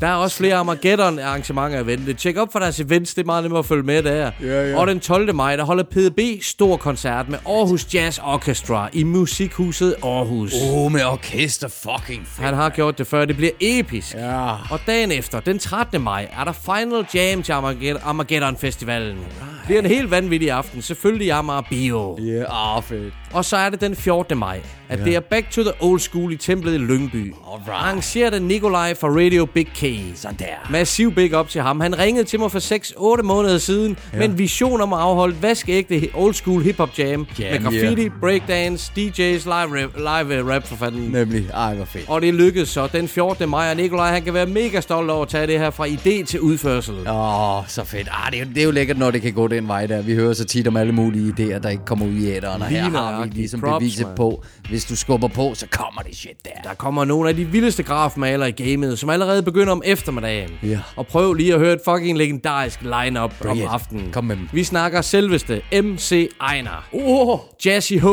Der 0.00 0.06
er 0.06 0.14
også 0.14 0.36
flere 0.36 0.54
Armageddon 0.54 1.18
arrangementer 1.18 1.78
at 1.78 1.86
vente. 1.86 2.12
Tjek 2.12 2.36
op 2.36 2.52
for 2.52 2.58
deres 2.58 2.80
events, 2.80 3.14
det 3.14 3.22
er 3.22 3.26
meget 3.26 3.44
nemmere 3.44 3.58
at 3.58 3.66
følge 3.66 3.82
med 3.82 4.02
der. 4.02 4.30
Ja, 4.42 4.70
ja. 4.70 4.78
Og 4.78 4.86
den 4.86 5.00
12. 5.00 5.34
maj, 5.34 5.56
der 5.56 5.64
holder 5.64 5.84
PDB 5.84 6.42
stor 6.42 6.76
koncert 6.76 7.28
med 7.28 7.38
Aarhus 7.46 7.94
Jazz 7.94 8.18
Orchestra 8.22 8.88
i 8.92 9.02
Musikhuset 9.02 9.94
Aarhus. 10.02 10.52
Oh, 10.72 10.92
med 10.98 11.06
orkester. 11.06 11.68
Fucking 11.68 12.26
fedt. 12.26 12.44
Han 12.44 12.54
har 12.54 12.70
gjort 12.70 12.98
det 12.98 13.06
før, 13.06 13.24
det 13.24 13.36
bliver 13.36 13.52
episk. 13.60 14.14
Ja. 14.14 14.52
Og 14.70 14.80
dagen 14.86 15.12
efter, 15.12 15.40
den 15.40 15.58
13. 15.58 16.02
maj, 16.02 16.28
er 16.40 16.44
der 16.44 16.52
Final 16.52 17.06
Jam 17.14 17.42
til 17.42 17.52
Armageddon, 17.52 18.02
Armageddon 18.04 18.56
Festivalen. 18.56 19.16
Det 19.16 19.26
bliver 19.66 19.82
en 19.82 19.88
helt 19.88 20.10
vanvittig 20.10 20.50
aften, 20.50 20.82
selvfølgelig 20.82 21.26
i 21.26 21.30
Amager 21.30 21.62
Bio. 21.70 22.18
Ja, 22.20 22.24
yeah, 22.24 22.76
ah, 22.76 22.82
fedt. 22.82 23.14
Og 23.32 23.44
så 23.44 23.56
er 23.56 23.70
det 23.70 23.80
den 23.80 23.96
14. 23.96 24.38
maj, 24.38 24.60
at 24.88 24.98
det 24.98 25.14
er 25.14 25.20
Back 25.20 25.50
to 25.50 25.62
the 25.62 25.72
Old 25.80 26.00
School 26.00 26.32
i 26.32 26.36
templet 26.36 26.74
i 26.74 26.78
Lyngby. 26.78 27.34
Alright. 27.52 27.68
Arrangeret 27.68 28.34
af 28.34 28.42
Nikolaj 28.42 28.94
fra 28.94 29.08
Radio 29.08 29.44
Big 29.44 29.66
K. 29.66 29.84
Sådan 30.14 30.36
der. 30.38 30.70
Massiv 30.70 31.14
big 31.14 31.38
up 31.38 31.48
til 31.48 31.60
ham. 31.60 31.80
Han 31.80 31.98
ringede 31.98 32.24
til 32.24 32.40
mig 32.40 32.52
for 32.52 33.18
6-8 33.18 33.22
måneder 33.22 33.58
siden 33.58 33.98
ja. 34.12 34.18
med 34.18 34.28
en 34.28 34.38
vision 34.38 34.80
om 34.80 34.92
at 34.92 34.98
afholde 34.98 35.42
vaskeægte 35.42 36.08
old 36.14 36.34
school 36.34 36.62
hip-hop 36.62 36.98
jam. 36.98 37.26
Jam, 37.38 37.52
med 37.52 37.62
graffiti, 37.62 38.08
breakdance, 38.20 38.92
DJ's, 38.96 39.44
live 39.44 39.82
rap, 39.82 39.96
live 39.96 40.54
rap 40.54 40.66
for 40.66 40.76
fanden. 40.92 41.10
Nemlig. 41.12 41.46
Ej, 41.54 41.74
hvor 41.74 41.84
fedt. 41.84 42.08
Og 42.08 42.22
det 42.22 42.34
lykkedes 42.34 42.68
så 42.68 42.86
den 42.92 43.08
14. 43.08 43.48
maj, 43.48 43.70
og 43.70 43.76
Nikolaj 43.76 44.12
han 44.12 44.22
kan 44.22 44.34
være 44.34 44.46
mega 44.46 44.80
stolt 44.80 45.10
over 45.10 45.22
at 45.22 45.28
tage 45.28 45.46
det 45.46 45.58
her 45.58 45.70
fra 45.70 45.86
idé 45.86 46.24
til 46.24 46.40
udførsel. 46.40 46.94
Åh, 47.08 47.58
oh, 47.58 47.64
så 47.68 47.84
fedt. 47.84 48.08
Ah, 48.12 48.32
det, 48.32 48.40
er 48.40 48.44
jo, 48.44 48.50
det 48.54 48.60
er 48.60 48.64
jo 48.64 48.70
lækkert, 48.70 48.98
når 48.98 49.10
det 49.10 49.22
kan 49.22 49.32
gå 49.32 49.48
den 49.48 49.68
vej 49.68 49.86
der. 49.86 50.02
Vi 50.02 50.14
hører 50.14 50.32
så 50.32 50.44
tit 50.44 50.68
om 50.68 50.76
alle 50.76 50.92
mulige 50.92 51.28
idéer, 51.38 51.58
der 51.58 51.68
ikke 51.68 51.84
kommer 51.84 52.06
ud 52.06 52.12
i 52.12 52.30
æderen. 52.30 52.62
Og 52.62 52.68
her 52.68 52.82
har 52.82 53.24
vi 53.24 53.30
ligesom 53.30 53.60
Props, 53.60 53.78
beviset 53.82 54.06
mand. 54.06 54.16
på, 54.16 54.44
hvis 54.68 54.84
du 54.84 54.96
skubber 54.96 55.28
på, 55.28 55.54
så 55.54 55.66
kommer 55.70 56.02
det 56.02 56.16
shit 56.16 56.44
der. 56.44 56.50
Der 56.68 56.74
kommer 56.74 57.04
nogle 57.04 57.28
af 57.28 57.36
de 57.36 57.44
vildeste 57.44 57.82
grafmalere 57.82 58.48
i 58.48 58.52
gamet, 58.52 58.98
som 58.98 59.10
allerede 59.10 59.42
begynder 59.42 59.72
om 59.72 59.82
eftermiddagen. 59.84 60.50
Ja. 60.62 60.78
Og 60.96 61.06
prøv 61.06 61.34
lige 61.34 61.54
at 61.54 61.60
høre 61.60 61.72
et 61.72 61.80
fucking 61.84 62.18
legendarisk 62.18 62.80
line-up 62.82 63.32
om 63.48 63.58
aftenen. 63.68 64.10
Kom 64.12 64.24
med 64.24 64.36
dem. 64.36 64.48
Vi 64.52 64.64
snakker 64.64 65.00
selveste 65.00 65.62
MC 65.82 66.30
Ejner. 66.40 66.88
Oh, 66.92 67.38
Jazzy 67.66 67.92
H. 67.92 68.06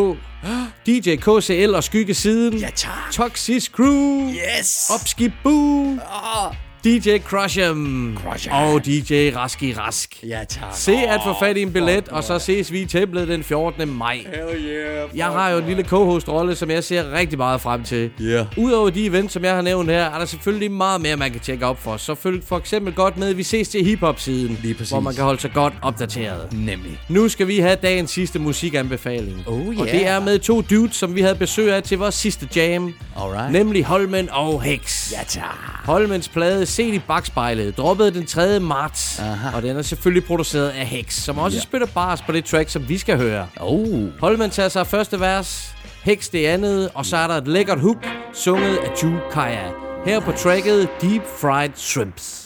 DJ 0.88 1.16
KCL 1.16 1.72
og 1.76 1.84
Skyggesiden. 1.84 2.58
ja 2.58 2.64
tak. 2.72 3.11
Toxic 3.11 3.72
Crew. 3.72 4.30
Yes. 4.30 4.89
Opski 4.89 5.32
Boo. 5.43 5.99
Oh, 6.01 6.51
DJ 6.86 7.18
Crushem. 7.20 8.18
Crushem. 8.24 8.54
Og 8.54 8.86
DJ 8.86 9.32
Raski 9.36 9.74
Rask. 9.74 10.24
ja 10.24 10.44
tak. 10.50 10.64
Se 10.74 10.92
at 10.92 11.22
få 11.26 11.36
fat 11.40 11.58
i 11.58 11.62
en 11.62 11.74
billet, 11.74 12.10
og 12.10 12.24
så 12.24 12.40
ses 12.40 12.72
vi 12.72 12.82
i 12.82 12.86
templet 12.86 13.28
den 13.28 13.44
14. 13.44 13.90
maj. 13.90 14.16
Hell 14.16 14.66
yeah. 14.66 15.18
Jeg 15.18 15.26
har 15.26 15.50
jo 15.50 15.58
en 15.58 15.66
lille 15.68 15.84
co-host-rolle, 15.84 16.56
som 16.56 16.70
jeg 16.72 16.84
ser 16.84 17.12
rigtig 17.14 17.38
meget 17.38 17.62
frem 17.62 17.84
til. 17.84 18.12
Ja. 18.20 18.46
Udover 18.58 18.90
de 18.90 19.06
events, 19.06 19.34
som 19.34 19.44
jeg 19.44 19.56
har 19.56 19.62
nævnt 19.62 19.90
her, 19.90 20.04
er 20.06 20.18
der 20.20 20.26
selvfølgelig 20.26 20.72
meget 20.72 21.02
mere, 21.02 21.18
man 21.18 21.32
kan 21.32 21.40
tjekke 21.40 21.66
op 21.66 21.82
for. 21.84 21.98
Så 21.98 22.16
følg 22.16 22.44
for 22.44 22.58
eksempel 22.58 22.94
godt 22.94 23.18
med, 23.18 23.30
at 23.30 23.38
vi 23.38 23.44
ses 23.44 23.70
til 23.70 23.86
hiphop-siden, 23.86 24.58
hvor 24.90 25.00
man 25.00 25.16
kan 25.16 25.24
holde 25.24 25.42
sig 25.42 25.52
godt 25.54 25.74
opdateret. 25.82 26.54
Nemlig. 26.54 27.00
Nu 27.10 27.30
skal 27.30 27.48
vi 27.48 27.60
have 27.60 27.76
dagens 27.76 28.12
sidste 28.12 28.40
musikanbefaling. 28.40 29.44
Oh, 29.48 29.68
Og 29.68 29.74
yeah. 29.74 29.92
det 29.92 30.08
er 30.08 30.20
med 30.20 30.40
to 30.40 30.62
dudes, 30.62 30.96
som 30.96 31.16
vi 31.16 31.22
havde 31.22 31.36
besøg 31.36 31.74
af 31.74 31.84
til 31.84 31.98
vores 31.98 32.16
sidste 32.16 32.50
jam. 32.56 32.94
Alright. 33.18 33.52
Nemlig 33.52 33.86
Holmen 33.86 34.30
og 34.32 34.62
Hex. 34.62 35.12
Ja 35.12 35.24
tak. 35.28 35.44
Holmens 35.86 36.30
plade 36.30 36.66
Set 36.76 36.94
i 36.94 37.00
bagspejlet 37.00 37.78
droppede 37.78 38.14
den 38.14 38.26
3. 38.26 38.60
marts. 38.60 39.20
Aha. 39.20 39.56
Og 39.56 39.62
den 39.62 39.78
er 39.78 39.82
selvfølgelig 39.82 40.26
produceret 40.26 40.70
af 40.70 40.86
Hex, 40.86 41.14
som 41.14 41.38
også 41.38 41.58
Ja. 41.58 41.62
spiller 41.62 41.88
bars 41.88 42.22
på 42.22 42.32
det 42.32 42.46
track, 42.46 42.70
som 42.70 42.90
vi 42.90 42.98
skal 42.98 43.18
høre. 43.18 43.48
Oh. 43.60 44.20
Holmen 44.20 44.50
tager 44.50 44.70
sig 44.70 44.88
første 44.88 45.20
vers, 45.20 45.76
Hex 46.04 46.30
det 46.30 46.46
andet, 46.46 46.90
og 46.94 47.06
så 47.06 47.18
er 47.18 47.28
der 47.28 47.36
et 47.36 47.48
lækkert 47.48 47.80
hook, 47.80 48.06
sunget 48.34 48.78
af 48.78 49.04
Ju 49.04 49.12
Kaya. 49.32 49.70
Her 50.06 50.20
på 50.20 50.32
tracket 50.32 50.88
Deep 51.02 51.22
Fried 51.42 51.72
Shrimps. 51.76 52.42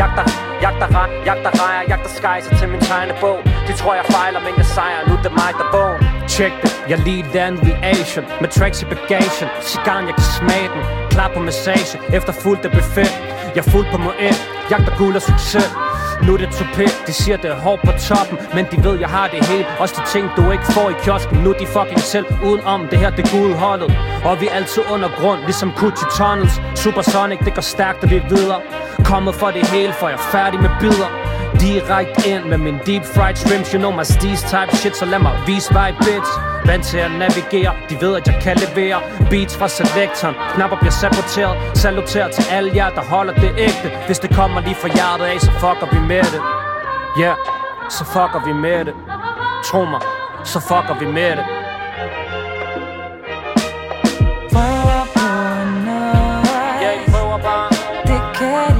Jagter, 0.00 0.24
jagter 0.62 0.88
rej, 0.96 1.10
jagter 1.26 1.50
rejer, 1.62 1.82
jagter 1.88 2.10
skejser 2.18 2.58
til 2.58 2.68
min 2.68 2.80
tegnebog 2.80 3.38
De 3.68 3.72
tror 3.76 3.94
jeg 3.94 4.04
fejler, 4.10 4.40
men 4.40 4.52
jeg 4.56 4.66
sejrer, 4.66 5.08
nu 5.08 5.16
det 5.16 5.26
er 5.26 5.30
mig 5.30 5.52
der 5.58 5.78
er 5.78 6.11
Tjek 6.32 6.52
Check 6.52 6.62
det, 6.62 6.90
jeg 6.90 6.98
lige 6.98 7.24
den 7.32 7.66
vi 7.66 7.72
Asian 7.82 8.24
Med 8.40 8.48
tracks 8.48 8.82
i 8.82 8.84
bagagen, 8.84 9.48
cigaren 9.62 10.06
jeg 10.06 10.14
kan 10.14 10.24
smage 10.38 10.68
den 10.74 10.82
Klar 11.10 11.30
på 11.34 11.40
massage, 11.40 11.98
efter 12.12 12.32
fuldt 12.32 12.64
af 12.64 12.70
buffet 12.70 13.12
Jeg 13.54 13.62
er 13.66 13.70
fuld 13.70 13.86
på 13.92 13.98
mig 13.98 14.14
ind, 14.20 14.38
jagter 14.70 14.96
guld 14.98 15.16
og 15.16 15.22
succes. 15.22 15.70
Nu 16.26 16.34
er 16.34 16.38
det 16.38 16.48
tupé, 16.48 17.06
de 17.06 17.12
siger 17.12 17.36
det 17.36 17.50
er 17.50 17.54
hårdt 17.54 17.82
på 17.82 17.92
toppen. 18.08 18.38
Men 18.54 18.64
de 18.72 18.84
ved 18.84 18.98
jeg 19.00 19.08
har 19.08 19.28
det 19.28 19.46
hele. 19.46 19.66
Også 19.78 19.94
de 19.98 20.04
ting 20.14 20.30
du 20.36 20.50
ikke 20.50 20.64
får 20.64 20.90
i 20.90 20.94
kiosken. 21.04 21.38
Nu 21.38 21.50
er 21.50 21.58
de 21.58 21.66
fucking 21.66 22.00
selv 22.00 22.26
udenom 22.44 22.88
Det 22.90 22.98
her 22.98 23.10
det 23.10 23.26
er 23.26 23.30
guldholdet 23.38 23.90
Og 24.24 24.40
vi 24.40 24.46
er 24.46 24.54
altid 24.54 24.82
under 24.92 25.08
grund 25.20 25.40
Ligesom 25.40 25.72
Gucci 25.80 26.04
Tunnels. 26.16 26.54
Supersonic 26.74 27.38
det 27.38 27.54
går 27.54 27.62
stærkt 27.62 28.04
og 28.04 28.10
vi 28.10 28.16
er 28.16 28.28
videre. 28.28 28.60
Kommet 29.04 29.34
for 29.34 29.50
det 29.50 29.66
hele 29.66 29.92
for 29.92 30.08
jeg 30.08 30.14
er 30.14 30.28
færdig 30.36 30.60
med 30.60 30.70
bidder. 30.80 31.21
Direkte 31.60 32.28
ind 32.28 32.44
med 32.44 32.58
min 32.58 32.78
deep 32.86 33.04
fried 33.04 33.36
shrimps 33.36 33.72
You 33.72 33.78
know 33.78 33.92
my 34.00 34.04
steez 34.04 34.40
type 34.42 34.76
shit 34.76 34.96
Så 34.96 35.04
lad 35.04 35.18
mig 35.18 35.34
vise 35.46 35.74
vej, 35.74 35.90
bitch. 35.98 36.30
Vant 36.66 36.84
til 36.84 36.98
at 36.98 37.10
navigere 37.10 37.72
De 37.90 37.94
ved, 38.00 38.16
at 38.16 38.26
jeg 38.26 38.38
kan 38.42 38.56
levere. 38.56 39.00
Beats 39.30 39.56
fra 39.56 39.68
selektoren 39.68 40.34
Knapper 40.54 40.76
bliver 40.76 40.96
saboteret. 41.02 41.56
Saluteret 41.74 42.30
til 42.32 42.44
alle 42.50 42.70
jer, 42.74 42.90
der 42.90 43.00
holder 43.00 43.34
det 43.34 43.52
ægte. 43.58 43.88
Hvis 44.06 44.18
det 44.18 44.30
kommer 44.34 44.60
lige 44.60 44.74
fra 44.74 44.88
hjertet 44.88 45.24
af, 45.24 45.40
så 45.40 45.50
fucker 45.52 45.88
vi 45.92 46.00
med 46.06 46.22
det. 46.34 46.42
Ja, 47.18 47.22
yeah, 47.22 47.36
så 47.90 48.04
fucker 48.04 48.40
vi 48.46 48.52
med 48.52 48.84
det. 48.84 48.94
Tro 49.64 49.84
mig, 49.84 50.00
så 50.44 50.60
fucker 50.60 50.94
vi 51.00 51.06
med 51.06 51.30
det. 51.30 51.44
Prøver 54.52 55.02
på 55.14 55.28
noget 55.86 56.46
Jeg 56.84 56.94
prøver 57.10 57.38
bare 57.38 57.68
Det 58.08 58.20
kan 58.38 58.71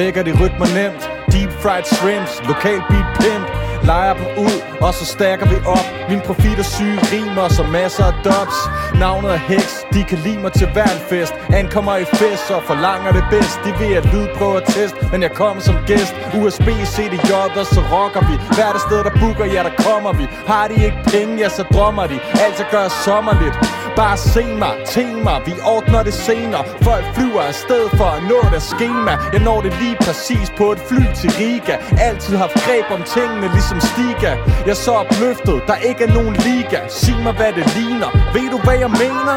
lægger 0.00 0.22
de 0.22 0.32
rytmer 0.42 0.68
nemt. 0.80 1.02
Deep 1.32 1.52
fried 1.62 1.86
shrimps, 1.96 2.32
lokal 2.48 2.80
beat 2.90 3.08
pimp. 3.20 3.46
Lejer 3.90 4.14
dem 4.18 4.26
ud, 4.46 4.56
og 4.86 4.92
så 4.98 5.04
stacker 5.14 5.46
vi 5.52 5.56
op. 5.76 5.86
Min 6.10 6.20
profit 6.28 6.58
er 6.64 6.68
syge 6.76 6.98
rimer, 7.12 7.48
så 7.48 7.62
masser 7.78 8.04
af 8.10 8.14
dubs. 8.26 8.58
Navnet 9.02 9.30
er 9.36 9.42
Hex, 9.50 9.66
de 9.94 10.00
kan 10.10 10.18
lide 10.26 10.40
mig 10.44 10.52
til 10.52 10.68
hver 10.74 10.90
en 10.96 11.02
fest. 11.10 11.34
Ankommer 11.60 11.94
i 12.04 12.06
fest 12.20 12.46
og 12.56 12.62
forlanger 12.70 13.10
det 13.16 13.24
bedst. 13.34 13.56
De 13.64 13.70
ved 13.80 13.92
at 14.00 14.04
lydprøve 14.12 14.56
og 14.60 14.64
test, 14.74 14.94
men 15.12 15.20
jeg 15.26 15.32
kommer 15.40 15.60
som 15.68 15.76
gæst. 15.90 16.14
USB, 16.38 16.68
CDJ, 16.94 17.32
og 17.60 17.66
så 17.74 17.80
rocker 17.94 18.22
vi. 18.30 18.34
Hvert 18.56 18.74
det 18.76 18.82
sted 18.88 19.00
der 19.06 19.14
booker, 19.20 19.46
ja 19.54 19.60
der 19.68 19.74
kommer 19.86 20.12
vi. 20.20 20.24
Har 20.52 20.64
de 20.70 20.74
ikke 20.86 21.00
penge, 21.12 21.32
ja 21.42 21.48
så 21.58 21.62
drømmer 21.74 22.06
de. 22.12 22.16
Alt 22.44 22.56
jeg 22.62 22.68
gør 22.74 22.86
sommerligt 23.06 23.56
Bare 24.00 24.16
se 24.16 24.44
mig, 24.62 24.74
tema, 24.86 25.32
vi 25.48 25.54
ordner 25.76 26.02
det 26.02 26.14
senere 26.14 26.64
Folk 26.82 27.04
flyver 27.14 27.42
afsted 27.52 27.84
for 27.98 28.08
at 28.16 28.22
nå 28.30 28.38
deres 28.52 28.68
schema 28.74 29.12
Jeg 29.32 29.42
når 29.48 29.60
det 29.60 29.72
lige 29.82 29.96
præcis 30.06 30.48
på 30.58 30.72
et 30.72 30.80
fly 30.88 31.02
til 31.20 31.30
Riga 31.38 31.76
Altid 32.08 32.36
haft 32.36 32.56
greb 32.64 32.86
om 32.96 33.02
tingene 33.14 33.48
ligesom 33.56 33.80
Stiga 33.80 34.32
Jeg 34.66 34.74
er 34.76 34.80
så 34.86 34.92
opløftet, 35.02 35.62
der 35.70 35.76
ikke 35.88 36.02
er 36.04 36.12
nogen 36.18 36.34
liga 36.46 36.78
Sig 36.88 37.16
mig 37.24 37.34
hvad 37.38 37.52
det 37.58 37.66
ligner, 37.76 38.10
ved 38.34 38.48
du 38.54 38.58
hvad 38.66 38.78
jeg 38.84 38.90
mener? 39.04 39.36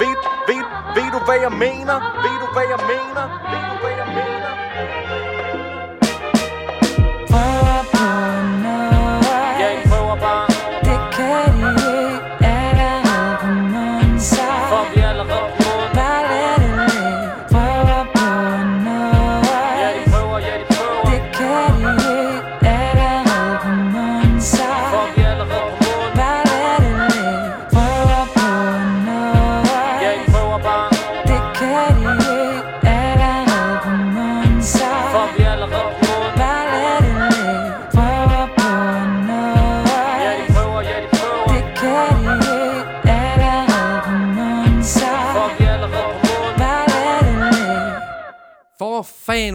Ved, 0.00 0.16
ved, 0.48 0.62
ved 0.96 1.08
du 1.14 1.20
hvad 1.26 1.38
jeg 1.46 1.54
mener? 1.64 1.96
Ved 2.24 2.36
du 2.42 2.48
hvad 2.54 2.66
jeg 2.74 2.80
mener? 2.92 3.24
Ved 3.52 3.62
du 3.70 3.76
hvad 3.82 3.90
jeg 3.90 3.95
mener? 3.95 3.95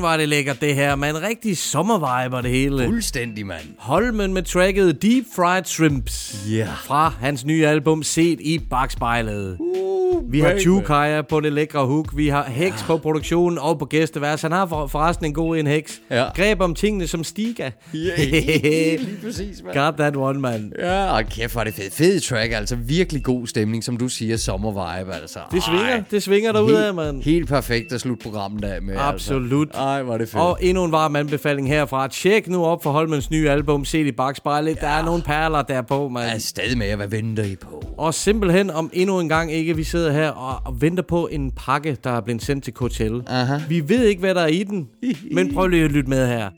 Var 0.01 0.17
det 0.17 0.29
lækkert 0.29 0.61
det 0.61 0.75
her, 0.75 0.95
man. 0.95 1.21
Rigtig 1.21 1.57
sommerviber 1.57 2.41
det 2.41 2.51
hele. 2.51 2.85
Fuldstændig, 2.85 3.45
mand. 3.45 3.65
Holmen 3.77 4.33
med 4.33 4.43
tracket 4.43 5.01
Deep 5.01 5.25
Fried 5.35 5.63
Shrimps. 5.65 6.35
Ja. 6.49 6.67
Fra 6.85 7.13
hans 7.19 7.45
nye 7.45 7.67
album 7.67 8.03
Set 8.03 8.39
i 8.41 8.59
bagspejlet. 8.69 9.57
Vi 10.29 10.39
har 10.39 10.49
baby. 10.49 10.59
Chukaya 10.59 11.21
på 11.21 11.39
det 11.39 11.53
lækre 11.53 11.85
hook. 11.85 12.17
Vi 12.17 12.27
har 12.27 12.43
Hex 12.43 12.83
på 12.83 12.97
produktionen 12.97 13.57
og 13.57 13.79
på 13.79 13.85
gæstevers. 13.85 14.41
Han 14.41 14.51
har 14.51 14.65
for, 14.65 14.87
forresten 14.87 15.25
en 15.25 15.33
god 15.33 15.57
en 15.57 15.67
Hex. 15.67 15.91
Ja. 16.11 16.25
Greb 16.35 16.61
om 16.61 16.75
tingene 16.75 17.07
som 17.07 17.23
Stiga. 17.23 17.69
Yeah, 17.95 18.17
lige 18.99 19.17
præcis, 19.23 19.63
mand. 19.63 19.75
Got 19.77 19.93
that 19.97 20.15
one, 20.17 20.39
man. 20.39 20.73
Ja, 20.79 21.17
og 21.17 21.23
kæft, 21.25 21.55
er 21.55 21.63
det 21.63 21.73
fedt. 21.73 21.93
Fed 21.93 22.19
track, 22.19 22.53
altså 22.53 22.75
virkelig 22.75 23.23
god 23.23 23.47
stemning, 23.47 23.83
som 23.83 23.97
du 23.97 24.07
siger, 24.07 24.37
sommervibe, 24.37 25.13
altså. 25.13 25.39
Det 25.51 25.63
svinger, 25.63 25.85
Ej, 25.85 26.03
det 26.11 26.23
svinger 26.23 26.51
derudad, 26.51 26.93
mand. 26.93 27.23
Helt 27.23 27.47
perfekt 27.49 27.93
at 27.93 28.01
slutte 28.01 28.23
programmet 28.23 28.63
af 28.63 28.81
med, 28.81 28.95
Absolut. 28.97 29.67
Altså. 29.67 29.81
Ej, 29.81 30.01
er 30.01 30.17
det 30.17 30.29
fedt. 30.29 30.43
Og 30.43 30.57
endnu 30.61 30.83
en 30.83 30.91
varm 30.91 31.15
anbefaling 31.15 31.67
herfra. 31.67 32.07
Tjek 32.07 32.47
nu 32.47 32.65
op 32.65 32.83
for 32.83 32.91
Holmens 32.91 33.31
nye 33.31 33.49
album, 33.49 33.85
Set 33.85 34.07
i 34.07 34.11
bagspejlet. 34.11 34.75
Ja. 34.81 34.87
Der 34.87 34.93
er 34.93 35.05
nogle 35.05 35.23
perler 35.23 35.61
derpå, 35.61 36.09
man. 36.09 36.23
Jeg 36.23 36.35
er 36.35 36.39
stadig 36.39 36.77
med, 36.77 36.95
hvad 36.95 37.07
venter 37.07 37.43
I 37.43 37.55
på? 37.55 37.83
Og 37.97 38.13
simpelthen 38.13 38.69
om 38.69 38.89
endnu 38.93 39.19
en 39.19 39.29
gang 39.29 39.51
ikke, 39.51 39.75
vi 39.75 39.83
sidder 39.83 40.10
her 40.13 40.29
og, 40.29 40.61
og 40.65 40.81
venter 40.81 41.03
på 41.03 41.27
en 41.27 41.51
pakke, 41.51 41.97
der 42.03 42.11
er 42.11 42.21
blevet 42.21 42.41
sendt 42.41 42.63
til 42.63 42.73
KTL. 42.73 43.19
Aha. 43.27 43.57
Vi 43.69 43.89
ved 43.89 44.05
ikke, 44.05 44.19
hvad 44.19 44.35
der 44.35 44.41
er 44.41 44.47
i 44.47 44.63
den, 44.63 44.89
men 45.35 45.53
prøv 45.53 45.67
lige 45.67 45.85
at 45.85 45.91
lytte 45.91 46.09
med 46.09 46.27
her. 46.27 46.49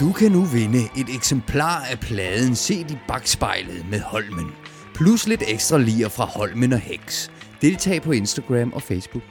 Du 0.00 0.12
kan 0.12 0.32
nu 0.32 0.42
vinde 0.42 0.78
et 0.78 1.14
eksemplar 1.14 1.84
af 1.90 1.98
pladen 2.00 2.54
Set 2.54 2.90
i 2.90 2.96
bagspejlet 3.08 3.86
med 3.90 4.00
Holmen. 4.00 4.46
Plus 4.94 5.28
lidt 5.28 5.42
ekstra 5.48 5.78
lier 5.78 6.08
fra 6.08 6.24
Holmen 6.24 6.72
og 6.72 6.78
Hex. 6.78 7.30
Deltag 7.62 8.02
på 8.02 8.12
Instagram 8.12 8.72
og 8.72 8.82
Facebook. 8.82 9.22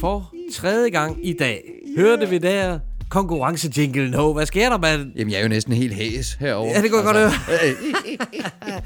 For 0.00 0.34
tredje 0.54 0.88
gang 0.90 1.26
i 1.26 1.32
dag 1.32 1.62
hørte 1.96 2.28
vi 2.28 2.38
der 2.38 2.78
konkurrencejingle 3.12 4.10
nå. 4.10 4.32
Hvad 4.32 4.46
sker 4.46 4.68
der, 4.68 4.78
mand? 4.78 5.06
Jamen, 5.16 5.32
jeg 5.32 5.38
er 5.38 5.42
jo 5.42 5.48
næsten 5.48 5.72
helt 5.72 5.94
hæs 5.94 6.36
herovre. 6.40 6.72
Ja, 6.76 6.82
det 6.82 6.90
kunne 6.90 7.00
jeg 7.00 7.14
godt 7.14 7.16
høre. 7.16 7.30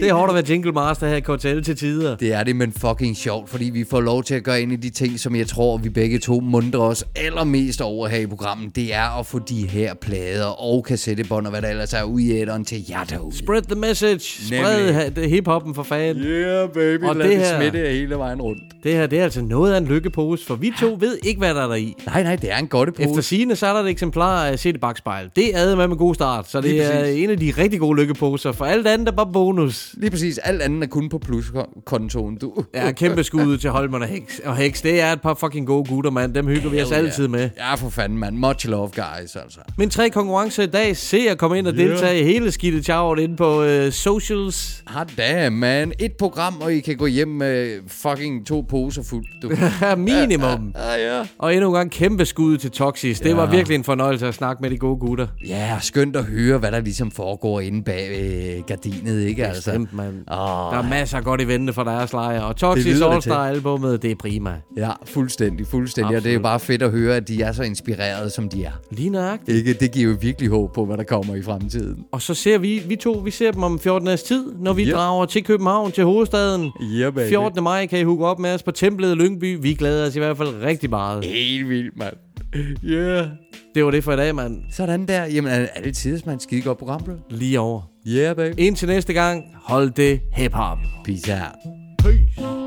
Det 0.00 0.08
er 0.08 0.14
hårdt 0.14 0.30
at 0.30 0.34
være 0.34 0.44
jingle 0.50 0.72
master 0.72 1.08
her 1.08 1.16
i 1.16 1.20
KTL 1.20 1.60
til 1.62 1.76
tider. 1.76 2.16
Det 2.16 2.32
er 2.32 2.42
det, 2.42 2.56
men 2.56 2.72
fucking 2.72 3.16
sjovt, 3.16 3.50
fordi 3.50 3.64
vi 3.70 3.84
får 3.90 4.00
lov 4.00 4.22
til 4.24 4.34
at 4.34 4.44
gøre 4.44 4.60
en 4.62 4.72
af 4.72 4.80
de 4.80 4.90
ting, 4.90 5.20
som 5.20 5.36
jeg 5.36 5.46
tror, 5.46 5.76
vi 5.78 5.88
begge 5.88 6.18
to 6.18 6.40
mundrer 6.40 6.80
os 6.80 7.04
allermest 7.16 7.80
over 7.80 8.08
her 8.08 8.18
i 8.18 8.26
programmet. 8.26 8.76
Det 8.76 8.94
er 8.94 9.18
at 9.20 9.26
få 9.26 9.38
de 9.38 9.68
her 9.68 9.94
plader 9.94 10.44
og 10.46 10.84
kassettebånd 10.84 11.46
og 11.46 11.50
hvad 11.50 11.62
der 11.62 11.68
ellers 11.68 11.92
er 11.92 12.02
ude 12.02 12.24
i 12.24 12.32
æderen 12.32 12.64
til 12.64 12.84
jer 12.90 13.04
derude. 13.04 13.36
Spread 13.38 13.62
the 13.62 13.80
message. 13.80 14.20
Spred 14.20 14.86
Nemlig. 14.92 15.16
det- 15.16 15.30
hiphoppen 15.30 15.74
for 15.74 15.82
fan. 15.82 16.16
Yeah, 16.16 16.68
baby. 16.68 17.04
Og 17.04 17.16
Lad 17.16 17.28
det 17.28 17.36
her- 17.36 17.60
smitte 17.60 17.78
hele 17.88 18.14
vejen 18.18 18.42
rundt. 18.42 18.62
Det 18.84 18.92
her, 18.92 19.06
det 19.06 19.18
er 19.18 19.24
altså 19.24 19.42
noget 19.42 19.72
af 19.74 19.78
en 19.78 19.84
lykkepose, 19.86 20.46
for 20.46 20.54
vi 20.54 20.72
to 20.80 20.96
ved 21.00 21.18
ikke, 21.24 21.38
hvad 21.38 21.54
der 21.54 21.62
er 21.62 21.68
der 21.68 21.74
i. 21.74 21.94
Nej, 22.06 22.22
nej, 22.22 22.36
det 22.36 22.52
er 22.52 22.56
en 22.58 22.66
godtepose. 22.68 23.08
Efter 23.10 23.22
sigende, 23.54 23.60
så 23.60 23.66
er 23.66 23.72
der 23.72 23.88
et 23.88 23.90
eksemplar 23.90 24.46
af 24.46 24.58
Set 24.58 24.74
i 24.74 24.78
bagspejl. 24.78 25.30
Det 25.36 25.56
er 25.56 25.76
med 25.76 25.88
med 25.88 25.96
god 25.96 26.14
start, 26.14 26.50
så 26.50 26.60
det 26.60 26.84
er 26.84 27.04
en 27.04 27.30
af 27.30 27.38
de 27.38 27.52
rigtig 27.58 27.80
gode 27.80 28.00
lykkeposer. 28.00 28.52
For 28.52 28.64
alt 28.64 28.86
andet 28.86 29.08
er 29.08 29.12
bare 29.12 29.30
bonus. 29.32 29.94
Lige 29.98 30.10
præcis. 30.10 30.38
Alt 30.38 30.62
andet 30.62 30.82
er 30.82 30.86
kun 30.86 31.08
på 31.08 31.18
pluskontoen, 31.18 32.36
du. 32.38 32.52
Ja, 32.74 32.92
kæmpe 32.92 33.24
skud 33.24 33.58
til 33.58 33.70
Holmen 33.70 34.02
og 34.02 34.08
Hex. 34.08 34.38
Og 34.44 34.56
Hex, 34.56 34.82
det 34.82 35.00
er 35.00 35.12
et 35.12 35.20
par 35.20 35.34
fucking 35.34 35.66
gode 35.66 35.84
gutter, 35.84 36.10
mand. 36.10 36.34
Dem 36.34 36.46
hygger 36.46 36.70
vi 36.70 36.82
os 36.82 36.90
Hell 36.90 37.06
altid 37.06 37.28
med. 37.28 37.50
Ja, 37.58 37.74
for 37.74 37.88
fanden, 37.90 38.18
man. 38.18 38.38
Much 38.38 38.68
love, 38.68 38.88
guys, 38.88 39.36
altså. 39.36 39.60
Men 39.78 39.90
tre 39.90 40.10
konkurrencer 40.10 40.62
i 40.62 40.66
dag. 40.66 40.96
Se 40.96 41.16
at 41.30 41.38
komme 41.38 41.58
ind 41.58 41.66
og 41.66 41.74
Yeah. 41.74 41.88
deltage 41.88 42.20
i 42.20 42.24
hele 42.24 42.52
skidte 42.52 42.82
tjavret 42.82 43.18
inde 43.20 43.36
på 43.36 43.62
uh, 43.64 43.90
socials. 43.90 44.82
Hot 44.86 45.08
damn, 45.18 45.56
man. 45.56 45.92
Et 46.00 46.12
program, 46.12 46.54
og 46.60 46.72
I 46.74 46.80
kan 46.80 46.96
gå 46.96 47.06
hjem 47.06 47.28
med 47.28 47.78
fucking 47.88 48.46
to 48.46 48.60
poser 48.70 49.02
fuldt, 49.02 49.28
du. 49.42 49.50
Minimum. 49.96 50.74
Ja, 50.76 51.16
ja. 51.18 51.26
Og 51.38 51.54
endnu 51.54 51.68
en 51.68 51.74
gang 51.74 51.90
kæmpe 51.90 52.24
skud 52.24 52.56
til 52.56 52.70
Toxis. 52.70 53.20
Det 53.20 53.36
var 53.36 53.43
Ja. 53.44 53.56
virkelig 53.56 53.74
en 53.74 53.84
fornøjelse 53.84 54.26
at 54.28 54.34
snakke 54.34 54.62
med 54.62 54.70
de 54.70 54.78
gode 54.78 54.96
gutter. 54.98 55.26
Ja, 55.48 55.78
skønt 55.80 56.16
at 56.16 56.24
høre, 56.24 56.58
hvad 56.58 56.72
der 56.72 56.80
ligesom 56.80 57.10
foregår 57.10 57.60
inde 57.60 57.82
bag 57.84 58.08
øh, 58.20 58.64
gardinet, 58.66 59.20
ikke 59.20 59.46
altså? 59.46 59.70
Bestemt, 59.70 59.92
mand. 59.94 60.14
Åh, 60.14 60.36
Der 60.72 60.78
er 60.82 60.88
masser 60.90 61.18
af 61.18 61.24
godt 61.24 61.40
i 61.40 61.48
vente 61.48 61.72
for 61.72 61.84
deres 61.84 62.12
lejre. 62.12 62.42
Og 62.44 62.48
Det 62.54 62.56
Toxis 62.60 62.86
lyder 62.86 63.96
det 63.96 64.10
er 64.10 64.14
prima. 64.14 64.54
Ja, 64.76 64.90
fuldstændig, 65.04 65.66
fuldstændig. 65.66 66.16
Og 66.16 66.22
det 66.22 66.30
er 66.30 66.34
Absolut. 66.34 66.42
bare 66.42 66.60
fedt 66.60 66.82
at 66.82 66.90
høre, 66.90 67.16
at 67.16 67.28
de 67.28 67.42
er 67.42 67.52
så 67.52 67.62
inspirerede, 67.62 68.30
som 68.30 68.48
de 68.48 68.64
er. 68.64 68.70
Lige 68.90 69.10
nøjagtigt. 69.10 69.56
Ikke? 69.58 69.72
Det 69.72 69.92
giver 69.92 70.10
jo 70.10 70.16
virkelig 70.20 70.50
håb 70.50 70.74
på, 70.74 70.84
hvad 70.84 70.96
der 70.96 71.04
kommer 71.04 71.34
i 71.34 71.42
fremtiden. 71.42 72.04
Og 72.12 72.22
så 72.22 72.34
ser 72.34 72.58
vi, 72.58 72.82
vi 72.88 72.96
to, 72.96 73.12
vi 73.12 73.30
ser 73.30 73.50
dem 73.52 73.62
om 73.62 73.78
14 73.80 74.06
dages 74.06 74.22
tid, 74.22 74.44
når 74.60 74.72
vi 74.72 74.84
Ja. 74.84 74.92
drager 74.96 75.26
til 75.26 75.44
København, 75.44 75.92
til 75.92 76.04
hovedstaden. 76.04 76.70
Ja, 76.98 77.10
baby. 77.10 77.28
14. 77.28 77.62
maj 77.62 77.86
kan 77.86 77.98
I 77.98 78.02
hooke 78.02 78.24
op 78.26 78.38
med 78.38 78.54
os 78.54 78.62
på 78.62 78.70
Templet 78.70 79.10
i 79.12 79.14
Lyngby. 79.14 79.58
Vi 79.62 79.74
glæder 79.74 80.06
os 80.06 80.16
i 80.16 80.18
hvert 80.18 80.36
fald 80.36 80.48
rigtig 80.62 80.90
meget. 80.90 81.24
Helt 81.24 81.68
vildt, 81.68 81.96
mand. 81.98 82.14
Ja. 82.54 82.60
Yeah. 82.90 83.26
Det 83.74 83.84
var 83.84 83.90
det 83.90 84.04
for 84.04 84.12
i 84.12 84.16
dag, 84.16 84.34
mand. 84.34 84.62
Sådan 84.70 85.06
der. 85.08 85.24
Jamen, 85.24 85.52
er 85.52 85.66
er 85.74 85.82
det 85.82 85.96
tids, 85.96 86.26
man? 86.26 86.40
Skide 86.40 86.62
godt 86.62 86.78
program, 86.78 87.02
bro. 87.02 87.12
Lige 87.30 87.60
over. 87.60 87.80
Yeah, 88.08 88.36
baby. 88.36 88.54
Indtil 88.58 88.88
næste 88.88 89.12
gang, 89.12 89.44
hold 89.64 89.90
det 89.90 90.20
hip-hop. 90.32 90.78
Peace 91.04 91.32
out. 91.32 91.74
Peace. 91.98 92.63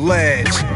Ledge. 0.00 0.69